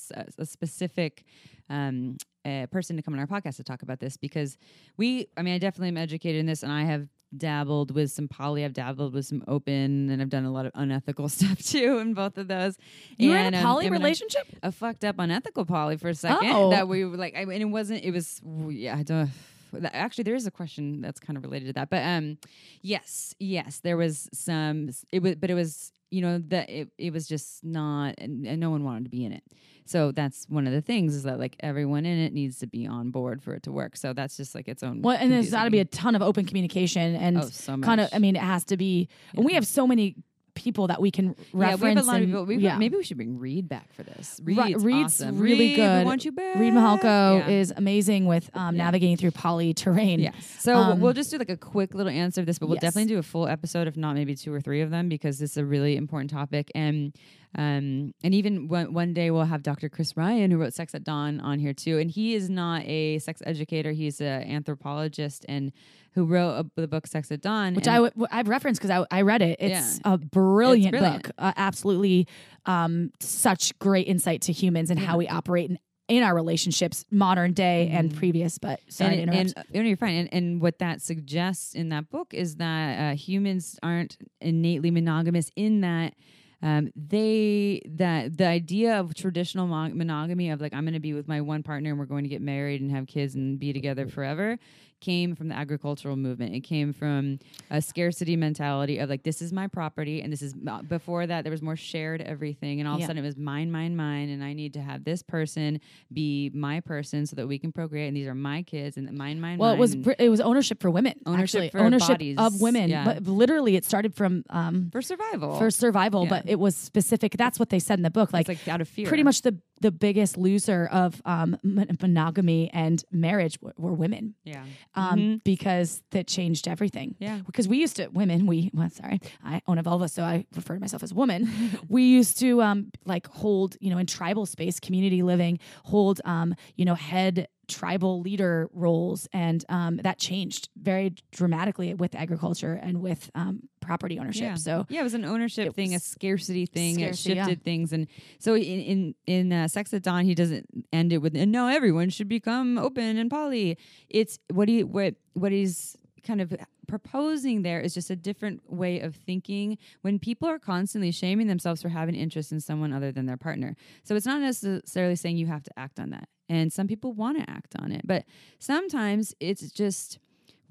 specific 0.44 1.24
um, 1.68 2.16
uh 2.44 2.66
person 2.66 2.96
to 2.96 3.02
come 3.02 3.14
on 3.14 3.20
our 3.20 3.26
podcast 3.28 3.56
to 3.56 3.62
talk 3.62 3.82
about 3.82 4.00
this 4.00 4.16
because 4.16 4.56
we, 4.96 5.26
I 5.36 5.42
mean, 5.42 5.54
I 5.54 5.58
definitely 5.58 5.88
am 5.88 5.98
educated 5.98 6.40
in 6.40 6.46
this 6.46 6.62
and 6.62 6.72
I 6.72 6.82
have 6.84 7.06
dabbled 7.36 7.92
with 7.94 8.10
some 8.10 8.28
poly, 8.28 8.64
I've 8.64 8.72
dabbled 8.72 9.14
with 9.14 9.26
some 9.26 9.44
open, 9.46 10.10
and 10.10 10.20
I've 10.20 10.28
done 10.30 10.44
a 10.44 10.52
lot 10.52 10.66
of 10.66 10.72
unethical 10.74 11.28
stuff 11.36 11.58
too 11.62 11.98
in 11.98 12.14
both 12.14 12.38
of 12.38 12.48
those. 12.48 12.76
You're 13.16 13.36
and, 13.36 13.48
in 13.48 13.54
a 13.54 13.58
um, 13.58 13.64
poly 13.64 13.86
Em 13.86 13.92
and 13.94 14.02
I- 14.02 14.06
relationship? 14.06 14.46
a 14.62 14.72
fucked 14.72 15.04
up 15.04 15.16
unethical 15.18 15.64
poly 15.64 15.96
for 15.96 16.08
a 16.08 16.14
second 16.14 16.50
Oh. 16.52 16.70
that 16.70 16.88
we 16.88 17.04
were 17.04 17.16
like 17.16 17.34
I 17.36 17.44
mean 17.44 17.60
it 17.62 17.66
wasn't 17.66 18.04
it 18.04 18.10
was 18.10 18.40
yeah 18.68 18.96
I 18.96 19.02
don't 19.02 19.30
actually 19.92 20.24
there 20.24 20.34
is 20.34 20.46
a 20.46 20.50
question 20.50 21.00
that's 21.00 21.20
kind 21.20 21.36
of 21.36 21.42
related 21.44 21.66
to 21.66 21.72
that 21.74 21.88
but 21.90 22.02
um 22.04 22.38
yes 22.82 23.34
yes 23.38 23.78
there 23.80 23.96
was 23.96 24.28
some 24.32 24.90
it 25.12 25.22
was 25.22 25.36
but 25.36 25.50
it 25.50 25.54
was 25.54 25.92
you 26.10 26.20
know 26.22 26.38
that 26.48 26.68
it, 26.68 26.88
it 26.98 27.12
was 27.12 27.28
just 27.28 27.62
not 27.64 28.16
and, 28.18 28.46
and 28.46 28.60
no 28.60 28.70
one 28.70 28.82
wanted 28.84 29.04
to 29.04 29.10
be 29.10 29.24
in 29.24 29.32
it 29.32 29.44
so 29.90 30.12
that's 30.12 30.46
one 30.48 30.66
of 30.66 30.72
the 30.72 30.80
things 30.80 31.14
is 31.14 31.22
that 31.24 31.38
like 31.38 31.56
everyone 31.60 32.04
in 32.06 32.18
it 32.18 32.32
needs 32.32 32.58
to 32.58 32.66
be 32.66 32.86
on 32.86 33.10
board 33.10 33.42
for 33.42 33.52
it 33.54 33.62
to 33.64 33.72
work 33.72 33.96
so 33.96 34.12
that's 34.12 34.36
just 34.36 34.54
like 34.54 34.68
its 34.68 34.82
own 34.82 35.02
Well, 35.02 35.16
and 35.20 35.30
there's 35.32 35.50
got 35.50 35.64
to 35.64 35.70
be 35.70 35.80
a 35.80 35.84
ton 35.84 36.14
of 36.14 36.22
open 36.22 36.44
communication 36.46 37.14
and 37.16 37.38
oh 37.38 37.48
so 37.50 37.76
kind 37.78 38.00
of, 38.00 38.08
I 38.12 38.18
mean, 38.18 38.36
it 38.36 38.42
has 38.42 38.64
to 38.66 38.76
be, 38.76 39.08
and 39.34 39.44
we 39.44 39.54
have 39.54 39.66
so 39.66 39.86
many 39.86 40.16
people 40.56 40.88
that 40.88 41.00
we 41.00 41.10
can 41.10 41.28
reference. 41.52 41.80
yeah, 41.80 41.88
we 41.90 41.94
have 41.94 42.04
a 42.04 42.06
lot 42.06 42.20
of 42.20 42.26
people. 42.26 42.44
We, 42.44 42.56
yeah. 42.56 42.76
Maybe 42.76 42.96
we 42.96 43.04
should 43.04 43.16
bring 43.16 43.38
Reid 43.38 43.68
back 43.68 43.92
for 43.94 44.02
this. 44.02 44.40
Reid's 44.42 44.84
Reid's 44.84 45.20
awesome. 45.22 45.38
really 45.38 45.68
Reid, 45.68 45.76
good. 45.76 46.04
Want 46.06 46.24
you 46.24 46.32
back. 46.32 46.56
Reid 46.58 46.72
Mihalko 46.74 47.38
Yeah. 47.38 47.48
is 47.48 47.72
amazing 47.74 48.26
with 48.26 48.50
um, 48.54 48.74
Yeah. 48.76 48.84
navigating 48.84 49.16
through 49.16 49.30
poly 49.30 49.72
terrain. 49.74 50.18
Yes. 50.20 50.34
So 50.58 50.74
Um, 50.74 51.00
we'll 51.00 51.12
just 51.14 51.30
do 51.30 51.38
like 51.38 51.50
a 51.50 51.56
quick 51.56 51.94
little 51.94 52.12
answer 52.12 52.40
of 52.40 52.46
this, 52.46 52.58
but 52.58 52.66
we'll 52.68 52.76
Yes. 52.76 52.82
definitely 52.82 53.14
do 53.14 53.18
a 53.18 53.22
full 53.22 53.46
episode, 53.46 53.86
if 53.86 53.96
not 53.96 54.14
maybe 54.16 54.34
two 54.34 54.52
or 54.52 54.60
three 54.60 54.80
of 54.82 54.90
them, 54.90 55.08
because 55.08 55.38
this 55.38 55.52
is 55.52 55.56
a 55.56 55.64
really 55.64 55.96
important 55.96 56.30
topic. 56.30 56.70
And 56.74 57.14
um, 57.56 58.14
and 58.22 58.34
even 58.34 58.68
one, 58.68 58.92
one 58.94 59.12
day 59.12 59.30
we'll 59.30 59.44
have 59.44 59.62
Dr. 59.62 59.88
Chris 59.88 60.16
Ryan, 60.16 60.50
who 60.50 60.58
wrote 60.58 60.72
Sex 60.74 60.94
at 60.94 61.02
Dawn, 61.04 61.40
on 61.40 61.58
here 61.58 61.72
too. 61.74 61.98
And 61.98 62.10
he 62.10 62.34
is 62.34 62.48
not 62.48 62.82
a 62.84 63.18
sex 63.18 63.42
educator; 63.44 63.92
he's 63.92 64.20
an 64.20 64.42
anthropologist 64.44 65.44
and 65.48 65.72
who 66.14 66.24
wrote 66.26 66.50
a, 66.58 66.66
the 66.80 66.88
book 66.88 67.06
Sex 67.06 67.30
at 67.30 67.40
Dawn, 67.40 67.74
which 67.74 67.86
and- 67.86 67.94
I 67.96 68.08
w- 68.08 68.26
I've 68.30 68.48
referenced 68.48 68.80
because 68.80 68.90
I, 69.10 69.16
I 69.18 69.22
read 69.22 69.42
it. 69.42 69.56
It's 69.60 70.00
Yeah. 70.04 70.12
a 70.14 70.18
brilliant, 70.18 70.92
brilliant. 70.92 71.22
book. 71.24 71.32
Uh, 71.38 71.52
absolutely, 71.56 72.26
um, 72.66 73.10
such 73.20 73.76
great 73.78 74.06
insight 74.08 74.42
to 74.42 74.52
humans 74.52 74.90
and 74.90 74.98
how 74.98 75.16
we 75.18 75.28
operate 75.28 75.70
in, 75.70 75.78
in 76.08 76.22
our 76.24 76.34
relationships, 76.34 77.04
modern 77.12 77.52
day 77.52 77.88
and 77.92 78.10
Mhm. 78.12 78.16
previous. 78.16 78.58
But 78.58 78.80
sorry 78.88 79.22
and, 79.22 79.32
and, 79.32 79.54
and, 79.56 79.64
no, 79.72 79.80
you're 79.82 79.96
fine. 79.96 80.14
And, 80.16 80.34
and 80.34 80.60
what 80.60 80.78
that 80.80 81.00
suggests 81.00 81.74
in 81.74 81.88
that 81.90 82.10
book 82.10 82.34
is 82.34 82.56
that 82.56 83.12
uh, 83.12 83.14
humans 83.16 83.78
aren't 83.82 84.18
innately 84.40 84.90
monogamous 84.90 85.52
in 85.54 85.80
that 85.82 86.14
um, 86.62 86.90
they 86.94 87.82
that 87.86 88.36
the 88.36 88.46
idea 88.46 89.00
of 89.00 89.14
traditional 89.14 89.66
mon- 89.66 89.96
monogamy 89.96 90.50
of 90.50 90.60
like 90.60 90.74
I'm 90.74 90.84
going 90.84 90.94
to 90.94 91.00
be 91.00 91.14
with 91.14 91.26
my 91.28 91.40
one 91.40 91.62
partner 91.62 91.90
and 91.90 91.98
we're 91.98 92.04
going 92.06 92.24
to 92.24 92.28
get 92.28 92.42
married 92.42 92.80
and 92.80 92.90
have 92.90 93.06
kids 93.06 93.34
and 93.34 93.58
be 93.58 93.72
together 93.72 94.06
forever 94.06 94.58
came 95.00 95.34
from 95.34 95.48
the 95.48 95.54
agricultural 95.54 96.16
movement. 96.16 96.54
It 96.54 96.60
came 96.60 96.92
from 96.92 97.38
a 97.70 97.80
scarcity 97.80 98.36
mentality 98.36 98.98
of 98.98 99.08
like 99.08 99.22
this 99.22 99.42
is 99.42 99.52
my 99.52 99.66
property 99.66 100.20
and 100.20 100.32
this 100.32 100.42
is 100.42 100.54
before 100.88 101.26
that 101.26 101.44
there 101.44 101.50
was 101.50 101.62
more 101.62 101.76
shared 101.76 102.20
everything 102.20 102.80
and 102.80 102.88
all 102.88 102.96
of 102.96 103.02
a 103.02 103.06
sudden 103.06 103.22
it 103.22 103.26
was 103.26 103.36
mine 103.36 103.70
mine 103.70 103.96
mine 103.96 104.28
and 104.28 104.42
I 104.42 104.52
need 104.52 104.74
to 104.74 104.80
have 104.80 105.04
this 105.04 105.22
person 105.22 105.80
be 106.12 106.50
my 106.54 106.80
person 106.80 107.26
so 107.26 107.36
that 107.36 107.46
we 107.46 107.58
can 107.58 107.72
procreate 107.72 108.08
and 108.08 108.16
these 108.16 108.26
are 108.26 108.34
my 108.34 108.62
kids 108.62 108.96
and 108.96 109.10
mine 109.16 109.40
mine 109.40 109.58
well, 109.58 109.70
mine 109.70 109.76
it 109.76 109.80
was 109.80 109.94
it 110.18 110.28
was 110.28 110.40
ownership 110.40 110.80
for 110.80 110.90
women. 110.90 111.14
Ownership 111.26 111.62
actually. 111.62 111.70
for 111.70 111.78
ownership 111.78 112.08
bodies, 112.08 112.36
of 112.38 112.60
women. 112.60 112.90
yeah. 112.90 113.04
But 113.04 113.24
literally, 113.24 113.76
it 113.76 113.84
started 113.84 114.14
from 114.14 114.44
um, 114.50 114.90
for 114.90 115.02
survival 115.02 115.58
for 115.58 115.70
survival. 115.70 116.24
Yeah. 116.24 116.30
But 116.30 116.48
it 116.48 116.58
was 116.58 116.76
specific. 116.76 117.36
That's 117.36 117.58
what 117.58 117.70
they 117.70 117.78
said 117.78 117.98
in 117.98 118.02
the 118.02 118.10
book. 118.10 118.32
Like, 118.32 118.48
like, 118.48 118.58
like 118.66 118.68
out 118.68 118.80
of 118.80 118.88
fear 118.88 119.06
pretty 119.06 119.22
much 119.22 119.42
the 119.42 119.58
the 119.80 119.90
biggest 119.90 120.36
loser 120.36 120.86
of 120.92 121.20
um, 121.24 121.56
monogamy 122.00 122.70
and 122.72 123.04
marriage 123.10 123.58
w- 123.60 123.74
were 123.78 123.92
women. 123.92 124.34
yeah 124.44 124.64
um, 124.94 125.18
Mhm. 125.18 125.44
because 125.44 126.02
that 126.10 126.26
changed 126.26 126.68
everything. 126.68 127.14
yeah 127.18 127.40
Because 127.46 127.66
we 127.68 127.78
used 127.78 127.96
to, 127.96 128.08
women, 128.08 128.46
we, 128.46 128.70
well, 128.74 128.90
sorry, 128.90 129.20
I 129.44 129.62
own 129.66 129.78
a 129.78 129.82
vulva, 129.82 130.08
so 130.08 130.22
I 130.22 130.46
refer 130.54 130.74
to 130.74 130.80
myself 130.80 131.02
as 131.02 131.12
woman. 131.14 131.48
we 131.88 132.02
used 132.04 132.38
to 132.40 132.62
um, 132.62 132.90
like 133.04 133.26
hold, 133.28 133.76
you 133.80 133.90
know, 133.90 133.98
in 133.98 134.06
tribal 134.06 134.46
space, 134.46 134.80
community 134.80 135.22
living, 135.22 135.58
hold, 135.84 136.20
um, 136.24 136.54
you 136.76 136.84
know, 136.84 136.94
head 136.94 137.48
tribal 137.68 138.20
leader 138.20 138.68
roles. 138.72 139.28
And 139.32 139.64
um, 139.68 139.96
that 139.98 140.18
changed 140.18 140.68
very 140.76 141.14
dramatically 141.30 141.94
with 141.94 142.14
agriculture 142.16 142.74
and 142.82 143.00
with 143.00 143.30
um, 143.34 143.68
property 143.80 144.18
ownership. 144.18 144.42
Yeah. 144.42 144.54
So 144.54 144.86
Yeah, 144.88 145.00
it 145.00 145.04
was 145.04 145.14
an 145.14 145.24
ownership 145.24 145.74
thing, 145.74 145.94
a 145.94 145.98
scarcity 145.98 146.66
thing. 146.66 146.94
scarcity, 146.94 147.32
it 147.32 147.36
yeah. 147.36 147.44
shifted 147.46 147.64
things, 147.64 147.92
and 147.92 148.06
so 148.38 148.54
in 148.54 148.80
in 148.80 149.14
in 149.26 149.52
uh, 149.52 149.68
Sex 149.68 149.92
at 149.94 150.02
Dawn, 150.02 150.24
he 150.24 150.34
doesn't 150.34 150.66
end 150.92 151.12
it 151.12 151.18
with 151.18 151.34
"and 151.36 151.50
no, 151.52 151.68
everyone 151.68 152.10
should 152.10 152.28
become 152.28 152.78
open 152.78 153.16
and 153.16 153.30
poly." 153.30 153.78
It's 154.08 154.38
what 154.52 154.68
he 154.68 154.84
what 154.84 155.14
what 155.34 155.52
he's 155.52 155.96
kind 156.22 156.40
of 156.40 156.54
proposing 156.86 157.62
there 157.62 157.80
is 157.80 157.94
just 157.94 158.10
a 158.10 158.16
different 158.16 158.60
way 158.70 159.00
of 159.00 159.14
thinking 159.14 159.78
when 160.02 160.18
people 160.18 160.48
are 160.48 160.58
constantly 160.58 161.12
shaming 161.12 161.46
themselves 161.46 161.80
for 161.80 161.88
having 161.88 162.14
interest 162.14 162.50
in 162.52 162.60
someone 162.60 162.92
other 162.92 163.12
than 163.12 163.26
their 163.26 163.36
partner. 163.36 163.76
So 164.02 164.16
it's 164.16 164.26
not 164.26 164.40
necessarily 164.40 165.16
saying 165.16 165.36
you 165.36 165.46
have 165.46 165.62
to 165.62 165.78
act 165.78 166.00
on 166.00 166.10
that. 166.10 166.28
And 166.48 166.72
some 166.72 166.88
people 166.88 167.12
want 167.12 167.38
to 167.38 167.48
act 167.48 167.76
on 167.78 167.92
it, 167.92 168.02
but 168.04 168.24
sometimes 168.58 169.34
it's 169.38 169.70
just 169.70 170.18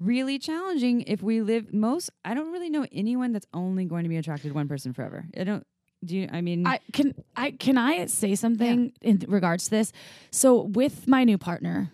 really 0.00 0.38
challenging 0.38 1.02
if 1.02 1.22
we 1.22 1.42
live 1.42 1.72
most 1.72 2.10
I 2.24 2.34
don't 2.34 2.50
really 2.52 2.70
know 2.70 2.86
anyone 2.90 3.32
that's 3.32 3.46
only 3.52 3.84
going 3.84 4.04
to 4.04 4.08
be 4.08 4.16
attracted 4.16 4.48
to 4.48 4.54
one 4.54 4.66
person 4.66 4.92
forever. 4.92 5.26
I 5.38 5.44
don't 5.44 5.66
do 6.04 6.16
you 6.16 6.28
I 6.32 6.40
mean 6.40 6.66
I 6.66 6.80
can 6.92 7.14
I 7.36 7.50
can 7.50 7.76
I 7.76 8.06
say 8.06 8.34
something 8.34 8.92
in 9.02 9.24
regards 9.28 9.64
to 9.64 9.70
this? 9.70 9.92
So 10.30 10.62
with 10.62 11.06
my 11.06 11.24
new 11.24 11.36
partner, 11.38 11.92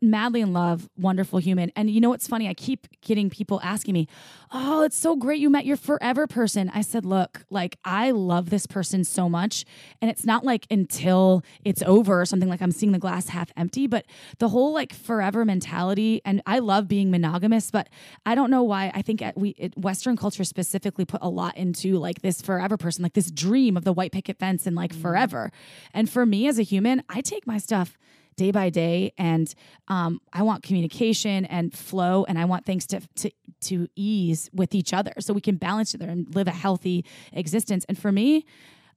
madly 0.00 0.40
in 0.40 0.52
love, 0.52 0.88
wonderful 0.96 1.38
human. 1.38 1.72
And 1.74 1.90
you 1.90 2.00
know 2.00 2.10
what's 2.10 2.28
funny? 2.28 2.48
I 2.48 2.54
keep 2.54 2.86
getting 3.00 3.30
people 3.30 3.60
asking 3.62 3.94
me, 3.94 4.08
"Oh, 4.50 4.82
it's 4.82 4.96
so 4.96 5.16
great 5.16 5.40
you 5.40 5.50
met 5.50 5.66
your 5.66 5.76
forever 5.76 6.26
person." 6.26 6.70
I 6.72 6.82
said, 6.82 7.04
"Look, 7.04 7.44
like 7.50 7.76
I 7.84 8.10
love 8.10 8.50
this 8.50 8.66
person 8.66 9.04
so 9.04 9.28
much, 9.28 9.64
and 10.00 10.10
it's 10.10 10.24
not 10.24 10.44
like 10.44 10.66
until 10.70 11.42
it's 11.64 11.82
over 11.82 12.20
or 12.20 12.26
something 12.26 12.48
like 12.48 12.62
I'm 12.62 12.72
seeing 12.72 12.92
the 12.92 12.98
glass 12.98 13.28
half 13.28 13.52
empty, 13.56 13.86
but 13.86 14.06
the 14.38 14.48
whole 14.48 14.72
like 14.72 14.92
forever 14.92 15.44
mentality 15.44 16.20
and 16.24 16.42
I 16.46 16.58
love 16.58 16.88
being 16.88 17.10
monogamous, 17.10 17.70
but 17.70 17.88
I 18.26 18.34
don't 18.34 18.50
know 18.50 18.62
why 18.62 18.90
I 18.94 19.02
think 19.02 19.22
at 19.22 19.36
we 19.36 19.50
it, 19.58 19.76
western 19.76 20.16
culture 20.16 20.44
specifically 20.44 21.04
put 21.04 21.22
a 21.22 21.28
lot 21.28 21.56
into 21.56 21.98
like 21.98 22.22
this 22.22 22.40
forever 22.40 22.76
person, 22.76 23.02
like 23.02 23.14
this 23.14 23.30
dream 23.30 23.76
of 23.76 23.84
the 23.84 23.92
white 23.92 24.12
picket 24.12 24.38
fence 24.38 24.66
and 24.66 24.76
like 24.76 24.94
mm. 24.94 25.00
forever. 25.00 25.50
And 25.92 26.08
for 26.08 26.26
me 26.26 26.46
as 26.48 26.58
a 26.58 26.62
human, 26.62 27.02
I 27.08 27.20
take 27.20 27.46
my 27.46 27.58
stuff 27.58 27.98
day 28.38 28.50
by 28.50 28.70
day 28.70 29.12
and 29.18 29.54
um, 29.88 30.20
i 30.32 30.42
want 30.42 30.62
communication 30.62 31.44
and 31.46 31.74
flow 31.74 32.24
and 32.28 32.38
i 32.38 32.44
want 32.44 32.64
things 32.64 32.86
to, 32.86 33.00
to 33.16 33.30
to 33.60 33.88
ease 33.96 34.48
with 34.52 34.74
each 34.74 34.92
other 34.92 35.12
so 35.18 35.34
we 35.34 35.40
can 35.40 35.56
balance 35.56 35.94
each 35.94 36.00
other 36.00 36.10
and 36.10 36.34
live 36.34 36.46
a 36.46 36.52
healthy 36.52 37.04
existence. 37.32 37.84
And 37.88 37.98
for 37.98 38.12
me 38.12 38.44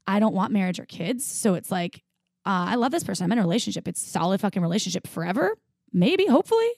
i 0.08 0.20
don't 0.20 0.34
want 0.34 0.52
marriage 0.52 0.80
or 0.80 0.86
kids. 0.86 1.26
So 1.26 1.56
it's 1.56 1.72
like 1.72 2.04
uh, 2.46 2.74
i 2.74 2.76
love 2.76 2.92
this 2.92 3.04
person. 3.04 3.26
I'm 3.26 3.32
in 3.32 3.40
a 3.40 3.42
relationship. 3.42 3.88
It's 3.88 4.02
solid 4.02 4.42
fucking 4.42 4.62
relationship 4.62 5.08
forever. 5.08 5.58
Maybe 5.92 6.26
hopefully 6.26 6.70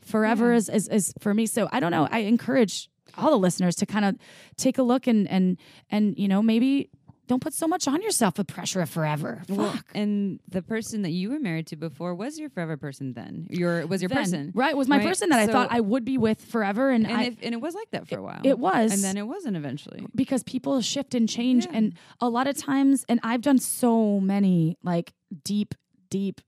forever 0.00 0.50
yeah. 0.50 0.56
is, 0.56 0.68
is 0.68 0.88
is 0.88 1.14
for 1.20 1.32
me. 1.34 1.46
So 1.46 1.68
i 1.72 1.80
don't 1.80 1.90
know. 1.90 2.08
I 2.10 2.20
encourage 2.20 2.88
all 3.16 3.30
the 3.30 3.38
listeners 3.38 3.74
to 3.76 3.86
kind 3.86 4.04
of 4.04 4.16
take 4.56 4.78
a 4.78 4.82
look 4.82 5.06
and 5.06 5.28
and 5.28 5.58
and 5.90 6.18
you 6.18 6.28
know 6.28 6.42
maybe 6.42 6.90
don't 7.28 7.40
put 7.40 7.54
so 7.54 7.68
much 7.68 7.86
on 7.86 8.02
yourself 8.02 8.38
with 8.38 8.48
pressure 8.48 8.80
of 8.80 8.90
forever. 8.90 9.42
Well, 9.48 9.70
Fuck. 9.70 9.86
and 9.94 10.40
the 10.48 10.62
person 10.62 11.02
that 11.02 11.10
you 11.10 11.30
were 11.30 11.38
married 11.38 11.66
to 11.68 11.76
before 11.76 12.14
was 12.14 12.38
your 12.38 12.48
forever 12.48 12.76
person 12.76 13.12
then. 13.12 13.46
Your 13.50 13.86
was 13.86 14.02
your 14.02 14.08
then, 14.08 14.18
person. 14.18 14.52
Right, 14.54 14.76
was 14.76 14.88
my 14.88 14.96
right? 14.96 15.06
person 15.06 15.28
that 15.28 15.44
so, 15.44 15.50
I 15.50 15.52
thought 15.52 15.68
I 15.70 15.80
would 15.80 16.04
be 16.04 16.18
with 16.18 16.40
forever 16.40 16.90
and 16.90 17.06
and, 17.06 17.16
I, 17.16 17.24
if, 17.24 17.36
and, 17.42 17.54
it 17.54 17.60
was 17.60 17.74
like 17.74 17.90
that 17.92 18.08
for 18.08 18.18
a 18.18 18.22
while. 18.22 18.40
It 18.42 18.58
was. 18.58 18.92
And 18.92 19.04
then 19.04 19.16
it 19.16 19.26
wasn't 19.26 19.56
eventually. 19.56 20.06
Because 20.14 20.42
people 20.42 20.80
shift 20.80 21.14
and 21.14 21.28
change 21.28 21.66
yeah. 21.66 21.72
and 21.74 21.94
a 22.20 22.28
lot 22.28 22.46
of 22.48 22.56
times 22.56 23.04
and 23.08 23.20
I've 23.22 23.42
done 23.42 23.58
so 23.58 24.18
many 24.18 24.76
like 24.82 25.12
deep 25.44 25.74
deep 26.10 26.40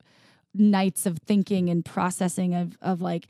nights 0.55 1.07
of 1.07 1.18
thinking 1.18 1.68
and 1.68 1.85
processing 1.85 2.55
of 2.55 2.76
of 2.81 3.01
like 3.01 3.26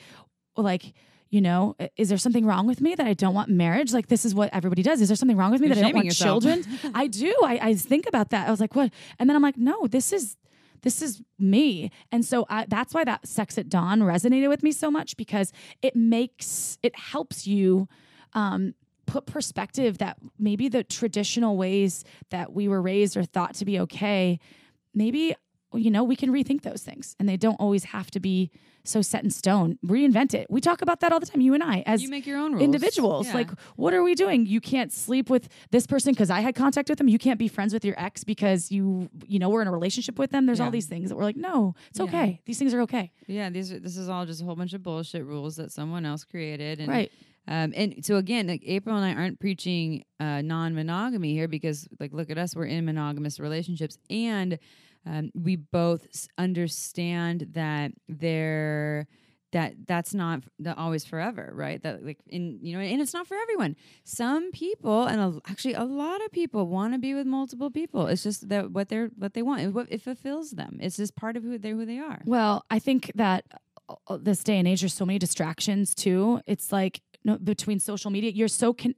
like 0.56 0.94
you 1.30 1.40
know, 1.40 1.76
is 1.96 2.08
there 2.08 2.18
something 2.18 2.44
wrong 2.44 2.66
with 2.66 2.80
me 2.80 2.96
that 2.96 3.06
I 3.06 3.14
don't 3.14 3.34
want 3.34 3.48
marriage? 3.48 3.92
Like 3.92 4.08
this 4.08 4.24
is 4.24 4.34
what 4.34 4.50
everybody 4.52 4.82
does. 4.82 5.00
Is 5.00 5.08
there 5.08 5.16
something 5.16 5.36
wrong 5.36 5.52
with 5.52 5.60
me 5.60 5.68
You're 5.68 5.76
that 5.76 5.84
I 5.84 5.88
don't 5.88 5.94
want 5.94 6.06
yourself. 6.06 6.42
children? 6.42 6.64
I 6.94 7.06
do. 7.06 7.34
I, 7.44 7.58
I 7.62 7.74
think 7.74 8.06
about 8.08 8.30
that. 8.30 8.48
I 8.48 8.50
was 8.50 8.60
like, 8.60 8.74
what? 8.74 8.90
And 9.18 9.30
then 9.30 9.36
I'm 9.36 9.42
like, 9.42 9.56
no, 9.56 9.86
this 9.86 10.12
is 10.12 10.36
this 10.82 11.02
is 11.02 11.22
me. 11.38 11.90
And 12.10 12.24
so 12.24 12.46
I, 12.48 12.64
that's 12.66 12.94
why 12.94 13.04
that 13.04 13.28
sex 13.28 13.58
at 13.58 13.68
dawn 13.68 14.00
resonated 14.00 14.48
with 14.48 14.62
me 14.62 14.72
so 14.72 14.90
much 14.90 15.16
because 15.16 15.52
it 15.82 15.94
makes 15.94 16.78
it 16.82 16.96
helps 16.98 17.46
you 17.46 17.86
um, 18.32 18.74
put 19.06 19.26
perspective 19.26 19.98
that 19.98 20.16
maybe 20.38 20.68
the 20.68 20.82
traditional 20.82 21.56
ways 21.56 22.04
that 22.30 22.52
we 22.52 22.66
were 22.66 22.80
raised 22.80 23.16
or 23.16 23.24
thought 23.24 23.54
to 23.56 23.64
be 23.64 23.78
okay, 23.80 24.40
maybe 24.94 25.34
you 25.74 25.90
know 25.90 26.02
we 26.02 26.16
can 26.16 26.30
rethink 26.30 26.62
those 26.62 26.82
things, 26.82 27.14
and 27.20 27.28
they 27.28 27.36
don't 27.36 27.60
always 27.60 27.84
have 27.84 28.10
to 28.10 28.20
be 28.20 28.50
so 28.84 29.02
set 29.02 29.24
in 29.24 29.30
stone. 29.30 29.78
Reinvent 29.84 30.34
it. 30.34 30.46
We 30.50 30.60
talk 30.60 30.82
about 30.82 31.00
that 31.00 31.12
all 31.12 31.20
the 31.20 31.26
time, 31.26 31.40
you 31.40 31.54
and 31.54 31.62
I, 31.62 31.82
as 31.86 32.02
you 32.02 32.08
make 32.08 32.26
your 32.26 32.38
own 32.38 32.52
rules. 32.52 32.62
individuals. 32.62 33.26
Yeah. 33.26 33.34
Like, 33.34 33.50
what 33.76 33.94
are 33.94 34.02
we 34.02 34.14
doing? 34.14 34.46
You 34.46 34.60
can't 34.60 34.92
sleep 34.92 35.30
with 35.30 35.48
this 35.70 35.86
person 35.86 36.12
because 36.12 36.30
I 36.30 36.40
had 36.40 36.54
contact 36.54 36.88
with 36.88 36.98
them. 36.98 37.08
You 37.08 37.18
can't 37.18 37.38
be 37.38 37.48
friends 37.48 37.72
with 37.72 37.84
your 37.84 37.98
ex 37.98 38.24
because 38.24 38.70
you, 38.70 39.08
you 39.26 39.38
know, 39.38 39.48
we're 39.48 39.62
in 39.62 39.68
a 39.68 39.72
relationship 39.72 40.18
with 40.18 40.30
them. 40.30 40.46
There's 40.46 40.58
yeah. 40.58 40.64
all 40.64 40.70
these 40.70 40.86
things 40.86 41.10
that 41.10 41.16
we're 41.16 41.24
like, 41.24 41.36
no, 41.36 41.74
it's 41.90 41.98
yeah. 41.98 42.04
okay. 42.06 42.40
These 42.44 42.58
things 42.58 42.74
are 42.74 42.80
okay. 42.82 43.12
Yeah, 43.26 43.50
these 43.50 43.72
are, 43.72 43.78
this 43.78 43.96
is 43.96 44.08
all 44.08 44.26
just 44.26 44.40
a 44.42 44.44
whole 44.44 44.56
bunch 44.56 44.72
of 44.72 44.82
bullshit 44.82 45.24
rules 45.24 45.56
that 45.56 45.72
someone 45.72 46.06
else 46.06 46.24
created. 46.24 46.80
And, 46.80 46.88
right. 46.88 47.12
Um, 47.48 47.72
and 47.74 48.04
so 48.04 48.16
again, 48.16 48.46
like 48.46 48.62
April 48.64 48.96
and 48.96 49.04
I 49.04 49.20
aren't 49.20 49.40
preaching 49.40 50.04
uh, 50.20 50.42
non-monogamy 50.42 51.32
here 51.32 51.48
because, 51.48 51.88
like, 51.98 52.12
look 52.12 52.30
at 52.30 52.38
us, 52.38 52.54
we're 52.54 52.66
in 52.66 52.84
monogamous 52.84 53.40
relationships, 53.40 53.98
and 54.08 54.58
um, 55.06 55.30
we 55.34 55.56
both 55.56 56.28
understand 56.38 57.48
that 57.52 57.92
there 58.08 59.06
that 59.52 59.74
that's 59.86 60.14
not 60.14 60.44
always 60.76 61.04
forever 61.04 61.50
right? 61.54 61.82
That 61.82 62.04
like 62.04 62.18
in 62.28 62.58
you 62.62 62.76
know 62.76 62.82
and 62.82 63.00
it's 63.00 63.14
not 63.14 63.26
for 63.26 63.36
everyone. 63.36 63.76
Some 64.04 64.52
people 64.52 65.04
and 65.04 65.20
a, 65.20 65.40
actually 65.50 65.74
a 65.74 65.84
lot 65.84 66.24
of 66.24 66.30
people 66.30 66.66
want 66.66 66.94
to 66.94 66.98
be 66.98 67.14
with 67.14 67.26
multiple 67.26 67.70
people. 67.70 68.06
It's 68.06 68.22
just 68.22 68.48
that 68.48 68.70
what 68.70 68.88
they're 68.88 69.10
what 69.16 69.34
they 69.34 69.42
want 69.42 69.74
what 69.74 69.88
it 69.90 70.02
fulfills 70.02 70.52
them. 70.52 70.78
It's 70.80 70.96
just 70.96 71.16
part 71.16 71.36
of 71.36 71.42
who 71.42 71.58
they 71.58 71.70
who 71.70 71.84
they 71.84 71.98
are. 71.98 72.22
Well 72.26 72.64
i 72.70 72.78
think 72.78 73.10
that 73.14 73.44
uh, 74.08 74.18
this 74.20 74.44
day 74.44 74.58
and 74.58 74.68
age 74.68 74.80
there's 74.80 74.94
so 74.94 75.06
many 75.06 75.18
distractions 75.18 75.94
too. 75.94 76.40
It's 76.46 76.72
like 76.72 77.00
no, 77.24 77.38
between 77.38 77.78
social 77.78 78.10
media 78.10 78.30
you're 78.30 78.48
so 78.48 78.72
con- 78.72 78.94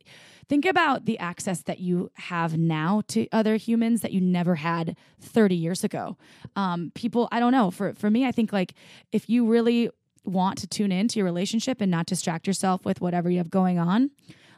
think 0.48 0.64
about 0.64 1.04
the 1.04 1.18
access 1.18 1.62
that 1.62 1.80
you 1.80 2.10
have 2.14 2.56
now 2.56 3.02
to 3.08 3.26
other 3.32 3.56
humans 3.56 4.00
that 4.00 4.12
you 4.12 4.20
never 4.20 4.56
had 4.56 4.96
30 5.20 5.54
years 5.54 5.84
ago. 5.84 6.16
Um, 6.56 6.92
people 6.94 7.28
i 7.32 7.40
don't 7.40 7.52
know 7.52 7.70
for 7.70 7.94
for 7.94 8.10
me 8.10 8.26
i 8.26 8.32
think 8.32 8.52
like 8.52 8.74
if 9.12 9.28
you 9.28 9.46
really 9.46 9.90
want 10.24 10.58
to 10.58 10.66
tune 10.66 10.92
into 10.92 11.18
your 11.18 11.24
relationship 11.24 11.80
and 11.80 11.90
not 11.90 12.06
distract 12.06 12.46
yourself 12.46 12.84
with 12.84 13.00
whatever 13.00 13.28
you 13.30 13.38
have 13.38 13.50
going 13.50 13.78
on 13.78 14.10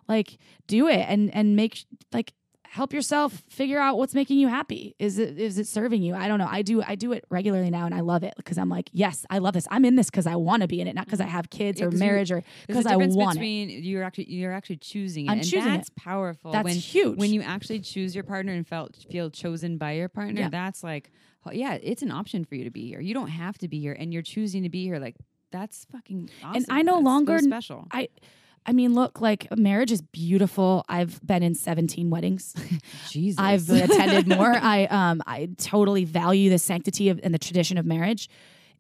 like 0.09 0.39
do 0.67 0.89
it 0.89 1.07
and 1.09 1.35
and 1.35 1.57
make 1.57 1.85
like 2.13 2.33
help 2.75 2.93
yourself 2.93 3.45
figure 3.49 3.79
out 3.79 3.97
what's 3.97 4.15
making 4.15 4.37
you 4.37 4.49
happy. 4.49 4.97
Is 4.99 5.21
it 5.21 5.39
is 5.39 5.59
it 5.59 5.69
serving 5.69 6.03
you? 6.03 6.17
I 6.17 6.27
don't 6.27 6.41
know. 6.41 6.49
I 6.51 6.63
do 6.63 6.83
I 6.83 6.97
do 6.97 7.13
it 7.13 7.25
regularly 7.31 7.71
now 7.71 7.87
and 7.87 7.95
I 7.95 8.01
love 8.01 8.25
it 8.25 8.35
because 8.37 8.59
I'm 8.59 8.69
like, 8.69 8.91
yes, 8.93 9.25
I 9.31 9.39
love 9.39 9.55
this. 9.55 9.69
I'm 9.71 9.85
in 9.85 9.95
this 9.95 10.11
because 10.11 10.27
I 10.27 10.35
want 10.35 10.63
to 10.63 10.67
be 10.67 10.81
in 10.81 10.89
it, 10.89 10.97
not 10.97 11.05
because 11.05 11.21
I 11.21 11.25
mm-hmm. 11.25 11.35
have 11.35 11.51
kids 11.51 11.81
yeah, 11.81 11.87
or 11.87 11.93
marriage 11.93 12.33
or 12.33 12.43
because 12.67 12.85
I 12.85 12.97
want 12.97 13.35
between 13.35 13.71
it. 13.71 13.85
You're 13.85 14.03
actually 14.03 14.29
you're 14.29 14.53
actually 14.53 14.79
choosing 14.79 15.27
it. 15.27 15.31
I'm 15.31 15.39
and 15.39 15.49
choosing 15.49 15.73
that's 15.73 15.89
it. 15.89 15.95
powerful. 15.95 16.51
That's 16.51 16.65
when, 16.65 16.75
huge. 16.75 17.17
When 17.17 17.33
you 17.33 17.43
actually 17.43 17.79
choose 17.79 18.13
your 18.13 18.25
partner 18.25 18.53
and 18.53 18.67
felt 18.67 18.97
feel 19.09 19.31
chosen 19.31 19.79
by 19.79 19.93
your 19.93 20.09
partner, 20.09 20.41
yeah. 20.41 20.49
that's 20.49 20.83
like 20.83 21.13
oh, 21.47 21.53
yeah, 21.53 21.75
it's 21.81 22.03
an 22.03 22.11
option 22.11 22.45
for 22.45 22.57
you 22.57 22.65
to 22.65 22.71
be 22.73 22.89
here. 22.89 23.01
You 23.01 23.15
don't 23.15 23.29
have 23.29 23.57
to 23.59 23.69
be 23.69 23.79
here 23.79 23.97
and 23.97 24.13
you're 24.13 24.23
choosing 24.23 24.65
to 24.65 24.69
be 24.69 24.83
here. 24.83 24.99
Like 24.99 25.15
that's 25.53 25.87
fucking 25.93 26.29
awesome. 26.43 26.57
And 26.57 26.67
I 26.69 26.83
no 26.83 26.95
that's 26.95 27.05
longer 27.05 27.39
so 27.39 27.47
special. 27.47 27.87
I 27.93 28.09
I 28.67 28.73
mean, 28.73 28.95
look, 28.95 29.21
like 29.21 29.47
marriage 29.57 29.93
is 29.93 30.01
beautiful. 30.01 30.85
I've 30.89 31.21
been 31.27 31.43
in 31.43 31.55
17 31.55 32.11
weddings. 32.11 32.55
Jesus. 33.11 33.39
I've 33.39 33.69
attended 33.69 34.27
more. 34.27 34.53
I 34.55 34.85
um 34.87 35.23
I 35.27 35.51
totally 35.59 36.05
value 36.05 36.51
the 36.51 36.59
sanctity 36.59 37.09
of 37.09 37.21
and 37.23 37.35
the 37.35 37.39
tradition 37.39 37.79
of 37.79 37.85
marriage. 37.85 38.29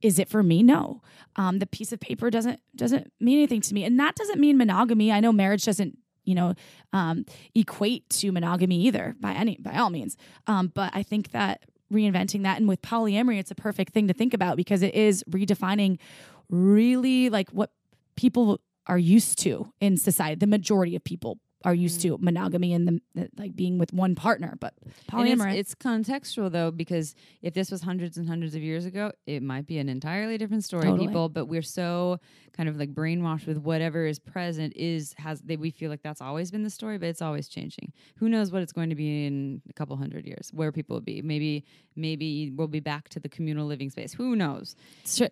Is 0.01 0.18
it 0.18 0.28
for 0.28 0.43
me? 0.43 0.62
No. 0.62 1.01
Um, 1.37 1.59
the 1.59 1.66
piece 1.66 1.93
of 1.93 2.01
paper 2.01 2.30
doesn't 2.30 2.61
doesn't 2.76 3.12
mean 3.20 3.39
anything 3.39 3.61
to 3.62 3.74
me. 3.74 3.85
And 3.85 3.99
that 4.01 4.14
doesn't 4.14 4.41
mean 4.41 4.57
monogamy. 4.57 5.12
I 5.12 5.20
know 5.20 5.32
marriage 5.32 5.64
doesn't, 5.64 5.99
you 6.24 6.35
know, 6.35 6.55
um, 6.93 7.24
equate 7.55 8.09
to 8.11 8.32
monogamy 8.32 8.80
either 8.82 9.14
by 9.20 9.32
any 9.32 9.57
by 9.61 9.76
all 9.76 9.91
means. 9.91 10.16
Um, 10.47 10.72
but 10.74 10.91
I 10.95 11.03
think 11.03 11.30
that 11.32 11.62
reinventing 11.93 12.43
that 12.43 12.59
and 12.59 12.68
with 12.68 12.82
polyamory, 12.82 13.39
it's 13.39 13.51
a 13.51 13.55
perfect 13.55 13.93
thing 13.93 14.09
to 14.09 14.14
think 14.14 14.35
about 14.35 14.57
because 14.57 14.82
it 14.82 14.95
is 14.95 15.24
redefining 15.30 15.99
really 16.51 17.30
like 17.30 17.51
what 17.51 17.70
people 18.16 18.61
are 18.87 18.99
used 18.99 19.39
to 19.41 19.72
in 19.80 19.97
society. 19.97 20.37
The 20.37 20.47
majority 20.47 20.97
of 20.97 21.05
people 21.05 21.39
are 21.65 21.75
used 21.75 22.01
mm. 22.01 22.03
to 22.03 22.19
monogamy 22.21 22.75
and 22.75 23.01
the, 23.15 23.29
like 23.39 23.57
being 23.57 23.79
with 23.79 23.93
one 23.93 24.15
partner, 24.15 24.57
but 24.61 24.75
polyamorous. 25.11 25.57
It's, 25.57 25.73
it's, 25.73 25.75
contextual 25.75 26.53
though, 26.53 26.71
because 26.71 27.15
if 27.43 27.55
this 27.55 27.71
was 27.71 27.81
hundreds 27.81 28.19
and 28.19 28.29
hundreds 28.29 28.55
of 28.55 28.62
years 28.62 28.85
ago, 28.85 29.12
it 29.27 29.43
might 29.43 29.67
be 29.67 29.79
an 29.79 29.89
entirely 29.89 30.37
different 30.37 30.65
story, 30.65 30.85
totally. 30.85 31.07
people. 31.07 31.29
But 31.29 31.47
we're 31.47 31.62
so 31.62 32.21
kind 32.55 32.69
of 32.69 32.77
like 32.77 32.95
brainwashed 32.95 33.47
with 33.47 33.59
whatever 33.59 34.07
is 34.07 34.19
present 34.19 34.75
is 34.77 35.15
has 35.19 35.41
they 35.41 35.57
we 35.57 35.71
feel 35.71 35.91
like 35.91 36.03
that's 36.03 36.21
always 36.21 36.51
been 36.51 36.62
the 36.62 36.71
story, 36.71 36.99
but 36.99 37.09
it's 37.09 37.23
always 37.23 37.49
changing. 37.49 37.93
Who 38.17 38.29
knows 38.29 38.53
what 38.53 38.62
it's 38.62 38.73
going 38.73 38.91
to 38.91 38.97
be 38.97 39.27
in 39.27 39.62
a 39.69 39.73
couple 39.73 39.97
hundred 39.97 40.27
years, 40.27 40.51
where 40.53 40.71
people 40.71 40.97
will 40.97 41.01
be. 41.01 41.23
Maybe 41.23 41.65
maybe 41.97 42.53
we'll 42.55 42.69
be 42.69 42.81
back 42.81 43.09
to 43.11 43.21
the 43.21 43.29
communal 43.29 43.67
living 43.67 43.91
space. 43.91 44.12
Who 44.12 44.37
knows? 44.37 44.77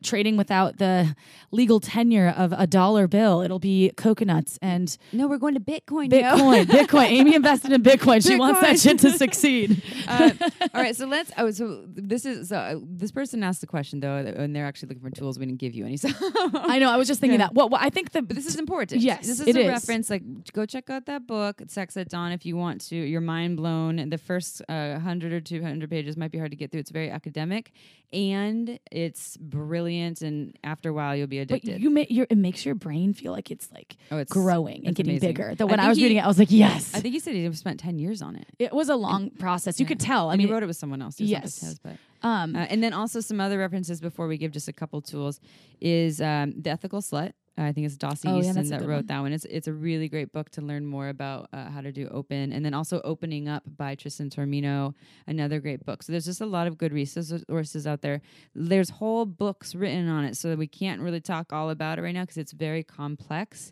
trading 0.03 0.37
without 0.37 0.79
the 0.79 1.15
legal 1.51 1.81
tenure 1.81 2.33
of 2.37 2.53
a 2.57 2.67
dollar 2.67 3.07
bill. 3.07 3.43
It'll 3.43 3.59
be 3.59 3.93
coconuts 3.97 4.59
and 4.63 4.97
no, 5.13 5.27
we're 5.27 5.39
going 5.39 5.55
to 5.55 5.61
Bitcoin. 5.61 6.09
Bitcoin, 6.09 6.22
Bitcoin. 6.67 7.05
Amy 7.05 7.35
invested 7.35 7.73
in 7.73 7.83
Bitcoin. 7.83 8.23
She 8.23 8.35
Bitcoin. 8.35 8.39
wants 8.39 8.61
that 8.61 8.79
shit 8.81 8.99
to 9.01 9.11
succeed. 9.11 9.83
uh, 10.09 10.31
all 10.75 10.83
right, 10.83 10.97
so 10.97 11.07
let's. 11.07 11.33
Oh, 11.37 11.51
so 11.51 11.85
this 11.87 12.25
is 12.25 12.49
so 12.49 12.57
uh, 12.57 12.79
this 12.83 13.13
person 13.13 13.43
asked 13.43 13.61
the 13.61 13.67
question 13.67 14.01
though, 14.01 14.17
and 14.17 14.55
they're 14.55 14.67
actually 14.67 14.91
looking 14.91 15.03
for 15.03 15.11
tools. 15.11 15.39
We 15.39 15.47
didn't 15.47 15.61
give 15.61 15.75
you 15.75 15.85
any. 15.85 15.97
So 15.97 16.09
I 16.55 16.79
know. 16.79 16.91
I 16.91 16.97
was 16.97 17.09
just 17.09 17.21
thinking 17.21 17.41
yeah. 17.41 17.49
that. 17.49 17.55
Well, 17.55 17.69
well, 17.69 17.81
I 17.83 17.91
think 17.91 18.13
the 18.13 18.23
but 18.23 18.37
this 18.37 18.47
is 18.47 18.57
important. 18.57 19.01
Yes, 19.01 19.27
this 19.27 19.41
is 19.41 19.57
a 19.57 19.61
is. 19.61 19.69
reference. 19.69 20.11
Like, 20.11 20.23
go 20.53 20.67
check 20.67 20.91
out 20.91 21.07
that 21.07 21.27
book, 21.27 21.63
Sex 21.69 21.97
at 21.97 22.09
Dawn, 22.09 22.33
if 22.33 22.47
you 22.47 22.57
want 22.57 22.81
to. 22.89 22.97
You're 22.97 23.21
mind 23.21 23.57
blown. 23.57 24.09
The 24.09 24.19
first 24.19 24.63
uh, 24.69 24.99
hundred 24.99 25.33
or 25.33 25.41
two 25.41 25.63
hundred 25.63 25.91
pages 25.91 26.17
might 26.17 26.31
be 26.31 26.39
hard 26.39 26.51
to 26.51 26.57
get 26.57 26.71
through. 26.71 26.81
It's 26.81 26.91
very 26.91 27.11
academic, 27.11 27.73
and 28.13 28.79
it's 28.91 29.37
brilliant. 29.37 30.23
And 30.23 30.57
after 30.65 30.91
a 30.91 30.93
while, 30.93 31.17
you'll 31.17 31.27
be 31.27 31.39
addicted. 31.39 31.73
But 31.73 31.81
you 31.81 32.07
your 32.09 32.27
it 32.31 32.39
makes 32.39 32.65
your 32.65 32.75
brain 32.75 33.13
feel 33.15 33.33
like 33.33 33.51
it's 33.51 33.71
like 33.73 33.97
oh, 34.11 34.19
it's, 34.19 34.33
growing 34.33 34.87
and 34.87 34.95
getting 34.95 35.13
amazing. 35.13 35.29
bigger. 35.29 35.55
The 35.55 35.67
when 35.67 35.81
I, 35.81 35.87
I 35.87 35.89
was 35.89 36.01
reading 36.01 36.12
it, 36.19 36.21
I 36.25 36.27
was 36.29 36.39
like, 36.39 36.51
yes. 36.51 36.95
I 36.95 37.01
think 37.01 37.15
he 37.15 37.21
said 37.21 37.35
he 37.35 37.53
spent 37.53 37.81
ten 37.81 37.99
years 37.99 38.23
on 38.23 38.37
it. 38.37 38.47
it 38.59 38.73
was 38.73 38.89
a 38.89 38.97
long 38.97 39.31
process. 39.31 39.79
You 39.81 39.85
Yeah. 39.85 39.89
could 39.89 40.01
tell. 40.01 40.29
I 40.29 40.33
And 40.35 40.39
mean, 40.39 40.49
he 40.49 40.53
wrote 40.53 40.63
it 40.63 40.67
with 40.67 40.77
someone 40.77 41.03
else. 41.03 41.21
Yes. 41.21 41.61
his 41.61 41.79
but 41.79 41.97
um, 42.23 42.55
uh, 42.55 42.67
and 42.71 42.83
then 42.83 42.93
also 42.93 43.21
some 43.21 43.41
other 43.41 43.59
references 43.59 44.01
before 44.01 44.29
we 44.29 44.39
give 44.39 44.53
just 44.53 44.69
a 44.69 44.73
couple 44.73 45.01
tools 45.03 45.41
is 45.81 46.21
um, 46.21 46.55
the 46.61 46.71
ethical 46.71 47.01
slut. 47.01 47.33
I 47.59 47.73
think 47.73 47.85
it's 47.87 47.99
Dossie 47.99 48.31
Oh, 48.31 48.39
Easton 48.39 48.65
a 48.65 48.69
that 48.71 48.81
wrote 48.81 48.97
one. 48.97 49.07
that 49.09 49.21
one. 49.21 49.33
It's 49.35 49.45
it's 49.45 49.69
a 49.69 49.73
really 49.75 50.09
great 50.09 50.33
book 50.33 50.49
to 50.53 50.63
learn 50.63 50.87
more 50.87 51.09
about 51.11 51.49
uh, 51.53 51.69
how 51.69 51.83
to 51.83 51.93
do 51.93 52.09
open, 52.09 52.51
and 52.51 52.65
then 52.65 52.73
also 52.73 53.03
opening 53.05 53.47
up 53.47 53.63
by 53.77 53.95
Tristan 53.95 54.31
Taormino, 54.31 54.95
another 55.27 55.61
great 55.61 55.85
book. 55.85 56.03
So 56.03 56.13
there's 56.13 56.25
just 56.25 56.41
a 56.41 56.47
lot 56.47 56.67
of 56.67 56.79
good 56.79 56.93
resources 56.95 57.87
out 57.87 58.01
there. 58.01 58.23
There's 58.55 58.89
whole 58.89 59.27
books 59.27 59.75
written 59.75 60.09
on 60.09 60.25
it, 60.25 60.37
so 60.39 60.55
we 60.57 60.67
can't 60.67 61.03
really 61.03 61.21
talk 61.21 61.53
all 61.53 61.69
about 61.69 61.99
it 61.99 62.03
right 62.03 62.15
now 62.15 62.23
because 62.23 62.39
it's 62.39 62.53
very 62.53 62.83
complex. 62.83 63.71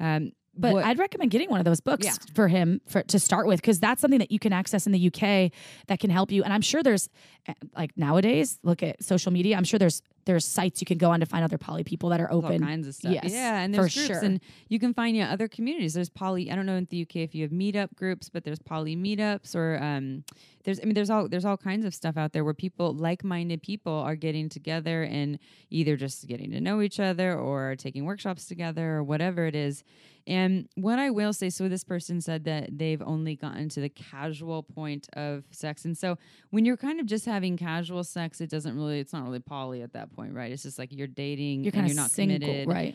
Um, 0.00 0.32
But 0.56 0.72
what- 0.74 0.84
I'd 0.84 0.98
recommend 0.98 1.30
getting 1.30 1.48
one 1.50 1.60
of 1.60 1.64
those 1.64 1.80
books 1.80 2.04
Yeah. 2.06 2.12
for 2.34 2.48
him 2.48 2.80
for 2.86 3.02
to 3.04 3.18
start 3.18 3.46
with 3.46 3.60
because 3.60 3.78
that's 3.80 4.00
something 4.00 4.18
that 4.18 4.30
you 4.32 4.38
can 4.38 4.52
access 4.52 4.86
in 4.86 4.92
the 4.92 4.98
UK 4.98 5.52
that 5.86 6.00
can 6.00 6.10
help 6.10 6.30
you. 6.32 6.42
And 6.42 6.52
I'm 6.52 6.60
sure 6.60 6.82
there's 6.82 7.08
eh, 7.46 7.54
like 7.76 7.96
nowadays, 7.96 8.58
look 8.62 8.82
at 8.82 9.02
social 9.02 9.32
media. 9.32 9.56
I'm 9.56 9.64
sure 9.64 9.78
there's 9.78 10.02
there's 10.30 10.44
sites 10.44 10.80
you 10.80 10.84
can 10.84 10.96
go 10.96 11.10
on 11.10 11.18
to 11.18 11.26
find 11.26 11.42
other 11.42 11.58
poly 11.58 11.82
people 11.82 12.08
that 12.10 12.20
are 12.20 12.30
open. 12.32 12.62
all 12.62 12.68
kinds 12.68 12.86
of 12.86 12.94
stuff. 12.94 13.12
Yes, 13.12 13.32
yeah, 13.32 13.60
and 13.60 13.74
for 13.74 13.82
there's 13.82 13.94
groups, 13.94 14.06
sure. 14.06 14.20
and 14.24 14.40
you 14.68 14.78
can 14.78 14.94
find 14.94 15.16
yeah 15.16 15.32
other 15.32 15.48
communities. 15.48 15.94
There's 15.94 16.08
poly. 16.08 16.50
I 16.50 16.54
don't 16.54 16.66
know 16.66 16.76
in 16.76 16.86
the 16.88 17.02
UK 17.02 17.16
if 17.16 17.34
you 17.34 17.42
have 17.42 17.50
meetup 17.50 17.96
groups, 17.96 18.28
but 18.28 18.44
there's 18.44 18.60
poly 18.60 18.94
meetups 18.94 19.56
or 19.56 19.82
um, 19.82 20.22
there's 20.64 20.78
I 20.80 20.84
mean 20.84 20.94
there's 20.94 21.10
all 21.10 21.28
there's 21.28 21.44
all 21.44 21.56
kinds 21.56 21.84
of 21.84 21.94
stuff 21.94 22.16
out 22.16 22.32
there 22.32 22.44
where 22.44 22.54
people 22.54 22.94
like-minded 22.94 23.62
people 23.62 23.92
are 23.92 24.14
getting 24.14 24.48
together 24.48 25.02
and 25.02 25.38
either 25.70 25.96
just 25.96 26.26
getting 26.28 26.52
to 26.52 26.60
know 26.60 26.80
each 26.80 27.00
other 27.00 27.36
or 27.36 27.74
taking 27.76 28.04
workshops 28.04 28.46
together 28.46 28.96
or 28.96 29.02
whatever 29.02 29.46
it 29.46 29.56
is. 29.56 29.82
And 30.26 30.68
what 30.74 30.98
I 30.98 31.10
will 31.10 31.32
say, 31.32 31.50
so 31.50 31.68
this 31.68 31.82
person 31.82 32.20
said 32.20 32.44
that 32.44 32.78
they've 32.78 33.00
only 33.02 33.36
gotten 33.36 33.68
to 33.70 33.80
the 33.80 33.88
casual 33.88 34.62
point 34.62 35.08
of 35.14 35.44
sex, 35.50 35.84
and 35.84 35.96
so 35.96 36.18
when 36.50 36.64
you're 36.64 36.76
kind 36.76 37.00
of 37.00 37.06
just 37.06 37.24
having 37.24 37.56
casual 37.56 38.04
sex, 38.04 38.40
it 38.40 38.50
doesn't 38.50 38.76
really, 38.76 39.00
it's 39.00 39.12
not 39.12 39.24
really 39.24 39.40
poly 39.40 39.82
at 39.82 39.92
that 39.94 40.14
point, 40.14 40.19
right? 40.28 40.52
It's 40.52 40.62
just 40.62 40.78
like 40.78 40.92
you're 40.92 41.06
dating, 41.06 41.64
You're 41.64 41.72
and 41.74 41.86
you're 41.88 41.96
not 41.96 42.10
single, 42.10 42.38
committed, 42.38 42.68
right? 42.68 42.94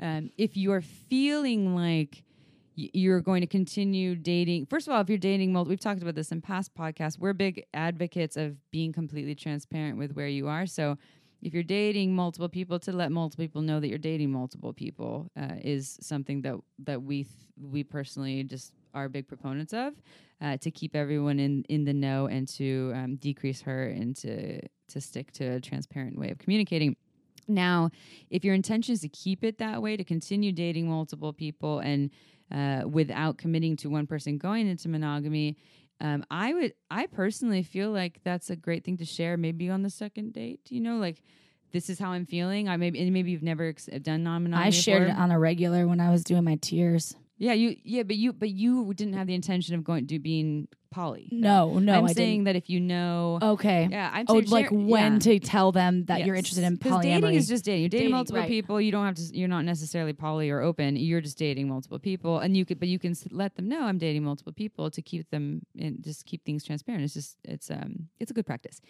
um, 0.00 0.30
if 0.36 0.56
you're 0.56 0.80
feeling 0.80 1.74
like 1.74 2.24
y- 2.76 2.90
you're 2.92 3.20
going 3.20 3.40
to 3.42 3.46
continue 3.46 4.14
dating, 4.16 4.66
first 4.66 4.86
of 4.88 4.92
all, 4.94 5.00
if 5.00 5.08
you're 5.08 5.18
dating 5.18 5.52
multiple, 5.52 5.70
we've 5.70 5.80
talked 5.80 6.02
about 6.02 6.14
this 6.14 6.32
in 6.32 6.40
past 6.40 6.74
podcasts. 6.74 7.18
We're 7.18 7.32
big 7.32 7.64
advocates 7.72 8.36
of 8.36 8.56
being 8.70 8.92
completely 8.92 9.34
transparent 9.34 9.98
with 9.98 10.12
where 10.14 10.28
you 10.28 10.48
are. 10.48 10.66
So 10.66 10.98
if 11.42 11.52
you're 11.54 11.62
dating 11.62 12.14
multiple 12.14 12.48
people, 12.48 12.78
to 12.80 12.92
let 12.92 13.12
multiple 13.12 13.44
people 13.44 13.62
know 13.62 13.78
that 13.78 13.88
you're 13.88 13.98
dating 13.98 14.30
multiple 14.32 14.72
people 14.72 15.30
uh, 15.40 15.56
is 15.62 15.98
something 16.00 16.42
that 16.42 16.56
that 16.84 17.02
we 17.02 17.24
th- 17.24 17.34
we 17.60 17.84
personally 17.84 18.42
just 18.44 18.72
are 18.94 19.08
big 19.08 19.28
proponents 19.28 19.72
of 19.74 19.92
uh, 20.40 20.56
to 20.56 20.70
keep 20.70 20.96
everyone 20.96 21.38
in 21.38 21.62
in 21.68 21.84
the 21.84 21.92
know 21.92 22.26
and 22.28 22.48
to 22.48 22.92
um, 22.94 23.16
decrease 23.16 23.60
hurt 23.60 23.94
and 23.94 24.16
to 24.16 24.60
to 24.88 25.00
stick 25.00 25.32
to 25.32 25.44
a 25.44 25.60
transparent 25.60 26.18
way 26.18 26.30
of 26.30 26.38
communicating. 26.38 26.96
Now, 27.46 27.90
if 28.30 28.44
your 28.44 28.54
intention 28.54 28.94
is 28.94 29.00
to 29.00 29.08
keep 29.08 29.44
it 29.44 29.58
that 29.58 29.82
way, 29.82 29.96
to 29.96 30.04
continue 30.04 30.52
dating 30.52 30.88
multiple 30.88 31.32
people 31.32 31.80
and 31.80 32.10
uh, 32.50 32.82
without 32.88 33.36
committing 33.38 33.76
to 33.76 33.90
one 33.90 34.06
person 34.06 34.38
going 34.38 34.66
into 34.68 34.88
monogamy, 34.88 35.56
um, 36.00 36.24
I 36.30 36.52
would, 36.52 36.74
I 36.90 37.06
personally 37.06 37.62
feel 37.62 37.90
like 37.90 38.20
that's 38.24 38.50
a 38.50 38.56
great 38.56 38.84
thing 38.84 38.96
to 38.98 39.04
share. 39.04 39.36
Maybe 39.36 39.70
on 39.70 39.82
the 39.82 39.90
second 39.90 40.32
date, 40.32 40.60
you 40.68 40.80
know, 40.80 40.96
like 40.96 41.22
this 41.72 41.90
is 41.90 41.98
how 41.98 42.10
I'm 42.10 42.26
feeling. 42.26 42.68
I 42.68 42.76
maybe, 42.76 43.00
and 43.00 43.12
maybe 43.12 43.30
you've 43.30 43.42
never 43.42 43.68
ex- 43.68 43.88
done 44.02 44.22
non-monogamy. 44.24 44.66
I 44.66 44.70
shared 44.70 45.08
it 45.08 45.16
on 45.16 45.30
a 45.30 45.38
regular 45.38 45.86
when 45.86 46.00
I 46.00 46.10
was 46.10 46.24
doing 46.24 46.44
my 46.44 46.56
tears. 46.56 47.14
Yeah, 47.36 47.52
you, 47.52 47.76
yeah, 47.82 48.04
but 48.04 48.16
you, 48.16 48.32
but 48.32 48.50
you 48.50 48.92
didn't 48.94 49.14
have 49.14 49.26
the 49.26 49.34
intention 49.34 49.74
of 49.74 49.82
going 49.82 50.06
to 50.06 50.18
being 50.20 50.68
poly. 50.92 51.28
No, 51.32 51.80
no, 51.80 51.98
I'm 51.98 52.04
I 52.04 52.12
saying 52.12 52.44
that 52.44 52.54
if 52.54 52.70
you 52.70 52.78
know. 52.78 53.40
Okay. 53.42 53.88
yeah, 53.90 54.08
I'm 54.12 54.26
Oh, 54.28 54.34
like 54.46 54.68
when 54.70 55.14
yeah. 55.14 55.18
to 55.18 55.38
tell 55.40 55.72
them 55.72 56.04
that 56.04 56.24
you're 56.24 56.36
interested 56.36 56.62
in 56.62 56.78
polyamory. 56.78 57.02
dating 57.02 57.34
is 57.34 57.48
just 57.48 57.64
dating. 57.64 57.80
You're 57.82 57.88
dating, 57.88 58.00
Dating, 58.04 58.12
multiple 58.14 58.40
right. 58.42 58.48
people. 58.48 58.80
You 58.80 58.92
don't 58.92 59.04
have 59.04 59.16
to. 59.16 59.36
You're 59.36 59.48
not 59.48 59.64
necessarily 59.64 60.12
poly 60.12 60.48
or 60.50 60.60
open. 60.60 60.94
You're 60.94 61.20
just 61.20 61.36
dating 61.36 61.68
multiple 61.68 61.98
people, 61.98 62.38
and 62.38 62.56
you 62.56 62.64
could. 62.64 62.78
But 62.78 62.86
you 62.88 63.00
can 63.00 63.16
let 63.32 63.56
them 63.56 63.68
know 63.68 63.82
I'm 63.82 63.98
dating 63.98 64.22
multiple 64.22 64.52
people 64.52 64.88
to 64.92 65.02
keep 65.02 65.28
them 65.30 65.62
and 65.76 66.04
just 66.04 66.26
keep 66.26 66.44
things 66.44 66.62
transparent. 66.64 67.02
It's 67.02 67.14
just 67.14 67.36
it's 67.42 67.68
um 67.68 68.08
it's 68.20 68.30
a 68.30 68.34
good 68.34 68.46
practice. 68.46 68.80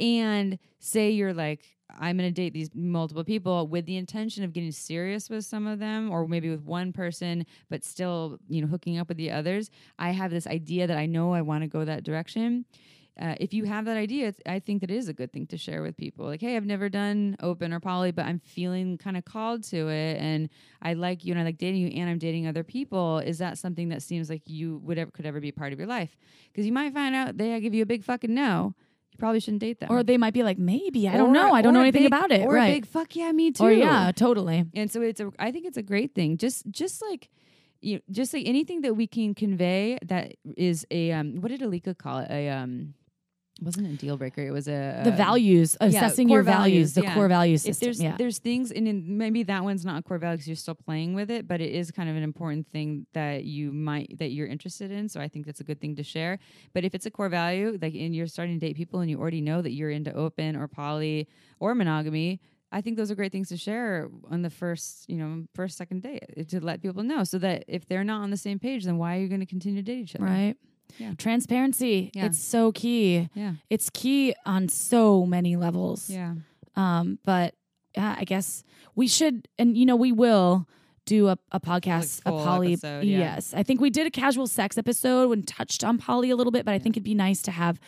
And 0.00 0.58
say 0.78 1.10
you're 1.10 1.34
like 1.34 1.64
I'm 1.98 2.16
going 2.16 2.28
to 2.28 2.32
date 2.32 2.52
these 2.52 2.70
multiple 2.72 3.24
people 3.24 3.66
with 3.66 3.84
the 3.84 3.96
intention 3.96 4.44
of 4.44 4.52
getting 4.52 4.70
serious 4.70 5.28
with 5.28 5.44
some 5.44 5.66
of 5.66 5.80
them, 5.80 6.08
or 6.08 6.28
maybe 6.28 6.48
with 6.48 6.62
one 6.62 6.92
person, 6.92 7.44
but 7.68 7.84
still 7.84 8.38
you 8.48 8.62
know 8.62 8.68
hooking 8.68 8.98
up 8.98 9.08
with 9.08 9.16
the 9.16 9.30
others. 9.30 9.70
I 9.98 10.10
have 10.10 10.30
this 10.30 10.46
idea 10.46 10.86
that 10.86 10.96
I 10.96 11.06
know 11.06 11.34
I 11.34 11.42
want 11.42 11.62
to 11.62 11.68
go 11.68 11.84
that 11.84 12.04
direction 12.04 12.64
uh, 13.20 13.34
if 13.38 13.52
you 13.52 13.64
have 13.64 13.84
that 13.84 13.98
idea, 13.98 14.32
I 14.46 14.60
think 14.60 14.80
that 14.80 14.90
it 14.90 14.96
is 14.96 15.08
a 15.08 15.12
good 15.12 15.30
thing 15.30 15.46
to 15.48 15.58
share 15.58 15.82
with 15.82 15.96
people. 15.96 16.24
Like, 16.24 16.40
hey, 16.40 16.56
I've 16.56 16.64
never 16.64 16.88
done 16.88 17.36
open 17.40 17.72
or 17.72 17.78
poly, 17.78 18.12
but 18.12 18.24
I'm 18.24 18.38
feeling 18.38 18.96
kind 18.96 19.16
of 19.16 19.26
called 19.26 19.62
to 19.64 19.88
it, 19.88 20.18
and 20.18 20.48
I 20.80 20.94
like 20.94 21.24
you, 21.24 21.32
and 21.32 21.40
I 21.40 21.44
like 21.44 21.58
dating 21.58 21.82
you, 21.82 21.88
and 22.00 22.08
I'm 22.08 22.18
dating 22.18 22.46
other 22.46 22.64
people. 22.64 23.18
Is 23.18 23.38
that 23.38 23.58
something 23.58 23.90
that 23.90 24.02
seems 24.02 24.30
like 24.30 24.42
you 24.46 24.78
would 24.78 24.98
ever 24.98 25.10
could 25.10 25.26
ever 25.26 25.40
be 25.40 25.52
part 25.52 25.72
of 25.72 25.78
your 25.78 25.88
life? 25.88 26.16
Because 26.50 26.64
you 26.64 26.72
might 26.72 26.94
find 26.94 27.14
out 27.14 27.36
they 27.36 27.60
give 27.60 27.74
you 27.74 27.82
a 27.82 27.86
big 27.86 28.04
fucking 28.04 28.34
no. 28.34 28.74
Probably 29.20 29.38
shouldn't 29.40 29.60
date 29.60 29.78
them. 29.80 29.88
or 29.92 30.02
they 30.02 30.16
might 30.16 30.34
be 30.34 30.42
like, 30.42 30.58
maybe 30.58 31.08
I 31.08 31.16
don't 31.16 31.30
Or- 31.30 31.32
know. 31.32 31.52
I 31.54 31.62
don't 31.62 31.74
know 31.74 31.80
anything 31.82 32.02
big- 32.02 32.12
about 32.12 32.32
it. 32.32 32.44
Or 32.46 32.54
right. 32.54 32.74
big 32.74 32.86
fuck 32.86 33.14
yeah, 33.14 33.30
me 33.32 33.52
too. 33.52 33.64
or 33.64 33.70
yeah, 33.72 34.10
totally. 34.12 34.64
And 34.74 34.90
so 34.90 35.00
it's 35.02 35.20
a 35.20 35.30
I 35.38 35.52
think 35.52 35.66
it's 35.66 35.76
a 35.76 35.82
great 35.82 36.14
thing. 36.14 36.36
Just 36.38 36.68
just 36.70 37.00
like 37.02 37.28
you 37.82 38.00
just 38.10 38.34
like 38.34 38.46
anything 38.46 38.80
that 38.82 38.94
we 38.96 39.06
can 39.06 39.34
convey 39.34 39.98
that 40.04 40.34
is 40.56 40.86
a 40.90 41.12
um 41.12 41.36
what 41.40 41.48
did 41.50 41.60
Alika 41.60 41.96
call 41.96 42.18
it? 42.18 42.28
A 42.30 42.48
um 42.50 42.94
wasn't 43.62 43.86
a 43.86 43.96
deal 43.96 44.16
breaker. 44.16 44.42
It 44.42 44.50
was 44.50 44.68
a 44.68 45.02
The 45.04 45.10
um, 45.10 45.16
values, 45.16 45.76
assessing 45.80 46.28
core 46.28 46.38
your 46.38 46.42
values, 46.42 46.62
values, 46.62 46.94
the 46.94 47.02
yeah. 47.02 47.14
core 47.14 47.28
values. 47.28 47.64
If 47.64 47.76
system. 47.76 47.86
there's 47.86 48.02
yeah. 48.02 48.16
there's 48.16 48.38
things 48.38 48.70
and 48.70 48.88
in, 48.88 49.18
maybe 49.18 49.42
that 49.44 49.62
one's 49.62 49.84
not 49.84 49.98
a 49.98 50.02
core 50.02 50.18
value 50.18 50.36
because 50.36 50.48
you're 50.48 50.56
still 50.56 50.74
playing 50.74 51.14
with 51.14 51.30
it, 51.30 51.46
but 51.46 51.60
it 51.60 51.72
is 51.72 51.90
kind 51.90 52.08
of 52.08 52.16
an 52.16 52.22
important 52.22 52.66
thing 52.68 53.06
that 53.12 53.44
you 53.44 53.72
might 53.72 54.18
that 54.18 54.30
you're 54.30 54.46
interested 54.46 54.90
in. 54.90 55.08
So 55.08 55.20
I 55.20 55.28
think 55.28 55.46
that's 55.46 55.60
a 55.60 55.64
good 55.64 55.80
thing 55.80 55.96
to 55.96 56.02
share. 56.02 56.38
But 56.72 56.84
if 56.84 56.94
it's 56.94 57.06
a 57.06 57.10
core 57.10 57.28
value, 57.28 57.78
like 57.80 57.94
and 57.94 58.14
you're 58.14 58.26
starting 58.26 58.58
to 58.58 58.66
date 58.66 58.76
people 58.76 59.00
and 59.00 59.10
you 59.10 59.18
already 59.18 59.40
know 59.40 59.62
that 59.62 59.72
you're 59.72 59.90
into 59.90 60.12
open 60.14 60.56
or 60.56 60.68
poly 60.68 61.28
or 61.58 61.74
monogamy, 61.74 62.40
I 62.72 62.80
think 62.80 62.96
those 62.96 63.10
are 63.10 63.16
great 63.16 63.32
things 63.32 63.48
to 63.48 63.56
share 63.56 64.08
on 64.30 64.42
the 64.42 64.50
first, 64.50 65.08
you 65.10 65.16
know, 65.16 65.44
first 65.54 65.76
second 65.76 66.02
date 66.02 66.48
to 66.50 66.60
let 66.60 66.80
people 66.80 67.02
know, 67.02 67.24
so 67.24 67.38
that 67.38 67.64
if 67.66 67.86
they're 67.86 68.04
not 68.04 68.22
on 68.22 68.30
the 68.30 68.36
same 68.36 68.58
page, 68.58 68.84
then 68.84 68.96
why 68.96 69.16
are 69.16 69.20
you 69.20 69.28
going 69.28 69.40
to 69.40 69.46
continue 69.46 69.82
to 69.82 69.84
date 69.84 69.98
each 69.98 70.14
other? 70.14 70.24
Right. 70.24 70.56
Yeah. 70.98 71.12
Transparency. 71.18 72.10
Yeah. 72.14 72.26
It's 72.26 72.38
so 72.38 72.72
key. 72.72 73.28
Yeah. 73.34 73.54
It's 73.68 73.90
key 73.90 74.34
on 74.46 74.68
so 74.68 75.26
many 75.26 75.56
levels. 75.56 76.08
Yeah. 76.10 76.34
Um, 76.76 77.18
but 77.24 77.54
yeah, 77.96 78.16
I 78.18 78.24
guess 78.24 78.62
we 78.94 79.08
should, 79.08 79.48
and 79.58 79.76
you 79.76 79.86
know, 79.86 79.96
we 79.96 80.12
will 80.12 80.66
do 81.06 81.28
a, 81.28 81.38
a 81.50 81.58
podcast, 81.60 82.22
full 82.22 82.40
a 82.40 82.44
poly. 82.44 82.72
episode, 82.74 83.04
yeah. 83.04 83.18
Yes, 83.18 83.52
I 83.54 83.62
think 83.62 83.80
we 83.80 83.90
did 83.90 84.06
a 84.06 84.10
casual 84.10 84.46
sex 84.46 84.78
episode 84.78 85.32
and 85.32 85.46
touched 85.46 85.82
on 85.82 85.98
poly 85.98 86.30
a 86.30 86.36
little 86.36 86.52
bit, 86.52 86.64
but 86.64 86.72
I 86.72 86.78
think 86.78 86.94
it'd 86.96 87.04
be 87.04 87.14
nice 87.14 87.42
to 87.42 87.50
have 87.50 87.80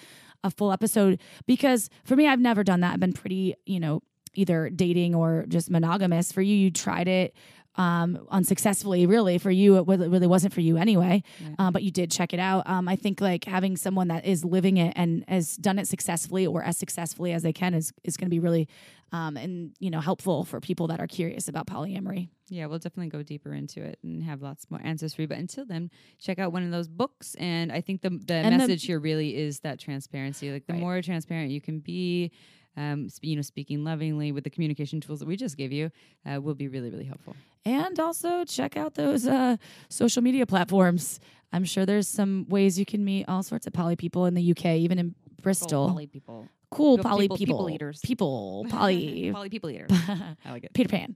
a 0.43 0.51
full 0.51 0.73
episode 0.73 1.21
because 1.47 1.89
for 2.05 2.17
me, 2.17 2.27
I've 2.27 2.41
never 2.41 2.65
done 2.65 2.81
that. 2.81 2.95
I've 2.95 3.01
been 3.01 3.13
pretty, 3.13 3.55
you 3.65 3.79
know, 3.79 4.03
either 4.35 4.71
dating 4.71 5.15
or 5.15 5.45
just 5.47 5.71
monogamous. 5.71 6.33
For 6.33 6.43
you, 6.43 6.57
you 6.57 6.71
tried 6.71 7.07
it 7.07 7.35
um 7.77 8.27
unsuccessfully 8.31 9.07
really 9.07 9.39
for 9.39 9.51
you 9.51 9.77
it 9.77 9.87
wa- 9.87 9.95
it 9.95 10.11
really 10.11 10.27
wasn't 10.27 10.53
for 10.53 10.61
you 10.61 10.77
anyway 10.77 11.23
Yeah. 11.41 11.55
uh, 11.59 11.71
but 11.71 11.83
you 11.83 11.91
did 11.91 12.11
check 12.11 12.33
it 12.35 12.41
out 12.41 12.69
um 12.69 12.89
i 12.89 12.97
think 12.97 13.21
like 13.21 13.45
having 13.45 13.77
someone 13.77 14.09
that 14.09 14.25
is 14.27 14.45
living 14.45 14.77
it 14.77 14.93
and 14.97 15.25
has 15.29 15.57
done 15.57 15.79
it 15.79 15.89
successfully 15.89 16.47
or 16.47 16.63
as 16.63 16.77
successfully 16.77 17.33
as 17.33 17.43
they 17.43 17.53
can 17.53 17.73
is 17.75 17.93
is 18.05 18.17
going 18.17 18.27
to 18.27 18.31
be 18.31 18.41
really 18.41 18.69
um 19.13 19.37
and 19.37 19.73
you 19.79 19.91
know 19.91 20.01
helpful 20.01 20.45
for 20.45 20.61
people 20.61 20.87
that 20.89 21.01
are 21.01 21.07
curious 21.07 21.49
about 21.49 21.67
polyamory 21.67 22.29
Yeah, 22.51 22.67
we'll 22.67 22.79
definitely 22.79 23.09
go 23.09 23.23
deeper 23.23 23.55
into 23.55 23.83
it 23.83 23.99
and 24.03 24.23
have 24.25 24.43
lots 24.43 24.71
more 24.71 24.81
answers 24.85 25.15
for 25.15 25.23
you. 25.23 25.29
But 25.29 25.39
until 25.39 25.65
then, 25.65 25.89
check 26.19 26.39
out 26.39 26.53
one 26.53 26.63
of 26.65 26.71
those 26.71 26.87
books. 26.87 27.35
And 27.37 27.73
I 27.73 27.81
think 27.81 28.03
the 28.03 28.11
the 28.11 28.35
And 28.35 28.53
the- 28.55 28.59
message 28.59 28.85
here 28.85 29.01
really 29.01 29.31
is 29.37 29.61
that 29.61 29.79
transparency. 29.81 30.53
Like 30.53 30.67
the 30.67 30.75
Right. 30.75 30.83
more 30.83 31.01
transparent 31.01 31.51
you 31.51 31.63
can 31.63 31.79
be, 31.81 32.31
um, 32.77 33.09
you 33.21 33.37
know, 33.37 33.43
speaking 33.43 33.85
lovingly 33.85 34.33
with 34.33 34.45
the 34.45 34.51
communication 34.51 35.01
tools 35.01 35.19
that 35.21 35.29
we 35.29 35.37
just 35.37 35.57
gave 35.57 35.73
you, 35.73 35.91
uh, 36.27 36.41
will 36.41 36.55
be 36.55 36.69
really 36.69 36.91
really 36.91 37.05
helpful. 37.05 37.35
and 37.65 37.99
also 38.01 38.45
check 38.45 38.77
out 38.77 38.95
those 38.95 39.27
uh 39.27 39.57
social 39.89 40.21
media 40.23 40.45
platforms 40.47 41.21
i'm 41.53 41.65
sure 41.65 41.85
there's 41.87 42.09
some 42.09 42.45
ways 42.49 42.77
you 42.79 42.85
can 42.85 43.05
meet 43.05 43.25
all 43.29 43.43
sorts 43.43 43.67
of 43.69 43.73
poly 43.73 43.95
people 43.95 44.27
in 44.27 44.35
the 44.35 44.51
uk 44.53 44.65
even 44.67 44.99
in 44.99 45.15
bristol 45.43 45.89
Poly 45.89 46.07
people, 46.09 46.49
cool 46.71 46.97
People- 46.97 47.11
poly 47.11 47.25
people- 47.25 47.37
people 47.37 47.57
people 47.59 47.71
eaters. 47.71 48.01
people 48.03 48.67
poly 48.69 49.31
poly 49.37 49.49
people 49.51 49.71
eaters. 49.71 49.91
I 50.45 50.51
like 50.51 50.65
it. 50.65 50.73
Peter 50.73 50.89
Pan. 50.89 51.15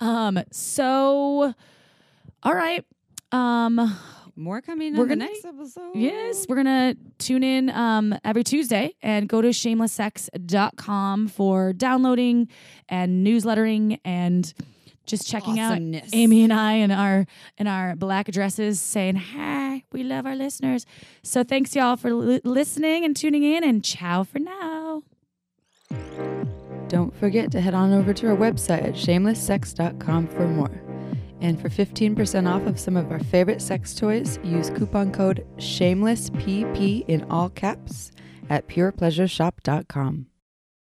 Um, 0.00 0.38
so 0.50 1.54
all 2.42 2.54
right. 2.54 2.84
Um, 3.32 3.74
More 4.38 4.60
coming 4.60 4.94
We're 4.94 5.02
on 5.04 5.08
the 5.08 5.16
gonna- 5.16 5.30
next 5.30 5.44
episode. 5.46 5.92
yes, 5.94 6.44
we're 6.48 6.56
gonna 6.56 6.94
tune 7.18 7.42
in 7.42 7.70
um 7.70 8.14
every 8.22 8.44
Tuesday 8.44 8.94
and 9.02 9.28
go 9.28 9.40
to 9.40 9.48
shamelesssex.com 9.48 11.28
for 11.28 11.72
downloading 11.72 12.48
and 12.88 13.26
newslettering 13.26 13.98
and 14.04 14.52
just 15.06 15.26
checking 15.26 15.58
Awesomeness. 15.60 16.02
out 16.02 16.08
Amy 16.12 16.42
and 16.42 16.52
I 16.52 16.72
in 16.74 16.90
our 16.90 17.24
in 17.56 17.66
our 17.66 17.96
black 17.96 18.30
dresses 18.30 18.78
saying, 18.80 19.16
"Hi, 19.16 19.84
we 19.92 20.02
love 20.02 20.26
our 20.26 20.36
listeners." 20.36 20.84
So 21.22 21.42
thanks 21.42 21.74
y'all 21.74 21.96
for 21.96 22.12
li- 22.12 22.40
listening 22.44 23.04
and 23.04 23.16
tuning 23.16 23.42
in 23.42 23.64
and 23.64 23.82
ciao 23.82 24.22
for 24.24 24.38
now. 24.38 25.02
Don't 26.88 27.14
forget 27.16 27.50
to 27.52 27.60
head 27.60 27.72
on 27.74 27.92
over 27.92 28.12
to 28.12 28.28
our 28.28 28.36
website 28.36 28.84
at 28.84 28.94
shamelesssex.com 28.94 30.26
for 30.28 30.46
more. 30.46 30.82
And 31.40 31.60
for 31.60 31.68
15% 31.68 32.48
off 32.48 32.66
of 32.66 32.78
some 32.78 32.96
of 32.96 33.10
our 33.10 33.18
favorite 33.18 33.60
sex 33.60 33.94
toys, 33.94 34.38
use 34.42 34.70
coupon 34.70 35.12
code 35.12 35.46
SHAMELESSPP 35.58 37.04
in 37.08 37.24
all 37.30 37.50
caps 37.50 38.10
at 38.48 38.68
purepleasureshop.com. 38.68 40.26